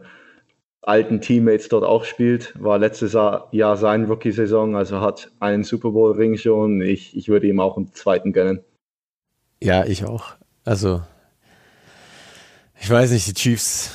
alten 0.82 1.22
Teammates 1.22 1.69
dort 1.69 1.84
auch 1.84 2.05
spielt. 2.05 2.53
War 2.61 2.80
letztes 2.80 3.13
Jahr 3.13 3.78
sein 3.78 4.05
Rookie-Saison, 4.05 4.76
also 4.76 5.01
hat 5.01 5.32
einen 5.39 5.63
Super 5.63 5.91
Bowl-Ring 5.91 6.38
schon. 6.38 6.82
Ich, 6.82 7.15
ich 7.15 7.30
würde 7.30 7.47
ihm 7.47 7.59
auch 7.59 7.78
einen 7.78 7.93
zweiten 7.93 8.34
gönnen. 8.34 8.63
Ja, 9.61 9.86
ich 9.86 10.05
auch. 10.05 10.34
Also 10.65 11.01
ich 12.80 12.89
weiß 12.89 13.11
nicht, 13.11 13.28
die 13.28 13.34
Chiefs 13.34 13.91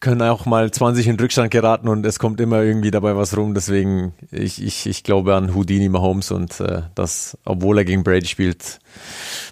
können 0.00 0.22
auch 0.22 0.46
mal 0.46 0.70
20 0.70 1.06
in 1.06 1.18
Rückstand 1.18 1.50
geraten 1.50 1.88
und 1.88 2.04
es 2.04 2.18
kommt 2.18 2.40
immer 2.40 2.62
irgendwie 2.62 2.90
dabei 2.90 3.16
was 3.16 3.36
rum. 3.36 3.54
Deswegen, 3.54 4.14
ich, 4.30 4.62
ich, 4.62 4.86
ich 4.86 5.02
glaube 5.02 5.34
an 5.34 5.54
Houdini 5.54 5.88
Mahomes 5.88 6.30
und 6.30 6.60
äh, 6.60 6.82
das, 6.94 7.38
obwohl 7.44 7.78
er 7.78 7.84
gegen 7.84 8.04
Brady 8.04 8.26
spielt, 8.26 8.78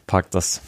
packt 0.06 0.34
das. 0.34 0.60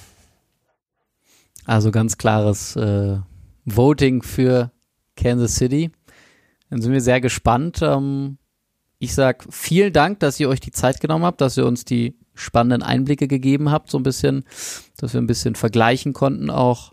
Also 1.65 1.91
ganz 1.91 2.17
klares 2.17 2.77
äh, 2.77 3.19
Voting 3.65 4.23
für 4.23 4.71
Kansas 5.17 5.57
City. 5.57 5.91
Dann 6.71 6.81
sind 6.81 6.93
wir 6.93 7.01
sehr 7.01 7.21
gespannt. 7.21 7.81
Ähm, 7.83 8.39
ich 8.99 9.15
sag 9.15 9.45
vielen 9.51 9.93
Dank, 9.93 10.21
dass 10.21 10.41
ihr 10.41 10.49
euch 10.49 10.61
die 10.61 10.71
Zeit 10.71 11.01
genommen 11.01 11.25
habt, 11.25 11.41
dass 11.41 11.57
ihr 11.57 11.67
uns 11.67 11.85
die 11.85 12.17
spannenden 12.35 12.83
Einblicke 12.83 13.29
gegeben 13.29 13.71
habt, 13.71 13.91
so 13.91 13.99
ein 13.99 14.03
bisschen, 14.03 14.45
dass 14.97 15.13
wir 15.13 15.21
ein 15.21 15.27
bisschen 15.27 15.55
vergleichen 15.55 16.13
konnten, 16.13 16.51
auch 16.51 16.93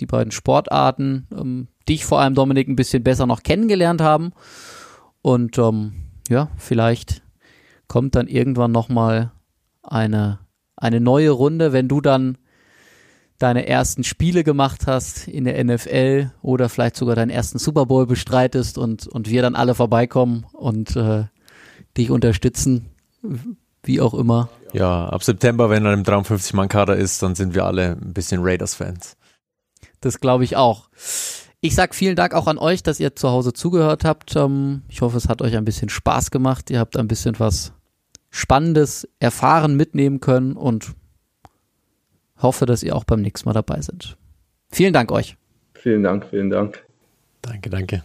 die 0.00 0.06
beiden 0.06 0.32
Sportarten. 0.32 1.26
Ähm, 1.32 1.68
dich 1.88 2.04
vor 2.04 2.20
allem, 2.20 2.34
Dominik, 2.34 2.68
ein 2.68 2.76
bisschen 2.76 3.02
besser 3.02 3.26
noch 3.26 3.42
kennengelernt 3.42 4.00
haben. 4.00 4.32
Und 5.22 5.58
ähm, 5.58 5.92
ja, 6.28 6.48
vielleicht 6.56 7.22
kommt 7.88 8.14
dann 8.14 8.26
irgendwann 8.26 8.72
nochmal 8.72 9.32
eine, 9.82 10.38
eine 10.76 11.00
neue 11.00 11.30
Runde, 11.30 11.72
wenn 11.72 11.88
du 11.88 12.00
dann 12.00 12.38
deine 13.38 13.66
ersten 13.66 14.04
Spiele 14.04 14.44
gemacht 14.44 14.86
hast 14.86 15.26
in 15.26 15.44
der 15.44 15.62
NFL 15.62 16.30
oder 16.42 16.68
vielleicht 16.68 16.96
sogar 16.96 17.16
deinen 17.16 17.30
ersten 17.30 17.58
Super 17.58 17.86
Bowl 17.86 18.06
bestreitest 18.06 18.78
und, 18.78 19.08
und 19.08 19.28
wir 19.28 19.42
dann 19.42 19.56
alle 19.56 19.74
vorbeikommen 19.74 20.46
und 20.52 20.94
äh, 20.94 21.24
dich 21.96 22.10
unterstützen, 22.10 22.90
wie 23.82 24.00
auch 24.00 24.14
immer. 24.14 24.48
Ja, 24.72 25.08
ab 25.08 25.24
September, 25.24 25.70
wenn 25.70 25.84
er 25.84 25.92
im 25.92 26.04
53-Mann-Kader 26.04 26.96
ist, 26.96 27.22
dann 27.22 27.34
sind 27.34 27.54
wir 27.54 27.64
alle 27.64 27.98
ein 28.00 28.14
bisschen 28.14 28.40
Raiders-Fans. 28.42 29.16
Das 30.00 30.20
glaube 30.20 30.44
ich 30.44 30.56
auch. 30.56 30.88
Ich 31.64 31.76
sag 31.76 31.94
vielen 31.94 32.16
Dank 32.16 32.34
auch 32.34 32.48
an 32.48 32.58
euch, 32.58 32.82
dass 32.82 32.98
ihr 32.98 33.14
zu 33.14 33.28
Hause 33.28 33.52
zugehört 33.52 34.04
habt. 34.04 34.34
Ähm, 34.34 34.82
ich 34.88 35.00
hoffe, 35.00 35.16
es 35.16 35.28
hat 35.28 35.40
euch 35.42 35.56
ein 35.56 35.64
bisschen 35.64 35.88
Spaß 35.88 36.32
gemacht. 36.32 36.70
Ihr 36.70 36.80
habt 36.80 36.96
ein 36.96 37.06
bisschen 37.06 37.38
was 37.38 37.72
Spannendes 38.30 39.08
erfahren, 39.20 39.76
mitnehmen 39.76 40.18
können 40.18 40.54
und 40.54 40.94
hoffe, 42.38 42.66
dass 42.66 42.82
ihr 42.82 42.96
auch 42.96 43.04
beim 43.04 43.20
nächsten 43.20 43.48
Mal 43.48 43.52
dabei 43.52 43.80
seid. 43.80 44.16
Vielen 44.72 44.92
Dank 44.92 45.12
euch. 45.12 45.36
Vielen 45.74 46.02
Dank, 46.02 46.26
vielen 46.30 46.50
Dank. 46.50 46.84
Danke, 47.42 47.70
danke. 47.70 48.02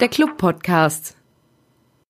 Der 0.00 0.08
Club 0.08 0.36
Podcast. 0.38 1.16